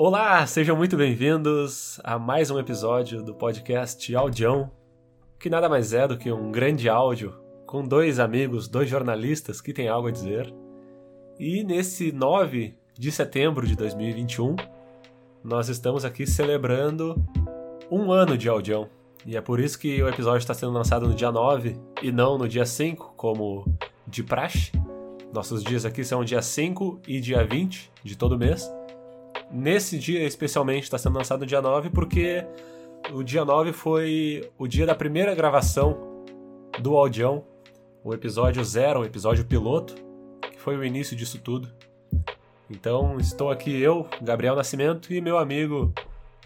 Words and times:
Olá, 0.00 0.46
sejam 0.46 0.76
muito 0.76 0.96
bem-vindos 0.96 2.00
a 2.04 2.20
mais 2.20 2.52
um 2.52 2.58
episódio 2.60 3.20
do 3.20 3.34
podcast 3.34 4.14
Audião, 4.14 4.70
que 5.40 5.50
nada 5.50 5.68
mais 5.68 5.92
é 5.92 6.06
do 6.06 6.16
que 6.16 6.30
um 6.30 6.52
grande 6.52 6.88
áudio 6.88 7.34
com 7.66 7.82
dois 7.82 8.20
amigos, 8.20 8.68
dois 8.68 8.88
jornalistas 8.88 9.60
que 9.60 9.72
têm 9.72 9.88
algo 9.88 10.06
a 10.06 10.12
dizer. 10.12 10.54
E 11.36 11.64
nesse 11.64 12.12
9 12.12 12.76
de 12.96 13.10
setembro 13.10 13.66
de 13.66 13.74
2021, 13.74 14.54
nós 15.42 15.68
estamos 15.68 16.04
aqui 16.04 16.28
celebrando 16.28 17.20
um 17.90 18.12
ano 18.12 18.38
de 18.38 18.48
Audião. 18.48 18.88
E 19.26 19.36
é 19.36 19.40
por 19.40 19.58
isso 19.58 19.76
que 19.76 20.00
o 20.00 20.08
episódio 20.08 20.38
está 20.38 20.54
sendo 20.54 20.70
lançado 20.70 21.08
no 21.08 21.14
dia 21.14 21.32
9 21.32 21.76
e 22.00 22.12
não 22.12 22.38
no 22.38 22.46
dia 22.46 22.64
5, 22.64 23.14
como 23.16 23.64
de 24.06 24.22
praxe. 24.22 24.70
Nossos 25.34 25.64
dias 25.64 25.84
aqui 25.84 26.04
são 26.04 26.22
dia 26.22 26.40
5 26.40 27.00
e 27.08 27.20
dia 27.20 27.44
20 27.44 27.90
de 28.04 28.16
todo 28.16 28.38
mês. 28.38 28.77
Nesse 29.50 29.98
dia, 29.98 30.24
especialmente, 30.24 30.84
está 30.84 30.98
sendo 30.98 31.16
lançado 31.16 31.46
dia 31.46 31.62
9 31.62 31.90
porque 31.90 32.44
o 33.12 33.22
dia 33.22 33.44
9 33.44 33.72
foi 33.72 34.50
o 34.58 34.66
dia 34.66 34.84
da 34.84 34.94
primeira 34.94 35.34
gravação 35.34 36.24
do 36.80 36.96
Audião, 36.96 37.44
o 38.04 38.12
episódio 38.12 38.62
zero, 38.64 39.00
o 39.00 39.04
episódio 39.04 39.44
piloto, 39.44 39.94
que 40.52 40.60
foi 40.60 40.76
o 40.76 40.84
início 40.84 41.16
disso 41.16 41.38
tudo. 41.38 41.68
Então, 42.70 43.16
estou 43.18 43.50
aqui 43.50 43.80
eu, 43.80 44.06
Gabriel 44.20 44.54
Nascimento, 44.54 45.12
e 45.12 45.20
meu 45.20 45.38
amigo 45.38 45.92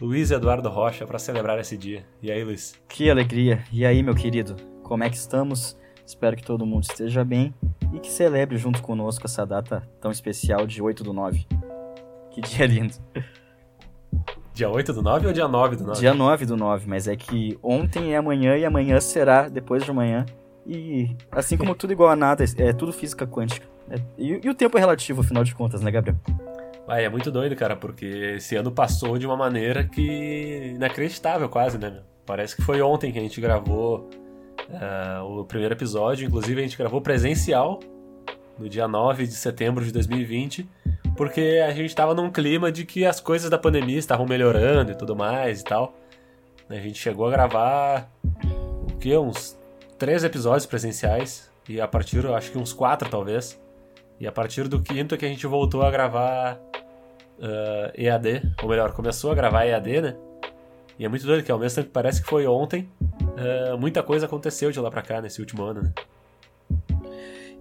Luiz 0.00 0.30
Eduardo 0.30 0.68
Rocha 0.68 1.04
para 1.04 1.18
celebrar 1.18 1.58
esse 1.58 1.76
dia. 1.76 2.06
E 2.22 2.30
aí, 2.30 2.44
Luiz? 2.44 2.80
Que 2.88 3.10
alegria! 3.10 3.64
E 3.72 3.84
aí, 3.84 4.02
meu 4.02 4.14
querido? 4.14 4.54
Como 4.82 5.02
é 5.02 5.10
que 5.10 5.16
estamos? 5.16 5.76
Espero 6.06 6.36
que 6.36 6.44
todo 6.44 6.66
mundo 6.66 6.84
esteja 6.84 7.24
bem 7.24 7.52
e 7.92 7.98
que 7.98 8.10
celebre 8.10 8.56
junto 8.56 8.82
conosco 8.82 9.26
essa 9.26 9.44
data 9.44 9.82
tão 10.00 10.10
especial 10.10 10.66
de 10.66 10.80
8 10.80 11.02
do 11.02 11.12
9. 11.12 11.46
Que 12.32 12.40
dia 12.40 12.66
lindo. 12.66 12.94
Dia 14.54 14.68
8 14.68 14.92
do 14.92 15.02
9 15.02 15.26
ou 15.26 15.32
dia 15.32 15.48
9 15.48 15.76
do 15.76 15.84
9? 15.84 16.00
Dia 16.00 16.14
9 16.14 16.46
do 16.46 16.56
9, 16.56 16.88
mas 16.88 17.08
é 17.08 17.16
que 17.16 17.58
ontem 17.62 18.14
é 18.14 18.16
amanhã 18.16 18.56
e 18.56 18.64
amanhã 18.64 19.00
será 19.00 19.48
depois 19.48 19.84
de 19.84 19.90
amanhã. 19.90 20.24
E 20.66 21.14
assim 21.30 21.56
como 21.56 21.74
tudo 21.74 21.92
igual 21.92 22.10
a 22.10 22.16
nada, 22.16 22.44
é 22.56 22.72
tudo 22.72 22.92
física 22.92 23.26
quântica. 23.26 23.66
É, 23.90 23.96
e, 24.16 24.40
e, 24.44 24.48
o 24.48 24.54
tempo 24.54 24.76
é 24.78 24.80
relativo, 24.80 25.20
afinal 25.20 25.42
de 25.42 25.54
contas, 25.54 25.82
né, 25.82 25.90
Gabriel? 25.90 26.16
Ah, 26.86 27.00
é 27.00 27.08
muito 27.08 27.30
doido, 27.30 27.56
cara, 27.56 27.76
porque 27.76 28.34
esse 28.36 28.56
ano 28.56 28.70
passou 28.70 29.18
de 29.18 29.26
uma 29.26 29.36
maneira 29.36 29.84
que. 29.84 30.72
inacreditável, 30.74 31.48
quase, 31.48 31.78
né? 31.78 32.00
Parece 32.24 32.56
que 32.56 32.62
foi 32.62 32.80
ontem 32.80 33.12
que 33.12 33.18
a 33.18 33.22
gente 33.22 33.40
gravou 33.40 34.08
uh, 34.68 35.40
o 35.40 35.44
primeiro 35.44 35.74
episódio. 35.74 36.26
Inclusive, 36.26 36.60
a 36.60 36.62
gente 36.62 36.78
gravou 36.78 37.00
presencial 37.00 37.80
no 38.58 38.68
dia 38.68 38.86
9 38.86 39.26
de 39.26 39.34
setembro 39.34 39.84
de 39.84 39.92
2020 39.92 40.68
porque 41.16 41.62
a 41.66 41.70
gente 41.70 41.86
estava 41.86 42.14
num 42.14 42.30
clima 42.30 42.72
de 42.72 42.84
que 42.84 43.04
as 43.04 43.20
coisas 43.20 43.50
da 43.50 43.58
pandemia 43.58 43.98
estavam 43.98 44.26
melhorando 44.26 44.92
e 44.92 44.94
tudo 44.94 45.14
mais 45.14 45.60
e 45.60 45.64
tal. 45.64 45.94
A 46.68 46.74
gente 46.74 46.98
chegou 46.98 47.26
a 47.26 47.30
gravar 47.30 48.10
o 48.88 48.96
que 48.98 49.16
uns 49.16 49.58
três 49.98 50.24
episódios 50.24 50.66
presenciais 50.66 51.50
e 51.68 51.80
a 51.80 51.86
partir, 51.86 52.26
acho 52.26 52.50
que 52.50 52.58
uns 52.58 52.72
quatro 52.72 53.08
talvez. 53.08 53.60
E 54.18 54.26
a 54.26 54.32
partir 54.32 54.68
do 54.68 54.80
quinto 54.80 55.14
é 55.14 55.18
que 55.18 55.26
a 55.26 55.28
gente 55.28 55.46
voltou 55.46 55.82
a 55.82 55.90
gravar 55.90 56.54
uh, 57.38 57.88
ah, 57.88 57.92
EAD, 57.94 58.54
ou 58.62 58.68
melhor, 58.68 58.92
começou 58.92 59.32
a 59.32 59.34
gravar 59.34 59.64
EAD, 59.64 60.00
né? 60.00 60.16
E 60.98 61.04
é 61.04 61.08
muito 61.08 61.26
doido 61.26 61.44
que 61.44 61.50
ao 61.50 61.58
mesmo 61.58 61.76
tempo 61.76 61.88
que 61.88 61.92
parece 61.92 62.22
que 62.22 62.28
foi 62.28 62.46
ontem, 62.46 62.88
uh, 63.02 63.76
muita 63.78 64.02
coisa 64.02 64.26
aconteceu 64.26 64.70
de 64.70 64.78
lá 64.78 64.90
pra 64.90 65.02
cá 65.02 65.20
nesse 65.20 65.40
último 65.40 65.64
ano, 65.64 65.82
né? 65.82 65.92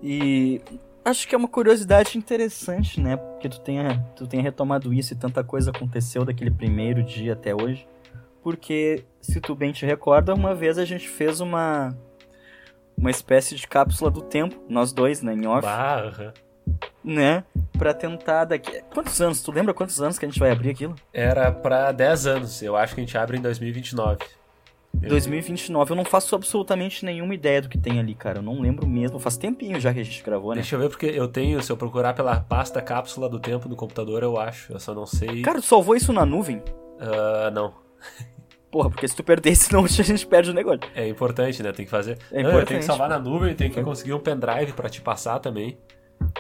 E 0.03 0.61
acho 1.03 1.27
que 1.27 1.35
é 1.35 1.37
uma 1.37 1.47
curiosidade 1.47 2.17
interessante, 2.17 2.99
né? 2.99 3.17
Porque 3.17 3.49
tu 3.49 3.59
tenha, 3.61 3.99
tu 4.15 4.27
tenha 4.27 4.43
retomado 4.43 4.93
isso 4.93 5.13
e 5.13 5.17
tanta 5.17 5.43
coisa 5.43 5.71
aconteceu 5.71 6.23
daquele 6.23 6.51
primeiro 6.51 7.03
dia 7.03 7.33
até 7.33 7.53
hoje. 7.53 7.87
Porque, 8.43 9.05
se 9.21 9.39
tu 9.39 9.53
bem 9.53 9.71
te 9.71 9.85
recorda, 9.85 10.33
uma 10.33 10.55
vez 10.55 10.77
a 10.77 10.85
gente 10.85 11.07
fez 11.07 11.39
uma 11.39 11.95
uma 12.97 13.09
espécie 13.09 13.55
de 13.55 13.67
cápsula 13.67 14.11
do 14.11 14.21
tempo, 14.21 14.63
nós 14.69 14.93
dois, 14.93 15.21
né, 15.23 15.33
em 15.33 15.47
off. 15.47 15.61
Barra. 15.61 16.33
Né? 17.03 17.43
Pra 17.77 17.93
tentar 17.93 18.45
daqui. 18.45 18.83
Quantos 18.93 19.19
anos? 19.19 19.41
Tu 19.41 19.51
lembra 19.51 19.73
quantos 19.73 19.99
anos 19.99 20.19
que 20.19 20.25
a 20.25 20.29
gente 20.29 20.39
vai 20.39 20.51
abrir 20.51 20.69
aquilo? 20.69 20.95
Era 21.11 21.51
pra 21.51 21.91
10 21.91 22.27
anos. 22.27 22.61
Eu 22.61 22.75
acho 22.75 22.93
que 22.93 23.01
a 23.01 23.03
gente 23.03 23.17
abre 23.17 23.37
em 23.37 23.41
2029. 23.41 24.19
2029. 24.93 25.91
Eu 25.91 25.95
não 25.95 26.05
faço 26.05 26.35
absolutamente 26.35 27.03
nenhuma 27.05 27.33
ideia 27.33 27.61
do 27.61 27.69
que 27.69 27.77
tem 27.77 27.99
ali, 27.99 28.13
cara. 28.13 28.39
Eu 28.39 28.43
não 28.43 28.59
lembro 28.59 28.87
mesmo. 28.87 29.19
Faz 29.19 29.37
tempinho 29.37 29.79
já 29.79 29.93
que 29.93 29.99
a 29.99 30.03
gente 30.03 30.21
gravou, 30.23 30.51
né? 30.51 30.61
Deixa 30.61 30.75
eu 30.75 30.79
ver, 30.79 30.89
porque 30.89 31.05
eu 31.05 31.27
tenho, 31.27 31.61
se 31.61 31.71
eu 31.71 31.77
procurar 31.77 32.13
pela 32.13 32.39
pasta 32.39 32.81
cápsula 32.81 33.29
do 33.29 33.39
tempo 33.39 33.67
no 33.67 33.75
computador, 33.75 34.21
eu 34.23 34.37
acho. 34.39 34.73
Eu 34.73 34.79
só 34.79 34.93
não 34.93 35.05
sei. 35.05 35.41
Cara, 35.41 35.59
tu 35.59 35.65
salvou 35.65 35.95
isso 35.95 36.11
na 36.13 36.25
nuvem? 36.25 36.57
Uh, 36.57 37.51
não. 37.53 37.73
Porra, 38.71 38.89
porque 38.89 39.07
se 39.07 39.15
tu 39.15 39.23
perder, 39.23 39.53
senão 39.55 39.83
a 39.83 39.87
gente 39.87 40.25
perde 40.25 40.51
o 40.51 40.53
negócio. 40.53 40.81
É 40.95 41.07
importante, 41.07 41.61
né? 41.63 41.71
Tem 41.71 41.85
que 41.85 41.91
fazer. 41.91 42.17
É 42.31 42.43
não, 42.43 42.63
tem 42.63 42.79
que 42.79 42.85
salvar 42.85 43.09
na 43.09 43.19
nuvem, 43.19 43.55
tem 43.55 43.69
que 43.69 43.79
é. 43.79 43.83
conseguir 43.83 44.13
um 44.13 44.19
pendrive 44.19 44.73
para 44.73 44.89
te 44.89 45.01
passar 45.01 45.39
também. 45.39 45.77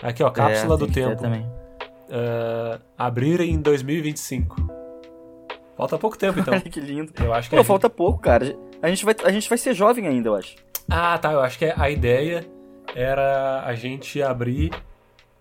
Aqui, 0.01 0.23
ó, 0.23 0.29
cápsula 0.29 0.75
é, 0.75 0.77
do 0.77 0.87
tempo. 0.87 1.21
Também. 1.21 1.41
Uh, 1.41 2.79
abrir 2.97 3.41
em 3.41 3.59
2025. 3.59 4.80
Falta 5.81 5.97
pouco 5.97 6.15
tempo, 6.15 6.39
então. 6.39 6.59
que 6.61 6.79
lindo. 6.79 7.11
Eu 7.19 7.33
acho 7.33 7.49
que 7.49 7.55
Pô, 7.55 7.63
gente... 7.63 7.67
falta 7.67 7.89
pouco, 7.89 8.19
cara. 8.19 8.55
A 8.83 8.87
gente, 8.87 9.03
vai, 9.03 9.15
a 9.23 9.31
gente 9.31 9.49
vai 9.49 9.57
ser 9.57 9.73
jovem 9.73 10.07
ainda, 10.07 10.29
eu 10.29 10.35
acho. 10.35 10.55
Ah, 10.87 11.17
tá. 11.17 11.31
Eu 11.31 11.41
acho 11.41 11.57
que 11.57 11.73
a 11.75 11.89
ideia 11.89 12.45
era 12.93 13.63
a 13.65 13.73
gente 13.73 14.21
abrir 14.21 14.71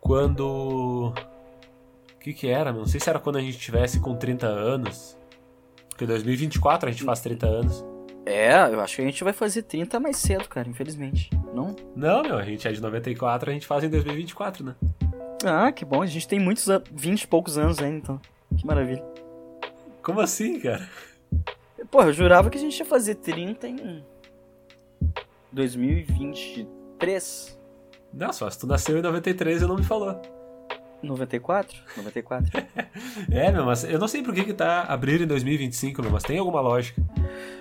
quando. 0.01 1.13
O 1.13 2.19
que 2.19 2.33
que 2.33 2.49
era? 2.49 2.73
Não 2.73 2.87
sei 2.87 2.99
se 2.99 3.11
era 3.11 3.19
quando 3.19 3.37
a 3.37 3.43
gente 3.43 3.59
tivesse 3.59 4.01
com 4.01 4.17
30 4.17 4.47
anos. 4.47 5.15
Porque 5.91 6.07
2024 6.07 6.89
a 6.89 6.93
gente 6.93 7.05
faz 7.05 7.21
30 7.21 7.47
anos. 7.47 7.85
É, 8.25 8.55
eu 8.73 8.81
acho 8.81 8.97
que 8.97 9.03
a 9.03 9.05
gente 9.05 9.23
vai 9.23 9.35
fazer 9.35 9.65
30 9.65 10.01
mais 10.01 10.17
cedo, 10.17 10.49
cara, 10.49 10.67
infelizmente. 10.67 11.29
Não? 11.53 11.77
Não, 11.95 12.23
meu, 12.23 12.39
a 12.39 12.45
gente 12.45 12.67
é 12.67 12.73
de 12.73 12.81
94, 12.81 13.51
a 13.51 13.53
gente 13.53 13.67
faz 13.67 13.85
em 13.85 13.91
2024, 13.91 14.65
né? 14.65 14.75
Ah, 15.45 15.71
que 15.71 15.85
bom. 15.85 16.01
A 16.01 16.07
gente 16.07 16.27
tem 16.27 16.41
muitos, 16.41 16.67
20 16.93 17.23
e 17.23 17.27
poucos 17.27 17.59
anos 17.59 17.79
ainda, 17.79 17.97
então. 17.99 18.21
Que 18.57 18.67
maravilha. 18.67 19.05
Como 20.11 20.21
assim, 20.23 20.59
cara? 20.59 20.89
Porra, 21.89 22.09
eu 22.09 22.13
jurava 22.13 22.51
que 22.51 22.59
a 22.59 22.61
gente 22.61 22.77
ia 22.77 22.85
fazer 22.85 23.15
30 23.15 23.69
em 23.69 24.05
2023. 25.53 27.57
Nossa, 28.13 28.51
se 28.51 28.59
tu 28.59 28.67
nasceu 28.67 28.99
em 28.99 29.03
93 29.03 29.63
e 29.63 29.67
não 29.67 29.77
me 29.77 29.85
falou. 29.85 30.21
94? 31.01 31.79
94. 31.97 32.51
é, 33.31 33.53
meu, 33.53 33.65
mas 33.65 33.85
eu 33.85 34.01
não 34.01 34.09
sei 34.09 34.21
por 34.21 34.35
que 34.35 34.43
que 34.43 34.53
tá 34.53 34.83
abrindo 34.83 35.23
em 35.23 35.29
2025, 35.29 36.03
meu, 36.03 36.11
mas 36.11 36.25
tem 36.25 36.39
alguma 36.39 36.61
lógica. 36.61 37.01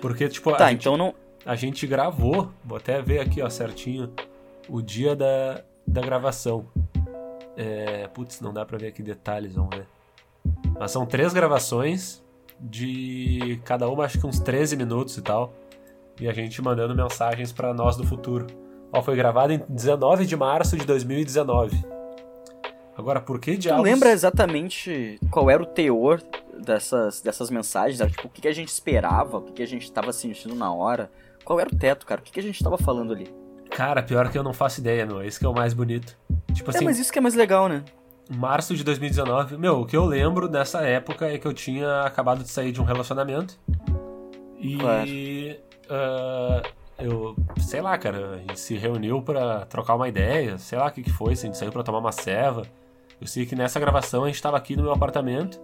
Porque, 0.00 0.28
tipo, 0.28 0.50
tá, 0.50 0.66
a, 0.66 0.72
então 0.72 0.94
gente, 0.94 0.98
não... 0.98 1.14
a 1.46 1.54
gente 1.54 1.86
gravou, 1.86 2.50
vou 2.64 2.78
até 2.78 3.00
ver 3.00 3.20
aqui, 3.20 3.40
ó, 3.40 3.48
certinho, 3.48 4.12
o 4.68 4.82
dia 4.82 5.14
da, 5.14 5.62
da 5.86 6.00
gravação. 6.00 6.66
É, 7.56 8.08
putz, 8.08 8.40
não 8.40 8.52
dá 8.52 8.66
pra 8.66 8.76
ver 8.76 8.88
aqui 8.88 9.04
detalhes, 9.04 9.54
vamos 9.54 9.76
ver. 9.76 9.86
Mas 10.76 10.90
são 10.90 11.06
três 11.06 11.32
gravações 11.32 12.20
de 12.60 13.60
cada 13.64 13.88
uma 13.88 14.04
acho 14.04 14.18
que 14.18 14.26
uns 14.26 14.38
13 14.38 14.76
minutos 14.76 15.16
e 15.16 15.22
tal. 15.22 15.52
E 16.20 16.28
a 16.28 16.32
gente 16.32 16.60
mandando 16.60 16.94
mensagens 16.94 17.52
para 17.52 17.72
nós 17.72 17.96
do 17.96 18.06
futuro. 18.06 18.46
Ó, 18.92 19.00
foi 19.02 19.16
gravado 19.16 19.52
em 19.52 19.62
19 19.68 20.26
de 20.26 20.36
março 20.36 20.76
de 20.76 20.84
2019. 20.84 21.82
Agora, 22.96 23.20
por 23.20 23.40
que 23.40 23.56
diabos... 23.56 23.82
Tu 23.82 23.84
lembra 23.84 24.10
exatamente 24.10 25.18
qual 25.30 25.48
era 25.48 25.62
o 25.62 25.66
teor 25.66 26.20
dessas, 26.62 27.22
dessas 27.22 27.48
mensagens? 27.48 27.98
Tipo, 28.10 28.26
o 28.26 28.30
que, 28.30 28.46
a 28.46 28.52
gente 28.52 28.68
esperava? 28.68 29.38
O 29.38 29.42
que, 29.52 29.62
a 29.62 29.66
gente 29.66 29.84
estava 29.84 30.12
sentindo 30.12 30.54
na 30.54 30.70
hora? 30.72 31.10
Qual 31.44 31.58
era 31.58 31.70
o 31.72 31.76
teto, 31.76 32.04
cara? 32.04 32.20
O 32.20 32.24
que, 32.24 32.38
a 32.38 32.42
gente 32.42 32.56
estava 32.56 32.76
falando 32.76 33.14
ali? 33.14 33.32
Cara, 33.70 34.02
pior 34.02 34.28
que 34.30 34.36
eu 34.36 34.42
não 34.42 34.52
faço 34.52 34.80
ideia, 34.80 35.06
meu. 35.06 35.22
Esse 35.22 35.38
que 35.38 35.46
é 35.46 35.48
o 35.48 35.54
mais 35.54 35.72
bonito. 35.72 36.14
Tipo 36.52 36.70
é, 36.70 36.76
assim... 36.76 36.84
mas 36.84 36.98
isso 36.98 37.10
que 37.10 37.18
é 37.18 37.22
mais 37.22 37.34
legal, 37.34 37.68
né? 37.68 37.84
Março 38.36 38.74
de 38.74 38.84
2019. 38.84 39.56
Meu, 39.56 39.80
o 39.80 39.86
que 39.86 39.96
eu 39.96 40.04
lembro 40.04 40.48
dessa 40.48 40.80
época 40.82 41.26
é 41.26 41.38
que 41.38 41.46
eu 41.46 41.52
tinha 41.52 42.02
acabado 42.02 42.42
de 42.42 42.48
sair 42.50 42.72
de 42.72 42.80
um 42.80 42.84
relacionamento. 42.84 43.58
E. 44.58 44.76
Claro. 44.76 45.10
Uh, 45.90 46.68
eu. 46.98 47.36
Sei 47.58 47.80
lá, 47.80 47.98
cara. 47.98 48.34
A 48.34 48.38
gente 48.38 48.60
se 48.60 48.76
reuniu 48.76 49.20
para 49.20 49.66
trocar 49.66 49.94
uma 49.94 50.08
ideia. 50.08 50.58
Sei 50.58 50.78
lá 50.78 50.86
o 50.86 50.90
que, 50.90 51.02
que 51.02 51.10
foi. 51.10 51.34
Se 51.34 51.46
a 51.46 51.48
gente 51.48 51.58
saiu 51.58 51.72
pra 51.72 51.82
tomar 51.82 51.98
uma 51.98 52.12
ceva. 52.12 52.62
Eu 53.20 53.26
sei 53.26 53.44
que 53.44 53.54
nessa 53.54 53.78
gravação 53.80 54.24
a 54.24 54.28
gente 54.28 54.40
tava 54.40 54.56
aqui 54.56 54.76
no 54.76 54.82
meu 54.82 54.92
apartamento. 54.92 55.60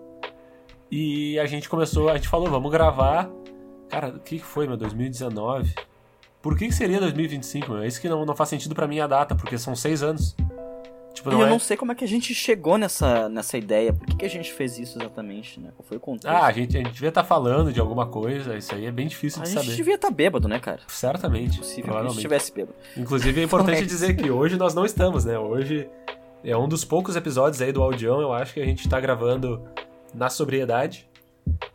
E 0.90 1.38
a 1.38 1.46
gente 1.46 1.69
começou. 1.69 2.08
A 2.08 2.17
gente 2.17 2.29
falou, 2.29 2.50
vamos 2.50 2.70
gravar. 2.70 3.31
Cara, 3.88 4.08
o 4.08 4.19
que, 4.19 4.38
que 4.38 4.44
foi, 4.44 4.67
meu? 4.67 4.76
2019? 4.76 5.75
Por 6.43 6.56
que, 6.56 6.67
que 6.67 6.75
seria 6.75 7.00
2025, 7.00 7.73
meu? 7.73 7.82
É 7.82 7.87
isso 7.87 8.00
que 8.00 8.08
não, 8.08 8.25
não 8.25 8.37
faz 8.37 8.49
sentido 8.49 8.75
para 8.75 8.87
mim 8.87 9.00
a 9.00 9.06
data, 9.06 9.35
porque 9.35 9.56
são 9.58 9.75
seis 9.75 10.02
anos. 10.02 10.37
Tipo, 11.16 11.30
e 11.30 11.32
eu 11.32 11.46
é... 11.46 11.48
não 11.48 11.58
sei 11.58 11.78
como 11.78 11.92
é 11.92 11.94
que 11.94 12.04
a 12.04 12.08
gente 12.08 12.34
chegou 12.34 12.76
nessa, 12.76 13.26
nessa 13.30 13.56
ideia. 13.56 13.90
Por 13.90 14.06
que, 14.06 14.16
que 14.16 14.26
a 14.26 14.28
gente 14.28 14.52
fez 14.52 14.78
isso 14.78 14.98
exatamente, 14.98 15.58
né? 15.58 15.70
Qual 15.74 15.86
foi 15.88 15.96
o 15.96 16.00
contexto? 16.00 16.28
Ah, 16.28 16.44
a 16.44 16.52
gente, 16.52 16.76
a 16.76 16.80
gente 16.80 16.92
devia 16.92 17.08
estar 17.08 17.22
tá 17.22 17.26
falando 17.26 17.72
de 17.72 17.80
alguma 17.80 18.06
coisa. 18.06 18.54
Isso 18.54 18.74
aí 18.74 18.84
é 18.84 18.90
bem 18.90 19.06
difícil 19.06 19.42
de 19.42 19.48
saber. 19.48 19.60
A 19.60 19.64
gente 19.64 19.76
devia 19.76 19.94
estar 19.94 20.08
tá 20.08 20.14
bêbado, 20.14 20.46
né, 20.46 20.58
cara? 20.58 20.80
Certamente. 20.86 21.58
Possível 21.58 21.90
que 21.90 21.98
a 21.98 22.02
gente 22.02 22.16
estivesse 22.16 22.52
bêbado. 22.52 22.76
Inclusive, 22.94 23.40
é 23.40 23.44
importante 23.44 23.86
dizer 23.86 24.14
que 24.14 24.30
hoje 24.30 24.56
nós 24.56 24.74
não 24.74 24.84
estamos, 24.84 25.24
né? 25.24 25.38
Hoje 25.38 25.88
é 26.44 26.54
um 26.54 26.68
dos 26.68 26.84
poucos 26.84 27.16
episódios 27.16 27.62
aí 27.62 27.72
do 27.72 27.82
Audião, 27.82 28.20
eu 28.20 28.32
acho 28.34 28.52
que 28.52 28.60
a 28.60 28.64
gente 28.64 28.80
está 28.80 29.00
gravando 29.00 29.62
na 30.14 30.28
sobriedade. 30.28 31.08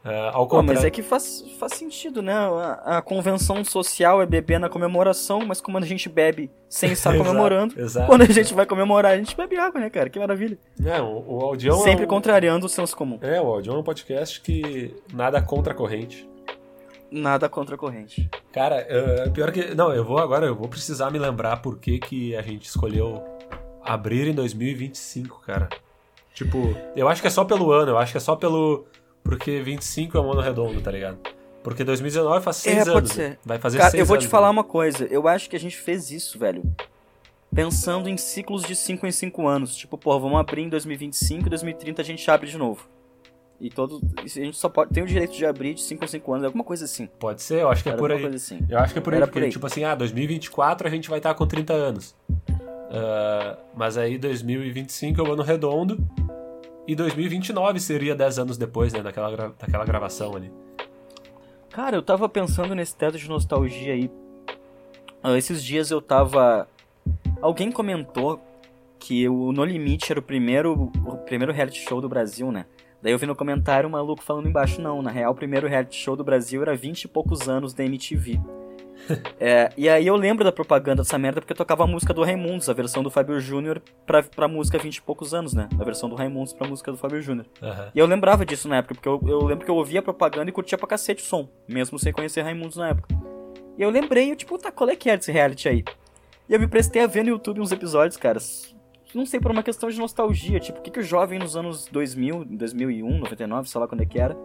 Uh, 0.04 0.34
ao 0.34 0.48
Pô, 0.48 0.64
mas 0.64 0.84
é 0.84 0.90
que 0.90 1.04
faz, 1.04 1.46
faz 1.60 1.76
sentido, 1.76 2.22
né? 2.24 2.34
A, 2.34 2.98
a, 2.98 3.02
convenção 3.02 3.64
social 3.64 4.22
é 4.22 4.26
beber 4.26 4.60
na 4.60 4.68
comemoração, 4.68 5.46
mas 5.46 5.62
como 5.62 5.78
a 5.78 5.82
gente 5.82 6.10
bebe 6.10 6.50
sem 6.68 6.92
estar 6.92 7.16
comemorando, 7.18 7.80
exato, 7.80 8.08
quando 8.08 8.24
a 8.24 8.26
gente 8.26 8.52
vai 8.54 8.66
comemorar, 8.66 9.14
a 9.14 9.18
gente 9.18 9.38
bebe 9.38 9.58
água, 9.58 9.80
né, 9.80 9.90
cara? 9.92 10.10
Que 10.10 10.18
maravilha. 10.18 10.58
É, 10.84 11.00
o, 11.00 11.24
o 11.28 11.42
Audião 11.42 11.78
Sempre 11.78 12.04
é 12.04 12.06
um... 12.06 12.10
contrariando 12.10 12.66
o 12.66 12.70
senso 12.70 12.98
comum. 12.98 13.20
É, 13.22 13.40
o 13.40 13.46
Audião 13.46 13.76
é 13.76 13.80
um 13.80 13.84
podcast 13.84 14.42
que 14.42 14.96
nada 15.14 15.40
contra 15.42 15.74
a 15.74 15.76
corrente. 15.76 16.28
Nada 17.12 17.48
contra 17.48 17.76
a 17.76 17.78
corrente. 17.78 18.30
Cara, 18.52 18.88
uh, 19.28 19.32
pior 19.32 19.52
que. 19.52 19.76
Não, 19.76 19.94
eu 19.94 20.04
vou 20.04 20.18
agora, 20.18 20.48
eu 20.48 20.56
vou 20.56 20.68
precisar 20.68 21.12
me 21.12 21.20
lembrar 21.20 21.58
por 21.58 21.78
que, 21.78 22.00
que 22.00 22.36
a 22.36 22.42
gente 22.42 22.66
escolheu 22.66 23.22
abrir 23.84 24.28
em 24.28 24.34
2025, 24.34 25.42
cara. 25.46 25.70
Tipo, 26.34 26.76
eu 26.96 27.08
acho 27.08 27.22
que 27.22 27.28
é 27.28 27.32
só 27.32 27.44
pelo 27.44 27.72
ano, 27.72 27.92
eu 27.92 27.98
acho 27.98 28.14
que 28.14 28.18
é 28.18 28.22
só 28.22 28.36
pelo 28.36 28.86
porque 29.24 29.62
25 29.62 30.18
é 30.18 30.22
um 30.22 30.32
ano 30.32 30.42
redondo, 30.42 30.82
tá 30.82 30.92
ligado? 30.92 31.18
Porque 31.64 31.84
2019 31.84 32.44
faz 32.44 32.58
6 32.58 32.76
é, 32.76 32.82
anos. 32.82 32.94
Pode 32.94 33.14
ser. 33.14 33.40
Vai 33.46 33.60
fazer 33.60 33.78
Cara, 33.78 33.92
6 33.92 34.00
eu 34.00 34.06
vou 34.06 34.18
te 34.18 34.28
falar 34.28 34.48
né? 34.48 34.54
uma 34.54 34.64
coisa. 34.64 35.06
Eu 35.06 35.28
acho 35.28 35.50
que 35.50 35.56
a 35.56 35.60
gente 35.60 35.78
fez 35.78 36.12
isso, 36.12 36.40
velho. 36.40 36.64
Pensando 37.54 38.10
em 38.10 38.18
ciclos 38.18 38.64
de 38.64 38.76
5 38.76 39.06
em 39.06 39.12
5 39.12 39.48
anos. 39.48 39.76
Tipo, 39.76 39.98
pô, 39.98 40.20
vamos 40.20 40.40
abrir 40.40 40.64
em 40.64 40.70
2025 40.70 41.48
e 41.48 41.50
2030 41.50 42.02
a 42.02 42.06
gente 42.06 42.32
abre 42.32 42.50
de 42.50 42.58
novo. 42.58 42.88
E 43.60 43.70
todo. 43.70 44.02
A 44.18 44.28
gente 44.28 44.58
só 44.58 44.70
pode. 44.70 44.92
Tem 44.92 45.04
o 45.04 45.06
direito 45.06 45.34
de 45.34 45.46
abrir 45.46 45.76
de 45.76 45.82
5 45.84 46.04
em 46.04 46.08
5 46.08 46.34
anos, 46.34 46.46
alguma 46.46 46.64
coisa 46.64 46.86
assim. 46.86 47.08
Pode 47.20 47.44
ser, 47.44 47.62
eu 47.62 47.70
acho 47.70 47.84
que 47.84 47.90
é 47.90 47.92
Era 47.92 48.00
por 48.00 48.12
alguma 48.12 48.28
aí. 48.28 48.32
coisa 48.32 48.44
assim. 48.44 48.66
Eu 48.68 48.80
acho 48.80 48.94
que 48.94 49.00
é 49.00 49.02
por 49.02 49.14
aí, 49.14 49.18
Era 49.18 49.28
porque, 49.28 49.40
por 49.40 49.46
aí. 49.46 49.52
tipo 49.52 49.68
assim, 49.68 49.84
ah, 49.84 49.94
2024 49.94 50.88
a 50.88 50.90
gente 50.90 51.08
vai 51.08 51.20
estar 51.20 51.36
com 51.36 51.46
30 51.46 51.74
anos. 51.74 52.16
Ah, 52.90 53.58
mas 53.76 53.98
aí 53.98 54.18
2025 54.18 55.22
é 55.22 55.24
o 55.24 55.34
ano 55.34 55.44
redondo. 55.44 56.04
E 56.92 56.96
2029 56.96 57.80
seria 57.80 58.14
10 58.14 58.40
anos 58.40 58.58
depois, 58.58 58.92
né, 58.92 59.02
daquela, 59.02 59.32
gra- 59.32 59.54
daquela 59.58 59.86
gravação 59.86 60.36
ali. 60.36 60.52
Cara, 61.70 61.96
eu 61.96 62.02
tava 62.04 62.28
pensando 62.28 62.76
nesse 62.76 62.94
teto 62.94 63.18
de 63.18 63.30
nostalgia 63.30 63.94
aí. 63.94 64.12
Ah, 65.24 65.38
Esses 65.38 65.64
dias 65.64 65.90
eu 65.90 66.02
tava. 66.02 66.68
Alguém 67.42 67.72
comentou 67.72 68.42
que 69.00 69.26
o 69.30 69.54
No 69.54 69.64
Limite 69.64 70.12
era 70.12 70.20
o 70.20 70.22
primeiro, 70.22 70.92
o 71.06 71.18
primeiro 71.20 71.54
reality 71.54 71.80
show 71.80 72.02
do 72.02 72.10
Brasil, 72.10 72.52
né? 72.52 72.66
Daí 73.02 73.14
eu 73.14 73.18
vi 73.18 73.26
no 73.26 73.38
comentário 73.38 73.88
um 73.88 73.92
maluco 73.94 74.22
falando 74.22 74.50
embaixo, 74.50 74.82
não, 74.82 75.02
na 75.02 75.12
real 75.12 75.32
o 75.32 75.36
primeiro 75.36 75.70
reality 75.70 75.96
show 75.96 76.18
do 76.18 76.26
Brasil 76.26 76.62
era 76.62 76.76
20 76.76 77.06
e 77.06 77.08
poucos 77.08 77.48
anos 77.48 77.74
da 77.74 77.86
MTV. 77.86 78.38
É, 79.40 79.70
e 79.76 79.90
aí 79.90 80.06
eu 80.06 80.16
lembro 80.16 80.44
da 80.44 80.52
propaganda 80.52 81.02
dessa 81.04 81.18
merda 81.18 81.42
porque 81.42 81.54
tocava 81.54 81.84
a 81.84 81.88
música 81.88 82.14
do 82.14 82.24
Raimundos, 82.24 82.70
a 82.70 82.74
versão 82.74 83.02
do 83.02 83.10
Fábio 83.10 83.40
Júnior 83.40 83.82
pra, 84.06 84.22
pra 84.24 84.48
música 84.48 84.78
20 84.78 84.98
e 84.98 85.02
poucos 85.02 85.34
anos, 85.34 85.54
né? 85.54 85.68
A 85.80 85.84
versão 85.84 86.08
do 86.08 86.16
Raimundos 86.16 86.54
pra 86.54 86.68
música 86.68 86.92
do 86.92 86.98
Fábio 86.98 87.22
Júnior. 87.22 87.46
Aham. 87.62 87.92
E 87.94 88.00
eu 88.00 88.06
lembrava 88.06 88.46
disso 88.46 88.68
na 88.68 88.78
época, 88.78 88.96
porque 88.96 89.10
eu, 89.10 89.20
eu 89.28 89.44
lembro 89.46 89.66
que 89.66 89.72
eu 89.72 89.76
ouvia 89.76 90.00
a 90.00 90.04
propaganda 90.04 90.50
e 90.50 90.54
curtia 90.54 90.78
pra 90.78 90.88
cacete 90.88 91.24
o 91.24 91.26
som, 91.26 91.50
mesmo 91.68 91.98
sem 91.98 92.14
conhecer 92.14 92.42
Raimundos 92.42 92.78
na 92.78 92.90
época. 92.90 93.10
E 93.78 93.82
eu 93.82 93.90
lembrei, 93.90 94.32
eu 94.32 94.36
tipo, 94.36 94.58
tá, 94.58 94.72
qual 94.72 94.90
é 94.90 94.96
que 94.96 95.10
é 95.10 95.18
desse 95.18 95.32
reality 95.32 95.68
aí? 95.68 95.84
E 96.48 96.54
eu 96.54 96.60
me 96.60 96.68
prestei 96.68 97.02
a 97.02 97.08
ver 97.08 97.24
no 97.24 97.30
YouTube 97.30 97.62
uns 97.62 97.72
episódios, 97.72 98.18
cara. 98.18 98.40
Não 99.14 99.26
sei, 99.26 99.40
por 99.40 99.52
uma 99.52 99.64
questão 99.64 99.90
de 99.90 100.00
nostalgia, 100.00 100.60
tipo, 100.60 100.80
o 100.80 100.82
que, 100.82 100.92
que 100.92 101.00
o 101.00 101.04
jovem 101.04 101.40
nos 101.40 101.56
anos 101.56 101.88
2000, 101.88 102.46
2001, 102.46 103.20
99, 103.20 103.70
sei 103.70 103.82
lá 103.82 103.88
quando 103.88 104.02
é 104.02 104.06
que 104.06 104.20
era, 104.20 104.38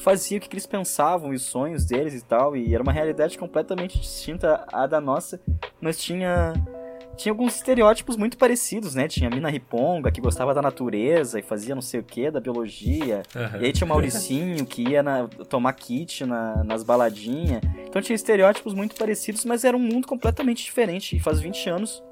fazia, 0.00 0.38
o 0.38 0.40
que, 0.40 0.48
que 0.48 0.54
eles 0.54 0.66
pensavam, 0.66 1.30
os 1.30 1.42
sonhos 1.42 1.84
deles 1.84 2.14
e 2.14 2.24
tal, 2.24 2.56
e 2.56 2.74
era 2.74 2.82
uma 2.82 2.92
realidade 2.92 3.38
completamente 3.38 3.98
distinta 4.00 4.64
à 4.72 4.86
da 4.86 5.00
nossa, 5.00 5.40
mas 5.80 5.98
tinha 5.98 6.52
tinha 7.16 7.32
alguns 7.32 7.56
estereótipos 7.56 8.16
muito 8.16 8.38
parecidos, 8.38 8.94
né? 8.94 9.06
Tinha 9.06 9.28
a 9.28 9.30
mina 9.34 9.50
riponga, 9.50 10.10
que 10.10 10.22
gostava 10.22 10.54
da 10.54 10.62
natureza 10.62 11.38
e 11.38 11.42
fazia 11.42 11.74
não 11.74 11.82
sei 11.82 12.00
o 12.00 12.02
que, 12.02 12.30
da 12.30 12.40
biologia. 12.40 13.22
Aham. 13.36 13.58
E 13.60 13.66
aí 13.66 13.72
tinha 13.74 13.84
o 13.84 13.88
Mauricinho, 13.88 14.64
que 14.64 14.88
ia 14.88 15.02
na- 15.02 15.28
tomar 15.46 15.74
kit 15.74 16.24
na- 16.24 16.64
nas 16.64 16.82
baladinhas. 16.82 17.60
Então 17.86 18.00
tinha 18.00 18.16
estereótipos 18.16 18.72
muito 18.72 18.94
parecidos, 18.96 19.44
mas 19.44 19.64
era 19.64 19.76
um 19.76 19.80
mundo 19.80 20.06
completamente 20.08 20.64
diferente. 20.64 21.14
E 21.14 21.20
faz 21.20 21.40
20 21.40 21.68
anos. 21.68 22.02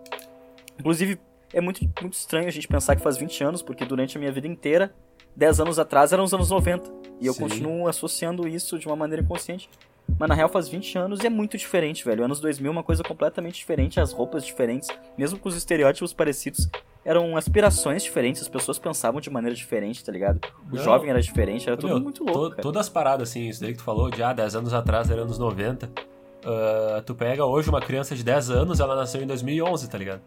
Inclusive, 0.78 1.18
é 1.54 1.60
muito, 1.62 1.80
muito 2.02 2.12
estranho 2.14 2.46
a 2.46 2.50
gente 2.50 2.68
pensar 2.68 2.94
que 2.94 3.00
faz 3.00 3.16
20 3.16 3.42
anos, 3.42 3.62
porque 3.62 3.86
durante 3.86 4.18
a 4.18 4.20
minha 4.20 4.32
vida 4.32 4.46
inteira, 4.46 4.92
10 5.38 5.60
anos 5.60 5.78
atrás 5.78 6.12
eram 6.12 6.24
os 6.24 6.34
anos 6.34 6.50
90. 6.50 6.90
E 7.20 7.26
eu 7.26 7.32
Sim. 7.32 7.42
continuo 7.42 7.86
associando 7.88 8.46
isso 8.48 8.76
de 8.78 8.86
uma 8.88 8.96
maneira 8.96 9.22
inconsciente. 9.22 9.70
Mas 10.18 10.28
na 10.28 10.34
real 10.34 10.48
faz 10.48 10.68
20 10.68 10.98
anos 10.98 11.22
e 11.22 11.26
é 11.26 11.30
muito 11.30 11.56
diferente, 11.56 12.04
velho. 12.04 12.24
Anos 12.24 12.40
2000 12.40 12.68
é 12.68 12.72
uma 12.72 12.82
coisa 12.82 13.02
completamente 13.04 13.54
diferente, 13.56 14.00
as 14.00 14.12
roupas 14.12 14.44
diferentes, 14.44 14.88
mesmo 15.16 15.38
com 15.38 15.48
os 15.48 15.54
estereótipos 15.54 16.12
parecidos, 16.12 16.68
eram 17.04 17.36
aspirações 17.36 18.02
diferentes, 18.02 18.42
as 18.42 18.48
pessoas 18.48 18.78
pensavam 18.78 19.20
de 19.20 19.30
maneira 19.30 19.54
diferente, 19.54 20.02
tá 20.04 20.10
ligado? 20.10 20.40
O 20.72 20.76
Não. 20.76 20.82
jovem 20.82 21.10
era 21.10 21.20
diferente, 21.20 21.68
era 21.68 21.76
tudo 21.76 21.90
Meu, 21.90 22.00
muito 22.00 22.24
louco, 22.24 22.56
to-. 22.56 22.62
Todas 22.62 22.86
as 22.86 22.88
paradas, 22.88 23.28
assim, 23.28 23.48
isso 23.48 23.60
daí 23.60 23.72
que 23.72 23.78
tu 23.78 23.84
falou, 23.84 24.10
de 24.10 24.22
ah, 24.22 24.32
10 24.32 24.56
anos 24.56 24.72
atrás 24.74 25.10
era 25.10 25.22
anos 25.22 25.38
90. 25.38 25.88
ah, 26.44 27.02
tu 27.04 27.14
pega 27.14 27.44
hoje 27.44 27.68
uma 27.68 27.80
criança 27.80 28.16
de 28.16 28.24
10 28.24 28.50
anos, 28.50 28.80
ela 28.80 28.96
nasceu 28.96 29.22
em 29.22 29.26
2011, 29.26 29.88
tá 29.88 29.98
ligado? 29.98 30.22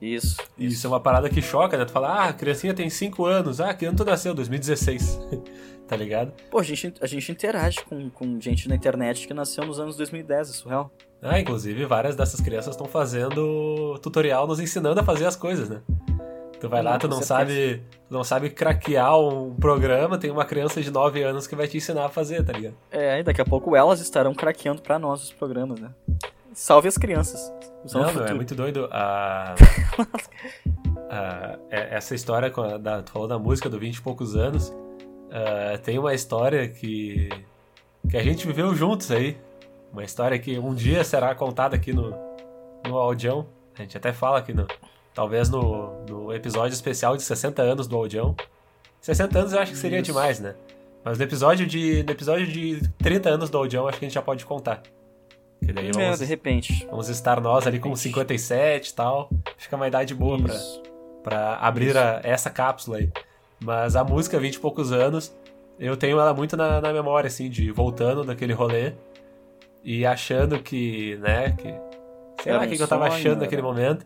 Isso. 0.00 0.36
Isso 0.58 0.86
é 0.86 0.90
uma 0.90 1.00
parada 1.00 1.28
que 1.28 1.40
choca, 1.40 1.76
né? 1.76 1.84
Tu 1.84 1.92
fala, 1.92 2.08
ah, 2.08 2.28
a 2.28 2.32
criancinha 2.32 2.74
tem 2.74 2.88
5 2.90 3.24
anos, 3.24 3.60
ah, 3.60 3.72
que 3.72 3.84
ano 3.86 3.96
tu 3.96 4.04
nasceu? 4.04 4.34
2016. 4.34 5.18
tá 5.88 5.96
ligado? 5.96 6.32
Pô, 6.50 6.58
a 6.58 6.62
gente, 6.62 6.92
a 7.00 7.06
gente 7.06 7.30
interage 7.30 7.80
com, 7.84 8.10
com 8.10 8.40
gente 8.40 8.68
na 8.68 8.74
internet 8.74 9.26
que 9.26 9.32
nasceu 9.32 9.64
nos 9.64 9.78
anos 9.78 9.96
2010, 9.96 10.50
é 10.50 10.52
surreal. 10.52 10.90
Ah, 11.22 11.40
inclusive 11.40 11.84
várias 11.86 12.14
dessas 12.16 12.40
crianças 12.40 12.74
estão 12.74 12.86
fazendo 12.86 13.98
tutorial 14.02 14.46
nos 14.46 14.60
ensinando 14.60 15.00
a 15.00 15.04
fazer 15.04 15.26
as 15.26 15.36
coisas, 15.36 15.68
né? 15.68 15.80
Tu 16.60 16.68
vai 16.68 16.80
Hum, 16.80 16.84
lá, 16.84 16.98
tu 16.98 17.06
não 17.06 17.20
sabe, 17.22 17.82
tu 18.08 18.14
não 18.14 18.24
sabe 18.24 18.48
craquear 18.50 19.18
um 19.18 19.54
programa, 19.54 20.16
tem 20.18 20.30
uma 20.30 20.44
criança 20.44 20.80
de 20.80 20.90
9 20.90 21.22
anos 21.22 21.46
que 21.46 21.54
vai 21.54 21.68
te 21.68 21.76
ensinar 21.76 22.06
a 22.06 22.08
fazer, 22.08 22.42
tá 22.44 22.52
ligado? 22.52 22.74
É, 22.90 23.20
e 23.20 23.22
daqui 23.22 23.40
a 23.40 23.44
pouco 23.44 23.76
elas 23.76 24.00
estarão 24.00 24.34
craqueando 24.34 24.80
pra 24.82 24.98
nós 24.98 25.22
os 25.22 25.32
programas, 25.32 25.78
né? 25.80 25.90
Salve 26.56 26.88
as 26.88 26.96
crianças. 26.96 27.52
São 27.84 28.00
Não, 28.00 28.14
meu, 28.14 28.24
é 28.24 28.32
muito 28.32 28.54
doido. 28.54 28.88
A... 28.90 29.54
a- 31.10 31.58
é- 31.70 31.96
essa 31.96 32.14
história, 32.14 32.50
da, 32.80 33.02
tu 33.02 33.12
falou 33.12 33.28
da 33.28 33.38
música 33.38 33.68
do 33.68 33.78
20 33.78 33.96
e 33.96 34.00
poucos 34.00 34.34
anos, 34.34 34.72
ah, 35.30 35.76
tem 35.76 35.98
uma 35.98 36.14
história 36.14 36.66
que, 36.66 37.28
que 38.08 38.16
a 38.16 38.22
gente 38.22 38.46
viveu 38.46 38.74
juntos 38.74 39.10
aí. 39.10 39.36
Uma 39.92 40.02
história 40.02 40.38
que 40.38 40.58
um 40.58 40.74
dia 40.74 41.04
será 41.04 41.34
contada 41.34 41.76
aqui 41.76 41.92
no, 41.92 42.14
no 42.86 42.96
Audião. 42.96 43.46
A 43.78 43.82
gente 43.82 43.94
até 43.98 44.10
fala 44.14 44.38
aqui 44.38 44.54
no. 44.54 44.66
Talvez 45.12 45.50
no, 45.50 46.04
no 46.06 46.32
episódio 46.32 46.72
especial 46.72 47.18
de 47.18 47.22
60 47.22 47.60
anos 47.60 47.86
do 47.86 47.96
Audião. 47.96 48.34
60 49.02 49.38
anos 49.38 49.52
eu 49.52 49.60
acho 49.60 49.72
que 49.72 49.78
seria 49.78 49.98
Isso. 49.98 50.06
demais, 50.06 50.40
né? 50.40 50.54
Mas 51.04 51.18
no 51.18 51.24
episódio 51.24 51.66
de. 51.66 52.02
No 52.02 52.12
episódio 52.12 52.46
de 52.46 52.80
30 52.96 53.28
anos 53.28 53.50
do 53.50 53.58
Audião, 53.58 53.86
acho 53.86 53.98
que 53.98 54.06
a 54.06 54.08
gente 54.08 54.14
já 54.14 54.22
pode 54.22 54.46
contar. 54.46 54.82
Que 55.64 55.72
daí 55.72 55.88
É, 55.88 55.92
vamos, 55.92 56.18
de 56.18 56.24
repente. 56.24 56.86
Vamos 56.90 57.08
estar 57.08 57.40
nós 57.40 57.66
ali 57.66 57.78
com 57.78 57.88
Repente. 57.88 58.02
57 58.02 58.88
e 58.90 58.94
tal. 58.94 59.30
Fica 59.56 59.76
uma 59.76 59.88
idade 59.88 60.14
boa 60.14 60.38
pra, 60.40 60.54
Isso. 60.54 60.82
pra 61.22 61.56
abrir 61.56 61.96
a- 61.96 62.20
essa 62.22 62.50
cápsula 62.50 62.98
aí. 62.98 63.10
Mas 63.64 63.96
a 63.96 64.04
música, 64.04 64.38
20 64.38 64.56
e 64.56 64.60
poucos 64.60 64.92
anos, 64.92 65.34
eu 65.78 65.96
tenho 65.96 66.20
ela 66.20 66.32
muito 66.34 66.56
na, 66.56 66.80
na 66.80 66.92
memória, 66.92 67.28
assim, 67.28 67.48
de 67.48 67.70
voltando 67.72 68.22
daquele 68.22 68.52
rolê 68.52 68.92
e 69.82 70.04
achando 70.06 70.58
que, 70.60 71.16
né, 71.16 71.52
que. 71.52 71.74
Sei 72.42 72.52
Era 72.52 72.58
lá 72.58 72.64
o 72.64 72.66
um 72.66 72.70
que, 72.70 72.82
eu 72.82 72.88
tava 72.88 73.06
achando 73.06 73.40
naquele 73.40 73.62
era- 73.62 73.68
momento. 73.68 74.04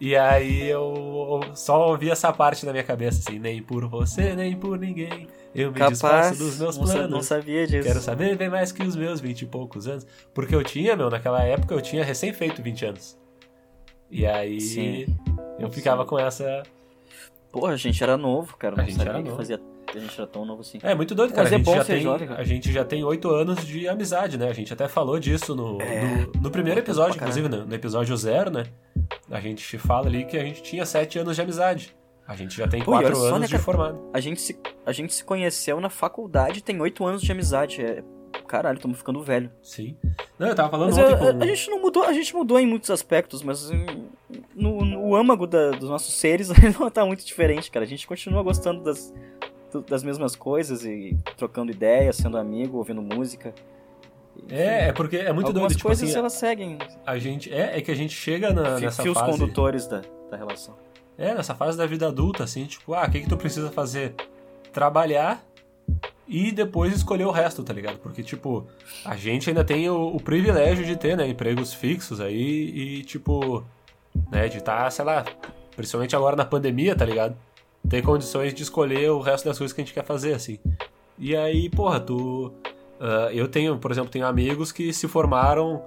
E 0.00 0.16
aí 0.16 0.66
eu 0.66 1.40
só 1.54 1.88
ouvi 1.90 2.08
essa 2.10 2.32
parte 2.32 2.64
na 2.64 2.72
minha 2.72 2.82
cabeça, 2.84 3.20
assim, 3.28 3.38
nem 3.38 3.62
por 3.62 3.86
você, 3.86 4.34
nem 4.34 4.56
por 4.56 4.78
ninguém. 4.78 5.28
Eu 5.54 5.68
me 5.72 5.78
Capaz, 5.78 5.90
desfaço 5.98 6.38
dos 6.38 6.58
meus 6.58 6.78
planos. 6.78 7.10
não 7.10 7.22
sabia 7.22 7.66
disso. 7.66 7.86
Quero 7.86 8.00
saber 8.00 8.36
bem 8.36 8.48
mais 8.48 8.72
que 8.72 8.82
os 8.82 8.96
meus 8.96 9.20
20 9.20 9.42
e 9.42 9.46
poucos 9.46 9.86
anos. 9.86 10.06
Porque 10.32 10.54
eu 10.54 10.64
tinha, 10.64 10.96
meu, 10.96 11.10
naquela 11.10 11.42
época 11.42 11.74
eu 11.74 11.82
tinha 11.82 12.02
recém 12.02 12.32
feito 12.32 12.62
20 12.62 12.86
anos. 12.86 13.18
E 14.10 14.24
aí 14.26 14.60
Sim. 14.60 15.06
eu 15.58 15.70
ficava 15.70 16.04
com 16.06 16.18
essa. 16.18 16.62
Pô, 17.52 17.66
a 17.66 17.76
gente 17.76 18.02
era 18.02 18.16
novo, 18.16 18.56
cara. 18.56 18.74
A 18.74 18.78
Não 18.78 18.84
gente 18.86 18.96
sabia 18.96 19.10
era 19.12 19.18
que 19.22 19.28
novo. 19.28 19.36
fazia. 19.36 19.60
A 19.94 19.98
gente 19.98 20.14
era 20.20 20.26
tão 20.26 20.44
novo 20.44 20.60
assim. 20.60 20.78
É 20.82 20.94
muito 20.94 21.14
doido, 21.14 21.30
Mas 21.30 21.36
cara. 21.36 21.48
é 21.48 21.54
a, 21.54 21.56
gente 21.58 21.66
bom 21.66 21.74
já 21.76 21.84
ser 21.84 21.92
tem, 21.94 22.02
jovem, 22.02 22.28
cara. 22.28 22.40
a 22.40 22.44
gente 22.44 22.72
já 22.72 22.84
tem 22.84 23.02
8 23.04 23.28
anos 23.30 23.66
de 23.66 23.88
amizade, 23.88 24.38
né? 24.38 24.48
A 24.48 24.52
gente 24.52 24.72
até 24.72 24.86
falou 24.86 25.18
disso 25.18 25.54
no, 25.54 25.80
É. 25.82 26.26
no, 26.34 26.42
no 26.42 26.50
primeiro 26.50 26.78
episódio, 26.80 27.16
inclusive, 27.16 27.48
no, 27.48 27.66
no 27.66 27.74
episódio 27.74 28.16
zero, 28.16 28.50
né? 28.50 28.66
A 29.30 29.40
gente 29.40 29.76
fala 29.78 30.06
ali 30.06 30.24
que 30.24 30.36
a 30.36 30.44
gente 30.44 30.62
tinha 30.62 30.86
7 30.86 31.18
anos 31.18 31.34
de 31.36 31.42
amizade. 31.42 31.96
A 32.26 32.36
gente 32.36 32.56
já 32.56 32.68
tem 32.68 32.80
Pô, 32.84 32.92
4 32.92 33.06
olha 33.08 33.16
só, 33.16 33.34
anos 33.34 33.50
né, 33.50 33.56
de 33.58 33.62
formado. 33.62 34.00
A 34.14 34.20
gente 34.20 34.40
se, 34.40 34.56
a 34.86 34.92
gente 34.92 35.12
se 35.12 35.24
conheceu 35.24 35.80
na 35.80 35.90
faculdade, 35.90 36.62
tem 36.62 36.80
oito 36.80 37.04
anos 37.04 37.20
de 37.22 37.32
amizade. 37.32 37.82
É... 37.82 38.04
Caralho, 38.46 38.76
estamos 38.76 38.96
ficando 38.98 39.20
velho. 39.22 39.50
Sim. 39.60 39.96
Não, 40.38 40.46
eu 40.48 40.54
tava 40.54 40.70
falando 40.70 40.94
Mas 40.94 40.98
ontem 40.98 41.26
eu- 41.26 41.34
com. 41.36 41.42
a 41.42 41.46
gente 41.46 41.70
não 41.70 41.80
mudou, 41.80 42.04
a 42.04 42.12
gente 42.12 42.34
mudou 42.34 42.60
em 42.60 42.66
muitos 42.66 42.88
aspectos, 42.90 43.42
mas 43.42 43.68
no, 44.54 44.84
no 44.84 45.16
âmago 45.16 45.46
da- 45.46 45.70
dos 45.72 45.88
nossos 45.88 46.14
seres 46.14 46.48
não 46.78 46.88
tá 46.90 47.04
muito 47.04 47.24
diferente, 47.24 47.70
cara. 47.70 47.84
A 47.84 47.88
gente 47.88 48.06
continua 48.06 48.42
gostando 48.42 48.82
das, 48.82 49.12
das 49.88 50.02
mesmas 50.02 50.34
coisas 50.34 50.84
e 50.84 51.16
trocando 51.36 51.70
ideias, 51.70 52.16
sendo 52.16 52.36
amigo, 52.36 52.78
ouvindo 52.78 53.02
música. 53.02 53.54
É, 54.48 54.88
é 54.88 54.92
porque 54.92 55.16
é 55.16 55.32
muito 55.32 55.48
Algumas 55.48 55.68
doido, 55.68 55.76
tipo 55.76 55.88
coisas 55.88 56.08
assim, 56.08 56.18
elas 56.18 56.32
seguem 56.32 56.78
a 57.04 57.18
gente. 57.18 57.52
É, 57.52 57.78
é 57.78 57.80
que 57.80 57.90
a 57.90 57.94
gente 57.94 58.14
chega 58.14 58.52
na, 58.52 58.76
fi- 58.76 58.84
nessa 58.84 59.02
fios 59.02 59.18
fase. 59.18 59.30
condutores 59.30 59.86
da, 59.86 60.02
da 60.30 60.36
relação. 60.36 60.74
É, 61.18 61.34
nessa 61.34 61.54
fase 61.54 61.76
da 61.76 61.86
vida 61.86 62.06
adulta, 62.06 62.44
assim, 62.44 62.64
tipo, 62.64 62.94
ah, 62.94 63.04
o 63.06 63.10
que 63.10 63.20
que 63.20 63.28
tu 63.28 63.36
precisa 63.36 63.70
fazer? 63.70 64.14
trabalhar 64.72 65.44
e 66.26 66.52
depois 66.52 66.94
escolher 66.94 67.24
o 67.24 67.30
resto, 67.30 67.62
tá 67.62 67.72
ligado? 67.72 67.98
Porque, 67.98 68.22
tipo, 68.22 68.66
a 69.04 69.16
gente 69.16 69.50
ainda 69.50 69.64
tem 69.64 69.90
o, 69.90 70.14
o 70.14 70.20
privilégio 70.20 70.84
de 70.84 70.96
ter, 70.96 71.16
né, 71.16 71.28
empregos 71.28 71.74
fixos 71.74 72.20
aí 72.20 72.38
e, 73.00 73.02
tipo, 73.02 73.64
né, 74.30 74.48
de 74.48 74.58
estar, 74.58 74.84
tá, 74.84 74.90
sei 74.90 75.04
lá, 75.04 75.24
principalmente 75.74 76.14
agora 76.14 76.36
na 76.36 76.44
pandemia, 76.44 76.94
tá 76.94 77.04
ligado? 77.04 77.36
Ter 77.88 78.02
condições 78.02 78.54
de 78.54 78.62
escolher 78.62 79.10
o 79.10 79.20
resto 79.20 79.46
das 79.46 79.58
coisas 79.58 79.74
que 79.74 79.80
a 79.80 79.84
gente 79.84 79.94
quer 79.94 80.04
fazer, 80.04 80.34
assim. 80.34 80.58
E 81.18 81.36
aí, 81.36 81.68
porra, 81.68 82.00
tu. 82.00 82.52
Uh, 83.00 83.30
eu 83.32 83.48
tenho, 83.48 83.78
por 83.78 83.90
exemplo, 83.90 84.10
tenho 84.10 84.26
amigos 84.26 84.72
que 84.72 84.92
se 84.92 85.08
formaram. 85.08 85.82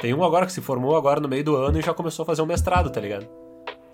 Tem 0.00 0.12
um 0.12 0.24
agora 0.24 0.46
que 0.46 0.52
se 0.52 0.60
formou 0.60 0.96
agora 0.96 1.20
no 1.20 1.28
meio 1.28 1.44
do 1.44 1.56
ano 1.56 1.78
e 1.78 1.82
já 1.82 1.94
começou 1.94 2.24
a 2.24 2.26
fazer 2.26 2.42
um 2.42 2.46
mestrado, 2.46 2.90
tá 2.90 3.00
ligado? 3.00 3.26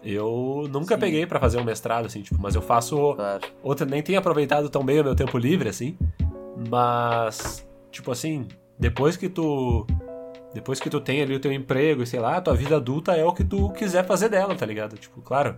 Eu 0.03 0.67
nunca 0.71 0.95
Sim. 0.95 1.01
peguei 1.01 1.27
para 1.27 1.39
fazer 1.39 1.59
um 1.59 1.65
mestrado, 1.65 2.07
assim, 2.07 2.23
tipo, 2.23 2.41
mas 2.41 2.55
eu 2.55 2.63
faço. 2.63 3.15
Claro. 3.15 3.43
Outra, 3.63 3.87
nem 3.87 4.03
tenho 4.03 4.19
aproveitado 4.19 4.71
tão 4.71 4.85
bem 4.85 5.01
o 5.01 5.05
meu 5.05 5.15
tempo 5.15 5.37
livre, 5.37 5.69
assim. 5.69 5.97
Mas, 6.69 7.67
tipo 7.91 8.11
assim, 8.11 8.47
depois 8.79 9.17
que 9.17 9.29
tu. 9.29 9.87
Depois 10.55 10.81
que 10.81 10.91
tu 10.91 11.01
tem 11.01 11.23
ali 11.23 11.35
o 11.35 11.41
teu 11.41 11.53
emprego 11.53 12.03
e 12.03 12.07
sei 12.07 12.19
lá, 12.19 12.37
a 12.37 12.41
tua 12.41 12.55
vida 12.55 12.77
adulta 12.77 13.13
é 13.13 13.25
o 13.25 13.33
que 13.33 13.45
tu 13.45 13.71
quiser 13.71 14.05
fazer 14.05 14.29
dela, 14.29 14.55
tá 14.57 14.67
ligado? 14.67 14.97
Tipo, 14.97 15.21
claro, 15.21 15.57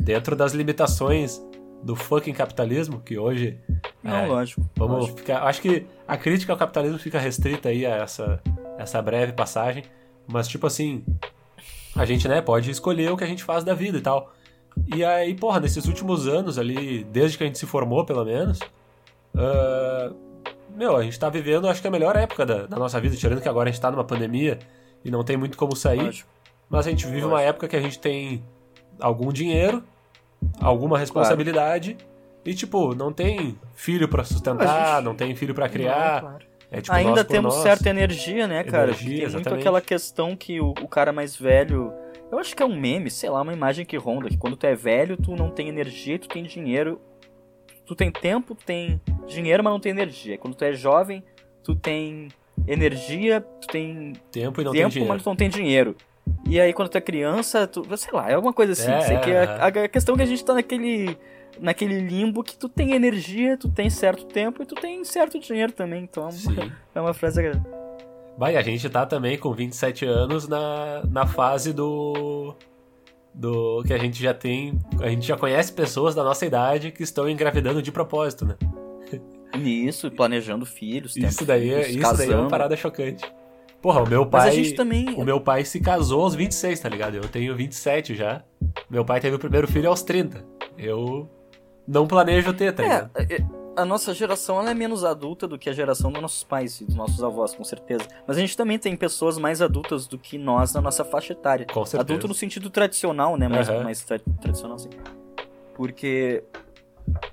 dentro 0.00 0.34
das 0.34 0.52
limitações 0.52 1.40
do 1.82 1.96
fucking 1.96 2.32
capitalismo, 2.32 3.00
que 3.00 3.18
hoje. 3.18 3.58
Não, 4.02 4.16
é, 4.16 4.26
lógico. 4.26 4.68
Vamos 4.76 4.98
lógico. 4.98 5.18
ficar. 5.18 5.42
Acho 5.44 5.60
que 5.60 5.86
a 6.06 6.16
crítica 6.16 6.52
ao 6.52 6.58
capitalismo 6.58 6.98
fica 6.98 7.18
restrita 7.18 7.68
aí 7.68 7.86
a 7.86 7.96
essa, 7.96 8.40
essa 8.78 9.00
breve 9.00 9.32
passagem. 9.32 9.84
Mas, 10.26 10.46
tipo 10.46 10.66
assim, 10.66 11.04
a 11.96 12.04
gente, 12.04 12.28
né, 12.28 12.40
pode 12.40 12.70
escolher 12.70 13.10
o 13.10 13.16
que 13.16 13.24
a 13.24 13.26
gente 13.26 13.42
faz 13.42 13.64
da 13.64 13.74
vida 13.74 13.98
e 13.98 14.00
tal. 14.00 14.32
E 14.94 15.04
aí, 15.04 15.34
porra, 15.34 15.60
nesses 15.60 15.86
últimos 15.86 16.28
anos 16.28 16.58
ali, 16.58 17.04
desde 17.04 17.36
que 17.36 17.44
a 17.44 17.46
gente 17.46 17.58
se 17.58 17.66
formou, 17.66 18.04
pelo 18.04 18.24
menos, 18.24 18.60
uh, 19.34 20.14
meu, 20.76 20.96
a 20.96 21.02
gente 21.02 21.18
tá 21.18 21.28
vivendo, 21.28 21.68
acho 21.68 21.82
que 21.82 21.88
a 21.88 21.90
melhor 21.90 22.16
época 22.16 22.46
da, 22.46 22.66
da, 22.66 22.78
nossa 22.78 23.00
vida, 23.00 23.16
tirando 23.16 23.40
que 23.40 23.48
agora 23.48 23.68
a 23.68 23.72
gente 23.72 23.80
tá 23.80 23.90
numa 23.90 24.04
pandemia 24.04 24.58
e 25.04 25.10
não 25.10 25.24
tem 25.24 25.36
muito 25.36 25.58
como 25.58 25.74
sair. 25.74 26.02
Lógico. 26.02 26.28
Mas 26.68 26.86
a 26.86 26.90
gente 26.90 27.04
vive 27.06 27.22
Lógico. 27.22 27.34
uma 27.34 27.42
época 27.42 27.68
que 27.68 27.76
a 27.76 27.80
gente 27.80 27.98
tem 27.98 28.44
algum 29.00 29.32
dinheiro, 29.32 29.82
alguma 30.60 30.98
responsabilidade 30.98 31.94
claro. 31.94 32.10
e, 32.44 32.54
tipo, 32.54 32.94
não 32.94 33.12
tem 33.12 33.58
filho 33.74 34.08
para 34.08 34.24
sustentar, 34.24 34.96
gente... 34.96 35.04
não 35.04 35.14
tem 35.14 35.34
filho 35.34 35.54
para 35.54 35.68
criar. 35.68 36.22
Não, 36.22 36.28
claro. 36.28 36.50
É, 36.70 36.80
tipo, 36.80 36.94
Ainda 36.94 37.24
temos 37.24 37.54
nós. 37.54 37.62
certa 37.64 37.90
energia, 37.90 38.46
né, 38.46 38.62
cara? 38.62 38.92
Energia, 38.92 39.26
Tem 39.26 39.34
muito 39.34 39.54
aquela 39.54 39.80
questão 39.80 40.36
que 40.36 40.60
o, 40.60 40.70
o, 40.70 40.86
cara 40.86 41.12
mais 41.12 41.34
velho. 41.34 41.92
Eu 42.30 42.38
acho 42.38 42.54
que 42.54 42.62
é 42.62 42.66
um 42.66 42.78
meme, 42.78 43.10
sei 43.10 43.28
lá, 43.28 43.42
uma 43.42 43.52
imagem 43.52 43.84
que 43.84 43.96
ronda. 43.96 44.28
Que 44.28 44.36
quando 44.36 44.56
tu 44.56 44.66
é 44.66 44.74
velho, 44.74 45.16
tu 45.16 45.34
não 45.34 45.50
tem 45.50 45.68
energia, 45.68 46.16
tu 46.16 46.28
tem 46.28 46.44
dinheiro. 46.44 47.00
Tu 47.84 47.96
tem 47.96 48.08
tempo, 48.08 48.54
tu 48.54 48.64
tem 48.64 49.00
dinheiro, 49.26 49.64
mas 49.64 49.72
não 49.72 49.80
tem 49.80 49.90
energia. 49.90 50.38
Quando 50.38 50.54
tu 50.54 50.64
é 50.64 50.72
jovem, 50.72 51.24
tu 51.64 51.74
tem 51.74 52.28
energia, 52.68 53.40
tu 53.40 53.66
tem 53.66 54.12
tempo 54.30 54.60
e 54.60 54.64
não 54.64 54.70
tempo, 54.70 54.82
tem 54.84 54.88
dinheiro. 54.90 55.08
mas 55.12 55.22
tu 55.24 55.28
não 55.28 55.36
tem 55.36 55.48
dinheiro. 55.48 55.96
E 56.48 56.60
aí 56.60 56.72
quando 56.72 56.88
tu 56.88 56.98
é 56.98 57.00
criança, 57.00 57.66
tu, 57.66 57.84
sei 57.96 58.12
lá, 58.12 58.30
é 58.30 58.34
alguma 58.34 58.52
coisa 58.52 58.72
assim. 58.72 58.90
É, 58.90 59.00
sei 59.02 59.18
que 59.18 59.30
é, 59.30 59.44
a, 59.44 59.66
a, 59.66 59.88
questão 59.88 60.14
é 60.14 60.18
que 60.18 60.24
a 60.24 60.26
gente 60.26 60.44
tá 60.44 60.54
naquele 60.54 61.16
naquele 61.60 62.00
limbo 62.00 62.42
que 62.42 62.56
tu 62.56 62.68
tem 62.68 62.92
energia, 62.92 63.56
tu 63.56 63.68
tem 63.68 63.90
certo 63.90 64.24
tempo 64.24 64.62
e 64.62 64.66
tu 64.66 64.74
tem 64.74 65.04
certo 65.04 65.38
dinheiro 65.38 65.72
também. 65.72 66.04
Então 66.04 66.28
é 66.94 67.00
uma 67.00 67.14
frase 67.14 67.40
Vai, 68.36 68.56
a 68.56 68.62
gente 68.62 68.88
tá 68.88 69.04
também 69.04 69.36
com 69.36 69.52
27 69.52 70.06
anos 70.06 70.48
na, 70.48 71.02
na 71.10 71.26
fase 71.26 71.72
do. 71.72 72.54
Do 73.32 73.84
que 73.86 73.92
a 73.92 73.98
gente 73.98 74.20
já 74.20 74.34
tem. 74.34 74.78
A 75.00 75.08
gente 75.08 75.26
já 75.26 75.36
conhece 75.36 75.72
pessoas 75.72 76.14
da 76.14 76.24
nossa 76.24 76.44
idade 76.44 76.90
que 76.90 77.02
estão 77.02 77.28
engravidando 77.28 77.80
de 77.82 77.92
propósito, 77.92 78.44
né? 78.44 78.56
Isso, 79.58 80.10
planejando 80.10 80.64
filhos. 80.64 81.16
Isso 81.16 81.44
daí, 81.44 81.70
é, 81.70 81.90
isso 81.90 82.16
daí 82.16 82.32
é 82.32 82.36
uma 82.36 82.48
parada 82.48 82.76
chocante. 82.76 83.30
Porra, 83.80 84.02
o 84.02 84.08
meu 84.08 84.26
pai. 84.26 84.72
Também... 84.72 85.14
O 85.14 85.24
meu 85.24 85.40
pai 85.40 85.64
se 85.64 85.80
casou 85.80 86.22
aos 86.22 86.34
26, 86.34 86.80
tá 86.80 86.88
ligado? 86.88 87.16
Eu 87.16 87.28
tenho 87.28 87.56
27 87.56 88.14
já. 88.14 88.42
Meu 88.88 89.04
pai 89.04 89.20
teve 89.20 89.36
o 89.36 89.38
primeiro 89.38 89.66
filho 89.66 89.88
aos 89.88 90.02
30. 90.02 90.44
Eu 90.76 91.28
não 91.86 92.06
planejo 92.06 92.52
ter, 92.52 92.72
tá 92.72 92.82
ligado? 92.82 93.10
É, 93.14 93.36
é, 93.36 93.44
a 93.76 93.84
nossa 93.84 94.12
geração 94.12 94.60
ela 94.60 94.70
é 94.70 94.74
menos 94.74 95.04
adulta 95.04 95.48
do 95.48 95.58
que 95.58 95.70
a 95.70 95.72
geração 95.72 96.12
dos 96.12 96.20
nossos 96.20 96.44
pais 96.44 96.80
e 96.80 96.84
dos 96.84 96.94
nossos 96.94 97.22
avós, 97.22 97.54
com 97.54 97.64
certeza. 97.64 98.06
Mas 98.26 98.36
a 98.36 98.40
gente 98.40 98.56
também 98.56 98.78
tem 98.78 98.94
pessoas 98.96 99.38
mais 99.38 99.62
adultas 99.62 100.06
do 100.06 100.18
que 100.18 100.36
nós 100.36 100.72
na 100.74 100.80
nossa 100.80 101.04
faixa 101.04 101.32
etária. 101.32 101.66
Com 101.66 101.84
certeza. 101.84 102.02
Adulto 102.02 102.28
no 102.28 102.34
sentido 102.34 102.68
tradicional, 102.68 103.36
né? 103.36 103.48
Mais, 103.48 103.68
uhum. 103.68 103.82
mais 103.82 104.04
tra 104.04 104.18
tradicional, 104.40 104.76
assim. 104.76 104.90
Porque 105.74 106.44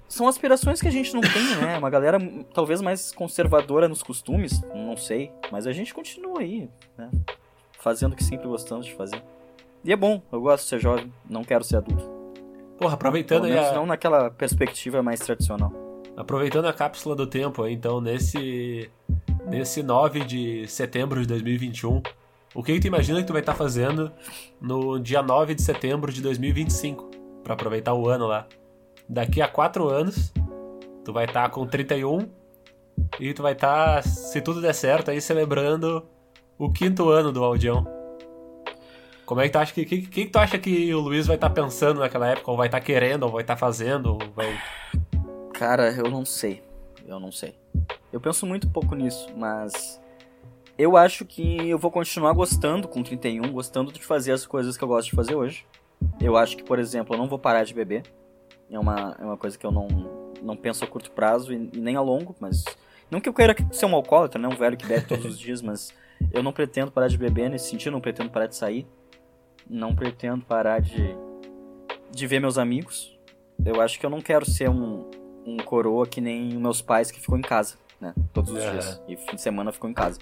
são 0.07 0.27
aspirações 0.27 0.81
que 0.81 0.87
a 0.87 0.91
gente 0.91 1.13
não 1.13 1.21
tem, 1.21 1.55
né? 1.61 1.77
Uma 1.77 1.89
galera 1.89 2.19
talvez 2.53 2.81
mais 2.81 3.11
conservadora 3.11 3.87
nos 3.87 4.03
costumes, 4.03 4.61
não 4.73 4.97
sei. 4.97 5.31
Mas 5.51 5.67
a 5.67 5.71
gente 5.71 5.93
continua 5.93 6.39
aí, 6.39 6.69
né? 6.97 7.09
Fazendo 7.79 8.13
o 8.13 8.15
que 8.15 8.23
sempre 8.23 8.47
gostamos 8.47 8.85
de 8.85 8.93
fazer. 8.93 9.21
E 9.83 9.91
é 9.91 9.95
bom, 9.95 10.21
eu 10.31 10.41
gosto 10.41 10.63
de 10.63 10.69
ser 10.69 10.79
jovem, 10.79 11.11
não 11.29 11.43
quero 11.43 11.63
ser 11.63 11.77
adulto. 11.77 12.09
Porra, 12.77 12.93
aproveitando 12.93 13.45
aí. 13.45 13.57
A... 13.57 13.73
Não 13.73 13.85
naquela 13.85 14.29
perspectiva 14.29 15.01
mais 15.01 15.19
tradicional. 15.19 15.71
Aproveitando 16.15 16.65
a 16.65 16.73
cápsula 16.73 17.15
do 17.15 17.27
tempo, 17.27 17.67
então, 17.67 18.01
nesse. 18.01 18.89
Nesse 19.47 19.81
9 19.81 20.25
de 20.25 20.67
setembro 20.67 21.21
de 21.21 21.27
2021, 21.27 22.01
o 22.53 22.61
que, 22.61 22.73
que 22.73 22.81
tu 22.81 22.87
imagina 22.87 23.21
que 23.21 23.27
tu 23.27 23.31
vai 23.31 23.41
estar 23.41 23.53
tá 23.53 23.57
fazendo 23.57 24.11
no 24.59 24.99
dia 24.99 25.23
9 25.23 25.55
de 25.55 25.61
setembro 25.61 26.11
de 26.11 26.21
2025? 26.21 27.17
para 27.47 27.53
aproveitar 27.53 27.93
o 27.93 28.09
ano 28.09 28.27
lá. 28.27 28.45
Daqui 29.09 29.41
a 29.41 29.47
4 29.47 29.87
anos, 29.87 30.33
tu 31.03 31.13
vai 31.13 31.25
estar 31.25 31.43
tá 31.43 31.49
com 31.49 31.65
31 31.65 32.29
e 33.19 33.33
tu 33.33 33.41
vai 33.41 33.53
estar, 33.53 33.95
tá, 33.95 34.01
se 34.01 34.41
tudo 34.41 34.61
der 34.61 34.73
certo, 34.73 35.11
aí 35.11 35.21
celebrando 35.21 36.05
o 36.57 36.71
quinto 36.71 37.09
ano 37.09 37.31
do 37.31 37.43
Aldião. 37.43 37.87
Como 39.27 39.41
é 39.41 39.45
que 39.45 39.49
tu 39.51 39.59
acha 39.59 39.73
que. 39.73 39.81
O 39.81 39.85
que, 39.85 40.01
que, 40.03 40.25
tu 40.27 40.39
acha 40.39 40.57
que 40.57 40.93
o 40.93 41.01
Luiz 41.01 41.27
vai 41.27 41.35
estar 41.35 41.49
tá 41.49 41.53
pensando 41.53 41.99
naquela 41.99 42.27
época? 42.29 42.49
Ou 42.49 42.55
vai 42.55 42.67
estar 42.67 42.79
tá 42.79 42.85
querendo, 42.85 43.23
ou 43.23 43.31
vai 43.31 43.41
estar 43.41 43.55
tá 43.55 43.59
fazendo, 43.59 44.13
ou 44.13 44.19
vai. 44.33 44.57
Cara, 45.53 45.91
eu 45.91 46.09
não 46.09 46.23
sei. 46.23 46.63
Eu 47.05 47.19
não 47.19 47.29
sei. 47.29 47.53
Eu 48.11 48.21
penso 48.21 48.45
muito 48.45 48.69
pouco 48.69 48.95
nisso, 48.95 49.27
mas. 49.35 50.01
Eu 50.77 50.95
acho 50.95 51.25
que 51.25 51.69
eu 51.69 51.77
vou 51.77 51.91
continuar 51.91 52.31
gostando 52.31 52.87
com 52.87 53.03
31, 53.03 53.51
gostando 53.51 53.91
de 53.91 54.01
fazer 54.01 54.31
as 54.31 54.45
coisas 54.45 54.77
que 54.77 54.83
eu 54.83 54.87
gosto 54.87 55.09
de 55.09 55.15
fazer 55.15 55.35
hoje. 55.35 55.65
Eu 56.21 56.37
acho 56.37 56.55
que, 56.55 56.63
por 56.63 56.79
exemplo, 56.79 57.13
eu 57.13 57.17
não 57.17 57.27
vou 57.27 57.37
parar 57.37 57.65
de 57.65 57.73
beber. 57.73 58.03
É 58.69 58.79
uma, 58.79 59.15
é 59.19 59.23
uma 59.23 59.37
coisa 59.37 59.57
que 59.57 59.65
eu 59.65 59.71
não, 59.71 59.87
não 60.41 60.55
penso 60.55 60.83
a 60.83 60.87
curto 60.87 61.11
prazo 61.11 61.53
e, 61.53 61.69
e 61.73 61.79
nem 61.79 61.95
a 61.95 62.01
longo, 62.01 62.35
mas. 62.39 62.63
Não 63.09 63.21
que 63.21 63.29
eu 63.29 63.33
queira 63.33 63.55
ser 63.71 63.85
um 63.85 63.95
alcoólatra, 63.95 64.41
né? 64.41 64.49
Um 64.49 64.57
velho 64.57 64.75
que 64.75 64.85
bebe 64.85 65.07
todos 65.07 65.25
os 65.25 65.39
dias, 65.39 65.61
mas 65.61 65.93
eu 66.33 66.43
não 66.43 66.51
pretendo 66.51 66.91
parar 66.91 67.07
de 67.07 67.17
beber 67.17 67.49
nesse 67.49 67.69
sentido, 67.69 67.93
não 67.93 68.01
pretendo 68.01 68.29
parar 68.29 68.47
de 68.47 68.55
sair 68.55 68.85
não 69.69 69.95
pretendo 69.95 70.45
parar 70.45 70.81
de, 70.81 71.15
de 72.11 72.27
ver 72.27 72.39
meus 72.39 72.57
amigos. 72.57 73.17
Eu 73.65 73.81
acho 73.81 73.99
que 73.99 74.05
eu 74.05 74.09
não 74.09 74.21
quero 74.21 74.45
ser 74.45 74.69
um, 74.69 75.09
um 75.45 75.57
coroa 75.57 76.07
que 76.07 76.21
nem 76.21 76.55
meus 76.55 76.81
pais 76.81 77.11
que 77.11 77.19
ficam 77.19 77.37
em 77.37 77.41
casa, 77.41 77.75
né? 77.99 78.13
Todos 78.33 78.51
os 78.51 78.63
é. 78.63 78.71
dias. 78.71 79.01
E 79.07 79.17
fim 79.17 79.35
de 79.35 79.41
semana 79.41 79.71
ficam 79.71 79.89
em 79.89 79.93
casa. 79.93 80.19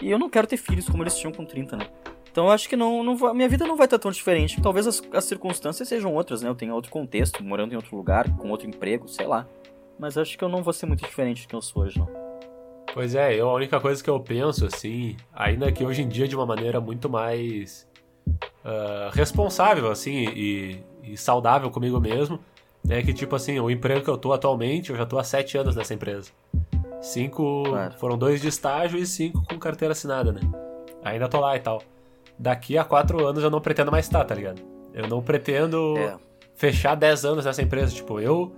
E 0.00 0.10
eu 0.10 0.18
não 0.18 0.28
quero 0.28 0.46
ter 0.46 0.56
filhos 0.56 0.88
como 0.88 1.02
eles 1.02 1.16
tinham 1.16 1.32
com 1.32 1.44
30, 1.44 1.76
né? 1.76 1.86
Então 2.30 2.46
eu 2.46 2.50
acho 2.50 2.68
que 2.68 2.76
não, 2.76 3.02
não 3.02 3.34
minha 3.34 3.48
vida 3.48 3.66
não 3.66 3.76
vai 3.76 3.86
estar 3.86 3.98
tão 3.98 4.10
diferente. 4.10 4.60
Talvez 4.60 4.86
as, 4.86 5.02
as 5.12 5.24
circunstâncias 5.24 5.88
sejam 5.88 6.14
outras, 6.14 6.42
né? 6.42 6.48
Eu 6.48 6.54
tenho 6.54 6.74
outro 6.74 6.90
contexto, 6.90 7.42
morando 7.42 7.72
em 7.72 7.76
outro 7.76 7.96
lugar, 7.96 8.28
com 8.36 8.50
outro 8.50 8.68
emprego, 8.68 9.08
sei 9.08 9.26
lá. 9.26 9.46
Mas 9.98 10.16
acho 10.16 10.38
que 10.38 10.44
eu 10.44 10.48
não 10.48 10.62
vou 10.62 10.72
ser 10.72 10.86
muito 10.86 11.04
diferente 11.04 11.42
do 11.42 11.48
que 11.48 11.54
eu 11.54 11.60
sou 11.60 11.82
hoje, 11.82 11.98
não. 11.98 12.08
Pois 12.92 13.14
é, 13.14 13.34
eu, 13.34 13.48
a 13.48 13.54
única 13.54 13.78
coisa 13.80 14.02
que 14.02 14.10
eu 14.10 14.18
penso, 14.18 14.66
assim, 14.66 15.16
ainda 15.32 15.70
que 15.70 15.84
hoje 15.84 16.02
em 16.02 16.08
dia 16.08 16.26
de 16.26 16.34
uma 16.34 16.46
maneira 16.46 16.80
muito 16.80 17.08
mais 17.08 17.86
uh, 18.64 19.10
responsável, 19.12 19.90
assim, 19.90 20.24
e, 20.34 20.82
e, 21.04 21.16
saudável 21.16 21.70
comigo 21.70 22.00
mesmo, 22.00 22.40
é 22.88 23.02
que, 23.02 23.12
tipo 23.12 23.36
assim, 23.36 23.60
o 23.60 23.70
emprego 23.70 24.02
que 24.02 24.10
eu 24.10 24.18
tô 24.18 24.32
atualmente, 24.32 24.90
eu 24.90 24.96
já 24.96 25.06
tô 25.06 25.18
há 25.18 25.24
sete 25.24 25.56
anos 25.56 25.76
nessa 25.76 25.94
empresa. 25.94 26.32
Cinco. 27.00 27.62
Claro. 27.64 27.94
Foram 27.98 28.18
dois 28.18 28.40
de 28.40 28.48
estágio 28.48 28.98
e 28.98 29.06
cinco 29.06 29.44
com 29.44 29.58
carteira 29.58 29.92
assinada, 29.92 30.32
né? 30.32 30.40
Ainda 31.02 31.28
tô 31.28 31.40
lá 31.40 31.56
e 31.56 31.60
tal. 31.60 31.82
Daqui 32.40 32.78
a 32.78 32.84
quatro 32.84 33.26
anos 33.26 33.44
eu 33.44 33.50
não 33.50 33.60
pretendo 33.60 33.90
mais 33.90 34.06
estar, 34.06 34.24
tá 34.24 34.34
ligado? 34.34 34.62
Eu 34.94 35.06
não 35.06 35.20
pretendo 35.20 35.94
é. 35.98 36.16
fechar 36.54 36.94
dez 36.94 37.22
anos 37.22 37.44
nessa 37.44 37.60
empresa. 37.60 37.94
Tipo, 37.94 38.18
eu 38.18 38.50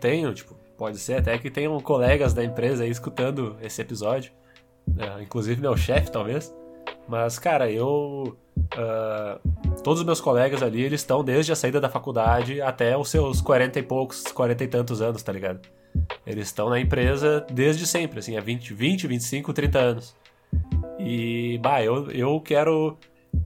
tenho, 0.00 0.34
tipo, 0.34 0.54
pode 0.76 0.98
ser 0.98 1.14
até 1.14 1.38
que 1.38 1.50
tenham 1.50 1.80
colegas 1.80 2.34
da 2.34 2.44
empresa 2.44 2.84
aí 2.84 2.90
escutando 2.90 3.56
esse 3.62 3.80
episódio. 3.80 4.32
Uh, 4.86 5.22
inclusive 5.22 5.58
meu 5.58 5.74
chefe, 5.78 6.12
talvez. 6.12 6.54
Mas, 7.08 7.38
cara, 7.38 7.70
eu. 7.70 8.36
Uh, 8.74 9.80
todos 9.82 10.00
os 10.00 10.06
meus 10.06 10.20
colegas 10.20 10.62
ali, 10.62 10.82
eles 10.82 11.00
estão 11.00 11.24
desde 11.24 11.52
a 11.52 11.56
saída 11.56 11.80
da 11.80 11.88
faculdade 11.88 12.60
até 12.60 12.98
os 12.98 13.08
seus 13.08 13.40
40 13.40 13.78
e 13.78 13.82
poucos, 13.82 14.24
40 14.24 14.62
e 14.62 14.68
tantos 14.68 15.00
anos, 15.00 15.22
tá 15.22 15.32
ligado? 15.32 15.66
Eles 16.26 16.48
estão 16.48 16.68
na 16.68 16.78
empresa 16.78 17.46
desde 17.50 17.86
sempre, 17.86 18.18
assim, 18.18 18.36
há 18.36 18.42
20, 18.42 18.74
20, 18.74 19.06
25, 19.06 19.54
30 19.54 19.78
anos. 19.78 20.16
E, 20.98 21.58
bah, 21.58 21.82
eu, 21.82 22.10
eu 22.10 22.40
quero, 22.40 22.96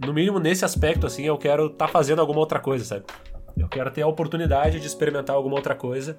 no 0.05 0.13
mínimo 0.13 0.39
nesse 0.39 0.65
aspecto, 0.65 1.07
assim, 1.07 1.25
eu 1.25 1.37
quero 1.37 1.67
estar 1.67 1.87
tá 1.87 1.89
fazendo 1.89 2.21
alguma 2.21 2.41
outra 2.41 2.59
coisa, 2.59 2.85
sabe? 2.85 3.05
Eu 3.57 3.69
quero 3.69 3.91
ter 3.91 4.03
a 4.03 4.07
oportunidade 4.07 4.81
de 4.81 4.87
experimentar 4.87 5.37
alguma 5.37 5.57
outra 5.57 5.75
coisa, 5.75 6.19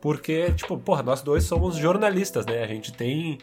porque, 0.00 0.52
tipo, 0.52 0.76
porra, 0.78 1.02
nós 1.02 1.22
dois 1.22 1.44
somos 1.44 1.76
jornalistas, 1.76 2.46
né? 2.46 2.62
A 2.62 2.66
gente 2.66 2.92
tem 2.92 3.38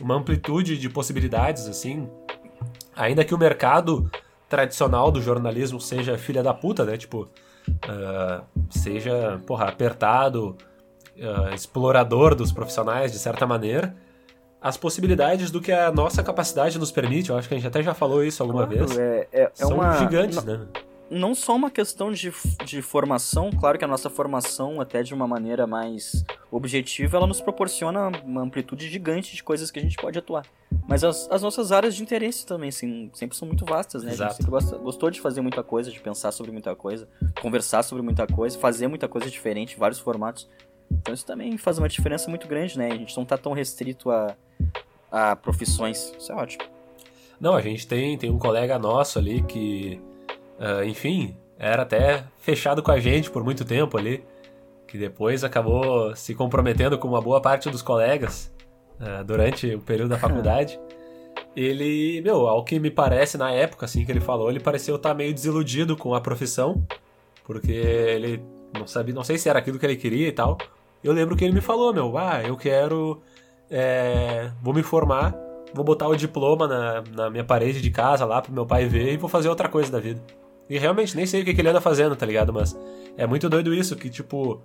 uma 0.00 0.14
amplitude 0.14 0.78
de 0.78 0.88
possibilidades, 0.88 1.66
assim. 1.66 2.08
Ainda 2.94 3.24
que 3.24 3.34
o 3.34 3.38
mercado 3.38 4.10
tradicional 4.48 5.10
do 5.10 5.20
jornalismo 5.20 5.80
seja 5.80 6.16
filha 6.16 6.42
da 6.42 6.54
puta, 6.54 6.84
né? 6.84 6.96
Tipo, 6.96 7.28
uh, 7.68 8.44
seja, 8.70 9.40
porra, 9.46 9.68
apertado, 9.68 10.56
uh, 11.16 11.52
explorador 11.54 12.34
dos 12.34 12.52
profissionais, 12.52 13.10
de 13.10 13.18
certa 13.18 13.46
maneira. 13.46 13.96
As 14.64 14.78
possibilidades 14.78 15.50
do 15.50 15.60
que 15.60 15.70
a 15.70 15.92
nossa 15.92 16.22
capacidade 16.22 16.78
nos 16.78 16.90
permite, 16.90 17.28
eu 17.28 17.36
acho 17.36 17.46
que 17.46 17.52
a 17.52 17.58
gente 17.58 17.66
até 17.66 17.82
já 17.82 17.92
falou 17.92 18.24
isso 18.24 18.42
alguma 18.42 18.66
Claro, 18.66 18.86
vez, 18.86 18.98
é, 18.98 19.28
é, 19.30 19.42
é 19.42 19.50
são 19.52 19.74
uma, 19.74 19.98
gigantes, 19.98 20.42
não, 20.42 20.58
né? 20.58 20.66
não 21.10 21.34
só 21.34 21.54
uma 21.54 21.70
questão 21.70 22.10
de, 22.10 22.32
de 22.64 22.80
formação, 22.80 23.50
claro 23.50 23.78
que 23.78 23.84
a 23.84 23.86
nossa 23.86 24.08
formação, 24.08 24.80
até 24.80 25.02
de 25.02 25.12
uma 25.12 25.28
maneira 25.28 25.66
mais 25.66 26.24
objetiva, 26.50 27.18
ela 27.18 27.26
nos 27.26 27.42
proporciona 27.42 28.10
uma 28.24 28.40
amplitude 28.40 28.88
gigante 28.88 29.36
de 29.36 29.42
coisas 29.44 29.70
que 29.70 29.78
a 29.78 29.82
gente 29.82 29.96
pode 29.98 30.18
atuar. 30.18 30.46
Mas 30.88 31.04
as, 31.04 31.30
as 31.30 31.42
nossas 31.42 31.70
áreas 31.70 31.94
de 31.94 32.02
interesse 32.02 32.46
também, 32.46 32.70
assim, 32.70 33.10
sempre 33.12 33.36
são 33.36 33.46
muito 33.46 33.66
vastas, 33.66 34.02
né? 34.02 34.10
A 34.10 34.14
Exato. 34.14 34.30
gente 34.30 34.36
sempre 34.38 34.50
gosta- 34.50 34.76
gostou 34.78 35.10
de 35.10 35.20
fazer 35.20 35.42
muita 35.42 35.62
coisa, 35.62 35.90
de 35.90 36.00
pensar 36.00 36.32
sobre 36.32 36.50
muita 36.52 36.74
coisa, 36.74 37.06
conversar 37.40 37.82
sobre 37.82 38.02
muita 38.02 38.26
coisa, 38.26 38.58
fazer 38.58 38.88
muita 38.88 39.06
coisa 39.08 39.30
diferente, 39.30 39.76
vários 39.78 39.98
formatos. 40.00 40.48
Então 40.90 41.12
isso 41.12 41.26
também 41.26 41.56
faz 41.58 41.78
uma 41.78 41.88
diferença 41.88 42.28
muito 42.30 42.48
grande, 42.48 42.78
né? 42.78 42.88
A 42.88 42.96
gente 42.96 43.16
não 43.16 43.24
tá 43.24 43.36
tão 43.36 43.52
restrito 43.52 44.10
a, 44.10 44.34
a 45.10 45.36
profissões. 45.36 46.12
Isso 46.18 46.32
é 46.32 46.34
ótimo. 46.34 46.64
Não, 47.40 47.54
a 47.54 47.60
gente 47.60 47.86
tem, 47.86 48.16
tem 48.16 48.30
um 48.30 48.38
colega 48.38 48.78
nosso 48.78 49.18
ali 49.18 49.42
que, 49.42 50.00
ah, 50.58 50.84
enfim, 50.84 51.36
era 51.58 51.82
até 51.82 52.24
fechado 52.38 52.82
com 52.82 52.90
a 52.90 52.98
gente 52.98 53.30
por 53.30 53.44
muito 53.44 53.64
tempo 53.64 53.96
ali, 53.96 54.24
que 54.86 54.96
depois 54.96 55.44
acabou 55.44 56.14
se 56.16 56.34
comprometendo 56.34 56.98
com 56.98 57.08
uma 57.08 57.20
boa 57.20 57.40
parte 57.40 57.68
dos 57.68 57.82
colegas 57.82 58.52
ah, 59.00 59.22
durante 59.22 59.74
o 59.74 59.80
período 59.80 60.10
da 60.10 60.18
faculdade. 60.18 60.78
Ele, 61.56 62.20
meu, 62.22 62.48
ao 62.48 62.64
que 62.64 62.78
me 62.80 62.90
parece 62.90 63.36
na 63.36 63.50
época, 63.50 63.86
assim, 63.86 64.04
que 64.04 64.10
ele 64.10 64.20
falou, 64.20 64.50
ele 64.50 64.60
pareceu 64.60 64.96
estar 64.96 65.14
meio 65.14 65.32
desiludido 65.32 65.96
com 65.96 66.14
a 66.14 66.20
profissão, 66.20 66.84
porque 67.44 67.72
ele 67.72 68.42
não 68.72 68.86
sabia, 68.86 69.14
não 69.14 69.22
sei 69.22 69.38
se 69.38 69.48
era 69.48 69.58
aquilo 69.58 69.78
que 69.78 69.86
ele 69.86 69.96
queria 69.96 70.28
e 70.28 70.32
tal. 70.32 70.58
Eu 71.04 71.12
lembro 71.12 71.36
que 71.36 71.44
ele 71.44 71.52
me 71.52 71.60
falou, 71.60 71.92
meu, 71.92 72.16
ah, 72.18 72.42
eu 72.42 72.56
quero, 72.56 73.22
é, 73.70 74.50
vou 74.62 74.74
me 74.74 74.82
formar 74.82 75.44
vou 75.74 75.84
botar 75.84 76.06
o 76.08 76.16
diploma 76.16 76.68
na, 76.68 77.02
na 77.14 77.30
minha 77.30 77.44
parede 77.44 77.82
de 77.82 77.90
casa 77.90 78.24
lá 78.24 78.40
pro 78.40 78.52
meu 78.52 78.64
pai 78.64 78.86
ver 78.86 79.12
e 79.12 79.16
vou 79.16 79.28
fazer 79.28 79.48
outra 79.48 79.68
coisa 79.68 79.90
da 79.90 79.98
vida. 79.98 80.22
E 80.70 80.78
realmente 80.78 81.16
nem 81.16 81.26
sei 81.26 81.42
o 81.42 81.44
que, 81.44 81.52
que 81.52 81.60
ele 81.60 81.68
anda 81.68 81.80
fazendo, 81.80 82.14
tá 82.16 82.24
ligado? 82.24 82.52
Mas 82.52 82.78
é 83.18 83.26
muito 83.26 83.48
doido 83.48 83.74
isso, 83.74 83.96
que 83.96 84.08
tipo. 84.08 84.62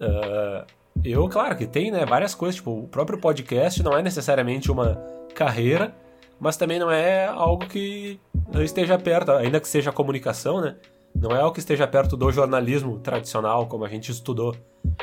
ah, 0.00 0.64
eu, 1.02 1.26
claro 1.28 1.56
que 1.56 1.66
tem, 1.66 1.90
né, 1.90 2.04
várias 2.04 2.34
coisas, 2.34 2.56
tipo, 2.56 2.70
o 2.72 2.88
próprio 2.88 3.18
podcast 3.18 3.82
não 3.82 3.96
é 3.96 4.02
necessariamente 4.02 4.70
uma 4.70 4.96
carreira, 5.34 5.94
mas 6.38 6.56
também 6.56 6.78
não 6.78 6.90
é 6.90 7.26
algo 7.26 7.66
que 7.66 8.20
esteja 8.62 8.98
perto, 8.98 9.32
ainda 9.32 9.60
que 9.60 9.68
seja 9.68 9.92
comunicação, 9.92 10.60
né? 10.60 10.76
Não 11.20 11.32
é 11.36 11.40
algo 11.40 11.52
que 11.52 11.60
esteja 11.60 11.86
perto 11.86 12.16
do 12.16 12.30
jornalismo 12.32 12.98
tradicional, 12.98 13.66
como 13.66 13.84
a 13.84 13.88
gente 13.88 14.10
estudou. 14.10 14.56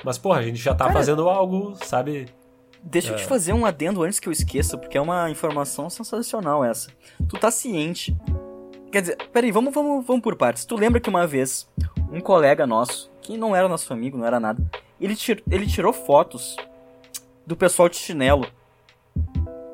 Mas, 0.03 0.17
porra, 0.17 0.39
a 0.39 0.43
gente 0.43 0.57
já 0.57 0.73
tá 0.73 0.85
Cara, 0.85 0.93
fazendo 0.97 1.29
algo, 1.29 1.75
sabe? 1.85 2.25
Deixa 2.81 3.11
eu 3.11 3.15
te 3.17 3.23
É. 3.23 3.27
fazer 3.27 3.53
um 3.53 3.65
adendo 3.65 4.01
antes 4.03 4.19
que 4.19 4.27
eu 4.27 4.31
esqueça, 4.31 4.77
porque 4.77 4.97
é 4.97 5.01
uma 5.01 5.29
informação 5.29 5.89
sensacional 5.89 6.63
essa. 6.63 6.89
Tu 7.29 7.37
tá 7.37 7.51
ciente. 7.51 8.17
Quer 8.91 9.01
dizer, 9.01 9.17
peraí, 9.31 9.51
vamos, 9.51 9.73
vamos, 9.73 10.05
vamos 10.05 10.21
por 10.23 10.35
partes. 10.35 10.65
Tu 10.65 10.75
lembra 10.75 10.99
que 10.99 11.09
uma 11.09 11.27
vez 11.27 11.67
um 12.11 12.19
colega 12.19 12.65
nosso, 12.65 13.11
que 13.21 13.37
não 13.37 13.55
era 13.55 13.67
nosso 13.67 13.91
amigo, 13.93 14.17
não 14.17 14.25
era 14.25 14.39
nada, 14.39 14.63
ele, 14.99 15.15
tir- 15.15 15.43
ele 15.51 15.67
tirou 15.67 15.91
fotos 15.93 16.55
do 17.45 17.55
pessoal 17.55 17.89
de 17.89 17.97
chinelo. 17.97 18.47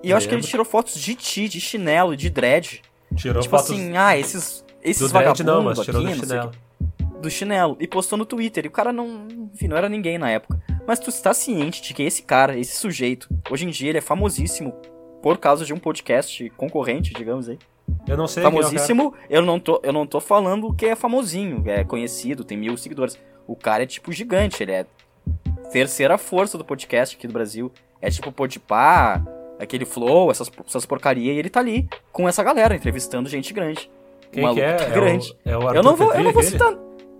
E 0.01 0.09
eu 0.11 0.17
acho 0.17 0.27
que 0.27 0.35
ele 0.35 0.41
tirou 0.41 0.65
fotos 0.65 0.95
de 0.99 1.15
ti, 1.15 1.47
de 1.47 1.61
chinelo, 1.61 2.17
de 2.17 2.29
dread. 2.29 2.81
Tirou 3.15 3.41
tipo 3.41 3.55
fotos 3.55 3.71
assim, 3.71 3.95
ah, 3.95 4.17
esses, 4.17 4.62
esses 4.83 5.07
do 5.07 5.13
vagabundos 5.13 5.45
não, 5.45 5.63
mas 5.63 5.79
aqui, 5.79 5.85
tirou 5.85 6.01
do 6.01 6.07
não 6.07 6.15
sei 6.15 6.23
o 6.23 6.25
chinelo. 6.27 6.51
quê 6.51 6.57
do 7.23 7.31
chinelo 7.31 7.77
e 7.79 7.87
postou 7.87 8.17
no 8.17 8.25
Twitter. 8.25 8.65
E 8.65 8.67
o 8.67 8.71
cara 8.71 8.93
não. 8.93 9.25
Enfim, 9.53 9.67
não 9.67 9.77
era 9.77 9.89
ninguém 9.89 10.19
na 10.19 10.29
época. 10.29 10.61
Mas 10.85 10.99
tu 10.99 11.09
está 11.09 11.33
ciente 11.33 11.81
de 11.81 11.93
que 11.93 12.03
esse 12.03 12.21
cara, 12.21 12.57
esse 12.57 12.75
sujeito, 12.75 13.27
hoje 13.49 13.65
em 13.65 13.69
dia 13.69 13.89
ele 13.89 13.97
é 13.97 14.01
famosíssimo 14.01 14.73
por 15.21 15.37
causa 15.37 15.65
de 15.65 15.73
um 15.73 15.79
podcast 15.79 16.49
concorrente, 16.51 17.13
digamos 17.13 17.49
aí. 17.49 17.57
Eu 18.07 18.17
não 18.17 18.27
sei 18.27 18.43
é 18.43 18.45
famosíssimo, 18.45 19.13
eu 19.29 19.41
não, 19.41 19.59
tô, 19.59 19.79
eu 19.83 19.93
não 19.93 20.05
tô 20.05 20.19
falando 20.19 20.73
que 20.73 20.85
é 20.85 20.95
famosinho, 20.95 21.63
é 21.65 21.83
conhecido, 21.83 22.43
tem 22.43 22.57
mil 22.57 22.75
seguidores. 22.77 23.17
O 23.47 23.55
cara 23.55 23.83
é 23.83 23.85
tipo 23.85 24.11
gigante, 24.11 24.61
ele 24.61 24.73
é 24.73 24.85
terceira 25.71 26.17
força 26.17 26.57
do 26.57 26.65
podcast 26.65 27.15
aqui 27.15 27.27
do 27.27 27.33
Brasil. 27.33 27.71
É 28.01 28.09
tipo 28.09 28.31
Podpah, 28.31 29.23
aquele 29.59 29.85
Flow, 29.85 30.29
essas, 30.29 30.51
essas 30.67 30.85
porcaria, 30.85 31.31
e 31.31 31.37
ele 31.37 31.49
tá 31.49 31.61
ali 31.61 31.87
com 32.11 32.27
essa 32.27 32.43
galera, 32.43 32.75
entrevistando 32.75 33.29
gente 33.29 33.53
grande. 33.53 33.89
Quem 34.33 34.43
maluco 34.43 34.61
que 34.61 34.65
é? 34.65 34.89
grande. 34.89 35.37
É 35.45 35.55
o, 35.55 35.61
é 35.61 35.63
o 35.63 35.67
Arthur 35.67 35.75
Eu 35.77 35.83
não 35.83 35.95
vou, 35.95 36.07
eu 36.07 36.11
Petri, 36.11 36.23
não 36.25 36.31
vou 36.33 36.41
aquele? 36.41 36.57
citar. 36.59 36.73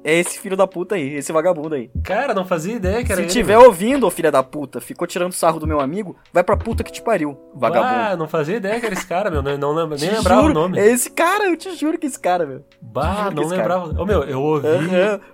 É 0.06 0.16
esse 0.20 0.38
filho 0.38 0.58
da 0.58 0.68
puta 0.68 0.96
aí, 0.96 1.16
esse 1.16 1.32
vagabundo 1.32 1.76
aí. 1.76 1.90
Cara, 2.04 2.34
não 2.34 2.44
fazia 2.44 2.74
ideia 2.76 3.06
que 3.06 3.12
era 3.14 3.22
Se 3.22 3.28
ele. 3.28 3.32
tiver 3.32 3.58
meu. 3.58 3.68
ouvindo, 3.68 4.06
ô 4.06 4.10
filha 4.12 4.30
da 4.30 4.44
puta, 4.44 4.82
ficou 4.82 5.08
tirando 5.08 5.32
sarro 5.32 5.62
do 5.62 5.66
meu 5.66 5.80
amigo, 5.80 6.18
vai 6.34 6.44
pra 6.44 6.58
puta 6.58 6.84
que 6.84 6.92
te 6.92 7.02
pariu, 7.02 7.40
vagabundo. 7.56 7.94
Ah, 7.96 8.16
não 8.18 8.28
fazia 8.28 8.58
ideia 8.58 8.82
que 8.82 8.86
era 8.86 8.94
esse 8.96 9.08
cara, 9.08 9.32
meu. 9.32 9.42
Não, 9.42 9.58
não 9.58 9.72
lembra- 9.72 9.98
nem 9.98 10.10
Te 10.10 10.16
lembrava 10.18 10.42
juro, 10.42 10.52
o 10.52 10.54
nome. 10.54 10.78
É 10.78 10.88
esse 10.88 11.10
cara, 11.10 11.46
eu 11.46 11.56
te 11.56 11.74
juro 11.78 11.98
que 11.98 12.06
é 12.06 12.10
esse 12.10 12.20
cara, 12.20 12.46
meu. 12.46 12.66
Bah, 12.82 13.32
não 13.34 13.44
esse 13.44 13.56
lembrava. 13.56 14.02
Ô, 14.02 14.06
meu, 14.06 14.24
eu 14.24 14.42
ouvi. 14.42 14.68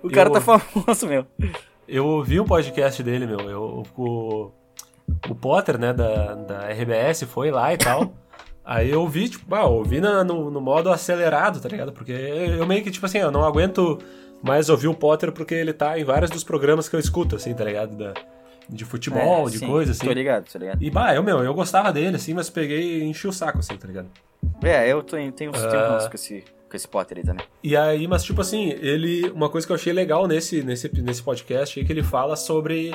O 0.04 0.08
cara 0.08 0.28
eu, 0.28 0.32
tá 0.34 0.40
famoso, 0.40 1.04
meu. 1.08 1.26
Eu 1.88 2.06
ouvi 2.06 2.38
um 2.38 2.44
podcast 2.44 3.02
dele, 3.02 3.26
meu. 3.26 3.40
Eu, 3.40 3.82
o, 3.96 4.52
o 5.28 5.34
Potter, 5.34 5.78
né, 5.78 5.92
da, 5.92 6.34
da 6.34 6.68
RBS, 6.68 7.24
foi 7.24 7.50
lá 7.50 7.74
e 7.74 7.76
tal. 7.76 8.12
Aí 8.72 8.88
eu 8.92 9.00
ouvi, 9.00 9.28
tipo, 9.28 9.44
bah, 9.48 9.62
eu 9.62 9.72
ouvi 9.72 10.00
na- 10.00 10.22
no, 10.22 10.48
no 10.48 10.60
modo 10.60 10.90
acelerado, 10.90 11.60
tá 11.60 11.68
ligado? 11.68 11.90
Porque 11.92 12.12
eu 12.12 12.64
meio 12.66 12.84
que, 12.84 12.90
tipo 12.92 13.04
assim, 13.04 13.18
eu 13.18 13.30
não 13.32 13.44
aguento 13.44 13.98
mais 14.40 14.68
ouvir 14.70 14.86
o 14.86 14.94
Potter 14.94 15.32
porque 15.32 15.54
ele 15.54 15.72
tá 15.72 15.98
em 15.98 16.04
vários 16.04 16.30
dos 16.30 16.44
programas 16.44 16.88
que 16.88 16.94
eu 16.94 17.00
escuto, 17.00 17.34
assim, 17.34 17.52
tá 17.52 17.64
ligado? 17.64 17.96
Da, 17.96 18.14
de 18.68 18.84
futebol, 18.84 19.48
É, 19.48 19.50
de 19.50 19.58
sim, 19.58 19.66
coisa, 19.66 19.90
assim. 19.90 20.06
Tô 20.06 20.12
ligado, 20.12 20.44
tô 20.50 20.56
ligado. 20.56 20.80
E, 20.80 20.88
bah, 20.88 21.12
eu, 21.14 21.22
meu, 21.22 21.42
eu 21.42 21.52
gostava 21.52 21.92
dele, 21.92 22.14
assim, 22.14 22.32
mas 22.32 22.48
peguei 22.48 23.00
e 23.00 23.04
enchi 23.04 23.26
o 23.26 23.32
saco, 23.32 23.58
assim, 23.58 23.76
tá 23.76 23.88
ligado? 23.88 24.06
É, 24.62 24.86
eu 24.88 25.02
tenho, 25.02 25.32
tenho, 25.32 25.50
tenho 25.50 25.64
Ah. 25.74 25.88
um 25.88 25.92
ranço 25.94 26.08
com 26.08 26.14
esse, 26.14 26.44
com 26.70 26.76
esse 26.76 26.86
Potter 26.86 27.18
aí 27.18 27.24
também. 27.24 27.44
E 27.64 27.76
aí, 27.76 28.06
mas 28.06 28.22
tipo 28.22 28.40
assim, 28.40 28.70
ele. 28.80 29.28
Uma 29.30 29.48
coisa 29.48 29.66
que 29.66 29.72
eu 29.72 29.76
achei 29.76 29.92
legal 29.92 30.28
nesse, 30.28 30.62
nesse, 30.62 30.88
nesse 31.02 31.22
podcast 31.24 31.80
é 31.80 31.84
que 31.84 31.92
ele 31.92 32.04
fala 32.04 32.36
sobre 32.36 32.94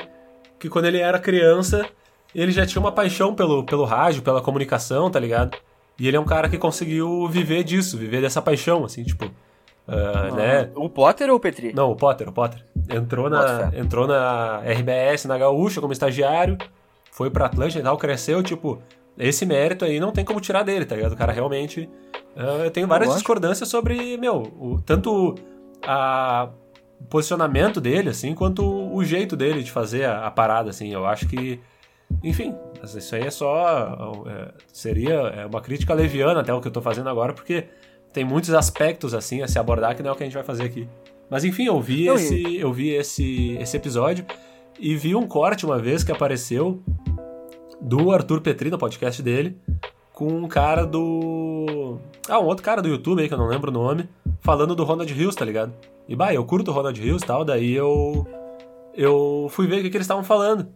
que 0.58 0.70
quando 0.70 0.86
ele 0.86 0.98
era 0.98 1.18
criança, 1.18 1.86
ele 2.34 2.52
já 2.52 2.66
tinha 2.66 2.80
uma 2.80 2.92
paixão 2.92 3.34
pelo, 3.34 3.64
pelo 3.64 3.84
rádio, 3.84 4.22
pela 4.22 4.40
comunicação, 4.40 5.10
tá 5.10 5.18
ligado? 5.18 5.56
E 5.98 6.06
ele 6.06 6.16
é 6.16 6.20
um 6.20 6.24
cara 6.24 6.48
que 6.48 6.58
conseguiu 6.58 7.26
viver 7.28 7.64
disso, 7.64 7.96
viver 7.96 8.20
dessa 8.20 8.42
paixão, 8.42 8.84
assim, 8.84 9.02
tipo. 9.02 9.30
ah, 9.88 10.30
né? 10.34 10.70
O 10.74 10.88
Potter 10.88 11.30
ou 11.30 11.36
o 11.36 11.40
Petri? 11.40 11.72
Não, 11.72 11.90
o 11.90 11.96
Potter, 11.96 12.28
o 12.28 12.32
Potter. 12.32 12.62
Entrou 12.90 13.30
na, 13.30 13.70
entrou 13.74 14.06
na 14.06 14.58
RBS, 14.60 15.24
na 15.24 15.38
Gaúcha, 15.38 15.80
como 15.80 15.92
estagiário, 15.92 16.58
foi 17.10 17.30
pra 17.30 17.46
Atlântica 17.46 17.80
e 17.80 17.82
tal, 17.82 17.96
cresceu, 17.96 18.42
tipo, 18.42 18.78
esse 19.18 19.46
mérito 19.46 19.84
aí 19.84 19.98
não 19.98 20.12
tem 20.12 20.24
como 20.24 20.40
tirar 20.40 20.62
dele, 20.62 20.84
tá 20.84 20.94
ligado? 20.94 21.12
O 21.12 21.16
cara 21.16 21.32
realmente. 21.32 21.88
ah, 22.36 22.64
eu 22.64 22.70
tenho 22.70 22.86
várias 22.86 23.08
Lógico. 23.08 23.20
discordâncias 23.20 23.68
sobre, 23.68 24.18
meu, 24.18 24.42
o, 24.60 24.80
tanto 24.84 25.34
a, 25.82 26.50
o 27.00 27.04
posicionamento 27.04 27.80
dele, 27.80 28.10
assim, 28.10 28.34
quanto 28.34 28.62
o 28.64 29.02
jeito 29.02 29.34
dele 29.34 29.62
de 29.62 29.72
fazer 29.72 30.04
a, 30.04 30.26
a 30.26 30.30
parada, 30.30 30.70
assim. 30.70 30.92
Eu 30.92 31.06
acho 31.06 31.26
que. 31.26 31.60
Enfim, 32.22 32.54
isso 32.82 33.14
aí 33.14 33.22
é 33.22 33.30
só. 33.30 34.24
é, 34.28 34.52
seria 34.72 35.14
é 35.14 35.46
uma 35.46 35.60
crítica 35.60 35.92
leviana 35.94 36.40
até 36.40 36.52
o 36.52 36.60
que 36.60 36.68
eu 36.68 36.72
tô 36.72 36.80
fazendo 36.80 37.08
agora, 37.08 37.32
porque 37.32 37.64
tem 38.12 38.24
muitos 38.24 38.52
aspectos 38.54 39.14
assim 39.14 39.42
a 39.42 39.48
se 39.48 39.58
abordar 39.58 39.94
que 39.96 40.02
não 40.02 40.10
é 40.10 40.12
o 40.12 40.16
que 40.16 40.22
a 40.22 40.26
gente 40.26 40.34
vai 40.34 40.44
fazer 40.44 40.64
aqui. 40.64 40.88
Mas 41.28 41.44
enfim, 41.44 41.66
eu 41.66 41.80
vi 41.80 42.06
Não, 42.06 42.14
e- 42.14 42.16
esse, 42.16 42.56
eu 42.56 42.72
vi 42.72 42.90
esse, 42.90 43.56
esse 43.60 43.76
episódio 43.76 44.24
e 44.78 44.94
vi 44.94 45.14
um 45.14 45.26
corte 45.26 45.66
uma 45.66 45.78
vez 45.78 46.04
que 46.04 46.12
apareceu 46.12 46.80
do 47.80 48.10
Arthur 48.12 48.40
Petri 48.40 48.70
no 48.70 48.78
podcast 48.78 49.22
dele 49.22 49.56
com 50.12 50.28
um 50.28 50.48
cara 50.48 50.86
do. 50.86 51.98
Ah, 52.28 52.40
um 52.40 52.44
outro 52.46 52.64
cara 52.64 52.80
do 52.80 52.88
YouTube 52.88 53.20
aí 53.20 53.28
que 53.28 53.34
eu 53.34 53.38
não 53.38 53.48
lembro 53.48 53.70
o 53.70 53.74
nome, 53.74 54.08
falando 54.40 54.74
do 54.74 54.82
Ronald 54.82 55.12
Hills, 55.12 55.36
tá 55.36 55.44
ligado? 55.44 55.72
E 56.08 56.16
bah, 56.16 56.32
eu 56.32 56.44
curto 56.44 56.70
o 56.70 56.74
Ronald 56.74 56.98
Hills 56.98 57.22
e 57.22 57.26
tal, 57.26 57.44
daí 57.44 57.74
eu. 57.74 58.26
Eu 58.94 59.48
fui 59.50 59.66
ver 59.66 59.80
o 59.80 59.82
que, 59.82 59.90
que 59.90 59.96
eles 59.98 60.06
estavam 60.06 60.24
falando. 60.24 60.68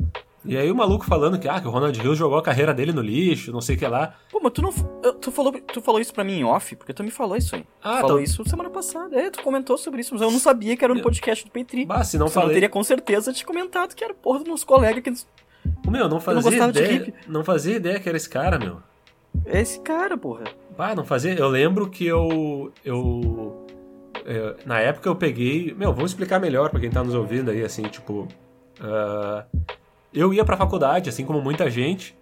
E 0.45 0.57
aí 0.57 0.71
o 0.71 0.75
maluco 0.75 1.05
falando 1.05 1.39
que, 1.39 1.47
ah, 1.49 1.61
que 1.61 1.69
o 1.69 1.71
Ronald 1.71 1.97
Hills 1.99 2.17
jogou 2.19 2.39
a 2.39 2.43
carreira 2.43 2.73
dele 2.73 2.93
no 2.93 3.03
lixo, 3.03 3.53
não 3.53 3.61
sei 3.61 3.77
o 3.77 3.79
que 3.79 3.87
lá. 3.87 4.15
Pô, 4.31 4.41
mas 4.43 4.53
tu 4.53 4.63
não. 4.63 4.73
Tu 5.21 5.31
falou, 5.31 5.53
tu 5.53 5.83
falou 5.83 6.01
isso 6.01 6.15
pra 6.15 6.25
mim 6.25 6.39
em 6.39 6.45
off? 6.45 6.75
Porque 6.77 6.95
tu 6.95 7.03
me 7.05 7.11
falou 7.11 7.37
isso 7.37 7.55
aí. 7.55 7.65
Ah, 7.83 7.97
tu 7.97 8.01
falou 8.01 8.21
então- 8.21 8.21
isso 8.21 8.45
semana 8.49 8.71
passada. 8.71 9.21
É, 9.21 9.31
tu 9.31 9.43
comentou 9.43 9.77
sobre 9.77 10.01
isso, 10.01 10.15
mas 10.15 10.23
eu 10.23 10.31
não 10.31 10.39
sabia 10.39 10.77
que 10.77 10.85
era 10.85 10.95
no 10.95 11.03
podcast 11.03 11.45
do 11.45 11.51
Petri. 11.51 11.85
Bah, 11.85 12.03
se 12.05 12.17
não 12.17 12.27
Senão 12.27 12.27
eu 12.27 12.31
falei. 12.47 12.55
teria 12.55 12.69
com 12.71 12.83
certeza 12.83 13.33
te 13.35 13.45
comentado 13.45 13.95
que 13.95 14.03
era 14.03 14.15
porra 14.15 14.39
dos 14.39 14.49
meus 14.49 14.65
colegas 14.65 15.03
que. 15.03 15.11
O 15.87 15.91
meu, 15.91 16.09
não 16.09 16.19
fazia 16.21 16.73
de 16.73 16.79
ideia. 16.81 17.15
Não 17.29 17.45
fazia 17.45 17.77
ideia 17.77 18.01
que 18.01 18.09
era 18.09 18.17
esse 18.17 18.29
cara, 18.29 18.59
meu. 18.59 18.79
É 19.45 19.61
esse 19.61 19.79
cara, 19.81 20.17
porra. 20.17 20.45
Bah, 20.77 20.95
não 20.95 21.05
fazia. 21.05 21.35
Eu 21.35 21.49
lembro 21.49 21.91
que 21.91 22.07
eu. 22.07 22.73
Eu. 22.83 23.67
eu- 24.25 24.57
na 24.65 24.81
época 24.81 25.07
eu 25.09 25.15
peguei. 25.17 25.75
Meu, 25.77 25.93
vamos 25.93 26.13
explicar 26.13 26.41
melhor 26.41 26.71
pra 26.71 26.81
quem 26.81 26.89
tá 26.91 27.05
nos 27.05 27.15
ouvindo 27.15 27.51
aí, 27.51 27.63
assim, 27.63 27.83
tipo. 27.83 28.27
ah, 28.81 29.45
eu 30.13 30.33
ia 30.35 30.45
pra 30.45 30.57
faculdade, 30.57 31.09
assim 31.09 31.25
como 31.25 31.41
muita 31.41 31.71
gente, 31.71 32.17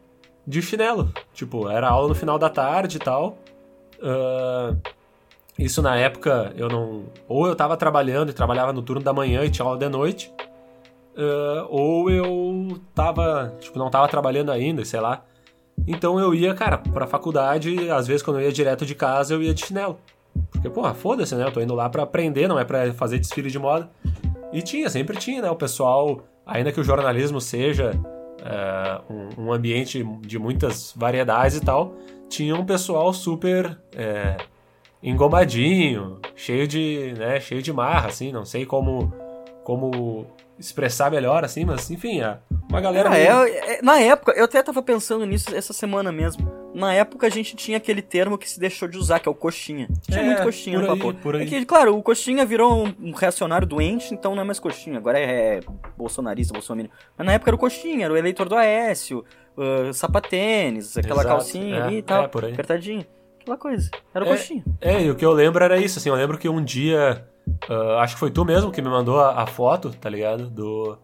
de 0.47 0.63
chinelo. 0.63 1.13
Tipo, 1.33 1.69
era 1.69 1.89
aula 1.89 2.09
no 2.09 2.15
final 2.15 2.39
da 2.39 2.49
tarde 2.49 2.97
e 2.97 3.01
tal. 3.01 3.39
Uh, 3.99 4.77
isso 5.59 5.83
na 5.83 5.97
época 5.97 6.53
eu 6.57 6.69
não. 6.69 7.05
Ou 7.27 7.47
eu 7.47 7.57
tava 7.57 7.77
trabalhando 7.77 8.31
e 8.31 8.33
trabalhava 8.33 8.73
no 8.73 8.83
turno 8.83 9.03
da 9.03 9.13
manhã 9.13 9.45
e 9.45 9.51
tinha 9.51 9.67
aula 9.67 9.79
de 9.79 9.89
noite. 9.89 10.33
Uh, 11.17 11.67
ou 11.69 12.11
eu 12.11 12.81
tava. 12.95 13.55
Tipo, 13.59 13.79
não 13.79 13.91
tava 13.91 14.09
trabalhando 14.09 14.53
ainda, 14.53 14.85
sei 14.85 15.01
lá. 15.01 15.25
Então 15.87 16.19
eu 16.19 16.35
ia, 16.35 16.55
cara, 16.55 16.79
pra 16.79 17.07
faculdade, 17.07 17.91
às 17.91 18.07
vezes 18.07 18.23
quando 18.23 18.39
eu 18.41 18.47
ia 18.47 18.53
direto 18.53 18.85
de 18.87 18.95
casa, 18.95 19.35
eu 19.35 19.43
ia 19.43 19.55
de 19.55 19.65
chinelo. 19.67 19.99
Porque, 20.51 20.71
porra, 20.71 20.95
foda-se, 20.95 21.35
né? 21.35 21.45
Eu 21.45 21.53
tô 21.53 21.61
indo 21.61 21.75
lá 21.75 21.89
pra 21.89 22.05
aprender, 22.05 22.49
não 22.49 22.59
é 22.59 22.65
pra 22.65 22.93
fazer 22.93 23.19
desfile 23.19 23.51
de 23.51 23.59
moda. 23.59 23.91
E 24.53 24.63
tinha, 24.63 24.89
sempre 24.89 25.17
tinha, 25.17 25.43
né? 25.43 25.51
O 25.51 25.57
pessoal, 25.57 26.21
ainda 26.49 26.73
que 26.73 26.81
o 26.81 26.85
jornalismo 26.85 27.41
seja 27.41 27.93
é, 28.43 29.01
um, 29.13 29.45
um, 29.45 29.53
ambiente 29.53 30.03
de 30.23 30.39
muitas 30.39 30.93
variedades 30.97 31.59
e 31.59 31.61
tal, 31.61 31.95
tinha 32.29 32.57
um 32.57 32.65
pessoal 32.65 33.13
super 33.13 33.79
é, 33.95 34.39
engomadinho, 35.03 36.19
cheio 36.35 36.67
de, 36.67 37.15
né, 37.17 37.39
cheio 37.39 37.63
de 37.63 37.73
marra, 37.73 38.09
assim, 38.09 38.33
não 38.33 38.45
sei 38.47 38.65
como, 38.65 39.13
como 39.63 40.27
expressar 40.59 41.11
melhor, 41.11 41.45
assim, 41.45 41.65
mas 41.65 41.91
enfim, 41.91 42.23
é 42.23 42.39
uma 42.69 42.81
galera. 42.81 43.15
É, 43.17 43.35
meio... 43.35 43.55
é, 43.55 43.83
na 43.83 44.01
época, 44.01 44.33
eu 44.33 44.47
até 44.47 44.63
tava 44.63 44.83
pensando 44.83 45.27
nisso 45.27 45.55
essa 45.55 45.75
semana 45.75 46.11
mesmo. 46.11 46.51
Na 46.79 46.95
época 46.95 47.27
a 47.27 47.31
gente 47.31 47.57
tinha 47.57 47.77
aquele 47.77 48.01
termo 48.01 48.39
que 48.39 48.49
se 48.49 48.61
deixou 48.61 48.87
de 48.87 48.97
usar, 48.97 49.19
que 49.19 49.29
é 49.29 49.33
o 49.33 49.35
coxinha. 49.35 49.89
Tinha 50.03 50.21
é, 50.21 50.25
muito 50.25 50.43
coxinha 50.45 50.79
no 50.79 50.87
papo. 50.87 51.13
Por 51.15 51.35
aí. 51.35 51.43
É 51.43 51.47
que, 51.47 51.67
claro, 51.67 51.97
o 51.97 52.03
coxinha 52.03 52.47
virou 52.47 52.87
um, 53.01 53.13
reacionário 53.13 53.67
doente, 53.67 54.15
então 54.15 54.35
não 54.35 54.43
é 54.43 54.45
mais 54.45 54.61
coxinha. 54.61 54.99
Agora 54.99 55.19
é, 55.19 55.57
é 55.57 55.61
bolsonarista, 55.97 56.53
bolsonarista. 56.53 56.97
Mas 57.17 57.27
na 57.27 57.33
época 57.33 57.51
era 57.51 57.57
o 57.57 57.59
coxinha, 57.59 58.05
era 58.05 58.15
o 58.15 58.17
eleitor 58.17 58.49
do 58.49 58.55
Aécio, 58.55 59.25
uh, 59.57 59.93
sapatênis, 59.93 60.97
aquela 60.97 61.23
Exato, 61.23 61.29
calcinha 61.29 61.77
é, 61.77 61.83
ali 61.83 61.97
e 61.97 62.03
tal, 62.03 62.23
é, 62.23 62.27
apertadinha. 62.27 63.07
Aquela 63.41 63.57
coisa. 63.57 63.91
Era 64.15 64.25
o 64.25 64.29
coxinha. 64.29 64.65
É, 64.81 65.03
e 65.03 65.11
o 65.11 65.17
que 65.17 65.25
eu 65.25 65.33
lembro 65.33 65.65
era 65.65 65.79
isso, 65.79 65.99
assim, 65.99 66.11
eu 66.11 66.15
lembro 66.15 66.39
que 66.39 66.49
um 66.49 66.63
dia 66.63 67.27
Uh, 67.69 67.97
acho 68.01 68.15
que 68.15 68.21
foi 68.21 68.31
tu 68.31 68.45
mesmo 68.45 68.71
que 68.71 68.83
me 68.83 68.91
mandou 68.91 69.19
a, 69.21 69.43
a, 69.43 69.47
foto, 69.47 69.91
tá 69.91 70.11
ligado? 70.11 70.51
Do. 70.51 70.99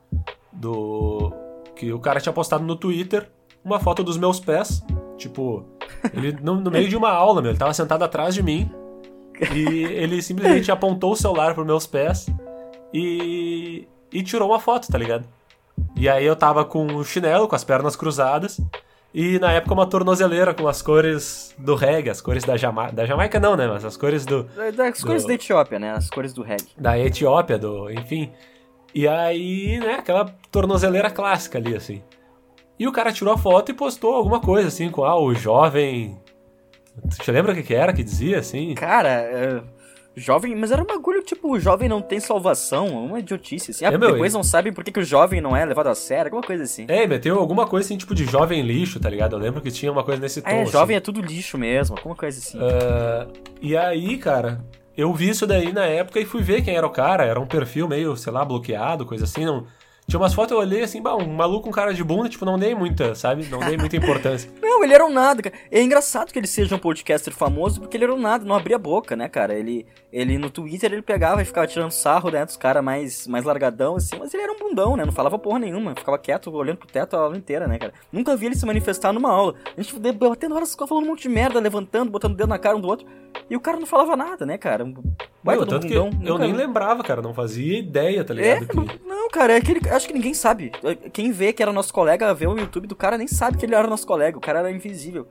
Do. 0.53 1.33
Que 1.75 1.91
o 1.91 1.99
cara 1.99 2.21
tinha 2.21 2.33
postado 2.35 2.63
no 2.63 2.77
Twitter 2.77 3.31
uma 3.65 3.81
foto 3.81 4.05
dos 4.05 4.19
meus 4.19 4.39
pés. 4.39 4.83
Tipo, 5.17 5.65
ele 6.13 6.33
no, 6.43 6.57
no 6.57 6.71
meio 6.71 6.89
de 6.89 6.97
uma 6.97 7.11
aula, 7.11 7.41
meu. 7.41 7.51
Ele 7.51 7.59
tava 7.59 7.75
sentado 7.75 8.03
atrás 8.03 8.35
de 8.35 8.43
mim. 8.43 8.71
E 9.53 9.85
ele 9.85 10.23
simplesmente 10.23 10.71
apontou 10.71 11.13
o 11.13 11.17
celular 11.17 11.55
pros 11.55 11.67
meus 11.67 11.87
pés 11.87 12.27
e. 12.93 13.89
E 14.13 14.23
tirou 14.23 14.51
uma 14.51 14.61
foto, 14.61 14.87
tá 14.87 14.97
ligado? 14.97 15.27
E 15.97 16.09
aí 16.09 16.25
eu 16.25 16.37
tava 16.37 16.65
com 16.65 16.87
o 16.87 17.05
chinelo, 17.05 17.49
com 17.49 17.57
as 17.57 17.65
pernas 17.65 17.97
cruzadas. 17.97 18.61
E 19.13 19.39
na 19.39 19.53
época 19.53 19.75
uma 19.75 19.87
tornozeleira 19.87 20.53
com 20.53 20.67
as 20.67 20.83
cores 20.83 21.55
do 21.59 21.75
reggae, 21.75 22.11
as 22.11 22.21
cores 22.21 22.45
da 22.45 22.57
Jamaica. 22.57 22.93
Da 22.93 23.07
Jamaica 23.07 23.39
não, 23.41 23.57
né? 23.57 23.67
Mas 23.67 23.85
as 23.85 23.97
cores 23.97 24.25
do. 24.25 24.49
As 24.57 25.01
do, 25.01 25.07
cores 25.07 25.25
da 25.25 25.35
Etiópia, 25.35 25.79
né? 25.79 25.93
As 25.93 26.11
cores 26.11 26.33
do 26.33 26.43
reggae. 26.43 26.69
Da 26.77 26.99
Etiópia, 26.99 27.59
do. 27.59 27.91
Enfim. 27.91 28.33
E 28.95 29.09
aí, 29.09 29.79
né, 29.81 29.95
aquela 29.95 30.25
tornozeleira 30.53 31.11
clássica 31.11 31.59
ali, 31.59 31.75
assim. 31.75 32.03
E 32.79 32.89
o 32.89 32.93
cara 32.93 33.13
tirou 33.13 33.33
a 33.33 33.39
foto 33.39 33.71
e 33.71 33.75
postou 33.75 34.15
alguma 34.15 34.41
coisa, 34.41 34.69
assim, 34.69 34.91
com 34.91 35.05
ah, 35.05 35.19
o 35.19 35.35
jovem. 35.35 36.19
Você 37.05 37.31
lembra 37.31 37.53
o 37.53 37.55
que, 37.55 37.63
que 37.63 37.75
era 37.75 37.93
que 37.93 38.03
dizia, 38.03 38.39
assim? 38.39 38.75
Cara, 38.75 39.63
uh, 39.63 39.75
Jovem, 40.17 40.55
mas 40.55 40.71
era 40.71 40.81
um 40.81 40.87
bagulho 40.87 41.23
tipo, 41.23 41.51
o 41.51 41.59
jovem 41.59 41.89
não 41.89 42.01
tem 42.01 42.21
salvação, 42.21 42.87
uma 43.05 43.19
idiotice 43.19 43.73
assim. 43.73 43.85
Ah, 43.85 43.89
é, 43.89 43.99
meu, 43.99 44.13
depois 44.13 44.33
não 44.33 44.45
sabem 44.45 44.73
por 44.73 44.85
que, 44.85 44.93
que 44.93 45.01
o 45.01 45.05
jovem 45.05 45.41
não 45.41 45.57
é 45.57 45.65
levado 45.65 45.89
a 45.89 45.95
sério, 45.95 46.27
alguma 46.27 46.43
coisa 46.43 46.63
assim. 46.63 46.87
É, 46.89 47.05
meteu 47.05 47.37
alguma 47.37 47.67
coisa 47.67 47.87
assim, 47.87 47.97
tipo 47.97 48.15
de 48.15 48.25
jovem 48.25 48.63
lixo, 48.63 49.01
tá 49.01 49.11
ligado? 49.11 49.35
Eu 49.35 49.41
lembro 49.41 49.61
que 49.61 49.73
tinha 49.73 49.91
uma 49.91 50.05
coisa 50.05 50.21
nesse 50.21 50.41
tom. 50.41 50.49
É, 50.49 50.63
assim. 50.63 50.71
jovem 50.71 50.97
é 50.97 51.01
tudo 51.01 51.21
lixo 51.21 51.59
mesmo, 51.59 51.97
alguma 51.97 52.15
coisa 52.15 52.39
assim. 52.39 52.59
Uh, 52.59 53.33
e 53.61 53.77
aí, 53.77 54.17
cara, 54.17 54.65
eu 54.97 55.13
vi 55.13 55.31
isso 55.31 55.49
daí 55.49 55.73
na 55.73 55.85
época 55.85 56.21
e 56.21 56.25
fui 56.25 56.43
ver 56.43 56.63
quem 56.63 56.77
era 56.77 56.87
o 56.87 56.91
cara. 56.91 57.25
Era 57.25 57.41
um 57.41 57.47
perfil 57.47 57.89
meio, 57.89 58.17
sei 58.17 58.33
lá, 58.33 58.45
bloqueado, 58.45 59.05
coisa 59.05 59.25
assim. 59.25 59.45
Não, 59.45 59.67
tinha 60.07 60.21
umas 60.21 60.35
fotos, 60.35 60.53
eu 60.53 60.59
olhei 60.59 60.83
assim, 60.83 61.01
bah, 61.01 61.17
um 61.17 61.27
maluco, 61.27 61.69
um 61.69 61.73
cara 61.73 61.95
de 61.95 62.05
bunda, 62.05 62.29
tipo, 62.29 62.45
não 62.45 62.59
dei 62.59 62.75
muita, 62.75 63.15
sabe? 63.15 63.47
Não 63.47 63.59
dei 63.59 63.77
muita 63.77 63.97
importância. 63.97 64.51
não, 64.61 64.85
ele 64.85 64.93
era 64.93 65.05
um 65.05 65.13
nada, 65.13 65.43
cara. 65.43 65.55
É 65.71 65.83
engraçado 65.83 66.31
que 66.31 66.39
ele 66.39 66.47
seja 66.47 66.77
um 66.77 66.79
podcaster 66.79 67.33
famoso, 67.33 67.81
porque 67.81 67.97
ele 67.97 68.05
era 68.05 68.15
um 68.15 68.21
nada, 68.21 68.45
não 68.45 68.55
abria 68.55 68.77
a 68.77 68.79
boca, 68.79 69.17
né, 69.17 69.29
cara? 69.29 69.55
Ele, 69.55 69.87
ele 70.13 70.37
no 70.37 70.51
Twitter, 70.51 70.93
ele 70.93 71.01
pegava 71.01 71.41
e 71.41 71.45
ficava 71.45 71.67
tirando 71.67 71.91
sarro, 71.91 72.31
né, 72.31 72.45
dos 72.45 72.57
caras 72.57 72.85
mais, 72.85 73.27
mais 73.27 73.45
largadão, 73.45 73.97
assim, 73.97 74.17
mas 74.19 74.35
ele 74.35 74.43
era 74.43 74.53
um 74.53 74.59
bundão, 74.59 74.95
né? 74.95 75.07
Não 75.07 75.13
falava 75.13 75.39
porra 75.39 75.59
nenhuma, 75.59 75.95
ficava 75.97 76.19
quieto, 76.19 76.53
olhando 76.55 76.77
pro 76.77 76.89
teto 76.89 77.17
a 77.17 77.21
aula 77.21 77.37
inteira, 77.37 77.67
né, 77.67 77.79
cara? 77.79 77.95
Nunca 78.13 78.37
vi 78.37 78.47
ele 78.47 78.57
se 78.57 78.67
manifestar 78.67 79.13
numa 79.13 79.31
aula. 79.31 79.55
A 79.75 79.81
gente 79.81 79.99
debatendo 79.99 80.55
horas, 80.55 80.75
falando 80.75 81.05
um 81.05 81.09
monte 81.09 81.23
de 81.23 81.29
merda, 81.31 81.59
levantando, 81.59 82.11
botando 82.11 82.33
o 82.33 82.37
dedo 82.37 82.49
na 82.49 82.59
cara 82.59 82.77
um 82.77 82.81
do 82.81 82.89
outro, 82.89 83.07
e 83.49 83.57
o 83.57 83.61
cara 83.61 83.79
não 83.79 83.87
falava 83.87 84.17
nada, 84.17 84.45
né, 84.45 84.59
cara? 84.59 84.85
Vai, 85.43 85.57
Meu, 85.57 85.67
tanto 85.67 85.87
bundão, 85.87 86.11
que 86.11 86.27
eu 86.27 86.39
nem 86.39 86.53
lembrava, 86.53 87.03
cara, 87.03 87.21
não 87.21 87.35
fazia 87.35 87.79
ideia, 87.79 88.25
tá 88.25 88.33
ligado? 88.33 88.65
É, 88.65 88.67
que... 88.67 88.77
não, 88.77 88.87
não, 89.07 89.24
cara, 89.35 89.55
é 89.55 89.57
aquele 89.57 89.81
acho 89.91 90.07
que 90.07 90.15
ninguém 90.15 90.33
sabe. 90.33 90.71
Quem 91.13 91.33
vê 91.33 91.53
que 91.53 91.61
era 91.61 91.73
nosso 91.73 91.93
colega, 91.93 92.33
vê 92.33 92.47
o 92.47 92.57
YouTube 92.57 92.87
do 92.87 92.95
cara, 92.95 93.19
nem 93.19 93.27
sabe 93.27 93.59
que 93.59 93.67
ele 93.67 93.75
era 93.75 93.89
nosso 93.89 94.07
colega. 94.07 94.39
O 94.39 94.41
cara 94.41 94.61
era 94.61 94.71
invisível. 94.71 95.27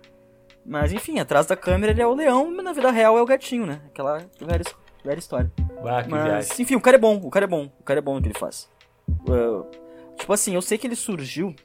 Mas 0.65 0.91
enfim, 0.91 1.19
atrás 1.19 1.45
da 1.45 1.55
câmera 1.55 1.93
ele 1.93 2.01
é 2.01 2.07
o 2.07 2.13
leão, 2.13 2.51
mas 2.53 2.65
na 2.65 2.73
vida 2.73 2.91
real 2.91 3.17
é 3.17 3.21
o 3.21 3.25
gatinho, 3.25 3.65
né? 3.65 3.81
Aquela 3.87 4.19
velha, 4.39 4.63
velha 5.03 5.19
história. 5.19 5.51
Ah, 5.85 6.05
mas, 6.07 6.59
enfim, 6.59 6.75
o 6.75 6.81
cara 6.81 6.97
é 6.97 6.99
bom, 6.99 7.15
o 7.15 7.29
cara 7.29 7.45
é 7.45 7.47
bom, 7.47 7.69
o 7.79 7.83
cara 7.83 7.99
é 7.99 8.01
bom 8.01 8.15
no 8.15 8.21
que 8.21 8.27
ele 8.27 8.37
faz. 8.37 8.69
Uh, 9.09 9.65
tipo 10.17 10.31
assim, 10.31 10.53
eu 10.53 10.61
sei 10.61 10.77
que 10.77 10.85
ele 10.85 10.95
surgiu. 10.95 11.55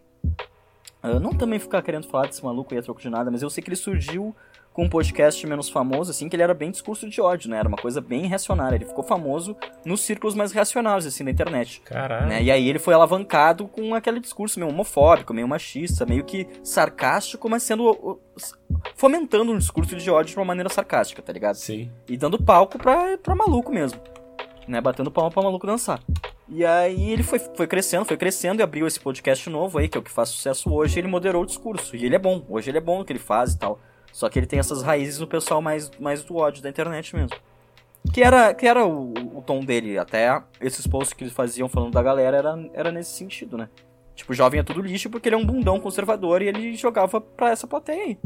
Uh, 1.03 1.21
não 1.21 1.31
também 1.31 1.59
ficar 1.59 1.83
querendo 1.83 2.09
falar 2.09 2.27
desse 2.27 2.45
maluco 2.45 2.73
aí 2.73 2.81
a 2.81 2.83
troco 2.83 3.01
de 3.01 3.11
nada, 3.11 3.31
mas 3.31 3.43
eu 3.43 3.51
sei 3.51 3.63
que 3.63 3.69
ele 3.69 3.77
surgiu 3.77 4.35
com 4.79 4.85
um 4.85 4.89
podcast 4.89 5.45
menos 5.45 5.69
famoso, 5.69 6.13
assim, 6.13 6.29
que 6.29 6.37
ele 6.37 6.43
era 6.45 6.55
bem 6.55 6.71
discurso 6.71 7.09
de 7.09 7.21
ódio, 7.21 7.51
né? 7.51 7.59
Era 7.59 7.67
uma 7.67 7.77
coisa 7.77 8.01
bem 8.01 8.27
reacionária. 8.29 8.77
Ele 8.77 8.85
ficou 8.85 9.03
famoso 9.03 9.57
nos 9.85 10.03
círculos 10.03 10.37
mais 10.37 10.53
reacionários, 10.53 11.05
assim, 11.05 11.25
da 11.25 11.33
internet. 11.33 11.81
Caralho. 11.85 12.29
Né? 12.29 12.45
E 12.45 12.49
aí 12.49 12.69
ele 12.69 12.79
foi 12.79 12.95
alavancado 12.95 13.67
com 13.67 13.93
aquele 13.93 14.21
discurso 14.21 14.61
meio 14.61 14.71
homofóbico, 14.71 15.35
meio 15.35 15.49
machista, 15.49 16.07
meio 16.07 16.23
que 16.23 16.47
sarcástico, 16.63 17.51
mas 17.51 17.65
sendo. 17.65 18.21
fomentando 18.95 19.51
um 19.51 19.59
discurso 19.59 19.97
de 19.97 20.09
ódio 20.09 20.35
de 20.35 20.39
uma 20.39 20.45
maneira 20.45 20.69
sarcástica, 20.69 21.21
tá 21.21 21.33
ligado? 21.33 21.57
Sim. 21.57 21.91
E 22.09 22.17
dando 22.17 22.41
palco 22.41 22.79
pra, 22.79 23.19
pra 23.19 23.35
maluco 23.35 23.73
mesmo. 23.73 24.01
Né? 24.69 24.81
Batendo 24.81 25.11
palma 25.11 25.33
pra 25.33 25.43
maluco 25.43 25.67
dançar. 25.67 26.01
E 26.49 26.65
aí 26.65 27.11
ele 27.11 27.25
foi, 27.25 27.41
foi 27.41 27.67
crescendo, 27.67 28.05
foi 28.05 28.17
crescendo 28.17 28.61
e 28.61 28.63
abriu 28.63 28.87
esse 28.87 29.01
podcast 29.01 29.51
novo 29.51 29.77
aí, 29.77 29.89
que 29.89 29.99
é 29.99 30.01
o 30.01 30.05
que 30.05 30.11
faz 30.11 30.29
sucesso 30.29 30.73
hoje, 30.73 31.01
ele 31.01 31.09
moderou 31.09 31.43
o 31.43 31.47
discurso. 31.47 31.97
E 31.97 32.07
ele 32.07 32.15
é 32.15 32.19
bom, 32.19 32.45
hoje 32.49 32.71
ele 32.71 32.79
é 32.79 32.81
bom 32.81 33.01
o 33.01 33.05
que 33.05 33.13
ele 33.13 33.19
faz 33.19 33.55
e 33.55 33.59
tal. 33.59 33.81
Só 34.13 34.29
que 34.29 34.39
ele 34.39 34.47
tem 34.47 34.59
essas 34.59 34.83
raízes 34.83 35.19
no 35.19 35.27
pessoal 35.27 35.63
mais, 35.63 35.91
mais 35.99 36.25
do 36.25 36.37
ódio 36.37 36.63
da 36.63 36.69
internet 36.69 37.15
mesmo. 37.15 37.37
Que 38.13 38.23
era, 38.23 38.55
que 38.55 38.67
era 38.67 38.85
o, 38.87 39.13
o 39.35 39.43
tom 39.43 39.61
dele, 39.61 39.99
até 39.99 40.43
esses 40.61 40.87
posts 40.87 41.13
que 41.13 41.25
eles 41.25 41.33
faziam 41.33 41.69
falando 41.69 41.93
da 41.93 42.03
galera 42.03 42.37
era, 42.37 42.71
era 42.73 42.93
nesse 42.93 43.13
sentido, 43.13 43.59
né? 43.59 43.69
Tipo, 44.15 44.35
jovem 44.35 44.61
é 44.61 44.63
tudo 44.63 44.83
lixo 44.83 45.09
porque 45.11 45.29
ele 45.29 45.37
é 45.37 45.39
um 45.39 45.47
bundão 45.47 45.79
conservador 45.79 46.43
e 46.43 46.49
ele 46.49 46.75
jogava 46.75 47.21
pra 47.21 47.51
essa 47.51 47.67
plateia 47.67 48.03
aí. 48.03 48.19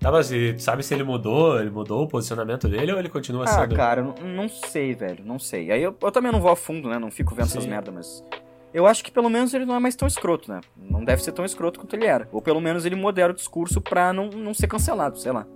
Tá, 0.00 0.12
mas 0.12 0.30
sabe 0.58 0.82
se 0.82 0.94
ele 0.94 1.02
mudou? 1.02 1.60
Ele 1.60 1.70
mudou 1.70 2.04
o 2.04 2.08
posicionamento 2.08 2.68
dele 2.68 2.92
ou 2.92 2.98
ele 2.98 3.08
continua 3.08 3.44
ah, 3.44 3.48
sendo. 3.48 3.74
Ah, 3.74 3.76
cara, 3.76 4.02
não, 4.02 4.14
não 4.14 4.48
sei, 4.48 4.94
velho, 4.94 5.24
não 5.24 5.38
sei. 5.38 5.70
Aí 5.72 5.82
eu, 5.82 5.94
eu, 6.00 6.12
também 6.12 6.30
não 6.30 6.40
vou 6.40 6.50
a 6.50 6.56
fundo, 6.56 6.88
né? 6.88 6.98
Não 6.98 7.10
fico 7.10 7.34
vendo 7.34 7.48
Sim. 7.48 7.58
essas 7.58 7.66
merdas, 7.66 7.94
mas 7.94 8.24
eu 8.72 8.86
acho 8.86 9.02
que 9.02 9.10
pelo 9.10 9.28
menos 9.28 9.54
ele 9.54 9.64
não 9.64 9.74
é 9.74 9.78
mais 9.78 9.96
tão 9.96 10.06
escroto, 10.06 10.50
né? 10.50 10.60
Não 10.76 11.04
deve 11.04 11.22
ser 11.22 11.32
tão 11.32 11.44
escroto 11.44 11.80
quanto 11.80 11.94
ele 11.96 12.06
era. 12.06 12.28
Ou 12.32 12.42
pelo 12.42 12.60
menos 12.60 12.84
ele 12.84 12.94
modera 12.94 13.32
o 13.32 13.36
discurso 13.36 13.80
pra 13.80 14.12
não, 14.12 14.28
não 14.28 14.52
ser 14.52 14.66
cancelado, 14.66 15.18
sei 15.18 15.32
lá. 15.32 15.46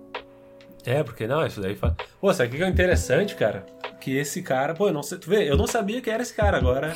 É, 0.84 1.02
porque 1.02 1.26
não, 1.26 1.46
isso 1.46 1.60
daí 1.60 1.76
faz. 1.76 1.94
Pô, 2.20 2.32
sabe 2.32 2.54
o 2.54 2.58
que 2.58 2.64
é 2.64 2.68
interessante, 2.68 3.36
cara? 3.36 3.64
Que 4.00 4.16
esse 4.16 4.42
cara, 4.42 4.74
pô, 4.74 4.88
eu 4.88 4.92
não 4.92 5.02
sei. 5.02 5.18
Tu 5.18 5.28
vê, 5.28 5.48
eu 5.48 5.56
não 5.56 5.66
sabia 5.66 6.00
que 6.00 6.10
era 6.10 6.22
esse 6.22 6.34
cara, 6.34 6.56
agora 6.56 6.92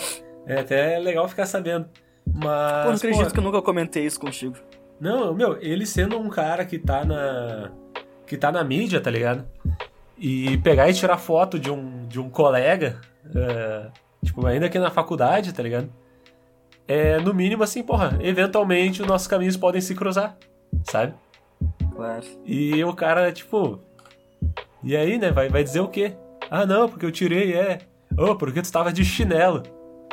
é 0.47 0.61
até 0.61 0.99
legal 0.99 1.29
ficar 1.29 1.47
sabendo. 1.47 1.89
Mas. 2.27 2.83
Pô, 2.83 2.89
não 2.89 2.97
acredito 2.97 3.25
pô, 3.25 3.31
que 3.31 3.39
eu 3.39 3.45
nunca 3.45 3.63
comentei 3.63 4.05
isso 4.05 4.19
contigo. 4.19 4.57
Não, 4.99 5.35
meu, 5.35 5.59
ele 5.61 5.87
sendo 5.87 6.19
um 6.19 6.29
cara 6.29 6.65
que 6.65 6.79
tá 6.79 7.05
na. 7.05 7.71
que 8.27 8.37
tá 8.37 8.51
na 8.51 8.65
mídia, 8.65 9.01
tá 9.01 9.11
ligado? 9.11 9.47
E 10.19 10.57
pegar 10.59 10.89
e 10.89 10.95
tirar 10.95 11.19
foto 11.19 11.59
de 11.59 11.71
um, 11.71 12.07
de 12.09 12.19
um 12.19 12.31
colega, 12.31 12.99
é, 13.35 13.87
tipo, 14.25 14.45
ainda 14.47 14.67
aqui 14.67 14.79
na 14.79 14.91
faculdade, 14.91 15.53
tá 15.53 15.63
ligado? 15.63 15.91
É, 16.89 17.19
no 17.19 17.35
mínimo, 17.35 17.63
assim, 17.63 17.83
porra, 17.83 18.17
eventualmente 18.21 19.03
os 19.03 19.09
nossos 19.09 19.27
caminhos 19.27 19.57
podem 19.57 19.81
se 19.81 19.95
cruzar, 19.95 20.37
sabe? 20.85 21.15
Claro. 21.95 22.25
E 22.45 22.85
o 22.85 22.95
cara, 22.95 23.33
tipo. 23.33 23.81
E 24.83 24.97
aí, 24.97 25.19
né? 25.19 25.31
Vai, 25.31 25.49
vai 25.49 25.65
dizer 25.65 25.81
o 25.81 25.89
quê? 25.89 26.15
Ah, 26.51 26.65
não, 26.65 26.89
porque 26.89 27.07
eu 27.07 27.11
tirei, 27.11 27.55
é. 27.55 27.79
Oh, 28.17 28.37
porque 28.37 28.63
tu 28.63 28.71
tava 28.71 28.93
de 28.93 29.05
chinelo. 29.05 29.63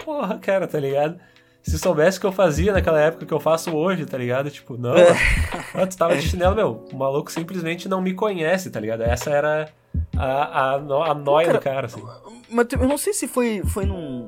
Porra, 0.04 0.38
cara, 0.40 0.68
tá 0.68 0.80
ligado? 0.80 1.20
Se 1.62 1.78
soubesse 1.78 2.18
o 2.18 2.22
que 2.22 2.28
eu 2.28 2.32
fazia 2.32 2.74
naquela 2.74 3.00
época 3.00 3.26
que 3.26 3.34
eu 3.34 3.40
faço 3.40 3.72
hoje, 3.72 4.06
tá 4.06 4.18
ligado? 4.18 4.50
Tipo, 4.50 4.78
não, 4.78 4.96
é. 4.98 5.08
ah, 5.76 5.86
tu 5.86 5.98
tava 5.98 6.16
de 6.16 6.28
chinelo, 6.28 6.56
meu. 6.56 6.86
O 6.92 6.96
maluco 6.96 7.32
simplesmente 7.32 7.88
não 7.88 8.02
me 8.02 8.14
conhece, 8.14 8.72
tá 8.72 8.80
ligado? 8.80 9.02
Essa 9.02 9.30
era 9.30 9.70
a, 10.18 10.26
a, 10.26 10.74
a 10.76 11.14
noia 11.14 11.48
cara, 11.48 11.58
do 11.60 11.64
cara, 11.64 11.86
assim. 11.86 12.04
Mas 12.50 12.68
eu 12.72 12.88
não 12.88 12.98
sei 12.98 13.14
se 13.14 13.28
foi, 13.28 13.62
foi 13.66 13.86
num 13.86 14.26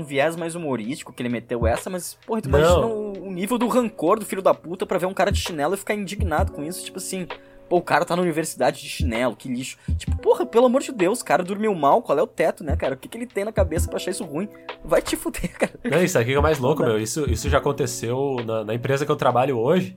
um 0.00 0.04
viés 0.04 0.36
mais 0.36 0.54
humorístico 0.54 1.12
que 1.12 1.22
ele 1.22 1.28
meteu 1.28 1.66
essa, 1.66 1.90
mas, 1.90 2.18
porra, 2.26 2.40
tu 2.40 2.48
imagina 2.48 2.86
o, 2.86 3.26
o, 3.26 3.32
nível 3.32 3.58
do 3.58 3.68
rancor 3.68 4.18
do 4.18 4.24
filho 4.24 4.42
da 4.42 4.54
puta 4.54 4.86
pra 4.86 4.98
ver 4.98 5.06
um 5.06 5.14
cara 5.14 5.30
de 5.30 5.40
chinelo 5.40 5.74
e 5.74 5.76
ficar 5.76 5.94
indignado 5.94 6.52
com 6.52 6.64
isso. 6.64 6.84
Tipo 6.84 6.98
assim, 6.98 7.26
pô, 7.68 7.76
o 7.76 7.82
cara 7.82 8.04
tá 8.04 8.16
na 8.16 8.22
universidade 8.22 8.80
de 8.80 8.88
chinelo, 8.88 9.36
que 9.36 9.48
lixo. 9.48 9.78
Tipo, 9.96 10.16
porra, 10.18 10.44
pelo 10.44 10.66
amor 10.66 10.82
de 10.82 10.92
Deus, 10.92 11.20
o 11.20 11.24
cara 11.24 11.42
dormiu 11.42 11.74
mal, 11.74 12.02
qual 12.02 12.18
é 12.18 12.22
o 12.22 12.26
teto, 12.26 12.64
né, 12.64 12.76
cara? 12.76 12.94
O 12.94 12.96
que, 12.96 13.08
que 13.08 13.16
ele 13.16 13.26
tem 13.26 13.44
na 13.44 13.52
cabeça 13.52 13.88
pra 13.88 13.96
achar 13.96 14.10
isso 14.10 14.24
ruim? 14.24 14.48
Vai 14.84 15.00
te 15.00 15.16
fuder, 15.16 15.52
cara. 15.56 15.72
Não, 15.84 16.02
isso 16.02 16.18
aqui 16.18 16.32
é 16.32 16.38
o 16.38 16.42
mais 16.42 16.58
louco, 16.58 16.82
meu. 16.82 16.98
Isso, 16.98 17.30
isso 17.30 17.48
já 17.48 17.58
aconteceu 17.58 18.36
na, 18.44 18.64
na 18.64 18.74
empresa 18.74 19.06
que 19.06 19.12
eu 19.12 19.16
trabalho 19.16 19.58
hoje. 19.58 19.96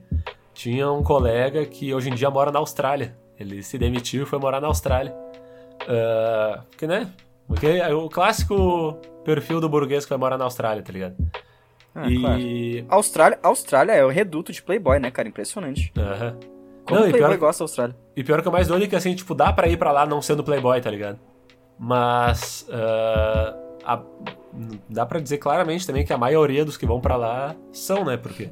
Tinha 0.54 0.90
um 0.90 1.02
colega 1.02 1.66
que 1.66 1.92
hoje 1.92 2.10
em 2.10 2.14
dia 2.14 2.30
mora 2.30 2.52
na 2.52 2.60
Austrália. 2.60 3.16
Ele 3.38 3.62
se 3.62 3.76
demitiu 3.76 4.22
e 4.22 4.26
foi 4.26 4.38
morar 4.38 4.60
na 4.60 4.68
Austrália. 4.68 5.12
Uh, 5.82 6.62
porque, 6.70 6.86
né? 6.86 7.12
Porque 7.46 7.66
é 7.66 7.92
o 7.92 8.08
clássico 8.08 8.98
perfil 9.24 9.60
do 9.60 9.68
burguês 9.68 10.04
que 10.04 10.10
vai 10.10 10.18
morar 10.18 10.38
na 10.38 10.44
Austrália, 10.44 10.82
tá 10.82 10.92
ligado? 10.92 11.16
Ah, 11.94 12.08
e. 12.08 12.20
Claro. 12.20 12.86
Austrália, 12.88 13.38
Austrália 13.42 13.92
é 13.92 14.04
o 14.04 14.08
reduto 14.08 14.52
de 14.52 14.62
Playboy, 14.62 14.98
né, 14.98 15.10
cara? 15.10 15.28
Impressionante. 15.28 15.92
Aham. 15.96 16.30
Uhum. 16.30 16.54
Como 16.84 17.00
não, 17.00 17.08
Playboy 17.08 17.30
pior, 17.30 17.38
gosta 17.38 17.60
da 17.60 17.64
Austrália. 17.64 17.96
E 18.14 18.22
pior 18.22 18.42
que 18.42 18.48
o 18.48 18.52
mais 18.52 18.68
doido 18.68 18.84
é 18.84 18.86
que, 18.88 18.96
assim, 18.96 19.14
tipo, 19.14 19.34
dá 19.34 19.50
pra 19.52 19.68
ir 19.68 19.78
pra 19.78 19.90
lá 19.90 20.04
não 20.04 20.20
sendo 20.20 20.44
Playboy, 20.44 20.80
tá 20.80 20.90
ligado? 20.90 21.18
Mas. 21.78 22.66
Uh, 22.68 23.78
a, 23.84 24.02
dá 24.88 25.06
pra 25.06 25.20
dizer 25.20 25.38
claramente 25.38 25.86
também 25.86 26.04
que 26.04 26.12
a 26.12 26.18
maioria 26.18 26.64
dos 26.64 26.76
que 26.76 26.86
vão 26.86 27.00
pra 27.00 27.16
lá 27.16 27.54
são, 27.72 28.04
né? 28.04 28.16
Porque. 28.16 28.50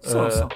São, 0.00 0.26
uh, 0.26 0.30
são. 0.30 0.48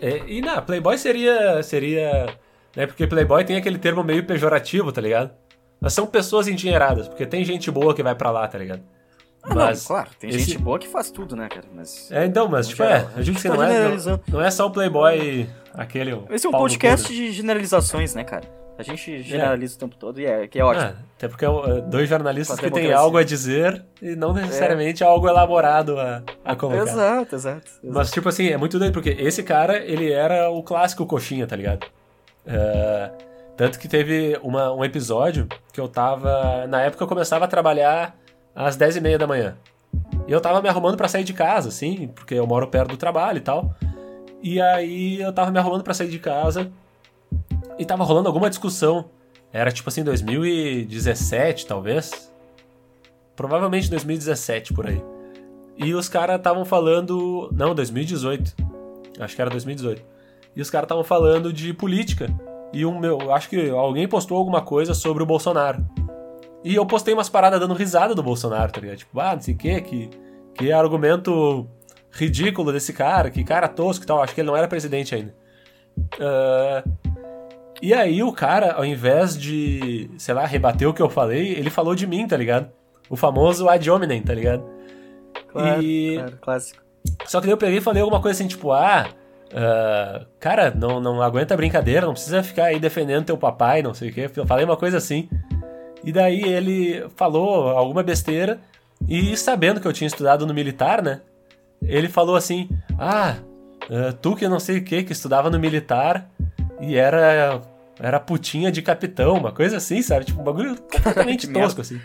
É, 0.00 0.22
e 0.26 0.40
na 0.40 0.60
Playboy 0.60 0.98
seria. 0.98 1.62
seria 1.62 2.26
né, 2.74 2.86
porque 2.86 3.06
Playboy 3.06 3.44
tem 3.44 3.56
aquele 3.56 3.78
termo 3.78 4.02
meio 4.02 4.24
pejorativo, 4.24 4.90
tá 4.90 5.00
ligado? 5.00 5.30
São 5.90 6.06
pessoas 6.06 6.48
endinheiradas, 6.48 7.08
porque 7.08 7.26
tem 7.26 7.44
gente 7.44 7.70
boa 7.70 7.94
que 7.94 8.02
vai 8.02 8.14
para 8.14 8.30
lá, 8.30 8.46
tá 8.46 8.58
ligado? 8.58 8.82
Ah, 9.42 9.54
mas 9.54 9.80
não, 9.80 9.86
claro, 9.88 10.10
tem 10.20 10.30
esse... 10.30 10.38
gente 10.40 10.58
boa 10.58 10.78
que 10.78 10.86
faz 10.86 11.10
tudo, 11.10 11.34
né, 11.34 11.48
cara? 11.48 11.66
Mas, 11.74 12.10
é, 12.12 12.24
então, 12.24 12.48
mas, 12.48 12.68
tipo, 12.68 12.84
geral, 12.84 13.10
é, 13.16 13.18
eu 13.18 13.22
digo 13.24 13.36
que 13.36 13.48
tá 13.48 13.54
não 13.54 13.62
é, 13.62 13.88
não, 13.88 14.20
não, 14.28 14.40
é 14.40 14.50
só 14.50 14.66
o 14.66 14.70
Playboy, 14.70 15.48
aquele. 15.74 16.16
Esse 16.30 16.46
é 16.46 16.48
um 16.48 16.52
podcast 16.52 17.12
de 17.12 17.32
generalizações, 17.32 18.14
né, 18.14 18.22
cara? 18.22 18.44
A 18.78 18.82
gente 18.82 19.14
é. 19.14 19.18
generaliza 19.18 19.74
é. 19.74 19.76
o 19.76 19.78
tempo 19.80 19.96
todo 19.96 20.20
e 20.20 20.26
é, 20.26 20.46
que 20.46 20.58
é 20.58 20.64
ótimo. 20.64 20.86
É, 20.86 20.94
até 21.16 21.28
porque 21.28 21.44
é, 21.44 21.80
dois 21.82 22.08
jornalistas 22.08 22.58
que 22.58 22.70
têm 22.70 22.92
algo 22.92 23.18
a 23.18 23.24
dizer 23.24 23.84
e 24.00 24.14
não 24.14 24.32
necessariamente 24.32 25.02
é. 25.02 25.06
algo 25.06 25.28
elaborado 25.28 25.98
a, 25.98 26.22
a 26.44 26.56
colocar. 26.56 26.82
Exato, 26.82 27.34
exato, 27.34 27.68
exato, 27.68 27.70
Mas, 27.82 28.10
tipo 28.10 28.28
assim, 28.28 28.48
é 28.48 28.56
muito 28.56 28.78
doido, 28.78 28.92
porque 28.92 29.10
esse 29.10 29.42
cara, 29.42 29.78
ele 29.78 30.10
era 30.12 30.50
o 30.50 30.62
clássico 30.62 31.04
coxinha, 31.04 31.46
tá 31.46 31.56
ligado? 31.56 31.84
Uh, 32.46 33.31
tanto 33.62 33.78
que 33.78 33.86
teve 33.86 34.36
uma, 34.42 34.72
um 34.72 34.84
episódio 34.84 35.46
que 35.72 35.80
eu 35.80 35.86
tava. 35.86 36.66
Na 36.66 36.82
época 36.82 37.04
eu 37.04 37.06
começava 37.06 37.44
a 37.44 37.48
trabalhar 37.48 38.18
às 38.56 38.74
10 38.74 38.96
e 38.96 39.00
meia 39.00 39.16
da 39.16 39.24
manhã. 39.24 39.56
E 40.26 40.32
eu 40.32 40.40
tava 40.40 40.60
me 40.60 40.68
arrumando 40.68 40.96
para 40.96 41.06
sair 41.06 41.22
de 41.22 41.32
casa, 41.32 41.68
assim, 41.68 42.08
porque 42.08 42.34
eu 42.34 42.44
moro 42.44 42.66
perto 42.66 42.88
do 42.88 42.96
trabalho 42.96 43.38
e 43.38 43.40
tal. 43.40 43.72
E 44.42 44.60
aí 44.60 45.22
eu 45.22 45.32
tava 45.32 45.52
me 45.52 45.60
arrumando 45.60 45.84
para 45.84 45.94
sair 45.94 46.08
de 46.08 46.18
casa 46.18 46.72
e 47.78 47.84
tava 47.84 48.02
rolando 48.02 48.26
alguma 48.26 48.50
discussão. 48.50 49.04
Era 49.52 49.70
tipo 49.70 49.88
assim, 49.88 50.02
2017, 50.02 51.64
talvez. 51.64 52.32
Provavelmente 53.36 53.88
2017 53.88 54.74
por 54.74 54.88
aí. 54.88 55.00
E 55.76 55.94
os 55.94 56.08
caras 56.08 56.38
estavam 56.38 56.64
falando. 56.64 57.48
Não, 57.52 57.76
2018. 57.76 58.56
Acho 59.20 59.36
que 59.36 59.40
era 59.40 59.50
2018. 59.52 60.02
E 60.56 60.60
os 60.60 60.68
caras 60.68 60.86
estavam 60.86 61.04
falando 61.04 61.52
de 61.52 61.72
política. 61.72 62.26
E 62.72 62.86
um 62.86 62.98
meu, 62.98 63.32
acho 63.32 63.48
que 63.48 63.70
alguém 63.70 64.08
postou 64.08 64.38
alguma 64.38 64.62
coisa 64.62 64.94
sobre 64.94 65.22
o 65.22 65.26
Bolsonaro. 65.26 65.84
E 66.64 66.74
eu 66.74 66.86
postei 66.86 67.12
umas 67.12 67.28
paradas 67.28 67.60
dando 67.60 67.74
risada 67.74 68.14
do 68.14 68.22
Bolsonaro, 68.22 68.72
tá 68.72 68.80
ligado? 68.80 68.98
Tipo, 68.98 69.20
ah, 69.20 69.34
não 69.34 69.42
sei 69.42 69.54
o 69.54 69.56
que, 69.56 69.80
que, 69.80 70.10
que 70.54 70.72
argumento 70.72 71.68
ridículo 72.10 72.72
desse 72.72 72.92
cara, 72.92 73.30
que 73.30 73.42
cara 73.42 73.68
tosco 73.68 74.04
e 74.04 74.06
tal. 74.06 74.22
Acho 74.22 74.34
que 74.34 74.40
ele 74.40 74.48
não 74.48 74.56
era 74.56 74.68
presidente 74.68 75.14
ainda. 75.14 75.34
Uh, 76.14 76.90
e 77.82 77.92
aí 77.92 78.22
o 78.22 78.32
cara, 78.32 78.74
ao 78.74 78.84
invés 78.84 79.36
de, 79.36 80.08
sei 80.16 80.34
lá, 80.34 80.46
rebater 80.46 80.88
o 80.88 80.94
que 80.94 81.02
eu 81.02 81.10
falei, 81.10 81.52
ele 81.52 81.68
falou 81.68 81.94
de 81.94 82.06
mim, 82.06 82.26
tá 82.28 82.36
ligado? 82.36 82.70
O 83.10 83.16
famoso 83.16 83.68
ad 83.68 83.90
hominem, 83.90 84.22
tá 84.22 84.32
ligado? 84.32 84.64
Claro, 85.48 85.82
e... 85.82 86.14
claro, 86.14 86.38
clássico. 86.40 86.82
Só 87.26 87.40
que 87.40 87.46
daí 87.46 87.52
eu 87.52 87.58
peguei 87.58 87.78
e 87.78 87.82
falei 87.82 88.00
alguma 88.00 88.22
coisa 88.22 88.38
assim, 88.38 88.48
tipo, 88.48 88.70
ah, 88.70 89.08
uh, 89.52 90.26
cara, 90.40 90.72
não, 90.74 91.00
não 91.00 91.22
aguenta 91.22 91.56
brincadeira, 91.56 92.06
não 92.06 92.12
precisa 92.12 92.42
ficar 92.42 92.66
aí 92.66 92.80
defendendo 92.80 93.26
teu 93.26 93.38
papai, 93.38 93.82
não 93.82 93.94
sei 93.94 94.10
o 94.10 94.12
quê. 94.12 94.30
Eu 94.36 94.46
falei 94.46 94.64
uma 94.64 94.76
coisa 94.76 94.96
assim. 94.96 95.28
E 96.04 96.12
daí 96.12 96.42
ele 96.42 97.06
falou 97.16 97.68
alguma 97.68 98.02
besteira, 98.02 98.60
e 99.08 99.36
sabendo 99.36 99.80
que 99.80 99.86
eu 99.86 99.92
tinha 99.92 100.06
estudado 100.06 100.46
no 100.46 100.54
militar, 100.54 101.02
né? 101.02 101.20
Ele 101.80 102.08
falou 102.08 102.36
assim, 102.36 102.68
ah, 102.98 103.36
uh, 103.90 104.12
tu 104.14 104.34
que 104.36 104.48
não 104.48 104.60
sei 104.60 104.78
o 104.78 104.84
que, 104.84 105.02
que 105.02 105.12
estudava 105.12 105.50
no 105.50 105.58
militar 105.58 106.28
e 106.80 106.96
era 106.96 107.60
era 108.00 108.18
putinha 108.18 108.72
de 108.72 108.82
capitão, 108.82 109.34
uma 109.34 109.52
coisa 109.52 109.76
assim, 109.76 110.02
sabe? 110.02 110.24
Tipo, 110.24 110.40
um 110.40 110.44
bagulho 110.44 110.76
completamente 110.90 111.46
tosco, 111.46 111.80
assim. 111.80 112.00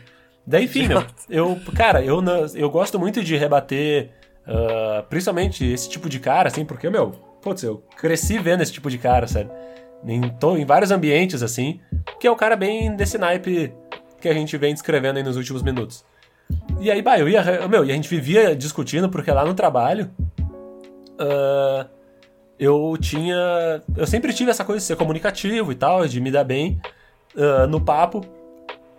Daí, 0.45 0.65
enfim, 0.65 0.88
meu, 0.88 1.03
eu, 1.29 1.60
cara, 1.75 2.03
eu, 2.03 2.23
eu 2.55 2.69
gosto 2.69 2.99
muito 2.99 3.23
de 3.23 3.36
rebater, 3.36 4.12
uh, 4.47 5.03
principalmente 5.10 5.65
esse 5.65 5.89
tipo 5.89 6.07
de 6.07 6.19
cara, 6.19 6.47
assim, 6.47 6.63
porque, 6.63 6.89
meu, 6.89 7.27
putz, 7.41 7.63
eu 7.63 7.84
cresci 7.95 8.38
vendo 8.39 8.62
esse 8.62 8.71
tipo 8.71 8.89
de 8.89 8.97
cara, 8.97 9.28
sabe? 9.28 9.50
Em, 10.06 10.21
em 10.60 10.65
vários 10.65 10.91
ambientes, 10.91 11.41
assim, 11.41 11.80
que 12.19 12.28
é 12.28 12.32
o 12.32 12.36
cara 12.36 12.56
bem 12.56 12.95
desse 12.95 13.17
naipe 13.17 13.73
que 14.19 14.30
a 14.30 14.34
gente 14.34 14.58
vem 14.58 14.73
descrevendo 14.73 15.17
aí 15.17 15.23
nos 15.23 15.38
últimos 15.38 15.62
minutos. 15.62 16.06
E 16.80 16.91
aí, 16.91 17.02
bah, 17.02 17.19
eu 17.19 17.28
ia, 17.28 17.67
meu, 17.67 17.84
e 17.84 17.91
a 17.91 17.95
gente 17.95 18.10
vivia 18.10 18.56
discutindo, 18.56 19.10
porque 19.10 19.32
lá 19.32 19.43
no 19.43 19.54
trabalho, 19.54 20.12
uh, 21.19 21.88
eu 22.60 22.97
tinha. 23.00 23.82
Eu 23.95 24.08
sempre 24.08 24.34
tive 24.34 24.52
essa 24.52 24.63
coisa 24.63 24.80
de 24.80 24.86
ser 24.86 24.95
comunicativo 24.95 25.71
e 25.71 25.76
tal, 25.76 26.08
de 26.08 26.19
me 26.21 26.32
dar 26.32 26.43
bem 26.43 26.80
uh, 27.36 27.67
no 27.67 27.82
papo. 27.82 28.21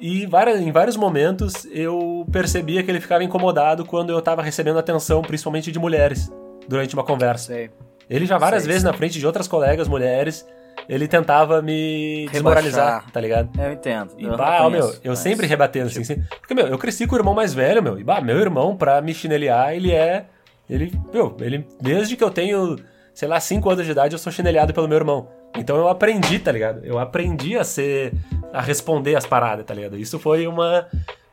E 0.01 0.27
várias, 0.27 0.61
em 0.61 0.71
vários 0.71 0.97
momentos 0.97 1.67
eu 1.73 2.25
percebia 2.31 2.85
que 2.85 2.91
ele 2.91 3.01
ficava 3.01 3.25
incomodado 3.25 3.85
quando 3.85 4.11
eu 4.11 4.19
estava 4.21 4.43
recebendo 4.43 4.79
atenção, 4.79 5.23
principalmente 5.23 5.73
de 5.73 5.79
mulheres, 5.79 6.33
durante 6.69 6.95
uma 6.95 7.03
conversa. 7.03 7.53
Sei. 7.53 7.71
Ele 8.09 8.27
já 8.27 8.39
várias 8.39 8.63
sei, 8.63 8.69
vezes 8.69 8.83
sei. 8.83 8.91
na 8.91 8.97
frente 8.97 9.19
de 9.19 9.27
outras 9.27 9.47
colegas 9.47 9.89
mulheres, 9.89 10.47
ele 10.89 11.07
tentava 11.07 11.61
me 11.61 12.21
Rebaixar. 12.21 12.33
desmoralizar, 12.33 13.11
tá 13.11 13.21
ligado? 13.21 13.51
Eu 13.61 13.73
entendo. 13.73 14.13
E 14.17 14.27
bah, 14.27 14.69
meu, 14.71 14.89
eu 15.05 15.11
mas... 15.11 15.19
sempre 15.19 15.47
rebatendo 15.47 15.87
assim, 15.87 16.01
assim. 16.01 16.23
Porque, 16.41 16.55
meu, 16.55 16.67
eu 16.67 16.79
cresci 16.79 17.07
com 17.07 17.15
o 17.15 17.19
irmão 17.19 17.35
mais 17.35 17.53
velho, 17.53 17.83
meu. 17.83 17.99
E 17.99 18.05
bah, 18.05 18.21
meu 18.21 18.39
irmão, 18.39 18.77
pra 18.77 19.01
me 19.01 19.13
chinelear, 19.13 19.75
ele 19.75 19.93
é. 19.93 20.27
Ele, 20.69 20.93
meu, 21.13 21.37
ele. 21.41 21.67
Desde 21.81 22.17
que 22.17 22.25
eu 22.25 22.31
tenho 22.31 22.77
sei 23.19 23.27
lá, 23.27 23.41
5 23.41 23.69
anos 23.69 23.85
de 23.85 23.91
idade, 23.91 24.15
eu 24.15 24.19
sou 24.19 24.31
chinelhado 24.31 24.73
pelo 24.73 24.87
meu 24.87 24.97
irmão. 24.97 25.27
Então 25.57 25.77
eu 25.77 25.89
aprendi, 25.89 26.39
tá 26.39 26.53
ligado? 26.53 26.85
Eu 26.85 27.01
aprendi 27.01 27.59
a 27.59 27.65
ser. 27.65 28.13
a 28.53 28.63
responder 28.63 29.17
as 29.17 29.27
paradas, 29.27 29.67
tá 29.67 29.75
ligado? 29.75 29.99
Isso 29.99 30.21
foi 30.21 30.47
uma. 30.47 30.87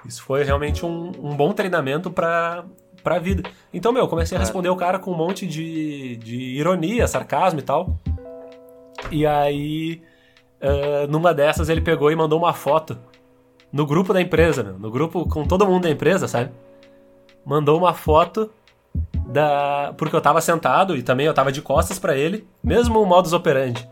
Isso 0.04 0.24
foi 0.24 0.44
realmente 0.44 0.84
um, 0.84 1.12
um 1.22 1.36
bom 1.36 1.54
treinamento 1.54 2.10
pra, 2.10 2.66
pra 3.06 3.20
vida. 3.20 3.48
Então, 3.72 3.94
meu, 3.94 4.02
eu 4.04 4.08
comecei 4.08 4.36
a 4.36 4.39
responder 4.41 4.70
o 4.70 4.76
cara 4.76 4.98
com 4.98 5.12
um 5.12 5.15
monte 5.15 5.46
de, 5.46 6.18
de 6.18 6.36
ironia, 6.36 7.08
sarcasmo 7.08 7.60
e 7.60 7.63
tal. 7.63 8.00
E 9.12 9.28
aí, 9.28 10.02
uh, 10.60 11.08
numa 11.08 11.32
dessas, 11.32 11.70
ele 11.70 11.82
pegou 11.82 12.12
e 12.12 12.15
mandou 12.15 12.39
uma 12.39 12.52
foto 12.52 12.98
no 13.72 13.86
grupo 13.86 14.12
da 14.12 14.20
empresa, 14.20 14.63
meu, 14.63 14.80
no 14.80 14.89
grupo 14.89 15.30
com 15.30 15.46
todo 15.46 15.68
mundo 15.68 15.84
da 15.84 15.89
empresa, 15.91 16.28
sabe? 16.28 16.50
Mandou 17.46 17.78
uma 17.78 17.94
foto 17.94 18.50
da 19.28 19.94
porque 19.98 20.15
eu 20.15 20.22
tava 20.22 20.41
sentado 20.41 20.98
e 20.98 21.04
também 21.04 21.28
eu 21.28 21.34
tava 21.34 21.52
de 21.52 21.62
costas 21.62 22.00
para 22.00 22.18
ele, 22.18 22.48
mesmo 22.63 23.00
o 23.00 23.06
modus 23.06 23.34
operandi. 23.34 23.88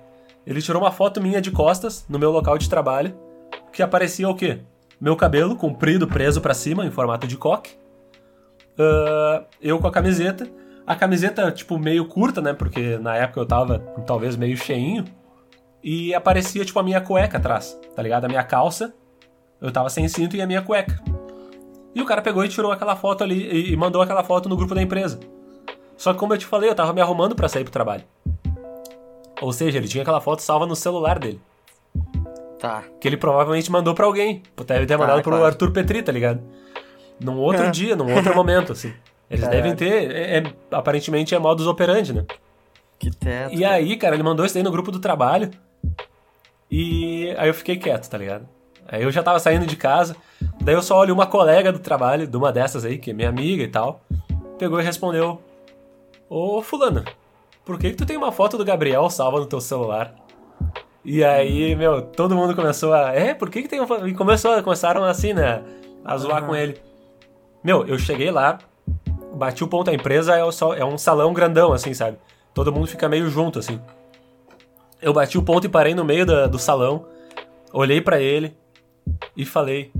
Ele 0.47 0.61
tirou 0.61 0.81
uma 0.81 0.91
foto 0.91 1.21
minha 1.21 1.39
de 1.39 1.51
costas 1.51 2.03
no 2.09 2.17
meu 2.17 2.31
local 2.31 2.57
de 2.57 2.67
trabalho, 2.67 3.15
que 3.71 3.83
aparecia 3.83 4.27
o 4.27 4.35
quê? 4.35 4.61
Meu 4.99 5.15
cabelo 5.15 5.55
comprido, 5.55 6.07
preso 6.07 6.41
para 6.41 6.53
cima, 6.53 6.83
em 6.85 6.91
formato 6.91 7.27
de 7.27 7.37
coque. 7.37 7.82
Uh, 8.77 9.45
eu 9.61 9.79
com 9.79 9.87
a 9.87 9.91
camiseta. 9.91 10.49
A 10.85 10.95
camiseta, 10.95 11.51
tipo, 11.51 11.79
meio 11.79 12.05
curta, 12.05 12.41
né? 12.41 12.53
Porque 12.53 12.97
na 12.97 13.15
época 13.15 13.39
eu 13.39 13.45
tava 13.45 13.79
talvez 14.05 14.35
meio 14.35 14.57
cheinho. 14.57 15.05
E 15.83 16.13
aparecia, 16.13 16.63
tipo, 16.63 16.79
a 16.79 16.83
minha 16.83 17.01
cueca 17.01 17.37
atrás, 17.37 17.79
tá 17.95 18.01
ligado? 18.01 18.25
A 18.25 18.27
minha 18.27 18.43
calça. 18.43 18.93
Eu 19.61 19.71
tava 19.71 19.89
sem 19.89 20.07
cinto 20.07 20.35
e 20.35 20.41
a 20.41 20.47
minha 20.47 20.61
cueca. 20.61 21.01
E 21.95 22.01
o 22.01 22.05
cara 22.05 22.21
pegou 22.21 22.43
e 22.43 22.49
tirou 22.49 22.71
aquela 22.71 22.95
foto 22.95 23.23
ali 23.23 23.71
e 23.71 23.77
mandou 23.77 24.01
aquela 24.01 24.23
foto 24.23 24.49
no 24.49 24.57
grupo 24.57 24.73
da 24.73 24.81
empresa. 24.81 25.19
Só 25.95 26.11
que 26.11 26.19
como 26.19 26.33
eu 26.33 26.37
te 26.37 26.45
falei, 26.45 26.69
eu 26.69 26.75
tava 26.75 26.91
me 26.91 27.01
arrumando 27.01 27.35
para 27.35 27.47
sair 27.47 27.63
pro 27.63 27.71
trabalho. 27.71 28.03
Ou 29.41 29.53
seja, 29.53 29.77
ele 29.77 29.87
tinha 29.87 30.01
aquela 30.01 30.19
foto 30.19 30.41
salva 30.41 30.65
no 30.65 30.75
celular 30.75 31.19
dele. 31.19 31.39
Tá. 32.59 32.83
Que 32.99 33.07
ele 33.07 33.17
provavelmente 33.17 33.71
mandou 33.71 33.93
para 33.93 34.05
alguém. 34.05 34.41
Deve 34.65 34.85
ter 34.85 34.93
tá, 34.93 34.97
mandado 34.97 35.21
pro 35.21 35.45
Arthur 35.45 35.71
Petri, 35.71 36.01
tá 36.01 36.11
ligado? 36.11 36.41
Num 37.23 37.37
outro 37.37 37.63
é. 37.63 37.71
dia, 37.71 37.95
num 37.95 38.13
outro 38.13 38.35
momento, 38.35 38.71
assim. 38.71 38.93
Eles 39.29 39.47
devem 39.47 39.75
ter. 39.75 40.11
É, 40.11 40.37
é, 40.37 40.43
aparentemente 40.71 41.33
é 41.33 41.39
modus 41.39 41.65
operandi, 41.65 42.13
né? 42.13 42.25
Que 42.99 43.09
teto. 43.09 43.53
E 43.55 43.65
aí, 43.65 43.97
cara, 43.97 44.15
ele 44.15 44.23
mandou 44.23 44.45
isso 44.45 44.57
aí 44.57 44.63
no 44.63 44.71
grupo 44.71 44.91
do 44.91 44.99
trabalho. 44.99 45.49
E 46.69 47.33
aí 47.37 47.47
eu 47.47 47.53
fiquei 47.53 47.77
quieto, 47.77 48.09
tá 48.09 48.17
ligado? 48.17 48.47
Aí 48.87 49.03
eu 49.03 49.11
já 49.11 49.23
tava 49.23 49.39
saindo 49.39 49.65
de 49.65 49.75
casa. 49.75 50.15
Daí 50.61 50.75
eu 50.75 50.81
só 50.81 50.97
olho 50.99 51.13
uma 51.13 51.25
colega 51.25 51.71
do 51.71 51.79
trabalho, 51.79 52.27
de 52.27 52.37
uma 52.37 52.51
dessas 52.51 52.85
aí, 52.85 52.97
que 52.97 53.11
é 53.11 53.13
minha 53.13 53.29
amiga 53.29 53.63
e 53.63 53.67
tal, 53.67 54.01
pegou 54.57 54.79
e 54.79 54.83
respondeu: 54.83 55.41
Ô 56.29 56.61
Fulano, 56.61 57.03
por 57.65 57.79
que, 57.79 57.91
que 57.91 57.95
tu 57.95 58.05
tem 58.05 58.17
uma 58.17 58.31
foto 58.31 58.57
do 58.57 58.65
Gabriel 58.65 59.09
salva 59.09 59.39
no 59.39 59.45
teu 59.45 59.61
celular? 59.61 60.15
E 61.05 61.23
aí, 61.23 61.75
meu, 61.75 62.01
todo 62.01 62.35
mundo 62.35 62.55
começou 62.55 62.93
a. 62.93 63.13
É, 63.13 63.33
por 63.33 63.49
que, 63.49 63.61
que 63.63 63.67
tem 63.67 63.79
uma 63.79 63.87
foto? 63.87 64.07
E 64.07 64.13
começou, 64.13 64.61
começaram 64.63 65.03
assim, 65.03 65.33
né? 65.33 65.61
A 66.05 66.17
zoar 66.17 66.41
uhum. 66.41 66.49
com 66.49 66.55
ele. 66.55 66.79
Meu, 67.63 67.87
eu 67.87 67.97
cheguei 67.97 68.29
lá, 68.29 68.59
bati 69.33 69.63
o 69.63 69.67
ponto, 69.67 69.89
a 69.89 69.93
empresa 69.93 70.35
é, 70.35 70.41
é 70.79 70.85
um 70.85 70.97
salão 70.97 71.33
grandão, 71.33 71.71
assim, 71.71 71.93
sabe? 71.93 72.17
Todo 72.53 72.71
mundo 72.71 72.87
fica 72.87 73.07
meio 73.07 73.29
junto, 73.29 73.59
assim. 73.59 73.79
Eu 75.01 75.13
bati 75.13 75.37
o 75.37 75.43
ponto 75.43 75.65
e 75.65 75.69
parei 75.69 75.95
no 75.95 76.05
meio 76.05 76.25
da, 76.25 76.47
do 76.47 76.59
salão, 76.59 77.05
olhei 77.71 78.01
para 78.01 78.21
ele 78.21 78.55
e 79.35 79.45
falei: 79.45 79.91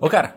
Ô 0.00 0.08
cara, 0.08 0.34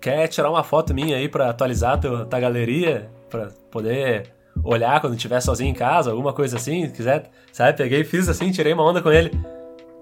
quer 0.00 0.26
tirar 0.28 0.50
uma 0.50 0.64
foto 0.64 0.94
minha 0.94 1.16
aí 1.16 1.28
pra 1.28 1.50
atualizar 1.50 2.00
tua, 2.00 2.24
tua 2.24 2.40
galeria? 2.40 3.10
Pra 3.28 3.48
poder 3.70 4.32
olhar 4.62 5.00
quando 5.00 5.14
estiver 5.14 5.40
sozinho 5.40 5.70
em 5.70 5.74
casa, 5.74 6.10
alguma 6.10 6.32
coisa 6.32 6.56
assim, 6.56 6.86
se 6.86 6.92
quiser, 6.92 7.30
sabe? 7.52 7.76
Peguei 7.76 8.04
fiz 8.04 8.28
assim, 8.28 8.50
tirei 8.50 8.72
uma 8.72 8.84
onda 8.84 9.02
com 9.02 9.10
ele. 9.10 9.30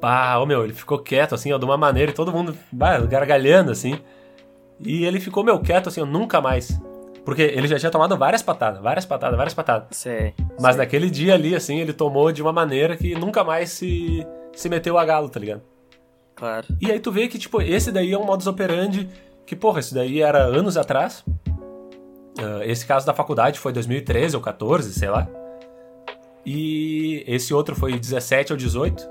Pá, 0.00 0.37
ô 0.38 0.46
meu, 0.46 0.64
ele 0.64 0.72
ficou 0.72 0.98
quieto 0.98 1.35
assim, 1.35 1.52
ó, 1.52 1.58
de 1.58 1.64
uma 1.64 1.76
maneira 1.76 2.11
e 2.11 2.14
todo 2.14 2.32
mundo 2.32 2.56
bah, 2.70 2.98
gargalhando 2.98 3.70
assim. 3.70 3.98
E 4.80 5.04
ele 5.04 5.20
ficou, 5.20 5.44
meu, 5.44 5.61
quieto 5.61 5.88
assim, 5.88 6.00
eu 6.00 6.06
nunca 6.06 6.40
mais. 6.40 6.80
Porque 7.24 7.42
ele 7.42 7.68
já 7.68 7.78
tinha 7.78 7.90
tomado 7.90 8.16
várias 8.16 8.42
patadas, 8.42 8.82
várias 8.82 9.06
patadas, 9.06 9.37
várias 9.37 9.54
patadas. 9.54 9.88
Sei. 9.92 10.35
Mas 10.61 10.74
sei. 10.74 10.85
naquele 10.85 11.08
dia 11.08 11.35
ali, 11.35 11.54
assim, 11.54 11.78
ele 11.78 11.92
tomou 11.92 12.32
de 12.32 12.42
uma 12.42 12.52
maneira 12.52 12.96
que 12.96 13.14
nunca 13.14 13.44
mais 13.44 13.70
se, 13.70 14.26
se 14.52 14.68
meteu 14.68 14.98
a 14.98 15.04
galo, 15.04 15.28
tá 15.28 15.38
ligado? 15.38 15.62
Claro. 16.35 16.66
E 16.80 16.90
aí 16.90 16.98
tu 16.98 17.12
vê 17.12 17.28
que, 17.28 17.38
tipo, 17.38 17.62
esse 17.62 17.92
daí 17.92 18.12
é 18.12 18.18
um 18.18 18.24
modus 18.24 18.46
operandi 18.46 19.08
que, 19.46 19.54
porra, 19.54 19.80
esse 19.80 19.94
daí 19.94 20.20
era 20.20 20.42
anos 20.42 20.76
atrás. 20.76 21.24
Uh, 22.38 22.62
esse 22.64 22.85
caso 22.85 23.06
da 23.06 23.14
faculdade 23.14 23.61
foi 23.61 23.72
2013 23.72 24.35
ou 24.35 24.42
14, 24.42 24.92
sei 24.92 25.08
lá. 25.08 25.28
E 26.44 27.22
esse 27.26 27.54
outro 27.54 27.76
foi 27.76 27.98
17 27.98 28.52
ou 28.52 28.56
18. 28.56 29.08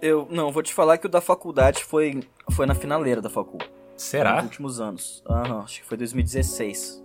Eu, 0.00 0.26
não, 0.30 0.50
vou 0.50 0.62
te 0.62 0.72
falar 0.72 0.98
que 0.98 1.06
o 1.06 1.08
da 1.08 1.20
faculdade 1.20 1.84
foi, 1.84 2.22
foi 2.50 2.66
na 2.66 2.74
finaleira 2.74 3.20
da 3.20 3.28
faculdade. 3.28 3.70
Será? 3.96 4.36
Nos 4.36 4.44
últimos 4.44 4.80
anos. 4.80 5.22
Aham, 5.28 5.60
acho 5.60 5.80
que 5.80 5.86
foi 5.86 5.96
2016. 5.96 7.02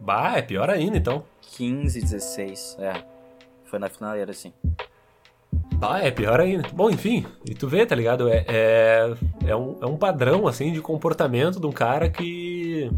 Bah, 0.00 0.36
é 0.36 0.42
pior 0.42 0.68
ainda, 0.70 0.96
então. 0.96 1.24
15, 1.42 2.00
16, 2.00 2.76
é. 2.80 3.04
Foi 3.64 3.78
na 3.78 3.88
finaleira, 3.88 4.32
sim. 4.32 4.52
Bah, 5.74 6.00
é 6.00 6.10
pior 6.10 6.40
ainda. 6.40 6.68
Bom, 6.72 6.90
enfim, 6.90 7.26
e 7.44 7.54
tu 7.54 7.68
vê, 7.68 7.84
tá 7.84 7.94
ligado? 7.94 8.28
É, 8.28 8.44
é, 8.48 9.14
é, 9.46 9.56
um, 9.56 9.76
é 9.80 9.86
um 9.86 9.96
padrão, 9.96 10.48
assim, 10.48 10.72
de 10.72 10.80
comportamento 10.80 11.60
de 11.60 11.66
um 11.66 11.72
cara 11.72 12.08
que... 12.08 12.90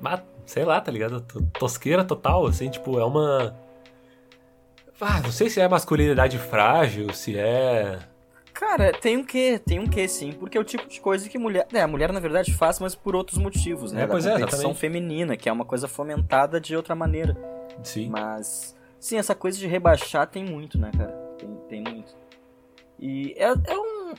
Bah, 0.00 0.22
sei 0.46 0.64
lá, 0.64 0.80
tá 0.80 0.90
ligado? 0.90 1.20
Tosqueira 1.58 2.04
total, 2.04 2.46
assim, 2.46 2.70
tipo, 2.70 2.98
é 2.98 3.04
uma... 3.04 3.54
Ah, 5.00 5.20
não 5.20 5.30
sei 5.30 5.48
se 5.48 5.60
é 5.60 5.68
masculinidade 5.68 6.36
frágil, 6.36 7.12
se 7.14 7.38
é 7.38 7.98
Cara, 8.60 8.92
tem 8.92 9.16
um 9.16 9.24
quê, 9.24 9.58
tem 9.58 9.78
um 9.78 9.86
quê 9.86 10.06
sim, 10.06 10.32
porque 10.32 10.58
é 10.58 10.60
o 10.60 10.64
tipo 10.64 10.86
de 10.86 11.00
coisa 11.00 11.26
que 11.30 11.38
mulher. 11.38 11.66
É, 11.72 11.80
a 11.80 11.88
mulher 11.88 12.12
na 12.12 12.20
verdade 12.20 12.52
faz, 12.52 12.78
mas 12.78 12.94
por 12.94 13.16
outros 13.16 13.38
motivos, 13.38 13.90
né? 13.90 14.02
É, 14.02 14.06
pois 14.06 14.24
da 14.24 14.32
é, 14.32 14.34
competição 14.34 14.74
feminina, 14.74 15.34
que 15.34 15.48
é 15.48 15.52
uma 15.52 15.64
coisa 15.64 15.88
fomentada 15.88 16.60
de 16.60 16.76
outra 16.76 16.94
maneira. 16.94 17.34
Sim. 17.82 18.10
Mas. 18.10 18.76
Sim, 18.98 19.16
essa 19.16 19.34
coisa 19.34 19.58
de 19.58 19.66
rebaixar 19.66 20.26
tem 20.26 20.44
muito, 20.44 20.76
né, 20.78 20.90
cara? 20.94 21.10
Tem, 21.38 21.56
tem 21.70 21.82
muito. 21.82 22.14
E 22.98 23.34
é, 23.38 23.46
é 23.46 23.78
um. 23.78 24.12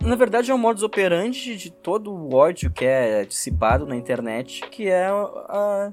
Na 0.00 0.14
verdade, 0.14 0.52
é 0.52 0.54
um 0.54 0.58
modus 0.58 0.84
operandi 0.84 1.56
de 1.56 1.68
todo 1.68 2.12
o 2.14 2.36
ódio 2.36 2.70
que 2.70 2.84
é 2.84 3.24
dissipado 3.24 3.84
na 3.84 3.96
internet, 3.96 4.60
que 4.70 4.86
é 4.86 5.08
a. 5.08 5.92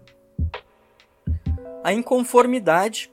a 1.84 1.92
inconformidade 1.92 3.12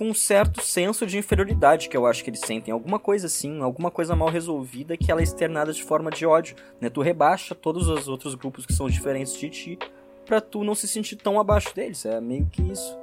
com 0.00 0.08
um 0.08 0.14
certo 0.14 0.62
senso 0.62 1.06
de 1.06 1.18
inferioridade 1.18 1.90
que 1.90 1.94
eu 1.94 2.06
acho 2.06 2.24
que 2.24 2.30
eles 2.30 2.40
sentem. 2.40 2.72
Alguma 2.72 2.98
coisa 2.98 3.26
assim, 3.26 3.60
alguma 3.60 3.90
coisa 3.90 4.16
mal 4.16 4.30
resolvida 4.30 4.96
que 4.96 5.12
ela 5.12 5.20
é 5.20 5.24
externada 5.24 5.74
de 5.74 5.84
forma 5.84 6.10
de 6.10 6.24
ódio. 6.24 6.56
Né? 6.80 6.88
Tu 6.88 7.02
rebaixa 7.02 7.54
todos 7.54 7.86
os 7.86 8.08
outros 8.08 8.34
grupos 8.34 8.64
que 8.64 8.72
são 8.72 8.88
diferentes 8.88 9.36
de 9.36 9.50
ti 9.50 9.78
pra 10.24 10.40
tu 10.40 10.64
não 10.64 10.74
se 10.74 10.88
sentir 10.88 11.16
tão 11.16 11.38
abaixo 11.38 11.74
deles. 11.74 12.06
É 12.06 12.18
meio 12.18 12.46
que 12.46 12.62
isso. 12.62 12.98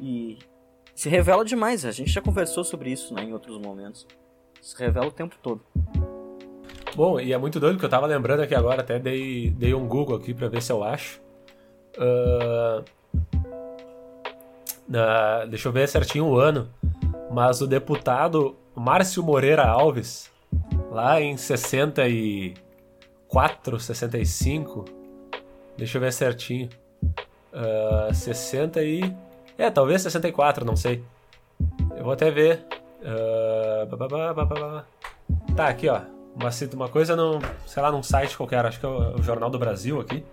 E 0.00 0.38
se 0.94 1.08
revela 1.08 1.44
demais. 1.44 1.84
A 1.84 1.90
gente 1.90 2.12
já 2.12 2.22
conversou 2.22 2.62
sobre 2.62 2.92
isso 2.92 3.12
né, 3.12 3.24
em 3.24 3.32
outros 3.32 3.58
momentos. 3.58 4.06
Se 4.62 4.78
revela 4.78 5.08
o 5.08 5.12
tempo 5.12 5.34
todo. 5.42 5.60
Bom, 6.94 7.18
e 7.18 7.32
é 7.32 7.38
muito 7.38 7.58
doido 7.58 7.76
que 7.76 7.84
eu 7.84 7.90
tava 7.90 8.06
lembrando 8.06 8.42
aqui 8.42 8.54
agora, 8.54 8.82
até 8.82 9.00
dei, 9.00 9.50
dei 9.50 9.74
um 9.74 9.88
Google 9.88 10.16
aqui 10.16 10.32
pra 10.32 10.46
ver 10.46 10.62
se 10.62 10.70
eu 10.70 10.84
acho. 10.84 11.20
Uh, 11.96 12.84
Deixa 15.48 15.68
eu 15.68 15.72
ver 15.72 15.88
certinho 15.88 16.26
o 16.26 16.38
ano. 16.38 16.68
Mas 17.30 17.60
o 17.60 17.66
deputado 17.66 18.56
Márcio 18.74 19.22
Moreira 19.22 19.66
Alves, 19.66 20.30
lá 20.90 21.20
em 21.20 21.36
64, 21.36 23.78
65, 23.78 24.86
deixa 25.76 25.98
eu 25.98 26.00
ver 26.00 26.12
certinho. 26.12 26.70
Uh, 27.52 28.14
60 28.14 28.82
e. 28.82 29.14
É, 29.56 29.70
talvez 29.70 30.02
64, 30.02 30.64
não 30.64 30.74
sei. 30.76 31.04
Eu 31.96 32.04
vou 32.04 32.12
até 32.12 32.30
ver. 32.30 32.64
Uh, 33.00 33.86
tá, 35.54 35.68
aqui 35.68 35.88
ó. 35.88 36.00
Uma, 36.34 36.50
uma 36.74 36.88
coisa 36.88 37.14
num, 37.16 37.38
sei 37.66 37.82
lá, 37.82 37.90
num 37.90 38.02
site 38.02 38.36
qualquer, 38.36 38.64
acho 38.64 38.78
que 38.78 38.86
é 38.86 38.88
o, 38.88 39.16
o 39.16 39.22
Jornal 39.22 39.50
do 39.50 39.58
Brasil 39.58 40.00
aqui. 40.00 40.24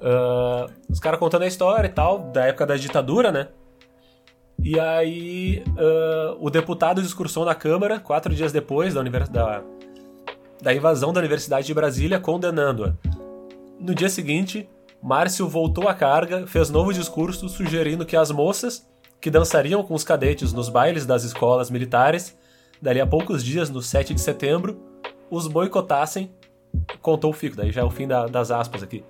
Uh, 0.00 0.70
os 0.88 1.00
caras 1.00 1.18
contando 1.18 1.42
a 1.42 1.46
história 1.46 1.88
e 1.88 1.90
tal, 1.90 2.18
da 2.18 2.44
época 2.44 2.66
da 2.66 2.76
ditadura, 2.76 3.32
né? 3.32 3.48
E 4.62 4.78
aí 4.78 5.62
uh, 5.68 6.36
o 6.40 6.50
deputado 6.50 7.00
discursou 7.00 7.44
na 7.44 7.54
Câmara, 7.54 8.00
quatro 8.00 8.34
dias 8.34 8.52
depois 8.52 8.94
da, 8.94 9.02
da, 9.02 9.62
da 10.60 10.74
invasão 10.74 11.12
da 11.12 11.20
Universidade 11.20 11.66
de 11.66 11.74
Brasília, 11.74 12.18
condenando-a. 12.18 12.92
No 13.78 13.94
dia 13.94 14.08
seguinte, 14.08 14.68
Márcio 15.00 15.48
voltou 15.48 15.88
à 15.88 15.94
carga, 15.94 16.46
fez 16.46 16.70
novo 16.70 16.92
discurso 16.92 17.48
sugerindo 17.48 18.04
que 18.04 18.16
as 18.16 18.30
moças, 18.30 18.86
que 19.20 19.30
dançariam 19.30 19.82
com 19.82 19.94
os 19.94 20.02
cadetes 20.02 20.52
nos 20.52 20.68
bailes 20.68 21.06
das 21.06 21.22
escolas 21.22 21.70
militares, 21.70 22.36
dali 22.82 23.00
a 23.00 23.06
poucos 23.06 23.44
dias, 23.44 23.70
no 23.70 23.80
7 23.80 24.12
de 24.12 24.20
setembro, 24.20 24.80
os 25.30 25.46
boicotassem. 25.46 26.30
Contou 27.00 27.30
o 27.30 27.34
fico, 27.34 27.56
daí 27.56 27.70
já 27.70 27.82
é 27.82 27.84
o 27.84 27.90
fim 27.90 28.06
da, 28.08 28.26
das 28.26 28.50
aspas 28.50 28.82
aqui. 28.82 29.04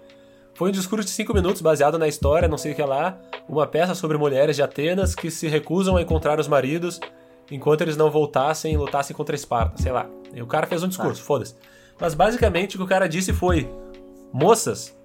Foi 0.59 0.71
um 0.71 0.73
discurso 0.73 1.05
de 1.05 1.13
cinco 1.13 1.33
minutos 1.33 1.63
baseado 1.63 2.01
na 2.01 2.09
história, 2.09 2.49
não 2.49 2.59
sei 2.59 2.73
o 2.73 2.75
que 2.75 2.83
lá, 2.83 3.17
uma 3.49 3.65
peça 3.65 3.95
sobre 3.95 4.19
mulheres 4.19 4.57
de 4.57 4.63
Atenas 4.63 5.15
que 5.15 5.31
se 5.31 5.47
recusam 5.47 5.97
a 5.97 6.03
encontrar 6.03 6.41
os 6.41 6.49
maridos 6.49 6.99
enquanto 7.49 7.83
eles 7.83 7.97
não 7.97 8.11
voltassem 8.11 8.75
e 8.75 8.77
lutassem 8.77 9.15
contra 9.15 9.37
Esparta, 9.37 9.81
sei 9.81 9.93
lá. 9.93 10.11
E 10.35 10.43
o 10.43 10.49
cara 10.49 10.67
fez 10.67 10.83
um 10.83 10.89
discurso, 10.89 11.23
ah. 11.23 11.25
foda-se. 11.25 11.55
Mas 12.01 12.13
basicamente 12.13 12.75
o 12.75 12.79
que 12.79 12.85
o 12.85 12.89
cara 12.89 13.09
disse 13.09 13.33
foi: 13.33 13.71
moças, 14.33 14.99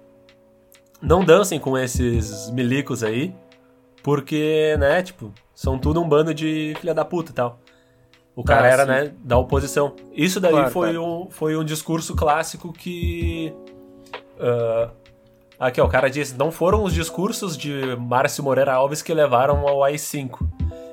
não 1.00 1.24
dancem 1.24 1.60
com 1.60 1.78
esses 1.78 2.50
milicos 2.50 3.04
aí, 3.04 3.32
porque, 4.02 4.76
né, 4.80 5.04
tipo, 5.04 5.32
são 5.54 5.78
tudo 5.78 6.02
um 6.02 6.08
bando 6.08 6.34
de 6.34 6.74
filha 6.80 6.92
da 6.92 7.04
puta 7.04 7.30
e 7.30 7.34
tal. 7.34 7.60
O 8.34 8.42
cara 8.42 8.66
ah, 8.66 8.72
era, 8.72 8.84
né, 8.84 9.12
da 9.22 9.38
oposição. 9.38 9.94
Isso 10.12 10.40
daí 10.40 10.50
claro, 10.50 10.70
foi. 10.72 10.98
Um, 10.98 11.28
foi 11.30 11.56
um 11.56 11.62
discurso 11.62 12.16
clássico 12.16 12.72
que. 12.72 13.54
Uh, 14.36 15.03
Aqui, 15.58 15.80
ó, 15.80 15.86
o 15.86 15.88
cara 15.88 16.10
diz: 16.10 16.36
não 16.36 16.50
foram 16.50 16.82
os 16.82 16.92
discursos 16.92 17.56
de 17.56 17.96
Márcio 17.96 18.42
Moreira 18.42 18.74
Alves 18.74 19.02
que 19.02 19.14
levaram 19.14 19.66
ao 19.66 19.82
AI-5. 19.84 20.38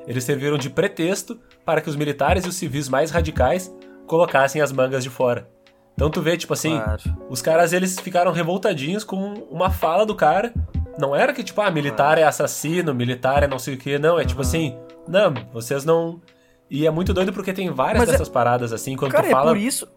Eles 0.08 0.24
serviram 0.24 0.58
de 0.58 0.69
pretexto 0.69 1.39
para 1.65 1.82
que 1.82 1.89
os 1.89 1.95
militares 1.95 2.45
e 2.45 2.50
os 2.50 2.56
civis 2.56 2.89
mais 2.89 3.12
radicais 3.12 3.74
colocassem 4.08 4.62
as 4.62 4.71
mangas 4.71 5.04
de 5.04 5.10
fora. 5.10 5.47
Então 5.94 6.10
tu 6.10 6.21
vê, 6.21 6.36
tipo 6.36 6.54
assim, 6.54 6.79
claro. 6.79 7.02
os 7.29 7.42
caras 7.42 7.73
eles 7.73 8.00
ficaram 8.00 8.31
revoltadinhos 8.31 9.04
com 9.04 9.33
uma 9.50 9.69
fala 9.69 10.06
do 10.06 10.15
cara. 10.15 10.54
Não 10.98 11.15
era 11.15 11.33
que, 11.33 11.44
tipo, 11.44 11.62
ah, 11.62 11.71
militar 11.71 12.17
é 12.17 12.23
assassino, 12.23 12.94
militar 12.94 13.44
é 13.44 13.48
não 13.48 13.60
sei 13.60 13.75
o 13.75 13.77
que, 13.77 13.98
não. 13.98 14.17
É 14.17 14.21
uhum. 14.21 14.27
tipo 14.27 14.42
assim, 14.42 14.75
não, 15.08 15.33
vocês 15.54 15.86
não. 15.86 16.21
E 16.69 16.88
é 16.88 16.92
muito 16.92 17.13
doido 17.13 17.31
porque 17.33 17.54
tem 17.54 17.69
várias 17.69 18.00
Mas 18.00 18.10
é 18.10 18.12
dessas 18.13 18.29
é... 18.29 18.31
paradas 18.31 18.73
assim, 18.73 18.96
quando 18.96 19.12
cara, 19.12 19.27
tu 19.27 19.31
fala. 19.31 19.52
É 19.52 19.54
por 19.54 19.58
isso. 19.58 19.88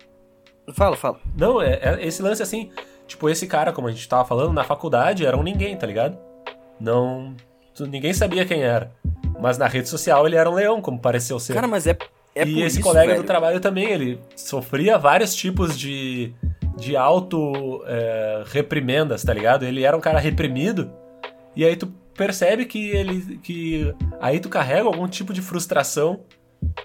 Fala, 0.72 0.96
fala. 0.96 1.18
Não, 1.36 1.60
é, 1.60 1.74
é 1.74 2.06
esse 2.06 2.22
lance 2.22 2.42
assim. 2.42 2.70
Tipo, 3.06 3.28
esse 3.28 3.46
cara, 3.46 3.72
como 3.72 3.88
a 3.88 3.90
gente 3.90 4.08
tava 4.08 4.24
falando, 4.24 4.52
na 4.52 4.64
faculdade 4.64 5.26
era 5.26 5.36
um 5.36 5.42
ninguém, 5.42 5.76
tá 5.76 5.86
ligado? 5.86 6.16
Não. 6.80 7.34
Ninguém 7.80 8.14
sabia 8.14 8.44
quem 8.44 8.62
era. 8.62 8.92
Mas 9.40 9.58
na 9.58 9.66
rede 9.66 9.88
social 9.88 10.24
ele 10.26 10.36
era 10.36 10.48
um 10.48 10.54
leão, 10.54 10.80
como 10.80 10.96
pareceu 10.98 11.38
ser. 11.38 11.52
Cara, 11.54 11.68
mas 11.68 11.86
é. 11.86 11.96
é 12.34 12.46
e 12.46 12.62
esse 12.62 12.78
isso, 12.78 12.86
colega 12.86 13.12
velho. 13.12 13.22
do 13.22 13.26
trabalho 13.26 13.60
também, 13.60 13.90
ele 13.90 14.18
sofria 14.36 14.96
vários 14.96 15.34
tipos 15.34 15.78
de, 15.78 16.32
de 16.76 16.96
auto-reprimendas, 16.96 19.22
é, 19.22 19.26
tá 19.26 19.34
ligado? 19.34 19.64
Ele 19.64 19.82
era 19.82 19.94
um 19.96 20.00
cara 20.00 20.18
reprimido, 20.18 20.90
e 21.54 21.64
aí 21.64 21.76
tu 21.76 21.86
percebe 22.16 22.64
que 22.64 22.90
ele. 22.90 23.38
que 23.38 23.94
Aí 24.20 24.40
tu 24.40 24.48
carrega 24.48 24.86
algum 24.86 25.08
tipo 25.08 25.32
de 25.32 25.42
frustração 25.42 26.20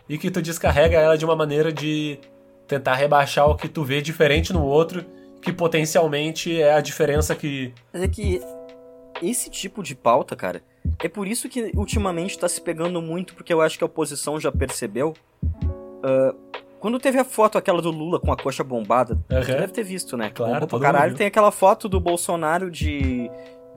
e 0.07 0.17
que 0.17 0.32
tu 0.32 0.41
descarrega 0.41 0.97
ela 0.97 1.17
de 1.17 1.24
uma 1.24 1.36
maneira 1.36 1.72
de 1.72 2.20
tentar 2.67 2.95
rebaixar 2.95 3.47
o 3.47 3.55
que 3.55 3.70
tu 3.70 3.84
vê 3.84 4.01
diferente 4.01 4.51
no 4.51 4.63
outro 4.63 5.05
que 5.42 5.54
potencialmente 5.54 6.62
é 6.62 6.74
a 6.74 6.82
diferença 6.82 7.36
que. 7.36 7.74
Mas 7.94 8.04
é 8.04 8.08
que 8.08 8.42
esse 9.22 9.50
tipo 9.50 9.84
de 9.84 9.96
pauta, 9.96 10.36
cara, 10.36 10.62
é 11.04 11.08
por 11.08 11.28
isso 11.28 11.50
que 11.50 11.72
ultimamente 11.76 12.38
tá 12.38 12.48
se 12.48 12.62
pegando 12.62 13.02
muito, 13.02 13.34
porque 13.36 13.54
eu 13.54 13.62
acho 13.62 13.78
que 13.78 13.84
a 13.84 13.88
oposição 13.88 14.40
já 14.40 14.52
percebeu. 14.52 15.14
Uh, 15.54 16.36
quando 16.80 16.98
teve 16.98 17.20
a 17.20 17.26
foto 17.26 17.58
aquela 17.58 17.82
do 17.82 17.92
Lula 17.92 18.20
com 18.20 18.32
a 18.32 18.38
coxa 18.38 18.64
bombada, 18.64 19.16
uhum. 19.30 19.44
você 19.44 19.54
deve 19.54 19.74
ter 19.74 19.84
visto, 19.84 20.16
né? 20.16 20.32
Claro, 20.34 20.66
todo 20.66 20.82
caralho. 20.82 21.16
Tem 21.16 21.28
aquela 21.28 21.52
foto 21.52 21.90
do 21.90 22.00
Bolsonaro 22.00 22.72
de, 22.72 23.30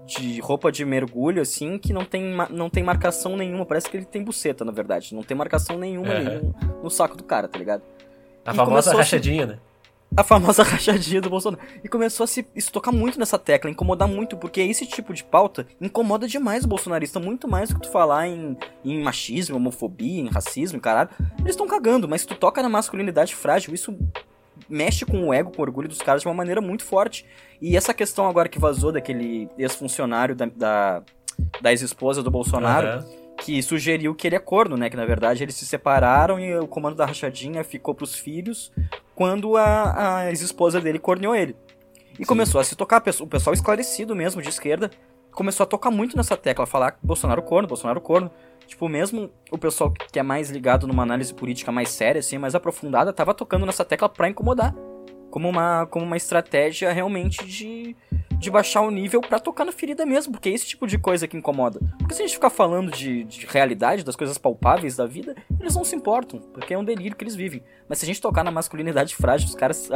de 0.06 0.40
roupa 0.40 0.70
de 0.70 0.84
mergulho, 0.84 1.42
assim, 1.42 1.78
que 1.78 1.92
não 1.92 2.04
tem, 2.04 2.32
não 2.50 2.70
tem 2.70 2.82
marcação 2.82 3.36
nenhuma. 3.36 3.66
Parece 3.66 3.90
que 3.90 3.96
ele 3.96 4.06
tem 4.06 4.22
buceta, 4.22 4.64
na 4.64 4.70
verdade. 4.70 5.14
Não 5.14 5.22
tem 5.24 5.36
marcação 5.36 5.76
nenhuma 5.76 6.10
uhum. 6.10 6.16
ali 6.16 6.36
no, 6.36 6.82
no, 6.84 6.90
saco 6.90 7.16
do 7.16 7.24
cara, 7.24 7.48
tá 7.48 7.58
ligado? 7.58 7.82
A 8.44 8.52
e 8.52 8.54
famosa 8.54 8.94
rachadinha, 8.94 9.46
né? 9.46 9.58
A 10.16 10.22
famosa 10.22 10.62
rachadinha 10.64 11.20
do 11.20 11.30
Bolsonaro. 11.30 11.62
E 11.82 11.88
começou 11.88 12.24
a 12.24 12.26
se 12.26 12.46
isso 12.54 12.72
tocar 12.72 12.92
muito 12.92 13.18
nessa 13.18 13.38
tecla, 13.38 13.70
incomodar 13.70 14.08
muito, 14.08 14.36
porque 14.36 14.60
esse 14.60 14.86
tipo 14.86 15.12
de 15.12 15.24
pauta 15.24 15.66
incomoda 15.80 16.26
demais 16.26 16.64
o 16.64 16.68
bolsonarista, 16.68 17.18
muito 17.18 17.48
mais 17.48 17.68
do 17.68 17.76
que 17.76 17.82
tu 17.82 17.90
falar 17.90 18.28
em, 18.28 18.56
em 18.84 19.02
machismo, 19.02 19.56
homofobia, 19.56 20.20
em 20.20 20.28
racismo, 20.28 20.80
caralho. 20.80 21.10
Eles 21.40 21.50
estão 21.50 21.66
cagando, 21.66 22.08
mas 22.08 22.22
se 22.22 22.26
tu 22.26 22.34
toca 22.34 22.62
na 22.62 22.68
masculinidade 22.68 23.34
frágil, 23.34 23.74
isso 23.74 23.96
mexe 24.68 25.04
com 25.04 25.28
o 25.28 25.34
ego, 25.34 25.50
com 25.50 25.60
o 25.60 25.64
orgulho 25.64 25.88
dos 25.88 25.98
caras 25.98 26.22
de 26.22 26.28
uma 26.28 26.34
maneira 26.34 26.60
muito 26.60 26.84
forte. 26.84 27.26
E 27.60 27.76
essa 27.76 27.94
questão 27.94 28.28
agora 28.28 28.48
que 28.48 28.58
vazou 28.58 28.92
daquele 28.92 29.48
ex-funcionário 29.58 30.34
da, 30.34 30.46
da, 30.46 31.02
da 31.60 31.70
ex-esposa 31.70 32.22
do 32.22 32.30
Bolsonaro. 32.30 33.00
Uhum 33.00 33.21
que 33.38 33.62
sugeriu 33.62 34.14
que 34.14 34.26
ele 34.26 34.36
é 34.36 34.38
corno, 34.38 34.76
né? 34.76 34.88
Que 34.88 34.96
na 34.96 35.04
verdade 35.04 35.42
eles 35.42 35.54
se 35.54 35.66
separaram 35.66 36.38
e 36.38 36.56
o 36.56 36.66
comando 36.66 36.96
da 36.96 37.06
rachadinha 37.06 37.64
ficou 37.64 37.94
pros 37.94 38.14
filhos 38.14 38.72
quando 39.14 39.56
a, 39.56 40.18
a 40.18 40.30
ex-esposa 40.30 40.80
dele 40.80 40.98
corneou 40.98 41.34
ele. 41.34 41.56
E 42.14 42.18
Sim. 42.18 42.24
começou 42.24 42.60
a 42.60 42.64
se 42.64 42.76
tocar, 42.76 43.02
o 43.20 43.26
pessoal 43.26 43.54
esclarecido 43.54 44.14
mesmo, 44.14 44.42
de 44.42 44.48
esquerda, 44.48 44.90
começou 45.32 45.64
a 45.64 45.66
tocar 45.66 45.90
muito 45.90 46.16
nessa 46.16 46.36
tecla, 46.36 46.66
falar 46.66 46.98
Bolsonaro 47.02 47.42
corno, 47.42 47.66
Bolsonaro 47.66 48.00
corno. 48.00 48.30
Tipo, 48.66 48.88
mesmo 48.88 49.30
o 49.50 49.58
pessoal 49.58 49.92
que 49.92 50.18
é 50.18 50.22
mais 50.22 50.50
ligado 50.50 50.86
numa 50.86 51.02
análise 51.02 51.34
política 51.34 51.72
mais 51.72 51.90
séria, 51.90 52.20
assim, 52.20 52.38
mais 52.38 52.54
aprofundada, 52.54 53.12
tava 53.12 53.34
tocando 53.34 53.66
nessa 53.66 53.84
tecla 53.84 54.08
pra 54.08 54.28
incomodar. 54.28 54.74
Como 55.30 55.48
uma, 55.48 55.86
como 55.86 56.04
uma 56.04 56.16
estratégia 56.16 56.92
realmente 56.92 57.44
de, 57.46 57.96
de 58.42 58.50
baixar 58.50 58.80
o 58.80 58.90
nível 58.90 59.20
para 59.20 59.38
tocar 59.38 59.64
na 59.64 59.70
ferida 59.70 60.04
mesmo, 60.04 60.32
porque 60.32 60.48
é 60.48 60.52
esse 60.52 60.66
tipo 60.66 60.84
de 60.84 60.98
coisa 60.98 61.28
que 61.28 61.36
incomoda. 61.36 61.80
Porque 61.96 62.12
se 62.12 62.22
a 62.22 62.26
gente 62.26 62.34
ficar 62.34 62.50
falando 62.50 62.90
de, 62.90 63.22
de 63.22 63.46
realidade, 63.46 64.04
das 64.04 64.16
coisas 64.16 64.36
palpáveis 64.36 64.96
da 64.96 65.06
vida, 65.06 65.36
eles 65.60 65.76
não 65.76 65.84
se 65.84 65.94
importam, 65.94 66.40
porque 66.52 66.74
é 66.74 66.78
um 66.78 66.84
delírio 66.84 67.16
que 67.16 67.22
eles 67.22 67.36
vivem. 67.36 67.62
Mas 67.88 67.98
se 67.98 68.04
a 68.04 68.08
gente 68.08 68.20
tocar 68.20 68.42
na 68.42 68.50
masculinidade 68.50 69.14
frágil, 69.14 69.48
os 69.48 69.54
caras 69.54 69.88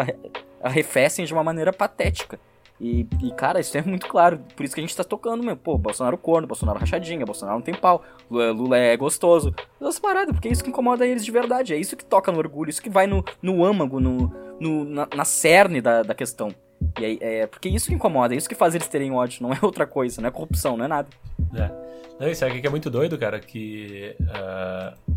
arrefecem 0.62 1.24
de 1.24 1.32
uma 1.32 1.42
maneira 1.42 1.72
patética. 1.72 2.38
E, 2.80 3.06
e, 3.20 3.32
cara, 3.32 3.58
isso 3.58 3.76
é 3.76 3.82
muito 3.82 4.06
claro. 4.06 4.38
Por 4.54 4.64
isso 4.64 4.74
que 4.74 4.80
a 4.80 4.84
gente 4.84 4.96
tá 4.96 5.02
tocando 5.02 5.42
mesmo. 5.42 5.56
Pô, 5.56 5.76
Bolsonaro 5.76 6.16
corno, 6.16 6.46
Bolsonaro 6.46 6.78
rachadinha, 6.78 7.26
Bolsonaro 7.26 7.58
não 7.58 7.64
tem 7.64 7.74
pau, 7.74 8.04
Lula, 8.30 8.52
Lula 8.52 8.78
é 8.78 8.96
gostoso. 8.96 9.52
Essas 9.80 9.98
paradas, 9.98 10.32
porque 10.32 10.46
é 10.46 10.52
isso 10.52 10.62
que 10.62 10.70
incomoda 10.70 11.04
eles 11.04 11.24
de 11.24 11.32
verdade. 11.32 11.74
É 11.74 11.76
isso 11.76 11.96
que 11.96 12.04
toca 12.04 12.30
no 12.30 12.38
orgulho, 12.38 12.70
isso 12.70 12.82
que 12.82 12.90
vai 12.90 13.08
no, 13.08 13.24
no 13.42 13.64
âmago, 13.64 13.98
no, 13.98 14.32
no 14.60 14.84
na, 14.84 15.08
na 15.16 15.24
cerne 15.24 15.80
da, 15.80 16.02
da 16.02 16.14
questão. 16.14 16.54
E 16.98 17.04
aí, 17.04 17.18
é 17.20 17.46
porque 17.46 17.68
isso 17.68 17.88
que 17.88 17.94
incomoda, 17.94 18.34
isso 18.34 18.48
que 18.48 18.54
faz 18.54 18.74
eles 18.74 18.88
terem 18.88 19.12
ódio, 19.12 19.42
não 19.42 19.52
é 19.52 19.58
outra 19.62 19.86
coisa, 19.86 20.20
não 20.20 20.28
é 20.28 20.30
corrupção, 20.30 20.76
não 20.76 20.84
é 20.84 20.88
nada. 20.88 21.08
É. 21.54 21.70
Não, 22.18 22.28
isso 22.28 22.44
aqui 22.44 22.60
que 22.60 22.66
é 22.66 22.70
muito 22.70 22.88
doido, 22.88 23.18
cara, 23.18 23.38
que 23.38 24.16
uh, 24.20 25.16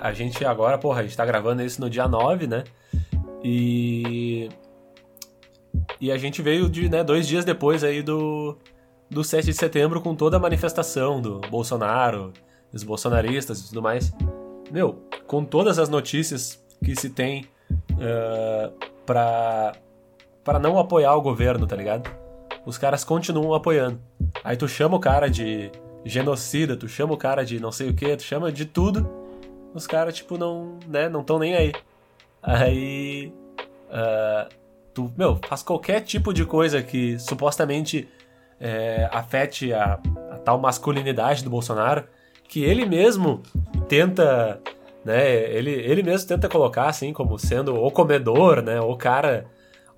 a 0.00 0.12
gente 0.12 0.44
agora, 0.44 0.78
porra, 0.78 1.00
a 1.00 1.02
gente 1.02 1.16
tá 1.16 1.26
gravando 1.26 1.62
isso 1.62 1.80
no 1.80 1.90
dia 1.90 2.08
9, 2.08 2.46
né? 2.46 2.64
E. 3.44 4.48
E 6.00 6.10
a 6.10 6.18
gente 6.18 6.42
veio 6.42 6.68
de, 6.68 6.88
né, 6.88 7.02
dois 7.02 7.26
dias 7.26 7.44
depois 7.44 7.82
aí 7.84 8.02
do, 8.02 8.58
do 9.08 9.22
7 9.22 9.46
de 9.46 9.54
setembro 9.54 10.00
com 10.00 10.14
toda 10.14 10.36
a 10.36 10.40
manifestação 10.40 11.20
do 11.20 11.40
Bolsonaro, 11.40 12.32
dos 12.72 12.82
bolsonaristas 12.82 13.60
e 13.60 13.68
tudo 13.68 13.80
mais. 13.80 14.12
Meu, 14.70 15.02
com 15.26 15.44
todas 15.44 15.78
as 15.78 15.88
notícias 15.88 16.62
que 16.84 16.98
se 16.98 17.10
tem 17.10 17.46
uh, 17.92 18.72
pra 19.06 19.74
para 20.44 20.58
não 20.58 20.78
apoiar 20.78 21.14
o 21.14 21.22
governo, 21.22 21.66
tá 21.66 21.76
ligado? 21.76 22.10
Os 22.64 22.78
caras 22.78 23.04
continuam 23.04 23.54
apoiando. 23.54 24.00
Aí 24.44 24.56
tu 24.56 24.68
chama 24.68 24.96
o 24.96 25.00
cara 25.00 25.28
de 25.28 25.70
genocida, 26.04 26.76
tu 26.76 26.88
chama 26.88 27.14
o 27.14 27.16
cara 27.16 27.44
de 27.44 27.60
não 27.60 27.72
sei 27.72 27.90
o 27.90 27.94
que, 27.94 28.16
tu 28.16 28.22
chama 28.22 28.52
de 28.52 28.64
tudo. 28.64 29.08
Os 29.74 29.86
caras, 29.86 30.14
tipo, 30.14 30.36
não, 30.36 30.78
né, 30.86 31.08
não 31.08 31.24
tão 31.24 31.38
nem 31.38 31.54
aí. 31.54 31.72
Aí. 32.42 33.32
Uh, 33.88 34.62
tu, 34.94 35.12
meu, 35.16 35.38
faz 35.46 35.62
qualquer 35.62 36.00
tipo 36.00 36.32
de 36.32 36.44
coisa 36.44 36.82
que 36.82 37.18
supostamente 37.18 38.08
é, 38.60 39.08
afete 39.12 39.72
a, 39.72 39.98
a 40.30 40.36
tal 40.38 40.58
masculinidade 40.58 41.42
do 41.42 41.50
Bolsonaro, 41.50 42.04
que 42.48 42.62
ele 42.62 42.86
mesmo 42.86 43.42
tenta, 43.88 44.60
né, 45.04 45.34
ele, 45.50 45.70
ele 45.70 46.02
mesmo 46.02 46.28
tenta 46.28 46.48
colocar, 46.48 46.86
assim, 46.86 47.12
como 47.12 47.38
sendo 47.38 47.74
o 47.74 47.90
comedor, 47.90 48.62
né, 48.62 48.80
o 48.80 48.96
cara 48.96 49.46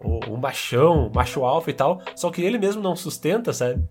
o, 0.05 0.33
o 0.33 0.37
machão, 0.37 1.11
macho 1.15 1.45
alfa 1.45 1.71
e 1.71 1.75
tal, 1.75 2.01
só 2.15 2.31
que 2.31 2.43
ele 2.43 2.59
mesmo 2.59 2.83
não 2.83 2.95
sustenta, 2.95 3.53
sabe? 3.53 3.83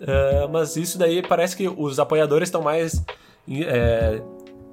Uh, 0.00 0.48
mas 0.50 0.76
isso 0.76 0.98
daí 0.98 1.22
parece 1.22 1.56
que 1.56 1.68
os 1.68 2.00
apoiadores 2.00 2.48
estão 2.48 2.62
mais 2.62 3.04
é, 3.48 4.20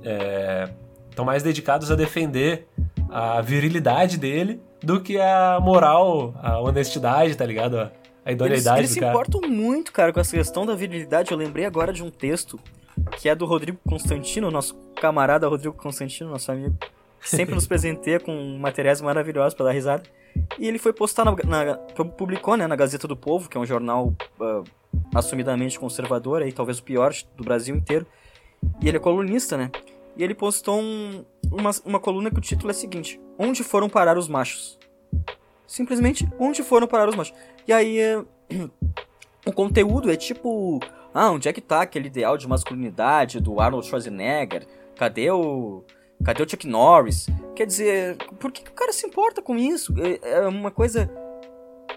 é, 0.03 0.69
estão 1.09 1.25
mais 1.25 1.43
dedicados 1.43 1.91
a 1.91 1.95
defender 1.95 2.67
a 3.09 3.41
virilidade 3.41 4.17
dele 4.17 4.61
do 4.81 5.01
que 5.01 5.19
a 5.19 5.59
moral, 5.61 6.33
a 6.41 6.59
honestidade, 6.59 7.35
tá 7.35 7.45
ligado? 7.45 7.91
A 8.25 8.31
idoneidade 8.31 8.79
eles, 8.79 8.91
eles 8.91 8.95
do 8.95 8.99
cara. 8.99 9.11
Eles 9.11 9.25
se 9.25 9.33
importam 9.35 9.49
muito, 9.49 9.91
cara, 9.91 10.13
com 10.13 10.19
essa 10.19 10.35
questão 10.35 10.65
da 10.65 10.75
virilidade. 10.75 11.31
Eu 11.31 11.37
lembrei 11.37 11.65
agora 11.65 11.91
de 11.91 12.03
um 12.03 12.09
texto 12.09 12.59
que 13.17 13.27
é 13.27 13.35
do 13.35 13.45
Rodrigo 13.45 13.79
Constantino, 13.87 14.51
nosso 14.51 14.75
camarada 14.95 15.47
Rodrigo 15.47 15.75
Constantino, 15.75 16.29
nosso 16.29 16.51
amigo. 16.51 16.77
Sempre 17.21 17.53
nos 17.53 17.67
presenteia 17.67 18.19
com 18.19 18.57
materiais 18.57 19.01
maravilhosos 19.01 19.53
para 19.53 19.67
dar 19.67 19.71
risada. 19.71 20.03
E 20.57 20.67
ele 20.67 20.77
foi 20.77 20.93
postar 20.93 21.25
na, 21.25 21.35
na, 21.45 21.75
publicou, 21.77 22.55
né, 22.55 22.65
na 22.67 22.75
Gazeta 22.75 23.07
do 23.07 23.15
Povo, 23.15 23.49
que 23.49 23.57
é 23.57 23.59
um 23.59 23.65
jornal 23.65 24.13
uh, 24.39 24.63
assumidamente 25.13 25.79
conservador, 25.79 26.41
aí 26.41 26.51
talvez 26.51 26.79
o 26.79 26.83
pior 26.83 27.13
do 27.35 27.43
Brasil 27.43 27.75
inteiro. 27.75 28.05
E 28.81 28.87
ele 28.87 28.97
é 28.97 28.99
colunista, 28.99 29.57
né? 29.57 29.71
E 30.17 30.23
ele 30.23 30.33
postou 30.33 30.79
um, 30.79 31.23
uma, 31.51 31.71
uma 31.85 31.99
coluna 31.99 32.29
que 32.29 32.37
o 32.37 32.41
título 32.41 32.69
é 32.69 32.73
o 32.73 32.75
seguinte: 32.75 33.19
Onde 33.37 33.63
foram 33.63 33.89
parar 33.89 34.17
os 34.17 34.27
machos? 34.27 34.77
Simplesmente, 35.65 36.27
onde 36.39 36.63
foram 36.63 36.87
parar 36.87 37.09
os 37.09 37.15
machos? 37.15 37.33
E 37.67 37.71
aí, 37.71 37.99
uh, 38.15 38.27
o 39.45 39.53
conteúdo 39.53 40.11
é 40.11 40.15
tipo: 40.15 40.79
Ah, 41.13 41.31
onde 41.31 41.47
é 41.47 41.53
que 41.53 41.61
tá 41.61 41.81
aquele 41.81 42.07
ideal 42.07 42.37
de 42.37 42.47
masculinidade 42.47 43.39
do 43.39 43.59
Arnold 43.61 43.87
Schwarzenegger? 43.87 44.67
Cadê 44.95 45.31
o 45.31 45.83
Cadê 46.23 46.43
o 46.43 46.49
Chuck 46.49 46.67
Norris? 46.67 47.27
Quer 47.55 47.65
dizer, 47.65 48.17
por 48.39 48.51
que, 48.51 48.69
o 48.69 48.73
cara 48.73 48.91
se 48.91 49.05
importa 49.05 49.41
com 49.41 49.55
isso? 49.55 49.93
É, 49.97 50.39
é 50.39 50.47
uma 50.47 50.71
coisa. 50.71 51.09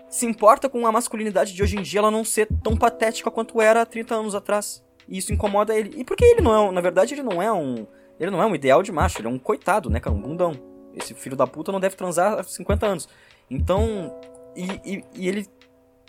Se 0.09 0.27
importa 0.27 0.69
com 0.69 0.87
a 0.87 0.93
masculinidade 0.93 1.55
de 1.55 1.63
hoje 1.63 1.77
em 1.77 1.83
dia 1.83 2.01
ela 2.01 2.11
não 2.11 2.25
ser 2.25 2.49
tão 2.63 2.77
patética 2.77 3.31
quanto 3.31 3.61
era 3.61 3.83
há 3.83 3.87
30 3.87 4.15
anos 4.15 4.35
atrás. 4.35 4.85
E 5.09 5.19
isso 5.19 5.33
incomoda 5.33 5.77
ele. 5.77 6.01
E 6.01 6.05
por 6.05 6.17
que 6.17 6.25
ele 6.25 6.41
não 6.41 6.69
é. 6.69 6.73
Na 6.73 6.81
verdade, 6.81 7.15
ele 7.15 7.23
não 7.23 7.43
é 7.43 7.53
um. 7.53 7.87
Ele 8.21 8.31
não 8.31 8.43
é 8.43 8.47
um 8.47 8.55
ideal 8.55 8.83
de 8.83 8.93
macho, 8.93 9.19
ele 9.19 9.27
é 9.27 9.31
um 9.31 9.39
coitado, 9.39 9.91
né, 9.91 9.99
cara? 9.99 10.15
Um 10.15 10.21
bundão. 10.21 10.53
Esse 10.95 11.15
filho 11.15 11.35
da 11.35 11.47
puta 11.47 11.73
não 11.73 11.81
deve 11.81 11.97
transar 11.97 12.39
há 12.39 12.43
50 12.43 12.87
anos. 12.87 13.09
Então. 13.51 14.19
E, 14.55 14.67
e, 14.85 15.05
e 15.15 15.29
ele 15.29 15.47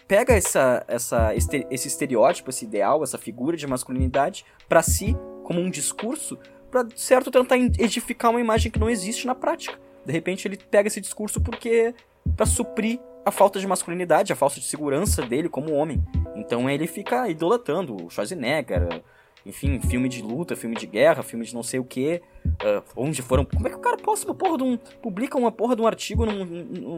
pega 0.08 0.34
essa, 0.34 0.84
essa, 0.88 1.34
esse 1.34 1.88
estereótipo, 1.88 2.50
esse 2.50 2.66
ideal, 2.66 3.04
essa 3.04 3.18
figura 3.18 3.56
de 3.56 3.66
masculinidade 3.66 4.46
para 4.68 4.84
si 4.84 5.16
como 5.44 5.60
um 5.60 5.70
discurso 5.70 6.38
para 6.74 6.88
certo 6.96 7.30
tentar 7.30 7.56
edificar 7.56 8.32
uma 8.32 8.42
imagem 8.42 8.72
que 8.72 8.80
não 8.80 8.90
existe 8.90 9.28
na 9.28 9.36
prática. 9.36 9.80
De 10.04 10.12
repente 10.12 10.48
ele 10.48 10.58
pega 10.58 10.88
esse 10.88 11.00
discurso 11.00 11.40
porque 11.40 11.94
para 12.36 12.48
suprir 12.48 13.00
a 13.24 13.30
falta 13.30 13.60
de 13.60 13.68
masculinidade, 13.68 14.34
a 14.34 14.36
falta 14.36 14.60
de 14.60 14.66
segurança 14.66 15.22
dele 15.22 15.48
como 15.48 15.72
homem. 15.72 16.04
Então 16.36 16.68
ele 16.68 16.88
fica 16.88 17.30
idolatrando 17.30 17.96
o 17.96 18.10
Schwarzenegger, 18.10 19.04
enfim, 19.46 19.80
filme 19.82 20.10
de 20.10 20.24
luta, 20.24 20.56
filme 20.56 20.76
de 20.76 20.88
guerra, 20.88 21.22
filme 21.22 21.46
de 21.46 21.54
não 21.54 21.62
sei 21.62 21.80
o 21.80 21.84
que, 21.84 22.22
uh, 22.46 22.84
onde 22.96 23.22
foram. 23.22 23.46
Como 23.46 23.68
é 23.68 23.70
que 23.70 23.76
o 23.76 23.80
cara 23.80 23.98
posta 23.98 24.26
uma 24.26 24.34
porra 24.34 24.58
de 24.58 24.64
um. 24.64 24.76
publica 25.02 25.38
uma 25.38 25.52
porra 25.52 25.76
de 25.76 25.82
um 25.82 25.88
artigo 25.88 26.26
num, 26.26 26.44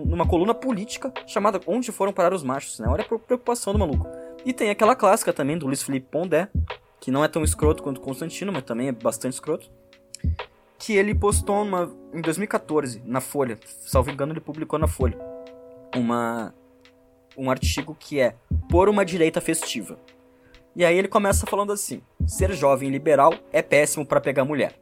numa 0.05 0.25
coluna 0.25 0.53
política 0.53 1.11
chamada 1.27 1.59
Onde 1.67 1.91
Foram 1.91 2.13
Parar 2.13 2.33
os 2.33 2.43
Machos, 2.43 2.79
né? 2.79 2.87
Olha 2.87 3.03
a 3.03 3.05
preocupação 3.05 3.73
do 3.73 3.79
maluco. 3.79 4.07
E 4.45 4.53
tem 4.53 4.69
aquela 4.69 4.95
clássica 4.95 5.33
também 5.33 5.57
do 5.57 5.65
Luiz 5.65 5.83
Felipe 5.83 6.07
Pondé, 6.09 6.47
que 7.05 7.11
não 7.11 7.23
é 7.23 7.27
tão 7.27 7.43
escroto 7.43 7.83
quanto 7.83 8.01
Constantino, 8.01 8.51
mas 8.51 8.63
também 8.63 8.87
é 8.87 8.91
bastante 8.91 9.33
escroto. 9.33 9.69
Que 10.79 10.93
ele 10.93 11.13
postou 11.13 11.61
uma, 11.61 11.93
em 12.11 12.19
2014 12.19 12.99
na 13.05 13.21
Folha, 13.21 13.59
salvo 13.85 14.09
engano, 14.09 14.33
ele 14.33 14.39
publicou 14.39 14.79
na 14.79 14.87
Folha 14.87 15.15
uma 15.95 16.51
um 17.37 17.51
artigo 17.51 17.95
que 17.99 18.19
é 18.19 18.33
Por 18.71 18.89
uma 18.89 19.05
direita 19.05 19.39
festiva. 19.39 19.99
E 20.75 20.83
aí 20.83 20.97
ele 20.97 21.07
começa 21.07 21.45
falando 21.45 21.71
assim: 21.71 22.01
ser 22.25 22.51
jovem 22.53 22.89
liberal 22.89 23.31
é 23.53 23.61
péssimo 23.61 24.03
para 24.03 24.19
pegar 24.19 24.43
mulher. 24.43 24.73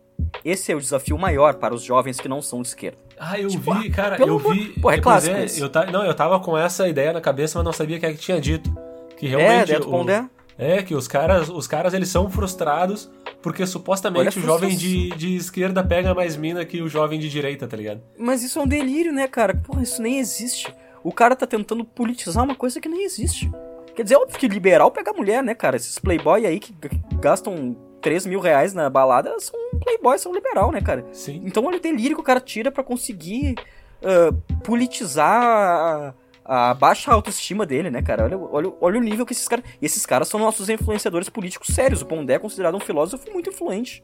esse 0.45 0.71
é 0.71 0.75
o 0.75 0.79
desafio 0.79 1.17
maior 1.17 1.55
para 1.55 1.73
os 1.75 1.83
jovens 1.83 2.21
que 2.21 2.29
não 2.29 2.41
são 2.41 2.61
de 2.61 2.69
esquerda. 2.69 2.97
Ah, 3.19 3.37
eu 3.37 3.49
Tipo, 3.49 3.73
vi, 3.75 3.89
cara, 3.89 4.15
pelo 4.15 4.29
eu 4.29 4.39
amor- 4.39 4.53
vi. 4.55 4.79
Pô, 4.79 4.89
é 4.89 4.97
clássico 5.01 5.35
esse. 5.35 5.59
eu 5.59 5.67
ta... 5.69 5.85
Não, 5.87 6.05
eu 6.05 6.13
tava 6.15 6.39
com 6.39 6.57
essa 6.57 6.87
ideia 6.87 7.11
na 7.11 7.19
cabeça, 7.19 7.59
mas 7.59 7.65
não 7.65 7.73
sabia 7.73 7.99
quem 7.99 8.09
é 8.09 8.13
que 8.13 8.19
tinha 8.19 8.39
dito. 8.39 8.73
Que 9.17 9.25
é, 9.25 9.29
realmente. 9.29 9.67
Deto 9.67 9.87
o- 9.89 9.91
Pondé. 9.91 10.25
É, 10.57 10.81
que 10.83 10.93
os 10.93 11.07
caras, 11.07 11.49
os 11.49 11.67
caras 11.67 11.93
eles 11.93 12.09
são 12.09 12.29
frustrados 12.29 13.09
porque 13.41 13.65
supostamente 13.65 14.39
o 14.39 14.41
jovem 14.41 14.75
de, 14.75 15.09
de 15.11 15.35
esquerda 15.35 15.83
pega 15.83 16.13
mais 16.13 16.35
mina 16.35 16.63
que 16.63 16.81
o 16.81 16.87
jovem 16.87 17.19
de 17.19 17.29
direita, 17.29 17.67
tá 17.67 17.75
ligado? 17.75 18.01
Mas 18.17 18.43
isso 18.43 18.59
é 18.59 18.61
um 18.61 18.67
delírio, 18.67 19.11
né, 19.11 19.27
cara? 19.27 19.55
Porra, 19.55 19.83
isso 19.83 20.01
nem 20.01 20.19
existe. 20.19 20.73
O 21.03 21.11
cara 21.11 21.35
tá 21.35 21.45
tentando 21.45 21.83
politizar 21.83 22.43
uma 22.43 22.55
coisa 22.55 22.79
que 22.79 22.87
nem 22.87 23.03
existe. 23.03 23.51
Quer 23.95 24.03
dizer, 24.03 24.15
é 24.15 24.17
óbvio 24.17 24.39
que 24.39 24.47
liberal 24.47 24.89
pega 24.89 25.11
mulher, 25.13 25.43
né, 25.43 25.53
cara? 25.53 25.75
Esses 25.75 25.99
playboy 25.99 26.45
aí 26.45 26.59
que 26.59 26.73
gastam 27.19 27.75
3 28.01 28.25
mil 28.25 28.39
reais 28.39 28.73
na 28.73 28.89
balada 28.89 29.35
são 29.39 29.59
playboy, 29.81 30.17
são 30.17 30.33
liberal, 30.33 30.71
né, 30.71 30.81
cara? 30.81 31.05
Sim. 31.11 31.41
Então 31.45 31.65
olha 31.65 31.77
o 31.77 31.81
delírio 31.81 32.15
que 32.15 32.21
o 32.21 32.25
cara 32.25 32.39
tira 32.39 32.71
pra 32.71 32.83
conseguir 32.83 33.55
ah, 34.03 34.33
politizar 34.63 36.13
a, 36.45 36.73
baixa 36.73 37.11
autoestima 37.11 37.65
dele, 37.65 37.89
né, 37.89 38.01
cara? 38.01 38.23
Olha, 38.25 38.37
olha, 38.37 38.73
olha 38.81 38.99
o 38.99 39.03
nível 39.03 39.25
que 39.25 39.33
esses 39.33 39.47
caras. 39.47 39.65
E 39.81 39.85
esses 39.85 40.05
caras 40.05 40.27
são 40.27 40.39
nossos 40.39 40.69
influenciadores 40.69 41.29
políticos 41.29 41.67
sérios. 41.73 42.01
O 42.01 42.05
Pondé 42.05 42.33
é 42.33 42.39
considerado 42.39 42.75
um 42.75 42.79
filósofo 42.79 43.31
muito 43.31 43.49
influente. 43.49 44.03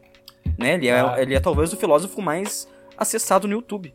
Né? 0.58 0.76
Ele, 0.76 0.88
é, 0.88 1.00
Ah. 1.00 1.16
ele 1.18 1.36
é 1.36 1.40
talvez 1.40 1.72
o 1.74 1.78
filósofo 1.78 2.22
mais 2.22 2.68
acessado 2.98 3.48
no 3.48 3.54
YouTube. 3.54 3.94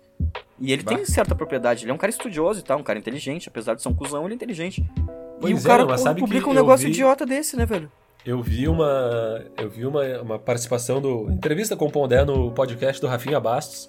E 0.60 0.72
ele 0.72 0.82
Bah. 0.82 0.94
tem 0.94 1.04
certa 1.04 1.34
propriedade. 1.34 1.84
Ele 1.84 1.90
é 1.90 1.94
um 1.94 1.98
cara 1.98 2.10
estudioso 2.10 2.60
e 2.60 2.62
tal, 2.62 2.78
um 2.78 2.82
cara 2.82 2.98
inteligente. 2.98 3.48
Apesar 3.48 3.74
de 3.74 3.82
ser 3.82 3.88
um 3.88 3.94
cuzão, 3.94 4.24
ele 4.24 4.34
é 4.34 4.36
inteligente. 4.36 4.80
e 4.80 5.02
Pois 5.40 5.64
o 5.64 5.66
é, 5.66 5.70
cara 5.70 6.14
publica 6.14 6.48
um 6.48 6.54
negócio 6.54 6.86
vi- 6.86 6.92
idiota 6.92 7.26
desse, 7.26 7.56
né, 7.56 7.66
velho? 7.66 7.90
Eu 8.24 8.40
vi 8.42 8.66
uma. 8.68 9.44
Eu 9.58 9.68
vi 9.68 9.84
uma, 9.84 10.02
uma 10.22 10.38
participação 10.38 11.00
do. 11.00 11.30
entrevista 11.30 11.76
com 11.76 11.86
o 11.86 11.90
Pondé 11.90 12.24
no 12.24 12.50
podcast 12.52 12.98
do 13.00 13.06
Rafinha 13.06 13.38
Bastos. 13.38 13.88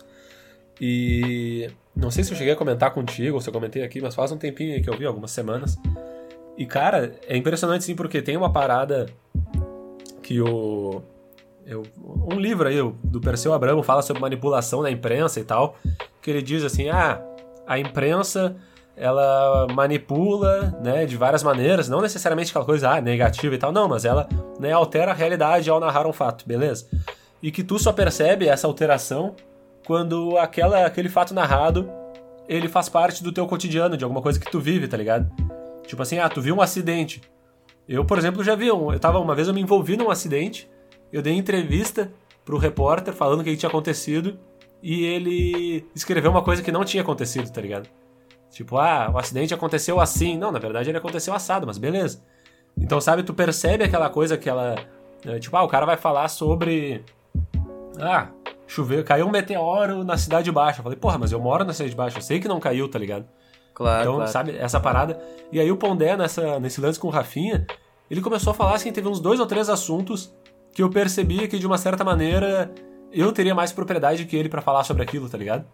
E 0.82 1.70
não 1.96 2.12
sei 2.12 2.24
se 2.24 2.34
eu 2.34 2.38
cheguei 2.38 2.54
a 2.54 2.56
comentar 2.56 2.93
contigo 2.93 3.36
ou 3.36 3.41
se 3.41 3.48
eu 3.48 3.54
comentei 3.54 3.84
aqui, 3.84 4.02
mas 4.02 4.14
faz 4.14 4.32
um 4.32 4.38
tempinho 4.38 4.74
aí 4.74 4.82
que 4.82 4.89
eu 4.89 4.98
vi, 4.98 5.06
algumas 5.06 5.32
semanas. 5.32 5.78
E, 6.58 6.66
cara, 6.66 7.14
é 7.28 7.38
impressionante 7.38 7.84
sim, 7.84 7.96
porque 7.96 8.22
tem 8.22 8.36
uma 8.36 8.52
parada 8.52 9.08
que 10.22 10.41
o. 10.41 11.02
Eu, 11.66 11.84
um 12.32 12.39
livro 12.39 12.68
aí, 12.68 12.78
do 13.04 13.20
Perseu 13.20 13.54
Abramo, 13.54 13.82
fala 13.82 14.02
sobre 14.02 14.22
manipulação 14.22 14.84
da 14.84 14.91
imprensa 14.91 15.39
e 15.39 15.43
tal. 15.43 15.78
Que 16.22 16.32
ele 16.32 16.41
diz 16.41 16.64
assim: 16.64 16.89
ah, 16.89 17.22
a 17.66 17.80
imprensa 17.80 18.56
ela 18.98 19.68
manipula, 19.74 20.74
né, 20.82 21.06
de 21.06 21.18
várias 21.18 21.43
maneiras, 21.43 21.89
não 21.89 22.02
necessariamente 22.02 22.52
aquela 22.52 22.64
coisa 22.64 22.91
ah, 22.91 23.02
negativa 23.02 23.54
e 23.54 23.58
tal, 23.58 23.72
não, 23.72 23.89
mas 23.89 24.06
ela 24.06 24.28
né, 24.58 24.72
altera 24.72 25.12
a 25.12 25.14
realidade 25.14 25.70
ao 25.70 25.82
narrar 25.82 26.08
um 26.08 26.14
fato, 26.14 26.48
beleza? 26.48 26.88
E 27.43 27.52
que 27.52 27.62
tu 27.62 27.78
só 27.78 27.91
percebe 27.91 28.48
essa 28.48 28.68
alteração 28.68 29.36
quando 29.86 30.38
aquela, 30.38 30.86
aquele 30.86 31.08
fato 31.08 31.34
narrado 31.34 31.90
ele 32.48 32.68
faz 32.68 32.90
parte 32.90 33.24
do 33.24 33.32
teu 33.32 33.48
cotidiano, 33.48 33.96
de 33.96 34.04
alguma 34.04 34.22
coisa 34.22 34.40
que 34.40 34.50
tu 34.50 34.60
vive, 34.60 34.88
tá 34.88 34.98
ligado? 34.98 35.32
Tipo 35.88 36.02
assim, 36.02 36.20
ah, 36.20 36.30
tu 36.30 36.42
viu 36.42 36.56
um 36.56 36.62
acidente. 36.62 37.22
Eu, 37.88 38.04
por 38.04 38.18
exemplo, 38.18 38.44
já 38.44 38.56
vi 38.56 38.72
um. 38.72 38.92
Eu 38.92 39.00
tava, 39.00 39.20
uma 39.20 39.36
vez 39.36 39.48
eu 39.48 39.54
me 39.54 39.62
envolvi 39.62 39.96
num 39.96 40.10
acidente, 40.10 40.70
eu 41.14 41.22
dei 41.22 41.34
entrevista 41.34 42.12
pro 42.44 42.58
repórter 42.58 43.14
falando 43.14 43.42
o 43.42 43.44
que 43.44 43.56
tinha 43.56 43.70
acontecido 43.70 44.38
e 44.82 45.04
ele 45.06 45.88
escreveu 45.96 46.30
uma 46.30 46.44
coisa 46.44 46.62
que 46.62 46.72
não 46.72 46.84
tinha 46.84 47.02
acontecido, 47.02 47.52
tá 47.52 47.62
ligado? 47.62 47.90
Tipo, 48.52 48.78
ah, 48.78 49.12
o 49.14 49.18
acidente 49.18 49.54
aconteceu 49.54 50.00
assim. 50.00 50.38
Não, 50.38 50.52
na 50.52 50.60
verdade 50.60 50.90
ele 50.90 50.98
aconteceu 50.98 51.34
assado, 51.34 51.66
mas 51.66 51.78
beleza. 51.78 52.24
Então, 52.78 53.00
sabe, 53.00 53.24
tu 53.24 53.34
percebe 53.34 53.84
aquela 53.84 54.10
coisa 54.10 54.38
que 54.38 54.50
ela. 54.50 54.76
é, 55.26 55.40
Tipo, 55.40 55.58
ah, 55.58 55.64
o 55.64 55.68
cara 55.68 55.86
vai 55.86 55.98
falar 55.98 56.28
sobre. 56.28 57.04
Ah, 58.00 58.30
choveu, 58.68 59.03
caiu 59.03 59.26
um 59.28 59.32
meteoro 59.32 60.03
na 60.03 60.18
Cidade 60.18 60.51
Baixa. 60.51 60.80
Eu 60.80 60.84
falei, 60.84 60.97
porra, 60.97 61.18
mas 61.18 61.32
eu 61.32 61.39
moro 61.39 61.63
na 61.63 61.74
Cidade 61.74 61.95
Baixa, 61.95 62.18
eu 62.18 62.22
sei 62.22 62.39
que 62.39 62.47
não 62.47 62.59
caiu, 62.59 62.88
tá 62.89 62.97
ligado? 62.99 63.26
Claro, 63.74 64.01
Então, 64.01 64.16
claro. 64.16 64.32
sabe, 64.32 64.55
essa 64.57 64.80
parada. 64.80 65.20
E 65.51 65.59
aí 65.59 65.72
o 65.72 65.78
Pondé, 65.78 66.16
nessa, 66.16 66.59
nesse 66.59 66.80
lance 66.80 66.99
com 66.99 67.07
o 67.07 67.11
Rafinha, 67.11 67.66
ele 68.09 68.22
começou 68.22 68.51
a 68.51 68.53
falar 68.53 68.76
assim, 68.76 68.91
teve 68.91 69.07
uns 69.07 69.20
dois 69.20 69.39
ou 69.39 69.45
três 69.45 69.70
assuntos 69.70 70.34
que 70.74 70.82
eu 70.82 70.89
percebia 70.89 71.47
que, 71.47 71.57
de 71.59 71.66
uma 71.68 71.78
certa 71.78 72.03
maneira, 72.03 72.72
eu 73.11 73.32
teria 73.32 73.53
mais 73.55 73.72
propriedade 73.72 74.26
que 74.26 74.36
ele 74.36 74.49
pra 74.49 74.61
falar 74.61 74.84
sobre 74.84 75.03
aquilo, 75.03 75.30
tá 75.30 75.38
ligado? 75.38 75.66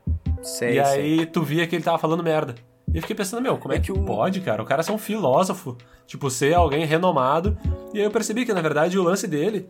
Sei, 0.41 0.79
e 0.79 0.85
sei. 0.85 1.01
aí 1.19 1.25
tu 1.25 1.43
via 1.43 1.67
que 1.67 1.75
ele 1.75 1.83
tava 1.83 1.97
falando 1.99 2.23
merda. 2.23 2.55
E 2.91 2.97
eu 2.97 3.01
fiquei 3.01 3.15
pensando, 3.15 3.41
meu, 3.41 3.57
como 3.57 3.73
é, 3.73 3.77
É 3.77 3.79
que, 3.79 3.91
que 3.93 3.99
o- 3.99 4.03
pode, 4.03 4.41
cara? 4.41 4.61
O 4.61 4.65
cara 4.65 4.81
ser 4.83 4.91
um 4.91 4.97
filósofo, 4.97 5.77
tipo, 6.07 6.29
ser 6.29 6.53
alguém 6.55 6.85
renomado. 6.85 7.57
E 7.93 7.99
aí 7.99 8.03
eu 8.03 8.11
percebi 8.11 8.45
que, 8.45 8.53
na 8.53 8.61
verdade, 8.61 8.97
o 8.97 9.03
lance 9.03 9.27
dele, 9.27 9.69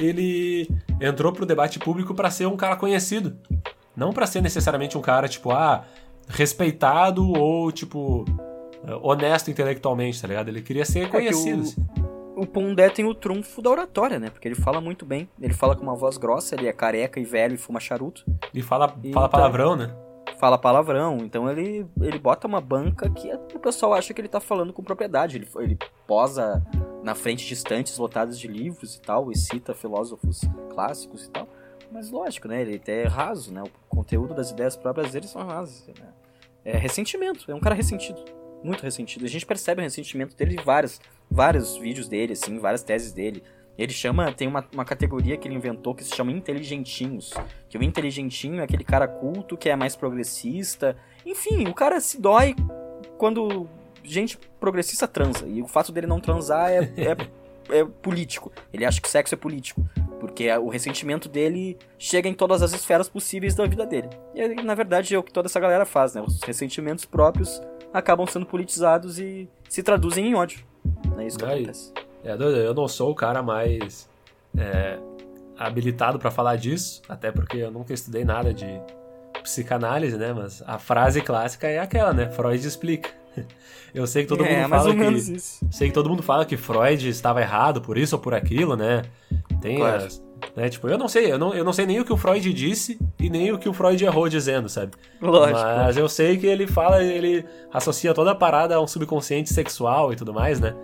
ele 0.00 0.68
entrou 1.00 1.32
pro 1.32 1.46
debate 1.46 1.78
público 1.78 2.14
pra 2.14 2.30
ser 2.30 2.46
um 2.46 2.56
cara 2.56 2.76
conhecido. 2.76 3.36
Não 3.96 4.12
pra 4.12 4.26
ser 4.26 4.40
necessariamente 4.42 4.96
um 4.98 5.00
cara, 5.00 5.26
tipo, 5.28 5.50
ah, 5.50 5.84
respeitado 6.28 7.26
ou, 7.32 7.72
tipo, 7.72 8.24
honesto 9.02 9.50
intelectualmente, 9.50 10.20
tá 10.20 10.28
ligado? 10.28 10.48
Ele 10.48 10.62
queria 10.62 10.84
ser 10.84 11.06
que 11.06 11.12
conhecido. 11.12 11.58
o- 11.60 11.62
assim. 11.62 11.86
O 12.36 12.46
Pondé 12.46 12.90
tem 12.90 13.06
o 13.06 13.14
trunfo 13.14 13.62
da 13.62 13.70
oratória, 13.70 14.18
né? 14.18 14.28
Porque 14.28 14.46
ele 14.46 14.54
fala 14.54 14.78
muito 14.78 15.06
bem. 15.06 15.26
Ele 15.40 15.54
fala 15.54 15.74
com 15.74 15.82
uma 15.82 15.94
voz 15.94 16.18
grossa, 16.18 16.54
ele 16.54 16.66
é 16.68 16.72
careca 16.72 17.18
e 17.18 17.24
velho 17.24 17.54
e 17.54 17.56
fuma 17.56 17.80
charuto. 17.80 18.22
E 18.52 18.60
fala, 18.60 18.94
E 19.02 19.10
fala 19.10 19.26
tá- 19.26 19.38
palavrão, 19.38 19.74
né? 19.74 19.90
Fala 20.38 20.58
palavrão. 20.58 21.18
Então 21.18 21.50
ele, 21.50 21.86
ele 22.00 22.18
bota 22.18 22.46
uma 22.46 22.60
banca 22.60 23.08
que 23.10 23.32
o 23.54 23.58
pessoal 23.58 23.94
acha 23.94 24.12
que 24.12 24.20
ele 24.20 24.28
tá 24.28 24.40
falando 24.40 24.72
com 24.72 24.82
propriedade. 24.82 25.36
Ele, 25.36 25.48
ele 25.58 25.78
posa 26.06 26.62
na 27.02 27.14
frente 27.14 27.46
de 27.46 27.54
estantes 27.54 27.96
lotadas 27.98 28.38
de 28.38 28.48
livros 28.48 28.96
e 28.96 29.00
tal, 29.00 29.30
e 29.30 29.36
cita 29.36 29.74
filósofos 29.74 30.42
clássicos 30.70 31.24
e 31.24 31.30
tal. 31.30 31.48
Mas 31.90 32.10
lógico, 32.10 32.48
né? 32.48 32.62
Ele 32.62 32.80
é 32.86 33.06
raso, 33.06 33.52
né? 33.52 33.62
O 33.62 33.70
conteúdo 33.88 34.34
das 34.34 34.50
ideias 34.50 34.76
próprias 34.76 35.12
dele 35.12 35.26
são 35.26 35.46
rasas. 35.46 35.86
Né? 35.86 36.08
É 36.64 36.76
ressentimento. 36.76 37.50
É 37.50 37.54
um 37.54 37.60
cara 37.60 37.74
ressentido. 37.74 38.22
Muito 38.62 38.82
ressentido. 38.82 39.24
A 39.24 39.28
gente 39.28 39.46
percebe 39.46 39.80
o 39.80 39.84
ressentimento 39.84 40.36
dele 40.36 40.56
em 40.60 40.64
vários, 40.64 41.00
vários 41.30 41.76
vídeos 41.76 42.08
dele, 42.08 42.32
assim, 42.32 42.58
várias 42.58 42.82
teses 42.82 43.12
dele. 43.12 43.42
Ele 43.78 43.92
chama, 43.92 44.32
tem 44.32 44.48
uma, 44.48 44.64
uma 44.72 44.84
categoria 44.84 45.36
que 45.36 45.46
ele 45.46 45.54
inventou 45.54 45.94
que 45.94 46.02
se 46.02 46.14
chama 46.14 46.32
inteligentinhos. 46.32 47.34
Que 47.68 47.76
o 47.76 47.82
inteligentinho 47.82 48.60
é 48.60 48.64
aquele 48.64 48.84
cara 48.84 49.06
culto 49.06 49.56
que 49.56 49.68
é 49.68 49.76
mais 49.76 49.94
progressista. 49.94 50.96
Enfim, 51.24 51.68
o 51.68 51.74
cara 51.74 52.00
se 52.00 52.20
dói 52.20 52.54
quando 53.18 53.68
gente 54.02 54.38
progressista 54.58 55.06
transa. 55.06 55.46
E 55.46 55.60
o 55.60 55.66
fato 55.66 55.92
dele 55.92 56.06
não 56.06 56.20
transar 56.20 56.70
é, 56.70 56.90
é, 56.96 57.78
é 57.78 57.84
político. 57.84 58.50
Ele 58.72 58.84
acha 58.84 59.00
que 59.00 59.08
sexo 59.08 59.34
é 59.34 59.38
político. 59.38 59.84
Porque 60.18 60.50
o 60.50 60.68
ressentimento 60.68 61.28
dele 61.28 61.76
chega 61.98 62.28
em 62.28 62.34
todas 62.34 62.62
as 62.62 62.72
esferas 62.72 63.08
possíveis 63.08 63.54
da 63.54 63.66
vida 63.66 63.84
dele. 63.84 64.08
E 64.34 64.62
na 64.62 64.74
verdade 64.74 65.14
é 65.14 65.18
o 65.18 65.22
que 65.22 65.32
toda 65.32 65.46
essa 65.46 65.60
galera 65.60 65.84
faz, 65.84 66.14
né? 66.14 66.22
Os 66.22 66.42
ressentimentos 66.42 67.04
próprios 67.04 67.60
acabam 67.92 68.26
sendo 68.26 68.46
politizados 68.46 69.18
e 69.18 69.48
se 69.68 69.82
traduzem 69.82 70.26
em 70.26 70.34
ódio. 70.34 70.64
É 71.18 71.26
isso 71.26 71.38
que 71.38 71.44
acontece. 71.44 71.92
É 72.26 72.32
eu 72.32 72.74
não 72.74 72.88
sou 72.88 73.12
o 73.12 73.14
cara 73.14 73.40
mais 73.40 74.08
é, 74.58 74.98
habilitado 75.56 76.18
pra 76.18 76.30
falar 76.30 76.56
disso, 76.56 77.00
até 77.08 77.30
porque 77.30 77.58
eu 77.58 77.70
nunca 77.70 77.94
estudei 77.94 78.24
nada 78.24 78.52
de 78.52 78.66
psicanálise, 79.42 80.16
né? 80.16 80.32
Mas 80.32 80.62
a 80.66 80.76
frase 80.78 81.20
clássica 81.20 81.68
é 81.68 81.78
aquela, 81.78 82.12
né? 82.12 82.28
Freud 82.28 82.66
explica. 82.66 83.10
Eu 83.94 84.06
sei 84.06 84.24
que 84.24 84.28
todo 84.28 84.44
é, 84.44 84.62
mundo 84.62 84.68
fala 84.68 84.94
que 84.94 85.38
sei 85.70 85.88
que 85.88 85.94
todo 85.94 86.10
mundo 86.10 86.22
fala 86.22 86.44
que 86.44 86.54
Freud 86.56 87.08
estava 87.08 87.40
errado 87.40 87.80
por 87.80 87.96
isso 87.96 88.14
ou 88.16 88.20
por 88.20 88.34
aquilo, 88.34 88.76
né? 88.76 89.02
Tem 89.62 89.78
Claro. 89.78 90.04
as, 90.04 90.22
né? 90.54 90.68
Tipo, 90.68 90.88
eu 90.88 90.98
não 90.98 91.08
sei, 91.08 91.32
eu 91.32 91.38
não, 91.38 91.54
eu 91.54 91.64
não 91.64 91.72
sei 91.72 91.86
nem 91.86 91.98
o 91.98 92.04
que 92.04 92.12
o 92.12 92.16
Freud 92.16 92.52
disse 92.52 92.98
e 93.18 93.30
nem 93.30 93.52
o 93.52 93.58
que 93.58 93.68
o 93.68 93.72
Freud 93.72 94.04
errou 94.04 94.28
dizendo, 94.28 94.68
sabe? 94.68 94.92
Lógico. 95.20 95.58
Mas 95.58 95.96
eu 95.96 96.10
sei 96.10 96.36
que 96.36 96.46
ele 96.46 96.66
fala, 96.66 97.02
ele 97.02 97.46
associa 97.72 98.12
toda 98.12 98.32
a 98.32 98.34
parada 98.34 98.74
a 98.74 98.80
um 98.82 98.86
subconsciente 98.86 99.50
sexual 99.50 100.12
e 100.12 100.16
tudo 100.16 100.34
mais, 100.34 100.60
né? 100.60 100.74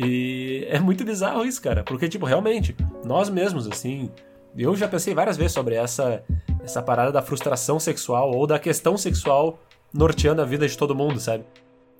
E 0.00 0.64
é 0.70 0.78
muito 0.78 1.04
bizarro 1.04 1.44
isso, 1.44 1.60
cara. 1.60 1.82
Porque, 1.82 2.08
tipo, 2.08 2.24
realmente, 2.24 2.76
nós 3.04 3.28
mesmos, 3.28 3.66
assim. 3.66 4.08
Eu 4.56 4.76
já 4.76 4.86
pensei 4.86 5.12
várias 5.12 5.36
vezes 5.36 5.52
sobre 5.52 5.74
essa, 5.74 6.22
essa 6.62 6.80
parada 6.80 7.10
da 7.10 7.20
frustração 7.20 7.80
sexual 7.80 8.30
ou 8.32 8.46
da 8.46 8.60
questão 8.60 8.96
sexual 8.96 9.58
norteando 9.92 10.40
a 10.40 10.44
vida 10.44 10.68
de 10.68 10.78
todo 10.78 10.94
mundo, 10.94 11.18
sabe? 11.18 11.44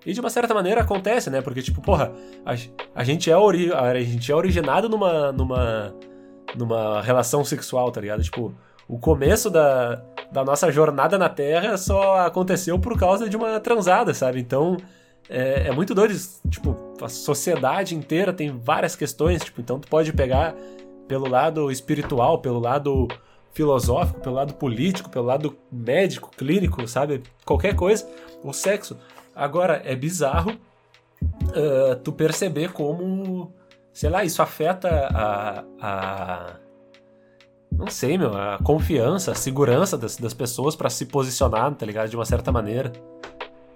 E 0.06 0.12
de 0.12 0.20
uma 0.20 0.30
certa 0.30 0.54
maneira 0.54 0.80
acontece, 0.82 1.28
né? 1.28 1.42
Porque, 1.42 1.60
tipo, 1.60 1.82
porra, 1.82 2.12
a, 2.46 2.54
a 2.94 3.02
gente, 3.02 3.30
é 3.30 3.36
ori, 3.36 3.72
a 3.72 4.00
gente 4.00 4.30
é 4.30 4.34
originado 4.34 4.88
numa, 4.88 5.32
numa, 5.32 5.94
numa 6.56 7.02
relação 7.02 7.44
sexual, 7.44 7.90
tá 7.90 8.00
ligado? 8.00 8.22
Tipo, 8.22 8.54
o 8.86 8.98
começo 8.98 9.50
da, 9.50 10.00
da 10.30 10.44
nossa 10.44 10.70
jornada 10.70 11.18
na 11.18 11.28
Terra 11.28 11.76
só 11.76 12.20
aconteceu 12.20 12.78
por 12.78 12.96
causa 12.96 13.28
de 13.28 13.36
uma 13.36 13.58
transada, 13.58 14.14
sabe? 14.14 14.38
Então, 14.40 14.76
é, 15.28 15.66
é 15.66 15.72
muito 15.72 15.94
doido. 15.94 16.14
Tipo, 16.48 16.87
a 17.04 17.08
sociedade 17.08 17.94
inteira 17.94 18.32
tem 18.32 18.56
várias 18.56 18.94
questões, 18.96 19.44
tipo, 19.44 19.60
então 19.60 19.78
tu 19.78 19.88
pode 19.88 20.12
pegar 20.12 20.54
pelo 21.06 21.28
lado 21.28 21.70
espiritual, 21.70 22.38
pelo 22.38 22.58
lado 22.58 23.08
filosófico, 23.52 24.20
pelo 24.20 24.34
lado 24.34 24.54
político, 24.54 25.10
pelo 25.10 25.26
lado 25.26 25.56
médico, 25.72 26.30
clínico, 26.36 26.86
sabe? 26.86 27.22
Qualquer 27.44 27.74
coisa. 27.74 28.08
O 28.44 28.52
sexo. 28.52 28.96
Agora, 29.34 29.82
é 29.84 29.96
bizarro 29.96 30.58
ah, 31.54 31.98
tu 32.02 32.12
perceber 32.12 32.72
como, 32.72 33.52
sei 33.92 34.10
lá, 34.10 34.24
isso 34.24 34.42
afeta 34.42 35.08
a, 35.12 35.64
a, 35.80 36.56
não 37.72 37.88
sei, 37.88 38.18
meu, 38.18 38.36
a 38.36 38.58
confiança, 38.58 39.32
a 39.32 39.34
segurança 39.34 39.96
das, 39.96 40.16
das 40.16 40.34
pessoas 40.34 40.76
para 40.76 40.90
se 40.90 41.06
posicionar, 41.06 41.74
tá 41.74 41.86
ligado? 41.86 42.08
De 42.08 42.16
uma 42.16 42.24
certa 42.24 42.52
maneira. 42.52 42.92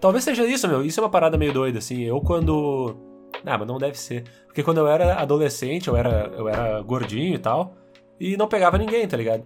Talvez 0.00 0.24
seja 0.24 0.44
isso, 0.44 0.66
meu. 0.66 0.84
Isso 0.84 1.00
é 1.00 1.02
uma 1.02 1.10
parada 1.10 1.38
meio 1.38 1.52
doida, 1.52 1.78
assim. 1.78 2.02
Eu 2.02 2.20
quando. 2.20 2.96
Ah, 3.44 3.58
mas 3.58 3.66
não 3.66 3.78
deve 3.78 3.98
ser. 3.98 4.24
Porque 4.46 4.62
quando 4.62 4.78
eu 4.78 4.86
era 4.86 5.14
adolescente, 5.14 5.88
eu 5.88 5.96
era, 5.96 6.30
eu 6.36 6.48
era 6.48 6.80
gordinho 6.82 7.34
e 7.34 7.38
tal. 7.38 7.74
E 8.20 8.36
não 8.36 8.46
pegava 8.46 8.78
ninguém, 8.78 9.06
tá 9.06 9.16
ligado? 9.16 9.44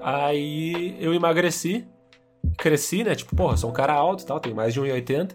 Aí 0.00 0.96
eu 1.00 1.12
emagreci, 1.12 1.86
cresci, 2.56 3.04
né? 3.04 3.14
Tipo, 3.14 3.34
porra, 3.36 3.56
sou 3.56 3.70
um 3.70 3.72
cara 3.72 3.92
alto 3.92 4.22
e 4.22 4.26
tal, 4.26 4.40
tenho 4.40 4.56
mais 4.56 4.72
de 4.72 4.80
1,80. 4.80 5.32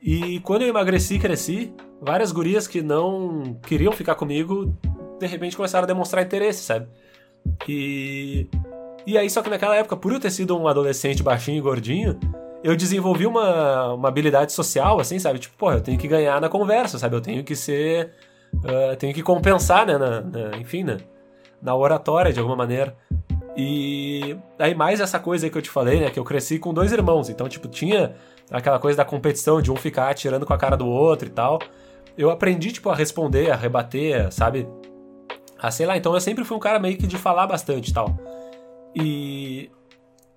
E 0.00 0.40
quando 0.40 0.62
eu 0.62 0.68
emagreci, 0.68 1.18
cresci, 1.18 1.72
várias 2.00 2.32
gurias 2.32 2.66
que 2.66 2.82
não 2.82 3.58
queriam 3.66 3.92
ficar 3.92 4.14
comigo, 4.14 4.76
de 5.18 5.26
repente 5.26 5.56
começaram 5.56 5.84
a 5.84 5.86
demonstrar 5.86 6.24
interesse, 6.24 6.62
sabe? 6.62 6.88
E. 7.68 8.48
E 9.06 9.16
aí, 9.16 9.30
só 9.30 9.40
que 9.40 9.48
naquela 9.48 9.74
época, 9.74 9.96
por 9.96 10.12
eu 10.12 10.20
ter 10.20 10.30
sido 10.30 10.56
um 10.56 10.68
adolescente 10.68 11.22
baixinho 11.22 11.56
e 11.56 11.60
gordinho, 11.62 12.18
eu 12.62 12.76
desenvolvi 12.76 13.26
uma, 13.26 13.94
uma 13.94 14.08
habilidade 14.08 14.52
social, 14.52 15.00
assim, 15.00 15.18
sabe? 15.18 15.38
Tipo, 15.38 15.56
pô, 15.56 15.72
eu 15.72 15.80
tenho 15.80 15.98
que 15.98 16.08
ganhar 16.08 16.40
na 16.40 16.48
conversa, 16.48 16.98
sabe? 16.98 17.16
Eu 17.16 17.20
tenho 17.20 17.44
que 17.44 17.54
ser. 17.54 18.12
Uh, 18.54 18.96
tenho 18.96 19.14
que 19.14 19.22
compensar, 19.22 19.86
né? 19.86 19.98
Na, 19.98 20.20
na, 20.20 20.56
enfim, 20.56 20.84
né? 20.84 20.98
na 21.60 21.74
oratória, 21.74 22.32
de 22.32 22.38
alguma 22.38 22.56
maneira. 22.56 22.96
E 23.56 24.36
aí, 24.58 24.74
mais 24.74 25.00
essa 25.00 25.18
coisa 25.18 25.46
aí 25.46 25.50
que 25.50 25.58
eu 25.58 25.62
te 25.62 25.70
falei, 25.70 26.00
né? 26.00 26.10
Que 26.10 26.18
eu 26.18 26.24
cresci 26.24 26.58
com 26.58 26.72
dois 26.72 26.92
irmãos, 26.92 27.28
então, 27.28 27.48
tipo, 27.48 27.68
tinha 27.68 28.14
aquela 28.50 28.78
coisa 28.78 28.96
da 28.96 29.04
competição, 29.04 29.60
de 29.60 29.70
um 29.70 29.76
ficar 29.76 30.08
atirando 30.08 30.46
com 30.46 30.52
a 30.52 30.58
cara 30.58 30.76
do 30.76 30.86
outro 30.86 31.28
e 31.28 31.30
tal. 31.30 31.58
Eu 32.16 32.30
aprendi, 32.30 32.72
tipo, 32.72 32.88
a 32.88 32.94
responder, 32.94 33.50
a 33.50 33.56
rebater, 33.56 34.32
sabe? 34.32 34.68
Ah, 35.58 35.70
sei 35.70 35.86
lá, 35.86 35.96
então 35.96 36.14
eu 36.14 36.20
sempre 36.20 36.44
fui 36.44 36.56
um 36.56 36.60
cara 36.60 36.78
meio 36.78 36.96
que 36.96 37.06
de 37.06 37.18
falar 37.18 37.46
bastante 37.46 37.90
e 37.90 37.94
tal. 37.94 38.16
E. 38.94 39.70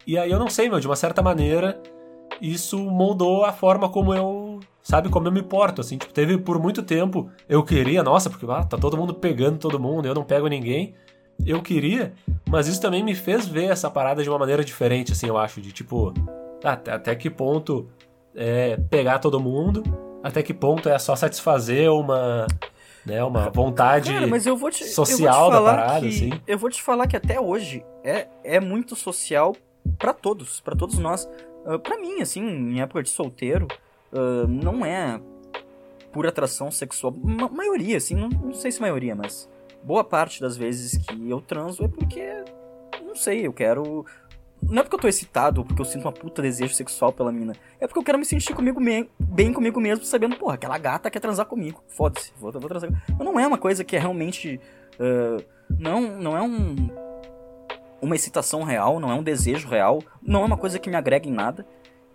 E 0.05 0.17
aí 0.17 0.32
eu 0.32 0.39
não 0.39 0.49
sei, 0.49 0.67
meu, 0.67 0.80
de 0.80 0.88
uma 0.88 0.95
certa 0.95 1.22
maneira, 1.22 1.80
isso 2.42 2.78
moldou 2.80 3.46
a 3.46 3.54
forma 3.54 3.88
como 3.89 4.14
eu. 4.14 4.60
Sabe, 4.82 5.10
como 5.10 5.28
eu 5.28 5.32
me 5.32 5.44
porto, 5.44 5.80
assim. 5.80 5.98
Tipo, 5.98 6.12
teve 6.12 6.38
por 6.39 6.60
muito 6.60 6.82
tempo. 6.82 7.30
Eu 7.48 7.64
queria, 7.64 8.02
nossa, 8.02 8.30
porque 8.30 8.46
ah, 8.50 8.64
tá 8.64 8.78
todo 8.78 8.98
mundo 8.98 9.14
pegando 9.14 9.60
todo 9.60 9.80
mundo, 9.80 10.08
eu 10.08 10.16
não 10.16 10.24
pego 10.24 10.48
ninguém. 10.48 10.96
Eu 11.46 11.62
queria, 11.62 12.14
mas 12.50 12.68
isso 12.68 12.82
também 12.82 13.04
me 13.04 13.16
fez 13.16 13.48
ver 13.48 13.72
essa 13.72 13.89
parada 13.89 14.22
de 14.24 14.30
uma 14.30 14.38
maneira 14.38 14.64
diferente, 14.64 15.12
assim, 15.12 15.28
eu 15.28 15.38
acho. 15.38 15.62
De 15.62 15.72
tipo, 15.72 16.14
até, 16.64 16.92
até 16.92 17.16
que 17.16 17.30
ponto 17.30 17.88
é 18.36 18.78
pegar 18.89 19.20
todo 19.20 19.39
mundo, 19.39 19.84
até 20.24 20.42
que 20.42 20.54
ponto 20.54 20.89
é 20.89 20.98
só 20.98 21.16
satisfazer 21.16 21.92
uma 21.92 22.48
né? 23.06 23.24
Uma 23.24 23.50
vontade 23.50 24.14
Cara, 24.14 24.28
mas 24.28 24.46
eu 24.46 24.56
vou 24.56 24.70
te, 24.70 24.86
social 24.86 25.46
eu 25.46 25.52
vou 25.52 25.60
te 25.60 25.66
da 25.66 25.72
parada, 25.72 26.00
que, 26.02 26.08
assim. 26.08 26.30
Eu 26.46 26.58
vou 26.58 26.70
te 26.70 26.82
falar 26.82 27.08
que 27.08 27.16
até 27.16 27.39
hoje 27.39 27.84
é, 28.04 28.28
é 28.44 28.60
muito 28.60 28.96
social 28.96 29.56
para 29.98 30.14
todos, 30.14 30.60
para 30.60 30.76
todos 30.76 30.98
nós. 30.98 31.28
Uh, 31.66 31.80
para 31.80 31.97
mim, 31.97 32.22
assim, 32.22 32.41
em 32.41 32.82
época 32.82 33.03
de 33.03 33.09
solteiro, 33.09 33.68
uh, 34.12 34.47
não 34.47 34.86
é 34.86 35.22
por 36.12 36.28
atração 36.28 36.72
sexual. 36.72 37.14
Ma 37.14 37.47
maioria, 37.49 37.97
assim, 37.97 38.16
não, 38.16 38.30
não 38.30 38.53
sei 38.53 38.72
se 38.72 38.82
maioria, 38.82 39.16
mas 39.16 39.49
boa 39.84 40.03
parte 40.03 40.41
das 40.41 40.57
vezes 40.57 40.97
que 41.05 41.30
eu 41.30 41.41
transo 41.41 41.84
é 41.84 41.88
porque, 41.88 42.43
não 43.03 43.16
sei, 43.16 43.45
eu 43.45 43.53
quero 43.53 44.05
não 44.62 44.80
é 44.80 44.84
porque 44.84 44.95
eu 44.95 44.99
tô 44.99 45.07
excitado 45.07 45.62
ou 45.62 45.66
porque 45.66 45.82
eu 45.82 45.86
sinto 45.86 46.03
uma 46.03 46.12
puta 46.12 46.41
desejo 46.41 46.74
sexual 46.74 47.12
pela 47.12 47.32
mina. 47.32 47.53
É 47.80 47.88
porque 47.88 47.99
eu 47.99 48.03
quero 48.03 48.20
me 48.20 48.26
sentir 48.26 48.53
comigo 48.53 48.80
me 48.80 49.09
bem 49.20 49.51
comigo 49.51 49.80
mesmo, 49.82 50.05
sabendo, 50.05 50.38
porra, 50.38 50.53
aquela 50.53 50.78
gata 50.78 51.09
quer 51.09 51.20
transar 51.20 51.45
comigo. 51.45 51.84
Foda-se, 51.88 52.32
vou, 52.39 52.51
vou 52.51 52.70
transar. 52.70 52.91
Mas 53.09 53.20
não 53.26 53.39
é 53.39 53.47
uma 53.47 53.57
coisa 53.57 53.84
que 53.84 53.95
é 53.95 53.99
realmente. 53.99 54.59
Uh, 54.99 55.43
não, 55.80 56.01
não 56.20 56.38
é 56.38 56.41
um. 56.41 56.76
Uma 58.02 58.16
excitação 58.16 58.64
real, 58.64 58.99
não 58.99 59.12
é 59.12 59.14
um 59.14 59.24
desejo 59.24 59.68
real, 59.68 60.02
não 60.22 60.41
é 60.43 60.45
uma 60.45 60.58
coisa 60.58 60.80
que 60.80 60.89
me 60.89 60.95
agrega 60.95 61.28
em 61.28 61.32
nada. 61.32 61.66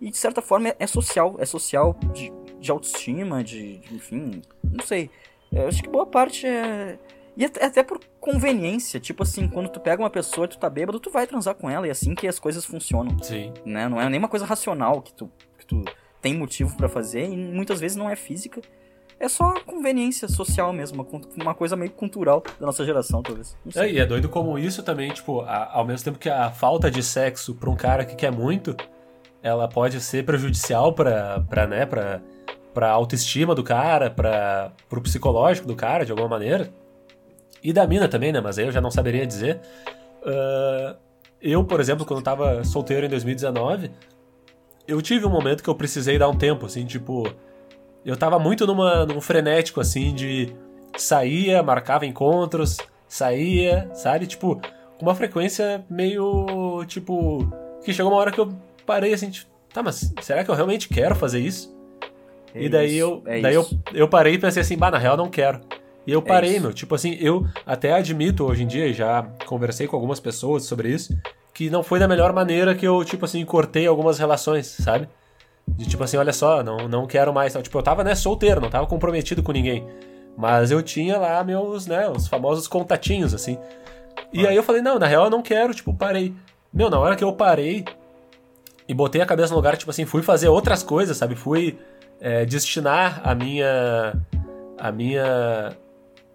E 0.01 0.11
de 0.11 0.17
certa 0.17 0.41
forma 0.41 0.69
é, 0.69 0.75
é 0.79 0.87
social, 0.87 1.35
é 1.39 1.45
social 1.45 1.97
de, 2.13 2.31
de 2.59 2.71
autoestima, 2.71 3.43
de, 3.43 3.77
de, 3.77 3.95
Enfim, 3.95 4.41
não 4.63 4.85
sei. 4.85 5.09
Eu 5.51 5.67
acho 5.67 5.81
que 5.81 5.89
boa 5.89 6.05
parte 6.05 6.45
é 6.45 6.99
e 7.37 7.45
até 7.45 7.83
por 7.83 7.99
conveniência, 8.19 8.99
tipo 8.99 9.21
assim, 9.21 9.47
quando 9.47 9.69
tu 9.69 9.79
pega 9.79 10.01
uma 10.01 10.09
pessoa 10.09 10.45
e 10.45 10.47
tu 10.47 10.57
tá 10.57 10.67
bêbado, 10.67 10.99
tu 10.99 11.11
vai 11.11 11.27
transar 11.27 11.53
com 11.53 11.69
ela, 11.69 11.85
e 11.85 11.89
é 11.89 11.91
assim 11.91 12.15
que 12.15 12.27
as 12.27 12.39
coisas 12.39 12.65
funcionam. 12.65 13.15
Sim. 13.21 13.53
Né? 13.63 13.87
Não 13.87 14.01
é 14.01 14.09
nenhuma 14.09 14.27
coisa 14.27 14.43
racional 14.43 15.03
que 15.03 15.13
tu, 15.13 15.31
que 15.59 15.63
tu 15.63 15.85
tem 16.19 16.33
motivo 16.33 16.75
para 16.75 16.89
fazer, 16.89 17.29
e 17.29 17.37
muitas 17.37 17.79
vezes 17.79 17.95
não 17.95 18.09
é 18.09 18.15
física. 18.15 18.59
É 19.19 19.27
só 19.27 19.59
conveniência 19.61 20.27
social 20.27 20.71
mesmo, 20.71 21.07
uma 21.35 21.55
coisa 21.55 21.75
meio 21.75 21.91
cultural 21.91 22.43
da 22.59 22.65
nossa 22.65 22.85
geração, 22.85 23.23
talvez. 23.23 23.57
É, 23.75 23.91
e 23.91 23.99
é 23.99 24.05
doido 24.05 24.29
como 24.29 24.59
isso 24.59 24.83
também, 24.83 25.11
tipo, 25.11 25.41
a, 25.41 25.71
ao 25.73 25.85
mesmo 25.85 26.05
tempo 26.05 26.19
que 26.19 26.29
a 26.29 26.51
falta 26.51 26.91
de 26.91 27.01
sexo 27.01 27.55
pra 27.55 27.69
um 27.69 27.75
cara 27.75 28.05
que 28.05 28.15
quer 28.15 28.31
muito, 28.31 28.75
ela 29.41 29.67
pode 29.67 29.99
ser 30.01 30.23
prejudicial 30.23 30.93
pra, 30.93 31.41
pra 31.49 31.65
né, 31.65 31.85
pra, 31.85 32.21
pra 32.73 32.91
autoestima 32.91 33.55
do 33.55 33.63
cara, 33.63 34.11
pra, 34.11 34.71
pro 34.87 35.01
psicológico 35.01 35.67
do 35.67 35.75
cara, 35.75 36.05
de 36.05 36.11
alguma 36.11 36.29
maneira 36.29 36.71
e 37.63 37.73
da 37.73 37.85
mina 37.87 38.07
também, 38.07 38.31
né? 38.31 38.39
Mas 38.39 38.57
aí 38.57 38.65
eu 38.65 38.71
já 38.71 38.81
não 38.81 38.91
saberia 38.91 39.25
dizer. 39.25 39.59
Uh, 40.21 40.95
eu, 41.41 41.63
por 41.63 41.79
exemplo, 41.79 42.05
quando 42.05 42.23
tava 42.23 42.63
solteiro 42.63 43.05
em 43.05 43.09
2019, 43.09 43.91
eu 44.87 45.01
tive 45.01 45.25
um 45.25 45.29
momento 45.29 45.63
que 45.63 45.69
eu 45.69 45.75
precisei 45.75 46.17
dar 46.17 46.29
um 46.29 46.37
tempo, 46.37 46.65
assim, 46.65 46.85
tipo. 46.85 47.23
Eu 48.07 48.15
tava 48.15 48.39
muito 48.39 48.65
numa, 48.65 49.05
num 49.05 49.19
frenético, 49.19 49.81
assim, 49.81 50.15
de 50.15 50.55
saía, 50.95 51.61
marcava 51.61 52.05
encontros, 52.05 52.77
saía, 53.05 53.89
sabe? 53.93 54.25
Tipo, 54.25 54.61
com 54.97 55.05
uma 55.05 55.13
frequência 55.13 55.83
meio. 55.89 56.85
Tipo. 56.87 57.45
Que 57.83 57.93
chegou 57.93 58.13
uma 58.13 58.17
hora 58.17 58.31
que 58.31 58.39
eu 58.39 58.53
parei 58.85 59.13
assim, 59.13 59.29
tipo, 59.29 59.51
tá, 59.73 59.83
mas 59.83 60.13
será 60.21 60.41
que 60.41 60.49
eu 60.49 60.55
realmente 60.55 60.87
quero 60.87 61.15
fazer 61.15 61.41
isso? 61.41 61.75
É 62.55 62.63
e 62.63 62.69
daí, 62.69 62.95
isso, 62.95 62.97
eu, 62.97 63.23
é 63.25 63.41
daí 63.41 63.53
eu, 63.53 63.67
eu 63.93 64.07
parei 64.07 64.35
e 64.35 64.39
pensei 64.39 64.61
assim, 64.61 64.77
bah, 64.77 64.89
na 64.89 64.97
real 64.97 65.17
não 65.17 65.29
quero. 65.29 65.59
E 66.05 66.11
eu 66.13 66.19
é 66.19 66.23
parei, 66.23 66.55
é 66.55 66.59
meu. 66.61 66.71
Tipo 66.71 66.95
assim, 66.95 67.17
eu 67.19 67.45
até 67.65 67.91
admito 67.91 68.45
hoje 68.45 68.63
em 68.63 68.67
dia, 68.67 68.91
já 68.93 69.23
conversei 69.45 69.85
com 69.85 69.97
algumas 69.97 70.21
pessoas 70.21 70.63
sobre 70.63 70.89
isso, 70.89 71.13
que 71.53 71.69
não 71.69 71.83
foi 71.83 71.99
da 71.99 72.07
melhor 72.07 72.31
maneira 72.31 72.73
que 72.73 72.87
eu, 72.87 73.03
tipo 73.03 73.25
assim, 73.25 73.43
cortei 73.43 73.85
algumas 73.85 74.17
relações, 74.17 74.67
sabe? 74.67 75.09
De 75.67 75.87
tipo 75.87 76.03
assim, 76.03 76.17
olha 76.17 76.33
só, 76.33 76.63
não, 76.63 76.87
não 76.87 77.05
quero 77.05 77.33
mais. 77.33 77.53
Tipo, 77.53 77.77
eu 77.77 77.83
tava, 77.83 78.03
né, 78.03 78.15
solteiro, 78.15 78.61
não 78.61 78.69
tava 78.69 78.87
comprometido 78.87 79.43
com 79.43 79.51
ninguém. 79.51 79.87
Mas 80.37 80.71
eu 80.71 80.81
tinha 80.81 81.17
lá 81.17 81.43
meus, 81.43 81.87
né, 81.87 82.07
os 82.09 82.27
famosos 82.27 82.67
contatinhos, 82.67 83.33
assim. 83.33 83.57
E 84.31 84.45
aí 84.45 84.55
eu 84.55 84.63
falei, 84.63 84.81
não, 84.81 84.99
na 84.99 85.07
real 85.07 85.25
eu 85.25 85.29
não 85.29 85.41
quero, 85.41 85.73
tipo, 85.73 85.93
parei. 85.93 86.33
Meu, 86.73 86.89
na 86.89 86.99
hora 86.99 87.15
que 87.15 87.23
eu 87.23 87.33
parei 87.33 87.85
e 88.87 88.93
botei 88.93 89.21
a 89.21 89.25
cabeça 89.25 89.49
no 89.49 89.55
lugar, 89.55 89.75
tipo 89.77 89.91
assim, 89.91 90.05
fui 90.05 90.21
fazer 90.21 90.47
outras 90.47 90.83
coisas, 90.83 91.17
sabe? 91.17 91.35
Fui 91.35 91.77
é, 92.19 92.45
destinar 92.45 93.21
a 93.23 93.35
minha. 93.35 94.15
a 94.77 94.91
minha 94.91 95.75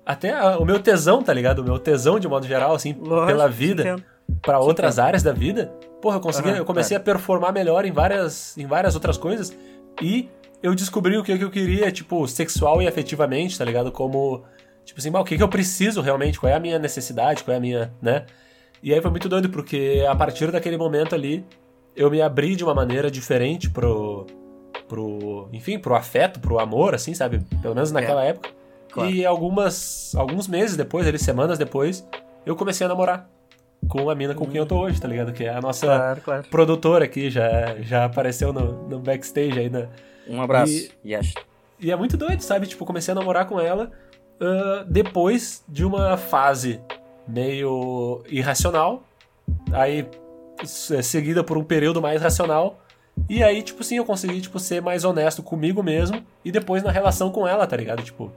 até 0.04 0.32
a, 0.32 0.58
o 0.58 0.64
meu 0.64 0.80
tesão, 0.80 1.22
tá 1.22 1.32
ligado? 1.32 1.60
O 1.60 1.64
meu 1.64 1.78
tesão 1.78 2.18
de 2.18 2.28
modo 2.28 2.46
geral, 2.46 2.74
assim, 2.74 2.92
Lógico, 2.98 3.26
pela 3.26 3.48
vida, 3.48 3.96
para 4.40 4.58
outras 4.58 4.98
áreas 4.98 5.22
da 5.22 5.32
vida. 5.32 5.72
Porra, 6.00 6.16
eu 6.16 6.20
consegui, 6.20 6.50
uhum, 6.50 6.56
eu 6.56 6.64
comecei 6.64 6.96
é. 6.96 7.00
a 7.00 7.02
performar 7.02 7.52
melhor 7.52 7.84
em 7.84 7.92
várias, 7.92 8.56
em 8.58 8.66
várias 8.66 8.94
outras 8.94 9.16
coisas 9.16 9.56
e 10.00 10.28
eu 10.62 10.74
descobri 10.74 11.16
o 11.16 11.24
que, 11.24 11.36
que 11.36 11.44
eu 11.44 11.50
queria, 11.50 11.90
tipo, 11.90 12.26
sexual 12.28 12.80
e 12.80 12.86
afetivamente, 12.86 13.58
tá 13.58 13.64
ligado? 13.64 13.90
Como, 13.90 14.44
tipo 14.84 15.00
assim, 15.00 15.10
o 15.10 15.24
que, 15.24 15.36
que 15.36 15.42
eu 15.42 15.48
preciso 15.48 16.00
realmente, 16.00 16.38
qual 16.38 16.50
é 16.50 16.54
a 16.54 16.60
minha 16.60 16.78
necessidade, 16.78 17.42
qual 17.42 17.54
é 17.54 17.58
a 17.58 17.60
minha, 17.60 17.92
né? 18.00 18.26
E 18.82 18.94
aí 18.94 19.00
foi 19.00 19.10
muito 19.10 19.28
doido, 19.28 19.48
porque 19.48 20.04
a 20.08 20.14
partir 20.14 20.50
daquele 20.50 20.76
momento 20.76 21.14
ali, 21.14 21.44
eu 21.96 22.10
me 22.10 22.22
abri 22.22 22.54
de 22.54 22.64
uma 22.64 22.74
maneira 22.74 23.10
diferente 23.10 23.68
pro, 23.68 24.26
pro 24.88 25.48
enfim, 25.52 25.78
pro 25.78 25.94
afeto, 25.94 26.40
pro 26.40 26.58
amor, 26.58 26.94
assim, 26.94 27.12
sabe? 27.12 27.40
Pelo 27.60 27.74
menos 27.74 27.90
naquela 27.90 28.24
é. 28.24 28.28
época. 28.28 28.50
Claro. 28.92 29.10
E 29.10 29.24
algumas, 29.24 30.14
alguns 30.14 30.46
meses 30.46 30.76
depois, 30.76 31.06
ali, 31.06 31.18
semanas 31.18 31.58
depois, 31.58 32.06
eu 32.44 32.54
comecei 32.54 32.84
a 32.84 32.88
namorar 32.88 33.28
com 33.88 34.08
a 34.08 34.14
mina 34.14 34.34
com 34.34 34.46
quem 34.46 34.58
eu 34.58 34.66
tô 34.66 34.78
hoje, 34.78 35.00
tá 35.00 35.08
ligado? 35.08 35.32
Que 35.32 35.44
é 35.44 35.54
a 35.54 35.60
nossa 35.60 35.86
claro, 35.86 36.20
claro. 36.20 36.44
produtora 36.50 37.04
aqui, 37.04 37.30
já, 37.30 37.76
já 37.80 38.04
apareceu 38.04 38.52
no, 38.52 38.88
no 38.88 38.98
backstage 38.98 39.58
aí, 39.58 39.70
né? 39.70 39.88
Um 40.28 40.40
abraço. 40.40 40.72
E, 41.04 41.12
yes. 41.14 41.34
e 41.80 41.90
é 41.90 41.96
muito 41.96 42.16
doido, 42.16 42.40
sabe? 42.40 42.66
Tipo, 42.66 42.84
comecei 42.84 43.12
a 43.12 43.14
namorar 43.14 43.46
com 43.46 43.60
ela 43.60 43.90
uh, 44.40 44.84
depois 44.88 45.64
de 45.68 45.84
uma 45.84 46.16
fase 46.16 46.80
meio 47.26 48.22
irracional, 48.28 49.02
aí 49.72 50.06
seguida 50.64 51.42
por 51.42 51.56
um 51.56 51.64
período 51.64 52.00
mais 52.00 52.20
racional, 52.22 52.78
e 53.28 53.42
aí, 53.42 53.62
tipo 53.62 53.82
assim, 53.82 53.96
eu 53.96 54.04
consegui, 54.04 54.40
tipo, 54.40 54.58
ser 54.58 54.80
mais 54.80 55.04
honesto 55.04 55.42
comigo 55.42 55.82
mesmo 55.82 56.22
e 56.44 56.50
depois 56.50 56.82
na 56.82 56.90
relação 56.90 57.30
com 57.30 57.46
ela, 57.46 57.66
tá 57.66 57.76
ligado? 57.76 58.02
Tipo, 58.02 58.32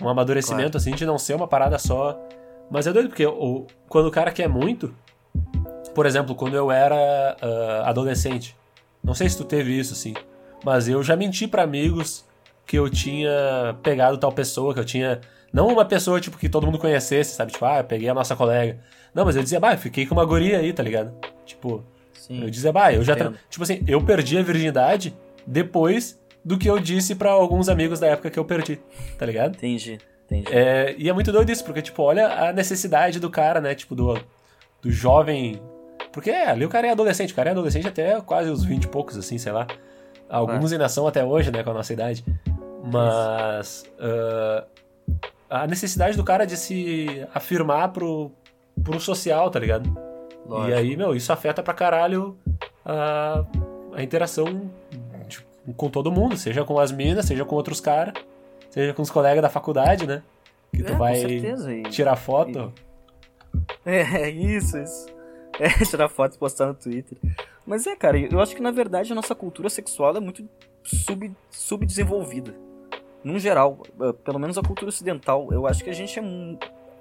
um 0.00 0.08
amadurecimento, 0.08 0.72
claro. 0.72 0.76
assim, 0.76 0.94
de 0.94 1.04
não 1.04 1.18
ser 1.18 1.34
uma 1.34 1.48
parada 1.48 1.78
só. 1.78 2.18
Mas 2.72 2.86
é 2.86 2.92
doido, 2.92 3.10
porque 3.10 3.26
o, 3.26 3.66
quando 3.86 4.06
o 4.06 4.10
cara 4.10 4.32
quer 4.32 4.48
muito. 4.48 4.94
Por 5.94 6.06
exemplo, 6.06 6.34
quando 6.34 6.56
eu 6.56 6.72
era 6.72 7.36
uh, 7.42 7.84
adolescente. 7.84 8.56
Não 9.04 9.12
sei 9.14 9.28
se 9.28 9.36
tu 9.36 9.44
teve 9.44 9.78
isso, 9.78 9.92
assim. 9.92 10.14
Mas 10.64 10.88
eu 10.88 11.02
já 11.02 11.14
menti 11.14 11.46
para 11.46 11.62
amigos 11.62 12.24
que 12.64 12.78
eu 12.78 12.88
tinha 12.88 13.76
pegado 13.82 14.16
tal 14.16 14.32
pessoa, 14.32 14.72
que 14.72 14.80
eu 14.80 14.84
tinha 14.84 15.20
Não 15.52 15.66
uma 15.66 15.84
pessoa, 15.84 16.18
tipo, 16.18 16.38
que 16.38 16.48
todo 16.48 16.64
mundo 16.64 16.78
conhecesse, 16.78 17.34
sabe? 17.34 17.52
Tipo, 17.52 17.66
ah, 17.66 17.78
eu 17.78 17.84
peguei 17.84 18.08
a 18.08 18.14
nossa 18.14 18.34
colega. 18.34 18.78
Não, 19.14 19.26
mas 19.26 19.36
eu 19.36 19.42
dizia, 19.42 19.60
bah, 19.60 19.74
eu 19.74 19.78
fiquei 19.78 20.06
com 20.06 20.14
uma 20.14 20.24
guria 20.24 20.58
aí, 20.58 20.72
tá 20.72 20.82
ligado? 20.82 21.12
Tipo, 21.44 21.84
Sim. 22.14 22.42
eu 22.42 22.48
dizia, 22.48 22.72
bah, 22.72 22.90
eu 22.90 23.04
já. 23.04 23.14
Tra... 23.14 23.34
Tipo 23.50 23.64
assim, 23.64 23.84
eu 23.86 24.02
perdi 24.02 24.38
a 24.38 24.42
virgindade 24.42 25.14
depois 25.46 26.18
do 26.42 26.56
que 26.56 26.70
eu 26.70 26.78
disse 26.78 27.14
para 27.14 27.32
alguns 27.32 27.68
amigos 27.68 28.00
da 28.00 28.06
época 28.06 28.30
que 28.30 28.38
eu 28.38 28.46
perdi, 28.46 28.80
tá 29.18 29.26
ligado? 29.26 29.56
Entendi, 29.56 29.98
entendi. 30.38 30.56
É, 30.56 30.94
e 30.98 31.08
é 31.08 31.12
muito 31.12 31.32
doido 31.32 31.50
isso, 31.50 31.64
porque, 31.64 31.82
tipo, 31.82 32.02
olha 32.02 32.48
a 32.48 32.52
necessidade 32.52 33.18
do 33.18 33.30
cara, 33.30 33.60
né? 33.60 33.74
Tipo, 33.74 33.94
do, 33.94 34.14
do 34.80 34.90
jovem. 34.90 35.60
Porque 36.12 36.30
é, 36.30 36.50
ali 36.50 36.64
o 36.64 36.68
cara 36.68 36.86
é 36.86 36.90
adolescente, 36.90 37.32
o 37.32 37.36
cara 37.36 37.50
é 37.50 37.52
adolescente 37.52 37.88
até 37.88 38.20
quase 38.20 38.50
os 38.50 38.64
20 38.64 38.84
e 38.84 38.88
poucos, 38.88 39.16
assim, 39.16 39.38
sei 39.38 39.52
lá. 39.52 39.66
Alguns 40.28 40.72
ainda 40.72 40.88
são 40.88 41.06
até 41.06 41.24
hoje, 41.24 41.50
né, 41.50 41.62
com 41.62 41.70
a 41.70 41.74
nossa 41.74 41.92
idade. 41.92 42.24
Mas. 42.84 43.84
Uh, 43.98 44.64
a 45.48 45.66
necessidade 45.66 46.16
do 46.16 46.24
cara 46.24 46.46
de 46.46 46.56
se 46.56 47.26
afirmar 47.34 47.90
pro, 47.92 48.32
pro 48.82 48.98
social, 48.98 49.50
tá 49.50 49.58
ligado? 49.58 49.94
Lógico. 50.46 50.70
E 50.70 50.74
aí, 50.74 50.96
meu, 50.96 51.14
isso 51.14 51.32
afeta 51.32 51.62
pra 51.62 51.74
caralho 51.74 52.36
a, 52.84 53.44
a 53.94 54.02
interação 54.02 54.70
tipo, 55.28 55.46
com 55.76 55.88
todo 55.88 56.10
mundo, 56.10 56.36
seja 56.36 56.64
com 56.64 56.78
as 56.78 56.90
minas, 56.90 57.26
seja 57.26 57.44
com 57.44 57.54
outros 57.54 57.80
caras, 57.80 58.14
seja 58.72 58.92
com 58.92 59.02
os 59.02 59.10
colegas 59.10 59.40
da 59.40 59.48
faculdade, 59.48 60.06
né? 60.06 60.22
Que 60.74 60.82
tu 60.82 60.92
é, 60.92 60.96
vai 60.96 61.24
tirar 61.90 62.16
foto. 62.16 62.72
É, 63.84 64.28
isso, 64.28 64.78
isso. 64.78 65.06
É, 65.60 65.68
tirar 65.84 66.08
fotos 66.08 66.36
e 66.36 66.40
postar 66.40 66.66
no 66.66 66.74
Twitter. 66.74 67.16
Mas 67.64 67.86
é, 67.86 67.94
cara, 67.94 68.18
eu 68.18 68.40
acho 68.40 68.56
que 68.56 68.62
na 68.62 68.70
verdade 68.70 69.12
a 69.12 69.14
nossa 69.14 69.34
cultura 69.34 69.68
sexual 69.68 70.16
é 70.16 70.20
muito 70.20 70.48
sub, 70.82 71.30
subdesenvolvida 71.50 72.54
num 73.24 73.38
geral, 73.38 73.78
eh, 74.00 74.12
pelo 74.24 74.38
menos 74.38 74.58
a 74.58 74.62
cultura 74.62 74.88
ocidental, 74.88 75.48
eu 75.52 75.66
acho 75.66 75.84
que 75.84 75.90
a 75.90 75.92
gente 75.92 76.18
é 76.18 76.22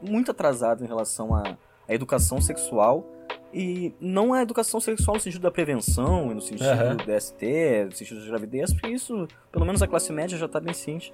muito 0.01 0.31
atrasado 0.31 0.83
em 0.83 0.87
relação 0.87 1.33
à, 1.33 1.57
à 1.87 1.93
educação 1.93 2.39
sexual. 2.39 3.05
E 3.53 3.93
não 3.99 4.33
a 4.33 4.41
educação 4.41 4.79
sexual 4.79 5.15
no 5.15 5.21
sentido 5.21 5.41
da 5.41 5.51
prevenção, 5.51 6.33
no 6.33 6.39
sentido 6.39 6.69
uhum. 6.69 6.95
do 6.95 7.03
DST, 7.03 7.85
no 7.85 7.91
sentido 7.91 8.21
da 8.21 8.27
gravidez, 8.27 8.71
porque 8.71 8.87
isso, 8.87 9.27
pelo 9.51 9.65
menos 9.65 9.81
a 9.81 9.87
classe 9.87 10.13
média 10.13 10.37
já 10.37 10.45
está 10.45 10.57
bem 10.57 10.73
ciente. 10.73 11.11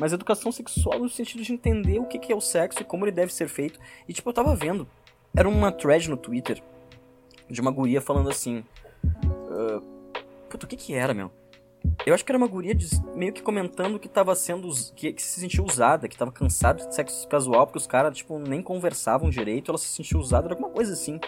Mas 0.00 0.14
educação 0.14 0.50
sexual 0.50 0.98
no 0.98 1.08
sentido 1.10 1.42
de 1.42 1.52
entender 1.52 1.98
o 1.98 2.06
que 2.06 2.32
é 2.32 2.34
o 2.34 2.40
sexo 2.40 2.80
e 2.80 2.84
como 2.84 3.04
ele 3.04 3.12
deve 3.12 3.32
ser 3.34 3.48
feito. 3.48 3.78
E 4.08 4.14
tipo, 4.14 4.30
eu 4.30 4.32
tava 4.32 4.56
vendo, 4.56 4.88
era 5.36 5.46
uma 5.46 5.70
thread 5.70 6.08
no 6.08 6.16
Twitter 6.16 6.62
de 7.48 7.60
uma 7.60 7.70
guria 7.70 8.00
falando 8.00 8.30
assim. 8.30 8.64
Uh, 9.04 9.82
puta, 10.48 10.64
o 10.64 10.68
que 10.68 10.76
que 10.76 10.94
era, 10.94 11.12
meu? 11.12 11.30
Eu 12.06 12.14
acho 12.14 12.24
que 12.24 12.32
era 12.32 12.38
uma 12.38 12.46
guria 12.46 12.74
de, 12.74 12.88
meio 13.14 13.32
que 13.32 13.42
comentando 13.42 13.98
que 13.98 14.08
tava 14.08 14.34
sendo. 14.34 14.70
Que, 14.96 15.12
que, 15.12 15.22
se 15.22 15.40
sentia 15.40 15.62
usada, 15.62 16.08
que 16.08 16.16
tava 16.16 16.32
cansada 16.32 16.86
de 16.86 16.94
sexo 16.94 17.28
casual, 17.28 17.66
porque 17.66 17.78
os 17.78 17.86
caras, 17.86 18.16
tipo, 18.16 18.38
nem 18.38 18.62
conversavam 18.62 19.28
direito, 19.28 19.70
ela 19.70 19.78
se 19.78 19.88
sentia 19.88 20.18
usada, 20.18 20.46
era 20.46 20.54
alguma 20.54 20.70
coisa 20.70 20.94
assim. 20.94 21.20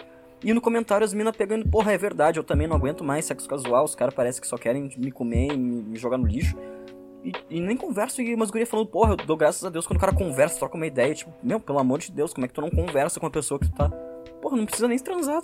E 0.43 0.51
no 0.51 0.59
comentário 0.59 1.05
as 1.05 1.13
minas 1.13 1.35
pegando, 1.35 1.67
porra, 1.69 1.93
é 1.93 1.97
verdade, 1.97 2.37
eu 2.39 2.43
também 2.43 2.67
não 2.67 2.75
aguento 2.75 3.03
mais 3.03 3.25
sexo 3.25 3.47
casual, 3.47 3.85
os 3.85 3.95
caras 3.95 4.13
parecem 4.13 4.41
que 4.41 4.47
só 4.47 4.57
querem 4.57 4.89
me 4.97 5.11
comer 5.11 5.53
e 5.53 5.57
me, 5.57 5.81
me 5.83 5.97
jogar 5.97 6.17
no 6.17 6.25
lixo. 6.25 6.57
E, 7.23 7.31
e, 7.49 7.59
nem 7.61 7.77
converso, 7.77 8.21
e 8.21 8.35
umas 8.35 8.51
gurias 8.51 8.69
falando, 8.69 8.87
porra, 8.87 9.13
eu 9.13 9.17
dou 9.17 9.37
graças 9.37 9.63
a 9.63 9.69
Deus 9.69 9.87
quando 9.87 9.97
o 9.97 9.99
cara 9.99 10.13
conversa, 10.13 10.59
troca 10.59 10.75
uma 10.75 10.85
ideia, 10.85 11.15
tipo, 11.15 11.33
meu, 11.41 11.59
pelo 11.59 11.79
amor 11.79 11.99
de 11.99 12.11
Deus, 12.11 12.33
como 12.33 12.43
é 12.43 12.47
que 12.49 12.53
tu 12.53 12.59
não 12.59 12.69
conversa 12.69 13.19
com 13.19 13.25
uma 13.25 13.31
pessoa 13.31 13.59
que 13.59 13.67
tu 13.69 13.73
tá. 13.73 13.89
Porra, 14.41 14.57
não 14.57 14.65
precisa 14.65 14.89
nem 14.89 14.99
transar, 14.99 15.41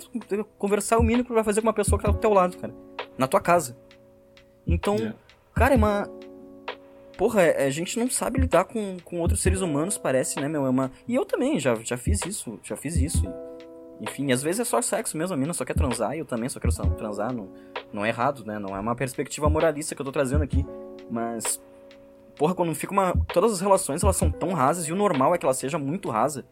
conversar 0.58 0.96
é 0.96 0.98
o 0.98 1.02
mínimo 1.02 1.24
que 1.24 1.28
tu 1.28 1.34
vai 1.34 1.44
fazer 1.44 1.62
com 1.62 1.66
uma 1.66 1.72
pessoa 1.72 1.98
que 1.98 2.04
tá 2.04 2.12
do 2.12 2.18
teu 2.18 2.34
lado, 2.34 2.58
cara. 2.58 2.74
Na 3.16 3.26
tua 3.26 3.40
casa. 3.40 3.76
Então, 4.66 4.96
yeah. 4.96 5.16
cara, 5.54 5.74
é 5.74 5.76
uma. 5.76 6.06
Porra, 7.16 7.42
é, 7.42 7.66
a 7.66 7.70
gente 7.70 7.98
não 7.98 8.10
sabe 8.10 8.40
lidar 8.40 8.64
com, 8.64 8.98
com 9.02 9.20
outros 9.20 9.40
seres 9.40 9.62
humanos, 9.62 9.96
parece, 9.96 10.38
né, 10.38 10.48
meu? 10.48 10.66
É 10.66 10.70
uma... 10.70 10.90
E 11.08 11.14
eu 11.14 11.24
também 11.24 11.58
já, 11.58 11.74
já 11.76 11.96
fiz 11.96 12.20
isso, 12.26 12.58
já 12.62 12.76
fiz 12.76 12.96
isso. 12.96 13.24
Enfim, 14.00 14.32
às 14.32 14.42
vezes 14.42 14.60
é 14.60 14.64
só 14.64 14.80
sexo 14.80 15.16
mesmo, 15.16 15.34
a 15.34 15.36
mina 15.36 15.52
só 15.52 15.64
quer 15.64 15.74
transar 15.74 16.14
e 16.14 16.20
eu 16.20 16.24
também 16.24 16.48
só 16.48 16.58
quero 16.58 16.74
transar. 16.96 17.32
Não, 17.32 17.48
não 17.92 18.04
é 18.04 18.08
errado, 18.08 18.44
né? 18.44 18.58
Não 18.58 18.74
é 18.74 18.80
uma 18.80 18.94
perspectiva 18.94 19.50
moralista 19.50 19.94
que 19.94 20.00
eu 20.00 20.06
tô 20.06 20.12
trazendo 20.12 20.42
aqui. 20.42 20.64
Mas, 21.10 21.60
porra, 22.40 22.54
quando 22.54 22.74
fica 22.74 22.90
uma. 22.90 23.12
Todas 23.34 23.52
as 23.52 23.60
relações 23.60 24.02
elas 24.02 24.16
são 24.16 24.30
tão 24.30 24.54
rasas 24.54 24.88
e 24.88 24.92
o 24.92 24.96
normal 24.96 25.34
é 25.34 25.38
que 25.38 25.44
ela 25.44 25.52
seja 25.52 25.78
muito 25.78 26.08
rasa. 26.08 26.46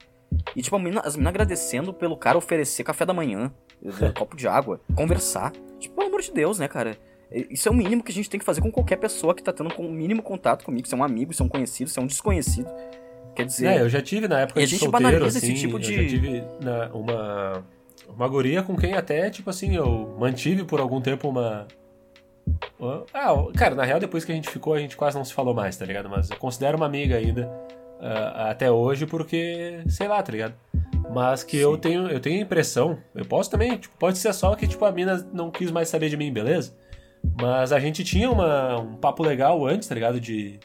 E, 0.55 0.61
tipo, 0.61 0.79
mina, 0.79 1.01
as 1.01 1.17
meninas 1.17 1.31
agradecendo 1.31 1.95
pelo 1.95 2.15
cara 2.15 2.37
oferecer 2.37 2.85
café 2.85 3.07
da 3.07 3.15
manhã, 3.15 3.51
um 3.83 4.13
copo 4.13 4.37
de 4.37 4.47
água, 4.47 4.83
conversar. 4.95 5.51
Tipo, 5.81 5.95
pelo 5.95 6.09
amor 6.09 6.21
de 6.21 6.31
Deus, 6.31 6.59
né, 6.59 6.69
cara? 6.69 6.99
Isso 7.33 7.69
é 7.69 7.73
o 7.73 7.75
mínimo 7.75 8.03
que 8.03 8.13
a 8.13 8.15
gente 8.15 8.29
tem 8.29 8.39
que 8.39 8.45
fazer 8.45 8.61
com 8.61 8.71
qualquer 8.71 8.97
pessoa 8.97 9.35
que 9.35 9.43
tá 9.43 9.51
tendo 9.51 9.71
o 9.79 9.91
mínimo 9.91 10.23
contato 10.23 10.63
comigo, 10.63 10.87
se 10.87 10.95
é 10.95 10.97
um 10.97 11.03
amigo, 11.03 11.33
se 11.33 11.41
é 11.41 11.45
um 11.45 11.49
conhecido, 11.49 11.89
se 11.89 11.99
é 11.99 12.03
um 12.03 12.07
desconhecido. 12.07 12.69
Quer 13.35 13.47
dizer. 13.47 13.67
É, 13.69 13.81
eu 13.81 13.89
já 13.89 14.03
tive 14.03 14.29
na 14.29 14.41
época 14.41 14.61
de 14.61 14.65
a 14.65 14.69
gente 14.69 14.81
solteiro, 14.81 15.25
assim, 15.25 15.39
esse 15.39 15.55
tipo 15.55 15.79
de. 15.79 15.95
Eu 15.95 16.03
já 16.03 16.09
tive 16.09 16.45
na, 16.63 16.89
uma, 16.89 17.65
uma 18.09 18.29
guria 18.29 18.63
com 18.63 18.77
quem 18.77 18.93
até, 18.93 19.31
tipo 19.31 19.49
assim, 19.49 19.75
eu 19.75 20.15
mantive 20.19 20.65
por 20.65 20.81
algum 20.81 21.01
tempo 21.01 21.29
uma. 21.29 21.67
Ah, 23.13 23.35
cara, 23.57 23.75
na 23.75 23.85
real, 23.85 23.99
depois 23.99 24.25
que 24.25 24.33
a 24.33 24.35
gente 24.35 24.49
ficou, 24.49 24.75
a 24.75 24.79
gente 24.79 24.97
quase 24.97 25.17
não 25.17 25.25
se 25.25 25.35
falou 25.35 25.55
mais, 25.55 25.77
tá 25.77 25.85
ligado? 25.85 26.09
Mas 26.09 26.31
eu 26.31 26.37
considero 26.37 26.77
uma 26.77 26.87
amiga 26.87 27.17
ainda 27.17 27.47
uh, 27.99 28.49
até 28.51 28.71
hoje, 28.71 29.07
porque, 29.07 29.81
sei 29.89 30.09
lá, 30.09 30.23
tá 30.23 30.33
ligado? 30.33 30.55
Mas 31.13 31.43
que 31.43 31.57
eu 31.57 31.77
tenho, 31.77 32.09
eu 32.09 32.21
tenho 32.21 32.39
a 32.39 32.43
impressão, 32.43 32.99
eu 33.15 33.25
posso 33.25 33.51
também, 33.51 33.77
tipo, 33.77 33.97
pode 33.99 34.19
ser 34.19 34.33
só 34.33 34.55
que 34.55 34.67
tipo, 34.67 34.85
a 34.85 34.93
mina 34.93 35.27
não 35.33 35.51
quis 35.51 35.71
mais 35.71 35.89
saber 35.89 36.09
de 36.09 36.17
mim, 36.17 36.33
beleza? 36.33 36.77
Mas 37.41 37.73
a 37.73 37.81
gente 37.81 38.05
tinha 38.05 38.31
uma, 38.31 38.81
um 38.81 38.95
papo 38.97 39.23
legal 39.23 39.67
antes, 39.67 39.89
tá 39.89 39.95
ligado? 39.95 40.21
De, 40.21 40.61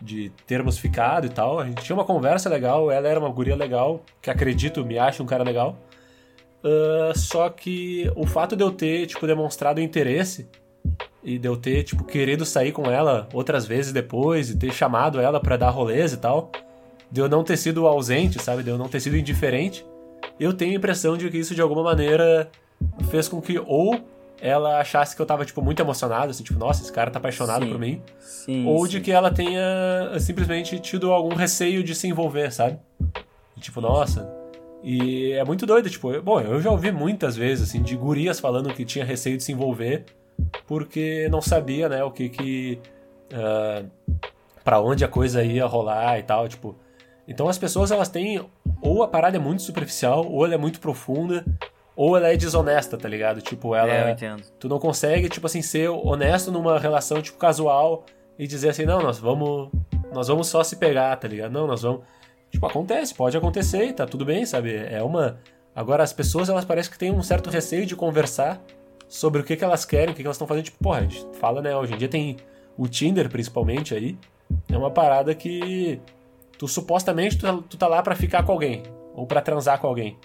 de 0.00 0.30
termos 0.46 0.78
ficado 0.78 1.26
e 1.26 1.30
tal. 1.30 1.60
A 1.60 1.66
gente 1.66 1.82
tinha 1.84 1.94
uma 1.94 2.04
conversa 2.04 2.48
legal, 2.48 2.90
ela 2.90 3.06
era 3.06 3.20
uma 3.20 3.28
guria 3.28 3.54
legal, 3.54 4.02
que 4.20 4.30
acredito, 4.30 4.84
me 4.84 4.98
acha 4.98 5.22
um 5.22 5.26
cara 5.26 5.44
legal. 5.44 5.78
Uh, 6.64 7.16
só 7.16 7.48
que 7.50 8.10
o 8.16 8.26
fato 8.26 8.56
de 8.56 8.62
eu 8.62 8.70
ter, 8.70 9.06
tipo, 9.06 9.26
demonstrado 9.26 9.80
interesse 9.80 10.48
e 11.22 11.38
de 11.38 11.46
eu 11.46 11.56
ter, 11.56 11.84
tipo, 11.84 12.04
querido 12.04 12.44
sair 12.44 12.72
com 12.72 12.90
ela 12.90 13.28
outras 13.32 13.66
vezes 13.66 13.92
depois 13.92 14.50
e 14.50 14.56
ter 14.56 14.72
chamado 14.72 15.20
ela 15.20 15.40
para 15.40 15.56
dar 15.56 15.70
rolês 15.70 16.12
e 16.12 16.16
tal, 16.16 16.50
de 17.10 17.20
eu 17.20 17.28
não 17.28 17.44
ter 17.44 17.56
sido 17.56 17.86
ausente, 17.86 18.42
sabe? 18.42 18.62
De 18.62 18.70
eu 18.70 18.78
não 18.78 18.88
ter 18.88 19.00
sido 19.00 19.16
indiferente, 19.16 19.84
eu 20.40 20.52
tenho 20.52 20.72
a 20.72 20.76
impressão 20.76 21.16
de 21.16 21.30
que 21.30 21.38
isso 21.38 21.54
de 21.54 21.60
alguma 21.60 21.82
maneira 21.82 22.50
fez 23.10 23.28
com 23.28 23.40
que 23.40 23.58
ou 23.58 24.00
ela 24.40 24.80
achasse 24.80 25.14
que 25.14 25.22
eu 25.22 25.26
tava, 25.26 25.44
tipo, 25.44 25.62
muito 25.62 25.80
emocionado, 25.80 26.32
assim, 26.32 26.42
tipo, 26.42 26.58
nossa, 26.58 26.82
esse 26.82 26.92
cara 26.92 27.12
tá 27.12 27.20
apaixonado 27.20 27.64
sim, 27.64 27.70
por 27.70 27.78
mim. 27.78 28.02
Sim, 28.18 28.66
ou 28.66 28.88
de 28.88 29.00
que 29.00 29.12
ela 29.12 29.30
tenha 29.30 30.18
simplesmente 30.18 30.80
tido 30.80 31.12
algum 31.12 31.34
receio 31.36 31.84
de 31.84 31.94
se 31.94 32.08
envolver, 32.08 32.52
sabe? 32.52 32.76
E, 33.56 33.60
tipo, 33.60 33.80
nossa. 33.80 34.28
E 34.82 35.30
é 35.32 35.44
muito 35.44 35.64
doido, 35.64 35.88
tipo, 35.88 36.10
eu, 36.10 36.20
bom, 36.20 36.40
eu 36.40 36.60
já 36.60 36.72
ouvi 36.72 36.90
muitas 36.90 37.36
vezes, 37.36 37.68
assim, 37.68 37.80
de 37.80 37.94
gurias 37.94 38.40
falando 38.40 38.74
que 38.74 38.84
tinha 38.84 39.04
receio 39.04 39.36
de 39.36 39.44
se 39.44 39.52
envolver 39.52 40.06
porque 40.66 41.28
não 41.30 41.40
sabia, 41.40 41.88
né, 41.88 42.02
o 42.04 42.10
que 42.10 42.28
que. 42.28 42.80
Uh, 43.32 43.88
para 44.64 44.80
onde 44.80 45.04
a 45.04 45.08
coisa 45.08 45.42
ia 45.42 45.66
rolar 45.66 46.18
e 46.18 46.22
tal, 46.22 46.48
tipo. 46.48 46.76
Então 47.26 47.48
as 47.48 47.58
pessoas 47.58 47.90
elas 47.90 48.08
têm 48.08 48.44
ou 48.80 49.02
a 49.02 49.08
parada 49.08 49.36
é 49.36 49.40
muito 49.40 49.62
superficial 49.62 50.26
ou 50.28 50.44
ela 50.44 50.54
é 50.54 50.58
muito 50.58 50.80
profunda 50.80 51.44
ou 51.94 52.16
ela 52.16 52.28
é 52.28 52.36
desonesta, 52.36 52.96
tá 52.96 53.08
ligado? 53.08 53.40
Tipo, 53.40 53.74
ela. 53.74 53.92
É, 53.92 54.04
eu 54.04 54.08
entendo. 54.10 54.42
Tu 54.58 54.68
não 54.68 54.78
consegue, 54.78 55.28
tipo 55.28 55.46
assim, 55.46 55.62
ser 55.62 55.88
honesto 55.88 56.50
numa 56.50 56.78
relação, 56.78 57.20
tipo, 57.20 57.38
casual 57.38 58.04
e 58.38 58.46
dizer 58.46 58.70
assim, 58.70 58.84
não, 58.84 59.00
nós 59.00 59.18
vamos. 59.18 59.70
Nós 60.12 60.28
vamos 60.28 60.48
só 60.48 60.62
se 60.62 60.76
pegar, 60.76 61.14
tá 61.16 61.28
ligado? 61.28 61.52
Não, 61.52 61.66
nós 61.66 61.82
vamos. 61.82 62.02
Tipo, 62.50 62.66
acontece, 62.66 63.14
pode 63.14 63.36
acontecer 63.36 63.84
e 63.84 63.92
tá 63.92 64.06
tudo 64.06 64.24
bem, 64.24 64.44
sabe? 64.44 64.74
É 64.74 65.02
uma. 65.02 65.38
Agora, 65.74 66.02
as 66.02 66.12
pessoas, 66.12 66.48
elas 66.48 66.64
parecem 66.64 66.92
que 66.92 66.98
têm 66.98 67.10
um 67.10 67.22
certo 67.22 67.48
receio 67.48 67.86
de 67.86 67.96
conversar 67.96 68.62
sobre 69.12 69.42
o 69.42 69.44
que, 69.44 69.54
que 69.56 69.62
elas 69.62 69.84
querem, 69.84 70.08
o 70.08 70.16
que, 70.16 70.22
que 70.22 70.26
elas 70.26 70.36
estão 70.36 70.46
fazendo. 70.46 70.64
Tipo, 70.64 70.78
porra, 70.82 71.00
a 71.00 71.02
gente 71.02 71.22
fala, 71.34 71.60
né? 71.60 71.76
Hoje 71.76 71.92
em 71.92 71.98
dia 71.98 72.08
tem 72.08 72.38
o 72.78 72.88
Tinder, 72.88 73.28
principalmente, 73.28 73.94
aí. 73.94 74.18
É 74.70 74.76
uma 74.76 74.90
parada 74.90 75.34
que. 75.34 76.00
Tu 76.58 76.66
supostamente 76.66 77.36
tu, 77.36 77.62
tu 77.62 77.76
tá 77.76 77.86
lá 77.86 78.02
para 78.02 78.16
ficar 78.16 78.42
com 78.42 78.52
alguém. 78.52 78.82
Ou 79.14 79.26
para 79.26 79.42
transar 79.42 79.78
com 79.78 79.86
alguém. 79.86 80.16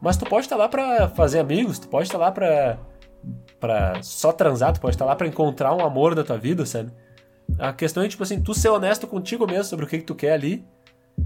Mas 0.00 0.16
tu 0.16 0.24
pode 0.24 0.46
estar 0.46 0.54
lá 0.54 0.68
para 0.68 1.08
fazer 1.08 1.40
amigos, 1.40 1.80
tu 1.80 1.88
pode 1.88 2.06
estar 2.06 2.18
lá 2.18 2.30
pra, 2.30 2.78
pra 3.58 4.00
só 4.04 4.32
transar, 4.32 4.72
tu 4.72 4.80
pode 4.80 4.94
estar 4.94 5.04
lá 5.04 5.16
para 5.16 5.26
encontrar 5.26 5.74
um 5.74 5.84
amor 5.84 6.14
da 6.14 6.22
tua 6.22 6.38
vida, 6.38 6.64
sabe? 6.64 6.92
A 7.58 7.72
questão 7.72 8.04
é, 8.04 8.08
tipo 8.08 8.22
assim, 8.22 8.40
tu 8.40 8.54
ser 8.54 8.68
honesto 8.68 9.06
contigo 9.08 9.46
mesmo 9.48 9.64
sobre 9.64 9.84
o 9.84 9.88
que, 9.88 9.98
que 9.98 10.04
tu 10.04 10.14
quer 10.14 10.34
ali 10.34 10.64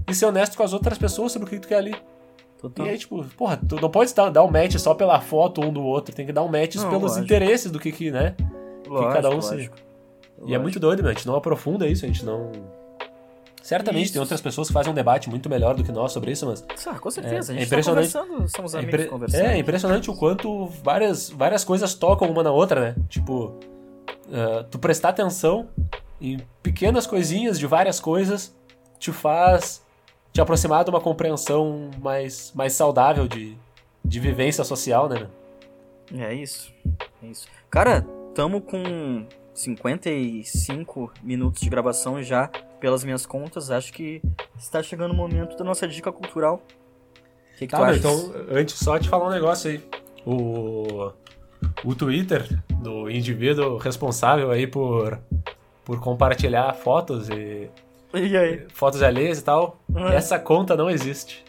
e 0.07 0.15
ser 0.15 0.25
honesto 0.25 0.57
com 0.57 0.63
as 0.63 0.73
outras 0.73 0.97
pessoas 0.97 1.31
sobre 1.31 1.47
o 1.47 1.49
que, 1.49 1.57
que 1.57 1.61
tu 1.61 1.67
quer 1.67 1.77
ali. 1.77 1.95
Total. 2.59 2.85
E 2.85 2.89
aí, 2.89 2.97
tipo, 2.97 3.23
porra, 3.35 3.57
tu 3.57 3.75
não 3.75 3.89
pode 3.89 4.13
dar, 4.13 4.29
dar 4.29 4.43
um 4.43 4.49
match 4.49 4.75
só 4.77 4.93
pela 4.93 5.21
foto 5.21 5.61
um 5.61 5.71
do 5.71 5.83
outro, 5.83 6.13
tem 6.13 6.25
que 6.25 6.33
dar 6.33 6.43
um 6.43 6.47
match 6.47 6.75
não, 6.75 6.89
pelos 6.89 7.11
lógico. 7.11 7.23
interesses 7.23 7.71
do 7.71 7.79
que, 7.79 7.91
que 7.91 8.11
né? 8.11 8.35
Lógico, 8.87 9.09
que 9.09 9.15
cada 9.15 9.29
um 9.29 9.35
lógico. 9.35 9.77
se. 9.77 9.87
E 10.45 10.53
é 10.53 10.57
muito 10.57 10.79
doido, 10.79 11.01
meu, 11.01 11.11
a 11.11 11.13
gente 11.13 11.27
não 11.27 11.35
aprofunda 11.35 11.87
isso, 11.87 12.05
a 12.05 12.07
gente 12.07 12.25
não 12.25 12.51
Certamente 13.67 14.05
isso. 14.05 14.13
tem 14.13 14.21
outras 14.21 14.39
pessoas 14.39 14.69
que 14.69 14.73
fazem 14.73 14.93
um 14.93 14.95
debate 14.95 15.29
muito 15.29 15.49
melhor 15.49 15.75
do 15.75 15.83
que 15.83 15.91
nós 15.91 16.13
sobre 16.13 16.31
isso, 16.31 16.45
mas. 16.45 16.65
Ah, 16.85 16.97
com 16.97 17.11
certeza. 17.11 17.51
É, 17.51 17.57
a 17.57 17.59
gente 17.59 17.63
é 17.63 17.65
impressionante. 17.65 18.13
Tá 18.13 18.21
conversando, 18.21 18.49
somos 18.55 18.75
amigos 18.75 18.93
é, 18.93 18.97
impre... 18.97 19.09
conversando. 19.09 19.41
É, 19.41 19.57
impressionante 19.57 20.09
o 20.09 20.15
quanto 20.15 20.67
várias, 20.81 21.29
várias 21.29 21.65
coisas 21.65 21.93
tocam 21.93 22.29
uma 22.31 22.41
na 22.41 22.51
outra, 22.51 22.79
né? 22.79 22.95
Tipo, 23.09 23.59
uh, 24.27 24.63
tu 24.71 24.79
prestar 24.79 25.09
atenção 25.09 25.67
em 26.21 26.39
pequenas 26.63 27.05
coisinhas 27.05 27.59
de 27.59 27.67
várias 27.67 27.99
coisas 27.99 28.55
te 28.97 29.11
faz 29.11 29.85
te 30.31 30.41
aproximar 30.41 30.83
de 30.83 30.89
uma 30.89 31.01
compreensão 31.01 31.89
mais, 31.99 32.51
mais 32.53 32.73
saudável 32.73 33.27
de, 33.27 33.57
de 34.03 34.19
vivência 34.19 34.63
social, 34.63 35.09
né? 35.09 35.27
É 36.13 36.33
isso. 36.33 36.71
É 37.23 37.27
isso. 37.27 37.47
Cara, 37.69 38.01
tamo 38.33 38.61
com 38.61 39.25
55 39.53 41.11
minutos 41.23 41.61
de 41.61 41.69
gravação 41.69 42.21
já, 42.21 42.47
pelas 42.79 43.03
minhas 43.03 43.25
contas. 43.25 43.71
Acho 43.71 43.91
que 43.91 44.21
está 44.57 44.81
chegando 44.81 45.11
o 45.11 45.15
momento 45.15 45.57
da 45.57 45.63
nossa 45.63 45.87
dica 45.87 46.11
cultural. 46.11 46.61
O 47.53 47.57
que, 47.57 47.65
que 47.65 47.71
tá, 47.71 47.77
tu 47.77 47.83
acha? 47.83 47.97
então, 47.97 48.33
antes 48.49 48.75
só 48.75 48.99
te 48.99 49.09
falar 49.09 49.27
um 49.27 49.31
negócio 49.31 49.71
aí. 49.71 49.83
O, 50.25 51.11
o 51.83 51.95
Twitter 51.95 52.47
do 52.81 53.09
indivíduo 53.09 53.77
responsável 53.77 54.51
aí 54.51 54.67
por, 54.67 55.19
por 55.83 55.99
compartilhar 55.99 56.73
fotos 56.73 57.29
e, 57.29 57.69
E 58.19 58.35
aí? 58.37 58.65
fotos 58.73 59.01
alheias 59.03 59.39
e 59.39 59.43
tal, 59.43 59.79
Ah. 59.95 60.13
essa 60.13 60.37
conta 60.39 60.75
não 60.75 60.89
existe. 60.89 61.43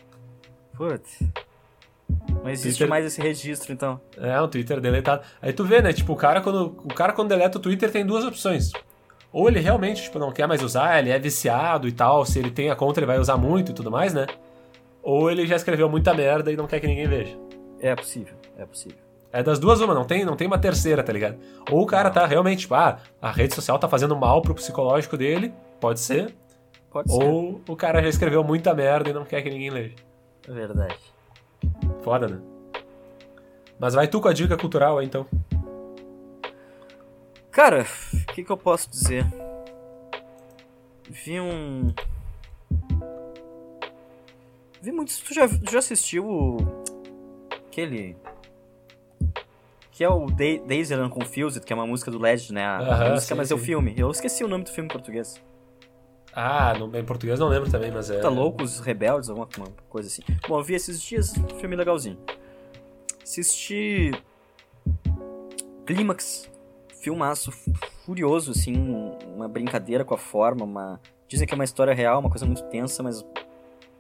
Putz. 0.76 1.18
Não 2.42 2.48
existe 2.48 2.78
Twitter- 2.78 2.88
mais 2.88 3.04
esse 3.04 3.20
registro, 3.20 3.72
então. 3.72 4.00
É, 4.16 4.40
um 4.40 4.48
Twitter 4.48 4.80
deletado. 4.80 5.22
Aí 5.42 5.52
tu 5.52 5.64
vê, 5.64 5.82
né? 5.82 5.92
Tipo, 5.92 6.12
o 6.12 6.16
cara 6.16 6.40
quando, 6.40 6.76
o 6.84 6.94
cara 6.94 7.12
quando 7.12 7.28
deleta 7.28 7.58
o 7.58 7.60
Twitter 7.60 7.90
tem 7.90 8.04
duas 8.06 8.24
opções. 8.24 8.72
Ou 9.32 9.46
ele 9.48 9.60
realmente, 9.60 10.02
tipo, 10.04 10.18
não 10.18 10.32
quer 10.32 10.46
mais 10.48 10.62
usar, 10.62 10.98
ele 10.98 11.10
é 11.10 11.18
viciado 11.18 11.86
e 11.86 11.92
tal, 11.92 12.24
se 12.24 12.38
ele 12.38 12.50
tem 12.50 12.70
a 12.70 12.76
conta 12.76 12.98
ele 13.00 13.06
vai 13.06 13.18
usar 13.18 13.36
muito 13.36 13.72
e 13.72 13.74
tudo 13.74 13.90
mais, 13.90 14.14
né? 14.14 14.26
Ou 15.02 15.30
ele 15.30 15.46
já 15.46 15.56
escreveu 15.56 15.88
muita 15.88 16.14
merda 16.14 16.50
e 16.50 16.56
não 16.56 16.66
quer 16.66 16.80
que 16.80 16.86
ninguém 16.86 17.06
veja. 17.06 17.36
É 17.80 17.94
possível, 17.94 18.34
é 18.56 18.64
possível. 18.64 18.98
É 19.30 19.42
das 19.42 19.58
duas 19.58 19.80
uma, 19.82 19.92
não 19.92 20.04
tem, 20.04 20.24
não 20.24 20.34
tem 20.36 20.46
uma 20.46 20.58
terceira, 20.58 21.02
tá 21.02 21.12
ligado? 21.12 21.36
Ou 21.70 21.82
o 21.82 21.86
cara 21.86 22.08
tá 22.08 22.24
realmente, 22.24 22.60
tipo, 22.60 22.74
ah, 22.74 22.96
a 23.20 23.30
rede 23.30 23.54
social 23.54 23.78
tá 23.78 23.86
fazendo 23.86 24.16
mal 24.16 24.40
pro 24.40 24.54
psicológico 24.54 25.18
dele, 25.18 25.52
pode 25.78 26.00
ser. 26.00 26.34
Pode 27.05 27.12
ser. 27.14 27.24
Ou 27.24 27.61
o 27.68 27.76
cara 27.76 28.03
já 28.03 28.09
escreveu 28.09 28.42
muita 28.42 28.74
merda 28.74 29.11
e 29.11 29.12
não 29.12 29.24
quer 29.24 29.42
que 29.42 29.51
ninguém 29.51 29.70
leia. 29.70 29.94
É 30.49 30.53
verdade. 30.53 30.96
Foda, 32.03 32.26
né? 32.28 32.40
Mas 33.78 33.94
vai 33.94 34.09
tu 34.09 34.20
com 34.20 34.28
a 34.28 34.32
dica 34.32 34.57
cultural 34.57 34.99
aí, 34.99 35.07
então. 35.07 35.26
Cara, 37.51 37.84
o 38.28 38.32
que, 38.32 38.42
que 38.44 38.51
eu 38.51 38.57
posso 38.57 38.90
dizer? 38.90 39.24
Vi 41.09 41.40
um. 41.40 41.92
Vi 44.80 44.92
muitos. 44.92 45.18
Tu 45.20 45.34
já, 45.34 45.46
já 45.70 45.78
assistiu 45.78 46.26
o. 46.26 46.57
Aquele. 47.68 48.16
Que 49.92 50.05
é 50.05 50.09
o 50.09 50.26
Da- 50.26 50.64
Daisy 50.66 50.94
Confused, 51.11 51.64
que 51.64 51.72
é 51.72 51.76
uma 51.76 51.86
música 51.86 52.11
do 52.11 52.18
Legend, 52.18 52.53
né? 52.55 52.64
A, 52.64 52.76
a 52.76 52.80
Aham, 52.80 53.11
música, 53.11 53.34
sim, 53.34 53.38
mas 53.38 53.51
é 53.51 53.55
o 53.55 53.59
sim. 53.59 53.64
filme. 53.64 53.94
Eu 53.96 54.11
esqueci 54.11 54.44
o 54.44 54.49
nome 54.49 54.64
do 54.64 54.70
filme 54.70 54.88
em 54.88 54.92
português. 54.92 55.40
Ah, 56.41 56.72
no, 56.78 56.97
em 56.97 57.05
português 57.05 57.41
não 57.41 57.49
lembro 57.49 57.68
também, 57.68 57.91
mas 57.91 58.11
é. 58.11 58.20
Tá 58.20 58.28
loucos, 58.28 58.78
rebeldes, 58.78 59.28
alguma 59.28 59.49
uma 59.57 59.66
coisa 59.89 60.07
assim. 60.07 60.22
Bom, 60.49 60.57
eu 60.59 60.62
vi 60.62 60.74
esses 60.74 61.03
dias, 61.03 61.34
filme 61.59 61.74
legalzinho. 61.74 62.16
Assisti. 63.20 64.12
Clímax. 65.84 66.49
Filmaço 67.03 67.51
fu- 67.51 67.72
furioso, 68.05 68.53
assim, 68.53 68.76
um- 68.76 69.18
uma 69.34 69.49
brincadeira 69.49 70.05
com 70.05 70.14
a 70.14 70.18
forma, 70.18 70.64
uma. 70.64 71.01
Dizem 71.26 71.47
que 71.47 71.55
é 71.55 71.57
uma 71.57 71.64
história 71.64 71.93
real, 71.95 72.20
uma 72.20 72.30
coisa 72.30 72.47
muito 72.47 72.62
tensa, 72.64 73.03
mas. 73.03 73.24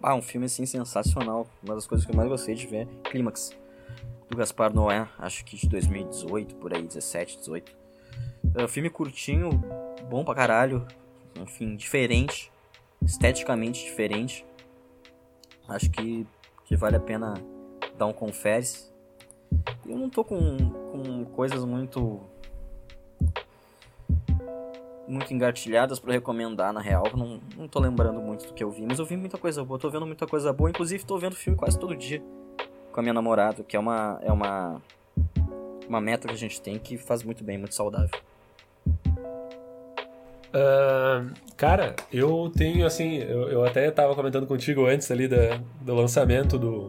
Ah, 0.00 0.14
um 0.14 0.22
filme 0.22 0.46
assim 0.46 0.64
sensacional. 0.64 1.44
Uma 1.62 1.74
das 1.74 1.86
coisas 1.88 2.06
que 2.06 2.12
eu 2.12 2.16
mais 2.16 2.28
gostei 2.28 2.54
de 2.54 2.66
ver. 2.68 2.86
Clímax. 3.10 3.50
Do 4.30 4.36
Gaspar 4.36 4.72
Noé, 4.72 5.08
acho 5.18 5.44
que 5.44 5.56
de 5.56 5.68
2018, 5.68 6.54
por 6.56 6.72
aí, 6.72 6.82
17, 6.86 7.38
18. 7.38 7.72
É 8.54 8.64
um 8.64 8.68
filme 8.68 8.90
curtinho, 8.90 9.50
bom 10.08 10.22
pra 10.24 10.34
caralho. 10.34 10.86
Enfim, 11.42 11.76
diferente 11.76 12.50
esteticamente 13.04 13.84
diferente. 13.84 14.44
Acho 15.68 15.90
que, 15.90 16.26
que 16.64 16.76
vale 16.76 16.96
a 16.96 17.00
pena 17.00 17.34
dar 17.96 18.06
um 18.06 18.12
confere. 18.12 18.66
Eu 19.86 19.96
não 19.96 20.08
tô 20.08 20.24
com, 20.24 20.56
com 20.92 21.24
coisas 21.26 21.64
muito 21.64 22.20
muito 25.06 25.32
engatilhadas 25.32 25.98
pra 25.98 26.12
recomendar 26.12 26.70
na 26.72 26.80
real. 26.80 27.04
Não, 27.16 27.40
não 27.56 27.66
tô 27.66 27.80
lembrando 27.80 28.20
muito 28.20 28.46
do 28.46 28.52
que 28.52 28.62
eu 28.62 28.70
vi, 28.70 28.84
mas 28.86 28.98
eu 28.98 29.06
vi 29.06 29.16
muita 29.16 29.38
coisa 29.38 29.64
boa, 29.64 29.78
tô 29.78 29.88
vendo 29.88 30.06
muita 30.06 30.26
coisa 30.26 30.52
boa, 30.52 30.68
inclusive 30.68 31.04
tô 31.04 31.16
vendo 31.16 31.34
filme 31.34 31.58
quase 31.58 31.78
todo 31.78 31.96
dia 31.96 32.22
com 32.92 33.00
a 33.00 33.02
minha 33.02 33.14
namorada, 33.14 33.62
que 33.64 33.74
é 33.76 33.80
uma 33.80 34.18
é 34.22 34.30
uma 34.30 34.82
uma 35.88 36.00
meta 36.00 36.28
que 36.28 36.34
a 36.34 36.38
gente 36.38 36.60
tem 36.60 36.78
que 36.78 36.98
faz 36.98 37.22
muito 37.22 37.42
bem, 37.42 37.56
muito 37.56 37.74
saudável. 37.74 38.20
Ah, 40.52 41.24
cara, 41.56 41.94
eu 42.12 42.50
tenho 42.56 42.86
assim, 42.86 43.18
eu, 43.18 43.48
eu 43.50 43.64
até 43.64 43.90
tava 43.90 44.14
comentando 44.14 44.46
contigo 44.46 44.86
antes 44.86 45.10
ali 45.10 45.28
da, 45.28 45.58
do 45.80 45.94
lançamento 45.94 46.58
do. 46.58 46.88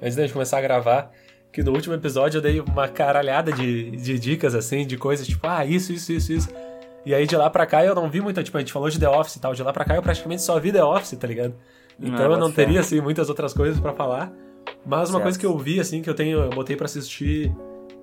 Antes 0.00 0.16
da 0.16 0.22
gente 0.22 0.32
começar 0.32 0.58
a 0.58 0.60
gravar, 0.60 1.10
que 1.52 1.62
no 1.62 1.72
último 1.72 1.94
episódio 1.94 2.38
eu 2.38 2.42
dei 2.42 2.60
uma 2.60 2.88
caralhada 2.88 3.52
de, 3.52 3.90
de 3.92 4.18
dicas, 4.18 4.54
assim, 4.54 4.86
de 4.86 4.96
coisas 4.96 5.26
tipo, 5.26 5.46
ah, 5.46 5.64
isso, 5.64 5.92
isso, 5.92 6.12
isso, 6.12 6.32
isso. 6.32 6.48
E 7.04 7.14
aí 7.14 7.26
de 7.26 7.36
lá 7.36 7.50
pra 7.50 7.66
cá 7.66 7.84
eu 7.84 7.94
não 7.94 8.08
vi 8.08 8.20
muita, 8.20 8.42
tipo, 8.42 8.56
a 8.56 8.60
gente 8.60 8.72
falou 8.72 8.88
de 8.88 8.98
The 8.98 9.08
Office 9.08 9.36
e 9.36 9.40
tal, 9.40 9.52
de 9.54 9.62
lá 9.62 9.72
pra 9.72 9.84
cá 9.84 9.96
eu 9.96 10.02
praticamente 10.02 10.42
só 10.42 10.58
vi 10.60 10.70
The 10.72 10.84
Office, 10.84 11.16
tá 11.18 11.26
ligado? 11.26 11.54
Então 12.00 12.26
Ah, 12.26 12.34
eu 12.34 12.36
não 12.38 12.50
teria, 12.50 12.80
assim, 12.80 13.00
muitas 13.00 13.28
outras 13.28 13.52
coisas 13.52 13.78
pra 13.80 13.92
falar. 13.92 14.32
Mas 14.86 15.08
uma 15.10 15.14
Certo. 15.18 15.22
coisa 15.22 15.38
que 15.38 15.46
eu 15.46 15.58
vi, 15.58 15.78
assim, 15.80 16.00
que 16.00 16.08
eu 16.08 16.14
tenho, 16.14 16.38
eu 16.40 16.50
botei 16.50 16.76
pra 16.76 16.86
assistir. 16.86 17.52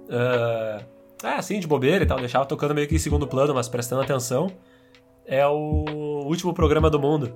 ah, 0.10 0.82
ah, 1.24 1.36
assim, 1.36 1.60
de 1.60 1.68
bobeira 1.68 2.04
e 2.04 2.08
tal, 2.08 2.20
deixava 2.20 2.46
tocando 2.46 2.74
meio 2.76 2.88
que 2.88 2.96
em 2.96 3.00
segundo 3.00 3.28
plano, 3.28 3.54
mas 3.54 3.68
prestando 3.68 4.02
atenção. 4.02 4.48
É 5.32 5.46
o 5.48 6.24
último 6.26 6.54
programa 6.54 6.90
do 6.90 7.00
mundo. 7.00 7.32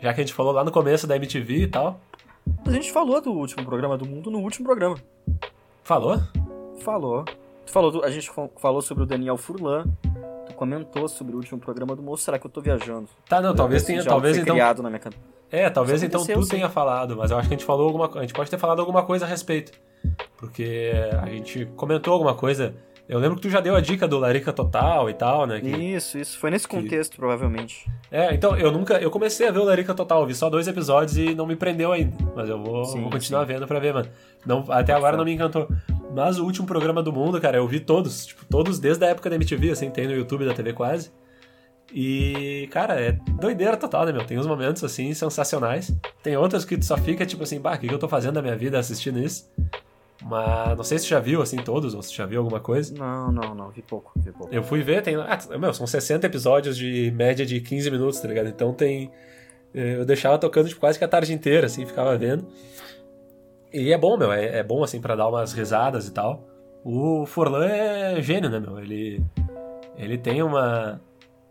Já 0.00 0.12
que 0.12 0.20
a 0.20 0.24
gente 0.24 0.34
falou 0.34 0.52
lá 0.52 0.64
no 0.64 0.72
começo 0.72 1.06
da 1.06 1.14
MTV 1.16 1.54
e 1.62 1.66
tal. 1.68 2.00
A 2.66 2.70
gente 2.70 2.90
falou 2.92 3.20
do 3.20 3.30
último 3.32 3.64
programa 3.64 3.96
do 3.96 4.04
mundo 4.06 4.30
no 4.30 4.38
último 4.40 4.66
programa. 4.66 4.96
Falou? 5.84 6.18
Falou. 6.80 7.24
Tu 7.64 7.72
falou 7.72 7.90
do- 7.90 8.04
a 8.04 8.10
gente 8.10 8.28
fa- 8.30 8.48
falou 8.56 8.82
sobre 8.82 9.04
o 9.04 9.06
Daniel 9.06 9.36
Furlan. 9.36 9.84
Tu 10.46 10.54
comentou 10.54 11.08
sobre 11.08 11.34
o 11.34 11.36
último 11.38 11.60
programa 11.60 11.94
do 11.94 12.02
moço. 12.02 12.24
Será 12.24 12.38
que 12.38 12.46
eu 12.46 12.50
tô 12.50 12.60
viajando? 12.60 13.08
Tá, 13.28 13.40
não, 13.40 13.54
talvez 13.54 13.82
Esse 13.82 13.92
tenha, 13.92 14.04
talvez 14.04 14.36
então. 14.36 14.54
criado 14.54 14.82
na 14.82 14.90
minha 14.90 15.00
cabeça. 15.00 15.22
É, 15.50 15.70
talvez 15.70 16.02
então 16.02 16.24
tu 16.24 16.42
sim. 16.42 16.48
tenha 16.50 16.68
falado, 16.68 17.16
mas 17.16 17.30
eu 17.30 17.38
acho 17.38 17.48
que 17.48 17.54
a 17.54 17.56
gente 17.56 17.64
falou 17.66 17.86
alguma 17.86 18.10
A 18.16 18.22
gente 18.22 18.34
pode 18.34 18.50
ter 18.50 18.58
falado 18.58 18.80
alguma 18.80 19.04
coisa 19.04 19.24
a 19.24 19.28
respeito. 19.28 19.72
Porque 20.36 20.92
a 21.22 21.26
gente 21.26 21.66
comentou 21.76 22.12
alguma 22.12 22.34
coisa. 22.34 22.74
Eu 23.08 23.20
lembro 23.20 23.36
que 23.36 23.42
tu 23.42 23.48
já 23.50 23.60
deu 23.60 23.76
a 23.76 23.80
dica 23.80 24.08
do 24.08 24.18
Larica 24.18 24.52
Total 24.52 25.08
e 25.08 25.14
tal, 25.14 25.46
né? 25.46 25.60
que- 25.60 25.68
Isso, 25.68 26.18
isso. 26.18 26.36
Foi 26.38 26.50
nesse 26.50 26.66
contexto, 26.66 27.16
provavelmente. 27.16 27.88
É, 28.10 28.34
então 28.34 28.56
eu 28.56 28.72
nunca. 28.72 28.94
Eu 28.94 29.10
comecei 29.12 29.46
a 29.46 29.52
ver 29.52 29.60
o 29.60 29.64
Larica 29.64 29.94
Total, 29.94 30.20
eu 30.22 30.26
vi 30.26 30.34
só 30.34 30.50
dois 30.50 30.66
episódios 30.66 31.16
e 31.16 31.34
não 31.34 31.46
me 31.46 31.54
prendeu 31.54 31.92
ainda. 31.92 32.16
Mas 32.34 32.48
eu 32.48 32.60
vou, 32.60 32.84
Sim, 32.84 33.02
vou 33.02 33.10
continuar 33.10 33.46
sim. 33.46 33.52
vendo 33.52 33.66
pra 33.66 33.78
ver, 33.78 33.94
mano. 33.94 34.08
Não, 34.44 34.64
até 34.68 34.92
agora 34.92 35.16
não 35.16 35.24
me 35.24 35.32
encantou. 35.32 35.68
Mas 36.14 36.38
o 36.38 36.44
último 36.44 36.66
programa 36.66 37.02
do 37.02 37.12
mundo, 37.12 37.40
cara, 37.40 37.58
eu 37.58 37.68
vi 37.68 37.78
todos. 37.78 38.26
Tipo, 38.26 38.44
todos 38.46 38.78
desde 38.80 39.04
a 39.04 39.08
época 39.08 39.30
da 39.30 39.36
MTV, 39.36 39.70
assim, 39.70 39.88
tem 39.90 40.06
no 40.08 40.14
YouTube 40.14 40.44
da 40.44 40.52
TV 40.54 40.72
quase. 40.72 41.10
E, 41.94 42.68
cara, 42.72 43.00
é 43.00 43.12
doideira 43.40 43.76
total, 43.76 44.04
né, 44.06 44.12
meu? 44.12 44.24
Tem 44.24 44.36
uns 44.38 44.46
momentos, 44.46 44.82
assim, 44.82 45.14
sensacionais. 45.14 45.94
Tem 46.22 46.36
outros 46.36 46.64
que 46.64 46.76
tu 46.76 46.84
só 46.84 46.96
fica, 46.96 47.24
tipo 47.24 47.44
assim, 47.44 47.60
bah, 47.60 47.74
o 47.74 47.78
que 47.78 47.86
que 47.86 47.94
eu 47.94 47.98
tô 47.98 48.08
fazendo 48.08 48.34
da 48.34 48.42
minha 48.42 48.56
vida 48.56 48.78
assistindo 48.78 49.18
isso? 49.20 49.48
Mas 50.22 50.76
não 50.76 50.82
sei 50.84 50.98
se 50.98 51.04
tu 51.06 51.10
já 51.10 51.20
viu, 51.20 51.42
assim, 51.42 51.56
todos, 51.58 51.94
ou 51.94 52.02
se 52.02 52.14
já 52.14 52.24
viu 52.26 52.40
alguma 52.40 52.58
coisa. 52.60 52.94
Não, 52.96 53.30
não, 53.30 53.54
não. 53.54 53.70
Vi 53.70 53.82
pouco, 53.82 54.12
vi 54.16 54.32
pouco. 54.32 54.52
Eu 54.54 54.62
fui 54.62 54.82
ver, 54.82 55.02
tem. 55.02 55.14
Ah, 55.16 55.38
meu, 55.58 55.72
são 55.74 55.86
60 55.86 56.26
episódios 56.26 56.76
de 56.76 57.10
média 57.14 57.44
de 57.44 57.60
15 57.60 57.90
minutos, 57.90 58.18
tá 58.20 58.26
ligado? 58.28 58.48
Então 58.48 58.72
tem. 58.72 59.10
eh, 59.74 59.96
Eu 59.98 60.04
deixava 60.06 60.38
tocando 60.38 60.68
tipo, 60.68 60.80
quase 60.80 60.98
que 60.98 61.04
a 61.04 61.08
tarde 61.08 61.32
inteira, 61.34 61.66
assim, 61.66 61.84
ficava 61.84 62.16
vendo. 62.16 62.46
E 63.72 63.92
é 63.92 63.98
bom, 63.98 64.16
meu, 64.16 64.32
é, 64.32 64.58
é 64.58 64.62
bom, 64.62 64.82
assim, 64.82 65.00
pra 65.00 65.14
dar 65.14 65.28
umas 65.28 65.52
risadas 65.52 66.08
e 66.08 66.12
tal. 66.12 66.42
O 66.82 67.26
Forlan 67.26 67.66
é 67.66 68.20
gênio, 68.22 68.48
né, 68.48 68.58
meu? 68.58 68.78
Ele. 68.78 69.22
Ele 69.96 70.16
tem 70.18 70.42
uma. 70.42 71.00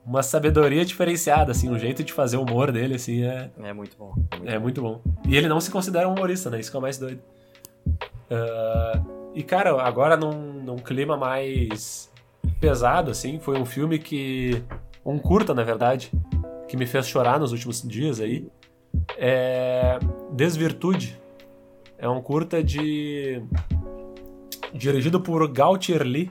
Uma 0.06 0.22
sabedoria 0.22 0.86
diferenciada, 0.86 1.52
assim, 1.52 1.68
um 1.68 1.80
jeito 1.80 2.04
de 2.04 2.14
fazer 2.14 2.38
o 2.38 2.44
humor 2.44 2.72
dele, 2.72 2.94
assim, 2.94 3.24
é, 3.24 3.50
É 3.64 3.74
muito 3.74 3.98
bom. 3.98 4.14
É 4.32 4.38
muito 4.38 4.50
é 4.52 4.60
muito 4.60 4.82
bom. 4.82 5.02
E 5.28 5.36
ele 5.36 5.48
não 5.48 5.60
se 5.60 5.72
considera 5.72 6.08
um 6.08 6.14
humorista, 6.14 6.48
né? 6.52 6.60
Isso 6.60 6.70
que 6.70 6.78
é 6.78 6.80
o 6.80 6.82
mais 6.82 7.00
doido. 7.00 7.20
Ah, 8.30 9.02
e, 9.34 9.44
cara, 9.44 9.82
agora 9.82 10.16
num, 10.16 10.64
num 10.64 10.78
clima 10.78 11.18
mais 11.18 12.12
pesado, 12.60 13.12
assim, 13.12 13.40
foi 13.40 13.60
um 13.60 13.66
filme 13.66 14.00
que. 14.00 14.64
Um 15.06 15.20
curta, 15.20 15.54
na 15.54 15.64
verdade, 15.64 16.12
que 16.68 16.76
me 16.76 16.88
fez 16.88 17.08
chorar 17.08 17.40
nos 17.40 17.52
últimos 17.52 17.82
dias 17.82 18.20
aí. 18.20 18.48
É. 19.18 20.00
Desvirtude. 20.32 21.20
É 21.98 22.08
um 22.08 22.22
curta 22.22 22.64
de. 22.64 23.42
Dirigido 24.74 25.22
por 25.22 25.48
Gautier 25.52 26.04
Lee, 26.04 26.30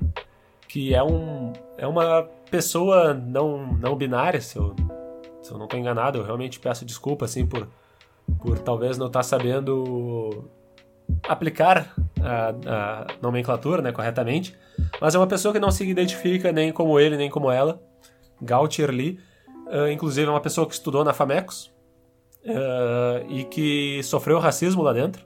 que 0.68 0.94
é 0.94 1.02
um. 1.02 1.52
É 1.78 1.86
uma 1.86 2.28
pessoa 2.50 3.14
não, 3.14 3.66
não 3.74 3.96
binária, 3.96 4.40
se 4.40 4.56
eu, 4.56 4.74
se 5.42 5.50
eu 5.50 5.58
não 5.58 5.64
estou 5.64 5.78
enganado, 5.78 6.18
eu 6.18 6.24
realmente 6.24 6.60
peço 6.60 6.84
desculpa, 6.84 7.24
assim, 7.24 7.44
por, 7.46 7.66
por 8.38 8.58
talvez 8.58 8.96
não 8.96 9.08
estar 9.08 9.22
sabendo 9.22 10.48
aplicar 11.28 11.94
a, 12.22 12.54
a 12.66 13.06
nomenclatura 13.22 13.82
né, 13.82 13.92
corretamente, 13.92 14.56
mas 15.00 15.14
é 15.14 15.18
uma 15.18 15.26
pessoa 15.26 15.52
que 15.52 15.60
não 15.60 15.70
se 15.70 15.84
identifica 15.88 16.52
nem 16.52 16.72
como 16.72 16.98
ele, 16.98 17.16
nem 17.16 17.30
como 17.30 17.50
ela, 17.50 17.80
Gautier 18.40 18.90
Lee, 18.90 19.18
Ah, 19.66 19.90
inclusive 19.90 20.26
é 20.26 20.30
uma 20.30 20.40
pessoa 20.40 20.66
que 20.66 20.74
estudou 20.74 21.04
na 21.04 21.12
FAMECOS, 21.12 21.74
uh, 22.44 23.30
e 23.30 23.44
que 23.44 24.02
sofreu 24.02 24.38
racismo 24.38 24.82
lá 24.82 24.92
dentro. 24.92 25.24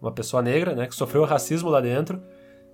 Uma 0.00 0.12
pessoa 0.12 0.42
negra, 0.42 0.74
né, 0.74 0.86
que 0.86 0.94
sofreu 0.94 1.24
racismo 1.24 1.68
lá 1.68 1.80
dentro, 1.80 2.20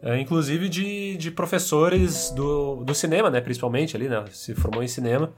uh, 0.02 0.14
inclusive 0.14 0.68
de, 0.68 1.16
de 1.16 1.30
professores 1.30 2.30
do, 2.30 2.76
do 2.84 2.94
cinema, 2.94 3.30
né, 3.30 3.40
principalmente 3.40 3.96
ali, 3.96 4.08
né, 4.08 4.24
se 4.30 4.54
formou 4.54 4.82
em 4.82 4.88
cinema. 4.88 5.32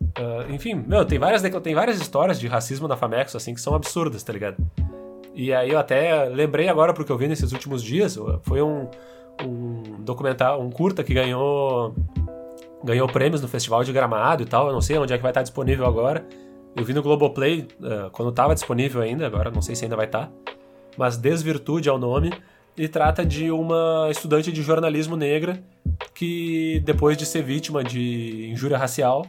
Uh, 0.00 0.52
enfim, 0.52 0.74
meu, 0.74 1.04
tem 1.04 1.18
várias, 1.18 1.42
tem 1.42 1.74
várias 1.74 2.00
histórias 2.00 2.38
de 2.38 2.46
racismo 2.46 2.88
na 2.88 2.96
Famex, 2.96 3.34
assim, 3.34 3.54
que 3.54 3.60
são 3.60 3.74
absurdas, 3.74 4.22
tá 4.22 4.32
ligado? 4.32 4.56
E 5.34 5.52
aí 5.52 5.70
eu 5.70 5.78
até 5.78 6.24
lembrei 6.24 6.68
agora, 6.68 6.92
porque 6.92 7.12
eu 7.12 7.18
vi 7.18 7.28
nesses 7.28 7.52
últimos 7.52 7.82
dias, 7.82 8.18
foi 8.42 8.60
um, 8.60 8.88
um 9.44 9.82
documentário, 10.00 10.60
um 10.60 10.70
curta 10.70 11.04
que 11.04 11.14
ganhou 11.14 11.94
ganhou 12.82 13.08
prêmios 13.08 13.42
no 13.42 13.48
Festival 13.48 13.82
de 13.84 13.92
Gramado 13.92 14.42
e 14.42 14.46
tal. 14.46 14.68
Eu 14.68 14.72
não 14.72 14.80
sei 14.80 14.98
onde 14.98 15.12
é 15.12 15.16
que 15.16 15.22
vai 15.22 15.30
estar 15.30 15.42
disponível 15.42 15.86
agora. 15.86 16.24
Eu 16.76 16.84
vi 16.84 16.92
no 16.92 17.02
Globoplay 17.02 17.66
uh, 17.80 18.10
quando 18.12 18.30
estava 18.30 18.54
disponível 18.54 19.02
ainda, 19.02 19.26
agora 19.26 19.50
não 19.50 19.62
sei 19.62 19.74
se 19.74 19.84
ainda 19.84 19.96
vai 19.96 20.06
estar. 20.06 20.30
Mas 20.96 21.16
Desvirtude 21.16 21.88
é 21.88 21.92
o 21.92 21.98
nome 21.98 22.32
e 22.76 22.86
trata 22.86 23.24
de 23.24 23.50
uma 23.50 24.08
estudante 24.10 24.52
de 24.52 24.62
jornalismo 24.62 25.16
negra 25.16 25.60
que, 26.14 26.80
depois 26.84 27.16
de 27.16 27.26
ser 27.26 27.42
vítima 27.42 27.82
de 27.82 28.48
injúria 28.50 28.78
racial, 28.78 29.26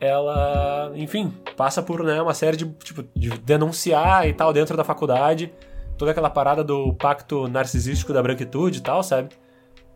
ela, 0.00 0.90
enfim, 0.94 1.32
passa 1.56 1.82
por 1.82 2.02
né, 2.02 2.20
uma 2.20 2.34
série 2.34 2.56
de, 2.56 2.66
tipo, 2.82 3.04
de 3.14 3.30
denunciar 3.40 4.26
e 4.26 4.32
tal 4.32 4.52
dentro 4.52 4.76
da 4.76 4.82
faculdade, 4.82 5.52
toda 5.98 6.10
aquela 6.10 6.30
parada 6.30 6.64
do 6.64 6.94
pacto 6.94 7.46
narcisístico 7.46 8.12
da 8.12 8.22
branquitude 8.22 8.78
e 8.78 8.82
tal, 8.82 9.02
sabe? 9.02 9.28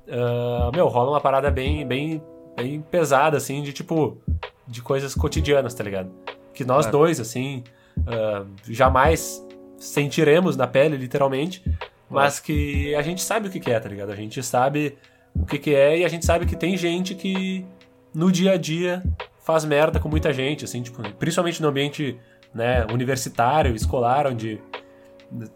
Uh, 0.06 0.70
meu, 0.74 0.86
rola 0.88 1.10
uma 1.10 1.20
parada 1.20 1.50
bem, 1.50 1.86
bem 1.86 2.22
bem 2.56 2.80
pesada, 2.80 3.36
assim, 3.36 3.62
de 3.62 3.72
tipo, 3.72 4.18
de 4.66 4.80
coisas 4.80 5.14
cotidianas, 5.14 5.74
tá 5.74 5.82
ligado? 5.82 6.10
Que 6.52 6.64
nós 6.64 6.86
claro. 6.86 6.98
dois, 6.98 7.18
assim, 7.18 7.64
uh, 7.98 8.46
jamais 8.68 9.44
sentiremos 9.76 10.56
na 10.56 10.66
pele, 10.66 10.96
literalmente, 10.96 11.64
mas 12.08 12.38
que 12.38 12.94
a 12.94 13.02
gente 13.02 13.22
sabe 13.22 13.48
o 13.48 13.50
que, 13.50 13.58
que 13.58 13.70
é, 13.70 13.80
tá 13.80 13.88
ligado? 13.88 14.12
A 14.12 14.16
gente 14.16 14.42
sabe 14.42 14.96
o 15.34 15.44
que, 15.44 15.58
que 15.58 15.74
é 15.74 15.98
e 15.98 16.04
a 16.04 16.08
gente 16.08 16.24
sabe 16.24 16.46
que 16.46 16.54
tem 16.54 16.76
gente 16.76 17.14
que 17.14 17.66
no 18.14 18.30
dia 18.30 18.52
a 18.52 18.56
dia 18.56 19.02
faz 19.44 19.64
merda 19.64 20.00
com 20.00 20.08
muita 20.08 20.32
gente, 20.32 20.64
assim, 20.64 20.82
tipo, 20.82 21.02
principalmente 21.14 21.60
no 21.60 21.68
ambiente 21.68 22.18
né, 22.52 22.86
universitário, 22.90 23.74
escolar, 23.76 24.26
onde 24.26 24.60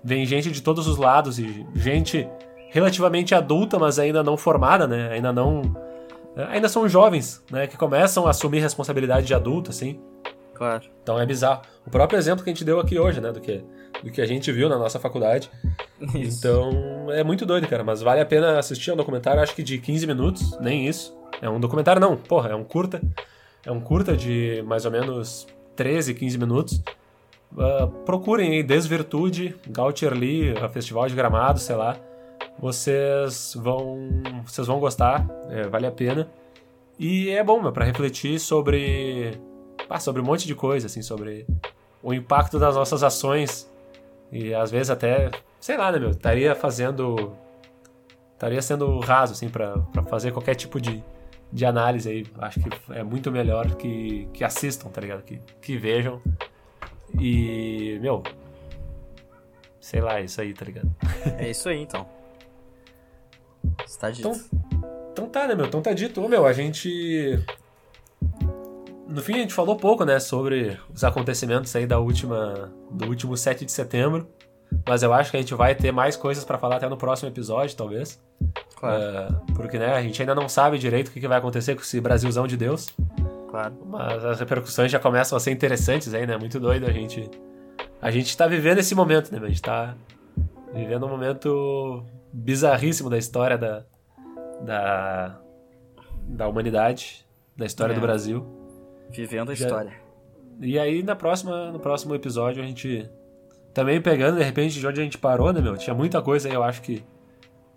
vem 0.05 0.27
gente 0.27 0.51
de 0.51 0.63
todos 0.63 0.87
os 0.87 0.99
lados 0.99 1.39
e 1.39 1.67
gente 1.75 2.29
relativamente 2.71 3.35
adulta, 3.35 3.79
mas 3.79 3.99
ainda 3.99 4.23
não 4.23 4.37
formada, 4.37 4.87
né? 4.87 5.11
Ainda 5.11 5.33
não 5.33 5.63
ainda 6.51 6.69
são 6.69 6.89
jovens, 6.89 7.43
né? 7.51 7.67
Que 7.67 7.77
começam 7.77 8.27
a 8.27 8.31
assumir 8.31 8.61
responsabilidade 8.61 9.27
de 9.27 9.35
adulto, 9.35 9.71
assim. 9.71 9.99
Claro. 10.55 10.85
Então 11.03 11.19
é 11.19 11.25
bizarro. 11.25 11.63
O 11.87 11.91
próprio 11.91 12.19
exemplo 12.19 12.45
que 12.45 12.51
a 12.51 12.53
gente 12.53 12.65
deu 12.65 12.79
aqui 12.81 12.99
hoje, 12.99 13.21
né? 13.21 13.33
Do 13.33 13.41
que, 13.41 13.65
do 14.03 14.11
que 14.11 14.21
a 14.21 14.27
gente 14.27 14.53
viu 14.53 14.69
na 14.69 14.77
nossa 14.77 14.99
faculdade. 14.99 15.51
Isso. 16.15 16.39
Então 16.39 17.07
é 17.11 17.25
muito 17.25 17.47
doido, 17.47 17.67
cara. 17.67 17.83
Mas 17.83 18.03
vale 18.03 18.21
a 18.21 18.27
pena 18.27 18.59
assistir. 18.59 18.91
É 18.91 18.93
um 18.93 18.97
documentário, 18.97 19.41
acho 19.41 19.55
que 19.55 19.63
de 19.63 19.79
15 19.79 20.07
minutos, 20.07 20.59
nem 20.61 20.87
isso. 20.87 21.17
É 21.41 21.49
um 21.49 21.59
documentário, 21.59 22.01
não. 22.01 22.17
Porra, 22.17 22.51
é 22.51 22.55
um 22.55 22.65
curta. 22.65 23.01
É 23.65 23.73
um 23.73 23.81
curta 23.81 24.17
de 24.17 24.63
mais 24.67 24.85
ou 24.85 24.91
menos 24.91 25.47
13, 25.77 26.15
15 26.15 26.39
minutos. 26.39 26.83
Uh, 27.53 27.87
procurem 28.05 28.53
aí 28.53 28.63
Desvirtude, 28.63 29.57
Gautier 29.69 30.13
Lee, 30.13 30.55
Festival 30.73 31.09
de 31.09 31.15
Gramado, 31.15 31.59
sei 31.59 31.77
lá 31.77 31.97
vocês 32.59 33.55
vão 33.57 34.09
vocês 34.45 34.67
vão 34.67 34.81
gostar, 34.81 35.27
é, 35.49 35.69
vale 35.69 35.87
a 35.87 35.93
pena. 35.93 36.29
E 36.99 37.31
é 37.31 37.43
bom, 37.45 37.71
para 37.71 37.85
refletir 37.85 38.41
sobre 38.41 39.39
ah, 39.89 40.01
sobre 40.01 40.21
um 40.21 40.25
monte 40.25 40.47
de 40.47 40.55
coisa, 40.55 40.87
assim, 40.87 41.01
sobre 41.01 41.47
o 42.03 42.13
impacto 42.13 42.59
das 42.59 42.75
nossas 42.75 43.03
ações 43.03 43.71
e 44.31 44.53
às 44.53 44.71
vezes 44.71 44.91
até, 44.91 45.31
sei 45.61 45.77
lá, 45.77 45.91
né, 45.93 45.99
meu, 45.99 46.11
estaria 46.11 46.55
fazendo 46.55 47.33
estaria 48.35 48.61
sendo 48.63 48.99
raso 49.01 49.33
assim 49.33 49.49
para 49.49 49.81
fazer 50.09 50.33
qualquer 50.33 50.55
tipo 50.55 50.81
de, 50.81 51.03
de 51.53 51.65
análise 51.65 52.09
aí. 52.09 52.27
Acho 52.39 52.61
que 52.61 52.93
é 52.93 53.03
muito 53.03 53.31
melhor 53.31 53.75
que, 53.75 54.29
que 54.33 54.45
assistam, 54.45 54.89
tá 54.89 55.01
ligado? 55.01 55.23
Que, 55.23 55.41
que 55.61 55.77
vejam. 55.77 56.21
E, 57.19 57.99
meu, 58.01 58.23
sei 59.81 60.01
lá, 60.01 60.21
é 60.21 60.25
isso 60.25 60.41
aí, 60.41 60.53
tá 60.53 60.65
ligado? 60.65 60.95
É 61.39 61.51
isso 61.51 61.69
aí, 61.69 61.81
então. 61.81 62.07
Está 63.87 64.11
dito. 64.11 64.29
Então, 64.29 65.11
então 65.13 65.29
tá, 65.29 65.47
né, 65.47 65.55
meu? 65.55 65.67
Então 65.67 65.83
tá 65.83 65.93
dito. 65.93 66.23
Ô, 66.23 66.29
meu, 66.29 66.47
a 66.47 66.53
gente. 66.53 67.43
No 69.07 69.23
fim, 69.23 69.35
a 69.35 69.39
gente 69.39 69.55
falou 69.55 69.77
pouco, 69.77 70.05
né, 70.05 70.21
sobre 70.21 70.79
os 70.93 71.03
acontecimentos 71.03 71.75
aí 71.75 71.87
da 71.87 71.99
última. 71.99 72.73
do 72.91 73.07
último 73.07 73.37
7 73.37 73.65
de 73.65 73.73
setembro. 73.73 74.29
Mas 74.87 75.03
eu 75.03 75.13
acho 75.13 75.31
que 75.31 75.37
a 75.37 75.41
gente 75.41 75.55
vai 75.55 75.75
ter 75.75 75.91
mais 75.93 76.17
coisas 76.17 76.45
para 76.45 76.59
falar 76.59 76.77
até 76.77 76.89
no 76.89 76.97
próximo 76.97 77.31
episódio, 77.31 77.75
talvez. 77.75 78.21
Claro. 78.79 79.35
Uh, 79.35 79.53
porque, 79.55 79.79
né, 79.79 79.93
a 79.93 80.01
gente 80.01 80.21
ainda 80.23 80.35
não 80.35 80.49
sabe 80.49 80.79
direito 80.79 81.09
o 81.09 81.11
que 81.11 81.27
vai 81.27 81.39
acontecer 81.39 81.75
com 81.75 81.83
esse 81.83 82.01
Brasilzão 82.01 82.47
de 82.47 82.57
Deus. 82.57 82.89
Claro. 83.51 83.75
Mas 83.87 84.25
as 84.25 84.39
repercussões 84.39 84.91
já 84.91 85.01
começam 85.01 85.37
a 85.37 85.41
ser 85.41 85.51
interessantes 85.51 86.15
aí, 86.15 86.27
né? 86.27 86.37
Muito 86.37 86.61
doido 86.61 86.87
a 86.87 86.93
gente. 86.93 87.29
A 88.01 88.11
gente 88.11 88.37
tá 88.37 88.47
vivendo 88.47 88.79
esse 88.79 88.95
momento, 88.95 89.33
né? 89.33 89.41
A 89.45 89.49
gente 89.49 89.63
tá 89.63 89.97
vivendo 90.73 91.07
um 91.07 91.09
momento 91.09 92.05
bizarríssimo 92.33 93.11
da 93.11 93.19
história 93.19 93.59
da, 93.59 93.83
da, 94.61 95.41
da 96.23 96.47
humanidade, 96.47 97.27
da 97.57 97.67
história 97.67 97.93
é. 97.93 97.97
do 97.97 98.01
Brasil. 98.01 98.47
Vivendo 99.11 99.51
a 99.51 99.55
Já, 99.55 99.67
história. 99.67 99.93
E 100.61 100.79
aí, 100.79 101.03
na 101.03 101.17
próxima, 101.17 101.73
no 101.73 101.81
próximo 101.81 102.15
episódio, 102.15 102.63
a 102.63 102.67
gente. 102.67 103.11
Também 103.75 104.01
pegando, 104.01 104.39
de 104.39 104.45
repente, 104.45 104.79
de 104.79 104.87
onde 104.87 105.01
a 105.01 105.05
gente 105.05 105.19
parou, 105.19 105.53
né, 105.53 105.61
meu? 105.61 105.77
Tinha 105.77 105.95
muita 105.95 106.21
coisa 106.23 106.49
aí, 106.49 106.55
eu 106.55 106.63
acho 106.63 106.83
que 106.83 107.05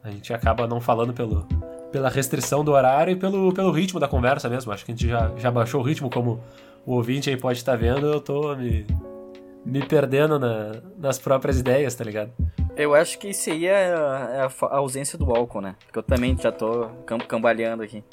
a 0.04 0.10
gente 0.10 0.34
acaba 0.34 0.68
não 0.68 0.82
falando 0.82 1.14
pelo, 1.14 1.48
pela 1.92 2.10
restrição 2.10 2.64
do 2.64 2.72
horário 2.72 3.14
e 3.14 3.16
pelo, 3.16 3.54
pelo 3.54 3.72
ritmo 3.72 4.00
da 4.00 4.08
conversa 4.08 4.50
mesmo. 4.50 4.72
Acho 4.72 4.86
que 4.86 4.92
a 4.92 4.96
gente 4.96 5.08
já, 5.08 5.32
já 5.38 5.52
baixou 5.52 5.82
o 5.82 5.84
ritmo, 5.84 6.10
como 6.10 6.42
o 6.86 6.94
ouvinte 6.94 7.30
aí 7.30 7.38
pode 7.38 7.60
estar 7.60 7.76
vendo, 7.76 8.08
eu 8.08 8.20
tô 8.20 8.56
me, 8.56 8.86
me 9.66 9.86
perdendo 9.86 10.40
na, 10.40 10.72
nas 10.98 11.20
próprias 11.20 11.60
ideias, 11.60 11.94
tá 11.94 12.04
ligado? 12.04 12.32
Eu 12.76 12.96
acho 12.96 13.20
que 13.20 13.30
isso 13.30 13.50
aí 13.52 13.68
é 13.68 13.94
a, 13.94 14.50
a 14.62 14.78
ausência 14.78 15.18
do 15.18 15.36
álcool, 15.36 15.62
né? 15.62 15.76
Porque 15.86 16.00
eu 16.00 16.04
também 16.04 16.36
já 16.38 16.52
tô 16.52 16.90
cambaleando 17.28 17.84
aqui. 17.84 18.04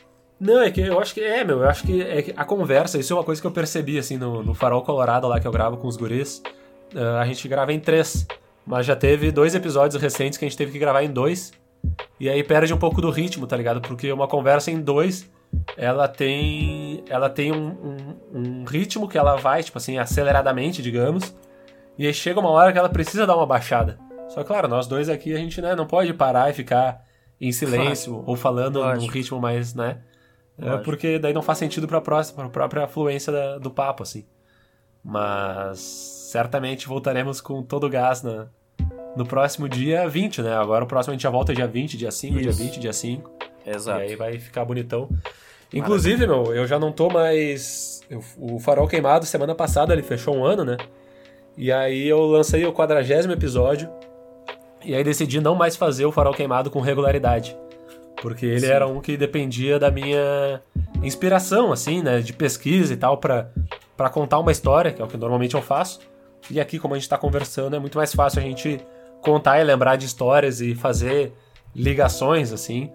Não, 0.40 0.60
é 0.60 0.70
que 0.70 0.80
eu 0.80 1.00
acho 1.00 1.14
que 1.14 1.20
é, 1.20 1.42
meu, 1.42 1.60
eu 1.60 1.68
acho 1.68 1.84
que, 1.84 2.00
é 2.00 2.22
que 2.22 2.34
a 2.36 2.44
conversa, 2.44 2.98
isso 2.98 3.12
é 3.12 3.16
uma 3.16 3.24
coisa 3.24 3.40
que 3.40 3.46
eu 3.46 3.50
percebi, 3.50 3.98
assim, 3.98 4.16
no, 4.16 4.42
no 4.42 4.54
Farol 4.54 4.82
Colorado 4.82 5.26
lá 5.26 5.40
que 5.40 5.46
eu 5.46 5.52
gravo 5.52 5.76
com 5.76 5.88
os 5.88 5.96
guris. 5.96 6.42
Uh, 6.94 7.16
a 7.20 7.26
gente 7.26 7.46
grava 7.48 7.72
em 7.72 7.80
três, 7.80 8.26
mas 8.64 8.86
já 8.86 8.94
teve 8.94 9.32
dois 9.32 9.54
episódios 9.54 10.00
recentes 10.00 10.38
que 10.38 10.44
a 10.44 10.48
gente 10.48 10.56
teve 10.56 10.72
que 10.72 10.78
gravar 10.78 11.02
em 11.02 11.10
dois. 11.10 11.52
E 12.20 12.28
aí 12.28 12.42
perde 12.42 12.74
um 12.74 12.78
pouco 12.78 13.00
do 13.00 13.10
ritmo, 13.10 13.46
tá 13.46 13.56
ligado? 13.56 13.80
Porque 13.80 14.10
uma 14.12 14.26
conversa 14.26 14.70
em 14.70 14.80
dois, 14.80 15.30
ela 15.76 16.08
tem 16.08 17.04
ela 17.08 17.30
tem 17.30 17.52
um, 17.52 17.68
um, 18.32 18.38
um 18.38 18.64
ritmo 18.64 19.08
que 19.08 19.16
ela 19.16 19.36
vai, 19.36 19.62
tipo 19.62 19.78
assim, 19.78 19.98
aceleradamente, 19.98 20.82
digamos. 20.82 21.34
E 21.96 22.06
aí 22.06 22.14
chega 22.14 22.40
uma 22.40 22.50
hora 22.50 22.72
que 22.72 22.78
ela 22.78 22.88
precisa 22.88 23.26
dar 23.26 23.36
uma 23.36 23.46
baixada. 23.46 23.98
Só 24.28 24.42
que, 24.42 24.46
claro, 24.46 24.68
nós 24.68 24.86
dois 24.86 25.08
aqui, 25.08 25.32
a 25.32 25.38
gente 25.38 25.60
né, 25.60 25.74
não 25.74 25.86
pode 25.86 26.12
parar 26.12 26.50
e 26.50 26.52
ficar 26.52 27.04
em 27.40 27.50
silêncio 27.52 28.22
ou 28.26 28.36
falando 28.36 28.80
Lógico. 28.80 29.06
num 29.06 29.12
ritmo 29.12 29.40
mais, 29.40 29.74
né? 29.74 29.98
É 30.60 30.76
porque 30.78 31.18
daí 31.20 31.32
não 31.32 31.42
faz 31.42 31.58
sentido 31.58 31.86
para 31.86 31.98
a 31.98 32.48
própria 32.48 32.88
fluência 32.88 33.32
da, 33.32 33.58
do 33.58 33.70
papo, 33.70 34.02
assim. 34.02 34.26
Mas 35.04 35.78
certamente 35.78 36.88
voltaremos 36.88 37.40
com 37.40 37.62
todo 37.62 37.86
o 37.86 37.90
gás 37.90 38.22
na, 38.22 38.48
no 39.16 39.26
próximo 39.26 39.68
dia 39.68 40.08
20, 40.08 40.42
né? 40.42 40.54
Agora 40.54 40.84
o 40.84 40.86
próximo 40.86 41.12
a 41.12 41.14
gente 41.14 41.22
já 41.22 41.30
volta 41.30 41.54
dia 41.54 41.66
20, 41.66 41.96
dia 41.96 42.10
5, 42.10 42.34
Isso. 42.34 42.42
dia 42.42 42.52
20, 42.52 42.80
dia 42.80 42.92
5. 42.92 43.30
Exato. 43.66 44.00
E 44.00 44.02
aí 44.02 44.16
vai 44.16 44.38
ficar 44.38 44.64
bonitão. 44.64 45.08
Inclusive, 45.72 46.26
meu, 46.26 46.54
eu 46.54 46.66
já 46.66 46.78
não 46.78 46.90
tô 46.90 47.10
mais. 47.10 48.00
o 48.38 48.58
Farol 48.58 48.88
Queimado, 48.88 49.26
semana 49.26 49.54
passada, 49.54 49.92
ele 49.92 50.02
fechou 50.02 50.34
um 50.34 50.44
ano, 50.44 50.64
né? 50.64 50.76
E 51.56 51.72
aí 51.72 52.06
eu 52.06 52.20
lancei 52.20 52.64
o 52.64 52.72
quadragésimo 52.72 53.32
episódio. 53.32 53.90
E 54.84 54.94
aí 54.94 55.02
decidi 55.02 55.40
não 55.40 55.56
mais 55.56 55.74
fazer 55.74 56.06
o 56.06 56.12
farol 56.12 56.32
queimado 56.32 56.70
com 56.70 56.80
regularidade. 56.80 57.56
Porque 58.22 58.46
ele 58.46 58.60
Sim. 58.60 58.72
era 58.72 58.86
um 58.86 59.00
que 59.00 59.16
dependia 59.16 59.78
da 59.78 59.90
minha 59.90 60.60
inspiração, 61.02 61.72
assim, 61.72 62.00
né? 62.00 62.20
De 62.20 62.32
pesquisa 62.32 62.94
e 62.94 62.96
tal, 62.96 63.18
para 63.18 63.50
contar 64.12 64.38
uma 64.38 64.52
história, 64.52 64.92
que 64.92 65.02
é 65.02 65.04
o 65.04 65.08
que 65.08 65.16
normalmente 65.16 65.56
eu 65.56 65.62
faço. 65.62 66.00
E 66.48 66.60
aqui, 66.60 66.78
como 66.78 66.94
a 66.94 66.98
gente 66.98 67.08
tá 67.08 67.18
conversando, 67.18 67.74
é 67.74 67.78
muito 67.78 67.98
mais 67.98 68.14
fácil 68.14 68.38
a 68.38 68.42
gente 68.42 68.80
contar 69.28 69.60
e 69.60 69.64
lembrar 69.64 69.96
de 69.96 70.06
histórias 70.06 70.60
e 70.60 70.74
fazer 70.74 71.32
ligações, 71.74 72.52
assim. 72.52 72.90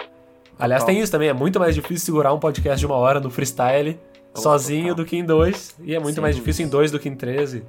Aliás, 0.58 0.84
tem 0.84 1.00
isso 1.00 1.12
também, 1.12 1.30
é 1.30 1.34
muito 1.34 1.60
mais 1.60 1.76
difícil 1.76 2.06
segurar 2.06 2.34
um 2.34 2.40
podcast 2.40 2.80
de 2.80 2.86
uma 2.86 2.96
hora 2.96 3.20
no 3.20 3.30
freestyle 3.30 4.00
sozinho 4.34 4.90
total. 4.90 4.96
do 4.96 5.06
que 5.06 5.16
em 5.18 5.26
dois. 5.26 5.76
E 5.84 5.96
é 5.96 6.00
muito 6.00 6.16
Sim. 6.16 6.22
mais 6.22 6.36
difícil 6.36 6.66
em 6.66 6.70
dois 6.70 6.92
do 6.92 7.00
que 7.00 7.08
em 7.10 7.16
treze. 7.16 7.64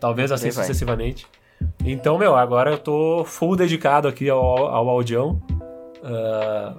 Talvez 0.00 0.30
assim 0.30 0.50
sucessivamente. 0.50 1.26
Então, 1.84 2.18
meu, 2.18 2.36
agora 2.36 2.70
eu 2.70 2.78
tô 2.78 3.24
full 3.24 3.56
dedicado 3.56 4.06
aqui 4.06 4.28
ao, 4.30 4.40
ao 4.40 4.88
audião. 4.88 5.42
Uh, 6.02 6.78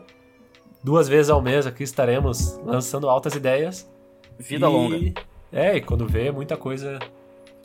duas 0.81 1.09
vezes 1.09 1.29
ao 1.29 1.41
mês 1.41 1.67
aqui 1.67 1.83
estaremos 1.83 2.57
lançando 2.65 3.09
altas 3.09 3.35
ideias. 3.35 3.89
Vida 4.37 4.67
e... 4.67 4.69
longa. 4.69 5.13
É, 5.51 5.75
e 5.75 5.81
quando 5.81 6.07
vê, 6.07 6.31
muita 6.31 6.55
coisa 6.55 6.99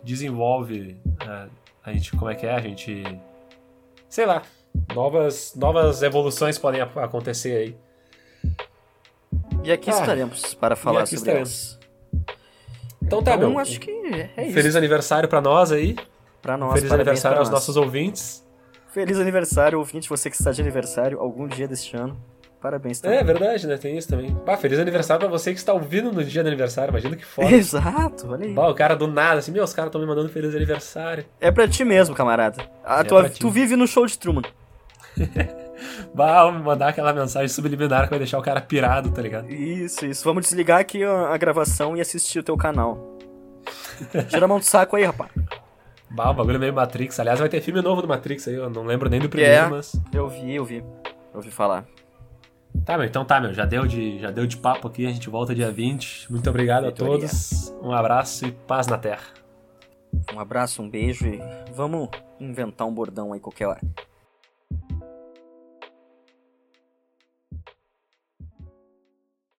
desenvolve. 0.02 0.96
A, 1.20 1.46
a 1.84 1.92
gente, 1.92 2.10
como 2.16 2.30
é 2.30 2.34
que 2.34 2.46
é? 2.46 2.54
A 2.54 2.60
gente. 2.60 3.04
Sei 4.14 4.26
lá. 4.26 4.42
Novas, 4.94 5.56
novas 5.56 6.00
evoluções 6.00 6.56
podem 6.56 6.80
acontecer 6.80 7.56
aí. 7.56 7.76
E 9.64 9.72
aqui 9.72 9.90
ah, 9.90 9.98
estaremos 9.98 10.54
para 10.54 10.76
falar 10.76 11.04
sobre 11.04 11.16
estaremos. 11.16 11.80
elas. 11.80 12.38
Então 13.02 13.24
tá, 13.24 13.34
então, 13.34 13.50
meu. 13.50 13.58
acho 13.58 13.80
que 13.80 13.90
é 13.90 14.44
isso. 14.44 14.54
Feliz 14.54 14.76
aniversário 14.76 15.28
para 15.28 15.40
nós 15.40 15.72
aí. 15.72 15.96
Para 16.40 16.56
nós. 16.56 16.74
Feliz 16.74 16.92
aniversário 16.92 17.38
aos 17.38 17.48
nós. 17.48 17.58
nossos 17.58 17.76
ouvintes. 17.76 18.46
Feliz 18.86 19.18
aniversário, 19.18 19.80
ouvinte, 19.80 20.08
você 20.08 20.30
que 20.30 20.36
está 20.36 20.52
de 20.52 20.62
aniversário 20.62 21.18
algum 21.18 21.48
dia 21.48 21.66
deste 21.66 21.96
ano. 21.96 22.16
Parabéns 22.64 22.98
também. 22.98 23.18
É 23.18 23.22
verdade, 23.22 23.66
né? 23.66 23.76
Tem 23.76 23.94
isso 23.98 24.08
também. 24.08 24.34
Bah, 24.46 24.56
feliz 24.56 24.78
aniversário 24.78 25.20
pra 25.20 25.28
você 25.28 25.52
que 25.52 25.58
está 25.58 25.74
ouvindo 25.74 26.10
no 26.10 26.24
dia 26.24 26.42
do 26.42 26.46
aniversário. 26.46 26.92
Imagina 26.92 27.14
que 27.14 27.22
foda. 27.22 27.50
Exato, 27.52 28.26
olha 28.26 28.46
aí. 28.46 28.54
Bah, 28.54 28.70
o 28.70 28.74
cara 28.74 28.96
do 28.96 29.06
nada, 29.06 29.40
assim, 29.40 29.52
meu, 29.52 29.62
os 29.62 29.74
caras 29.74 29.90
estão 29.90 30.00
me 30.00 30.06
mandando 30.06 30.30
feliz 30.30 30.54
aniversário. 30.54 31.26
É 31.38 31.50
pra 31.50 31.68
ti 31.68 31.84
mesmo, 31.84 32.14
camarada. 32.14 32.66
A 32.82 33.00
é 33.00 33.04
tua, 33.04 33.28
tu 33.28 33.50
vive 33.50 33.76
no 33.76 33.86
show 33.86 34.06
de 34.06 34.18
Truman. 34.18 34.44
bah, 36.14 36.50
mandar 36.52 36.88
aquela 36.88 37.12
mensagem 37.12 37.48
subliminar 37.48 38.04
que 38.04 38.10
vai 38.10 38.18
deixar 38.18 38.38
o 38.38 38.42
cara 38.42 38.62
pirado, 38.62 39.10
tá 39.10 39.20
ligado? 39.20 39.52
Isso, 39.52 40.06
isso. 40.06 40.24
Vamos 40.24 40.44
desligar 40.44 40.80
aqui 40.80 41.04
a, 41.04 41.36
gravação 41.36 41.94
e 41.94 42.00
assistir 42.00 42.38
o 42.38 42.42
teu 42.42 42.56
canal. 42.56 43.18
Tira 44.26 44.46
a 44.46 44.48
mão 44.48 44.58
do 44.58 44.64
saco 44.64 44.96
aí, 44.96 45.04
rapaz. 45.04 45.30
Bah, 46.08 46.30
o 46.30 46.34
bagulho 46.34 46.56
é 46.56 46.60
meio 46.60 46.72
Matrix. 46.72 47.20
Aliás, 47.20 47.40
vai 47.40 47.48
ter 47.50 47.60
filme 47.60 47.82
novo 47.82 48.00
do 48.00 48.08
Matrix 48.08 48.48
aí, 48.48 48.54
eu 48.54 48.70
não 48.70 48.86
lembro 48.86 49.10
nem 49.10 49.20
do 49.20 49.28
primeiro, 49.28 49.54
é, 49.54 49.68
mas. 49.68 49.94
Eu 50.10 50.30
vi, 50.30 50.54
eu 50.54 50.64
vi. 50.64 50.78
Eu 50.78 51.40
ouvi 51.40 51.50
falar. 51.50 51.84
Tá, 52.84 52.98
meu, 52.98 53.06
então 53.06 53.24
tá, 53.24 53.40
meu, 53.40 53.54
já 53.54 53.64
deu 53.64 53.86
de, 53.86 54.18
já 54.18 54.30
deu 54.30 54.46
de 54.46 54.56
papo 54.56 54.88
aqui, 54.88 55.06
a 55.06 55.10
gente 55.10 55.30
volta 55.30 55.54
dia 55.54 55.70
20. 55.70 56.30
Muito 56.30 56.50
obrigado 56.50 56.86
a 56.86 56.92
todos. 56.92 57.74
Um 57.82 57.92
abraço 57.92 58.46
e 58.46 58.52
paz 58.52 58.86
na 58.86 58.98
terra. 58.98 59.24
Um 60.34 60.38
abraço, 60.38 60.82
um 60.82 60.88
beijo 60.88 61.26
e 61.26 61.40
vamos 61.72 62.08
inventar 62.38 62.86
um 62.86 62.92
bordão 62.92 63.32
aí 63.32 63.40
qualquer 63.40 63.68
hora. 63.68 63.80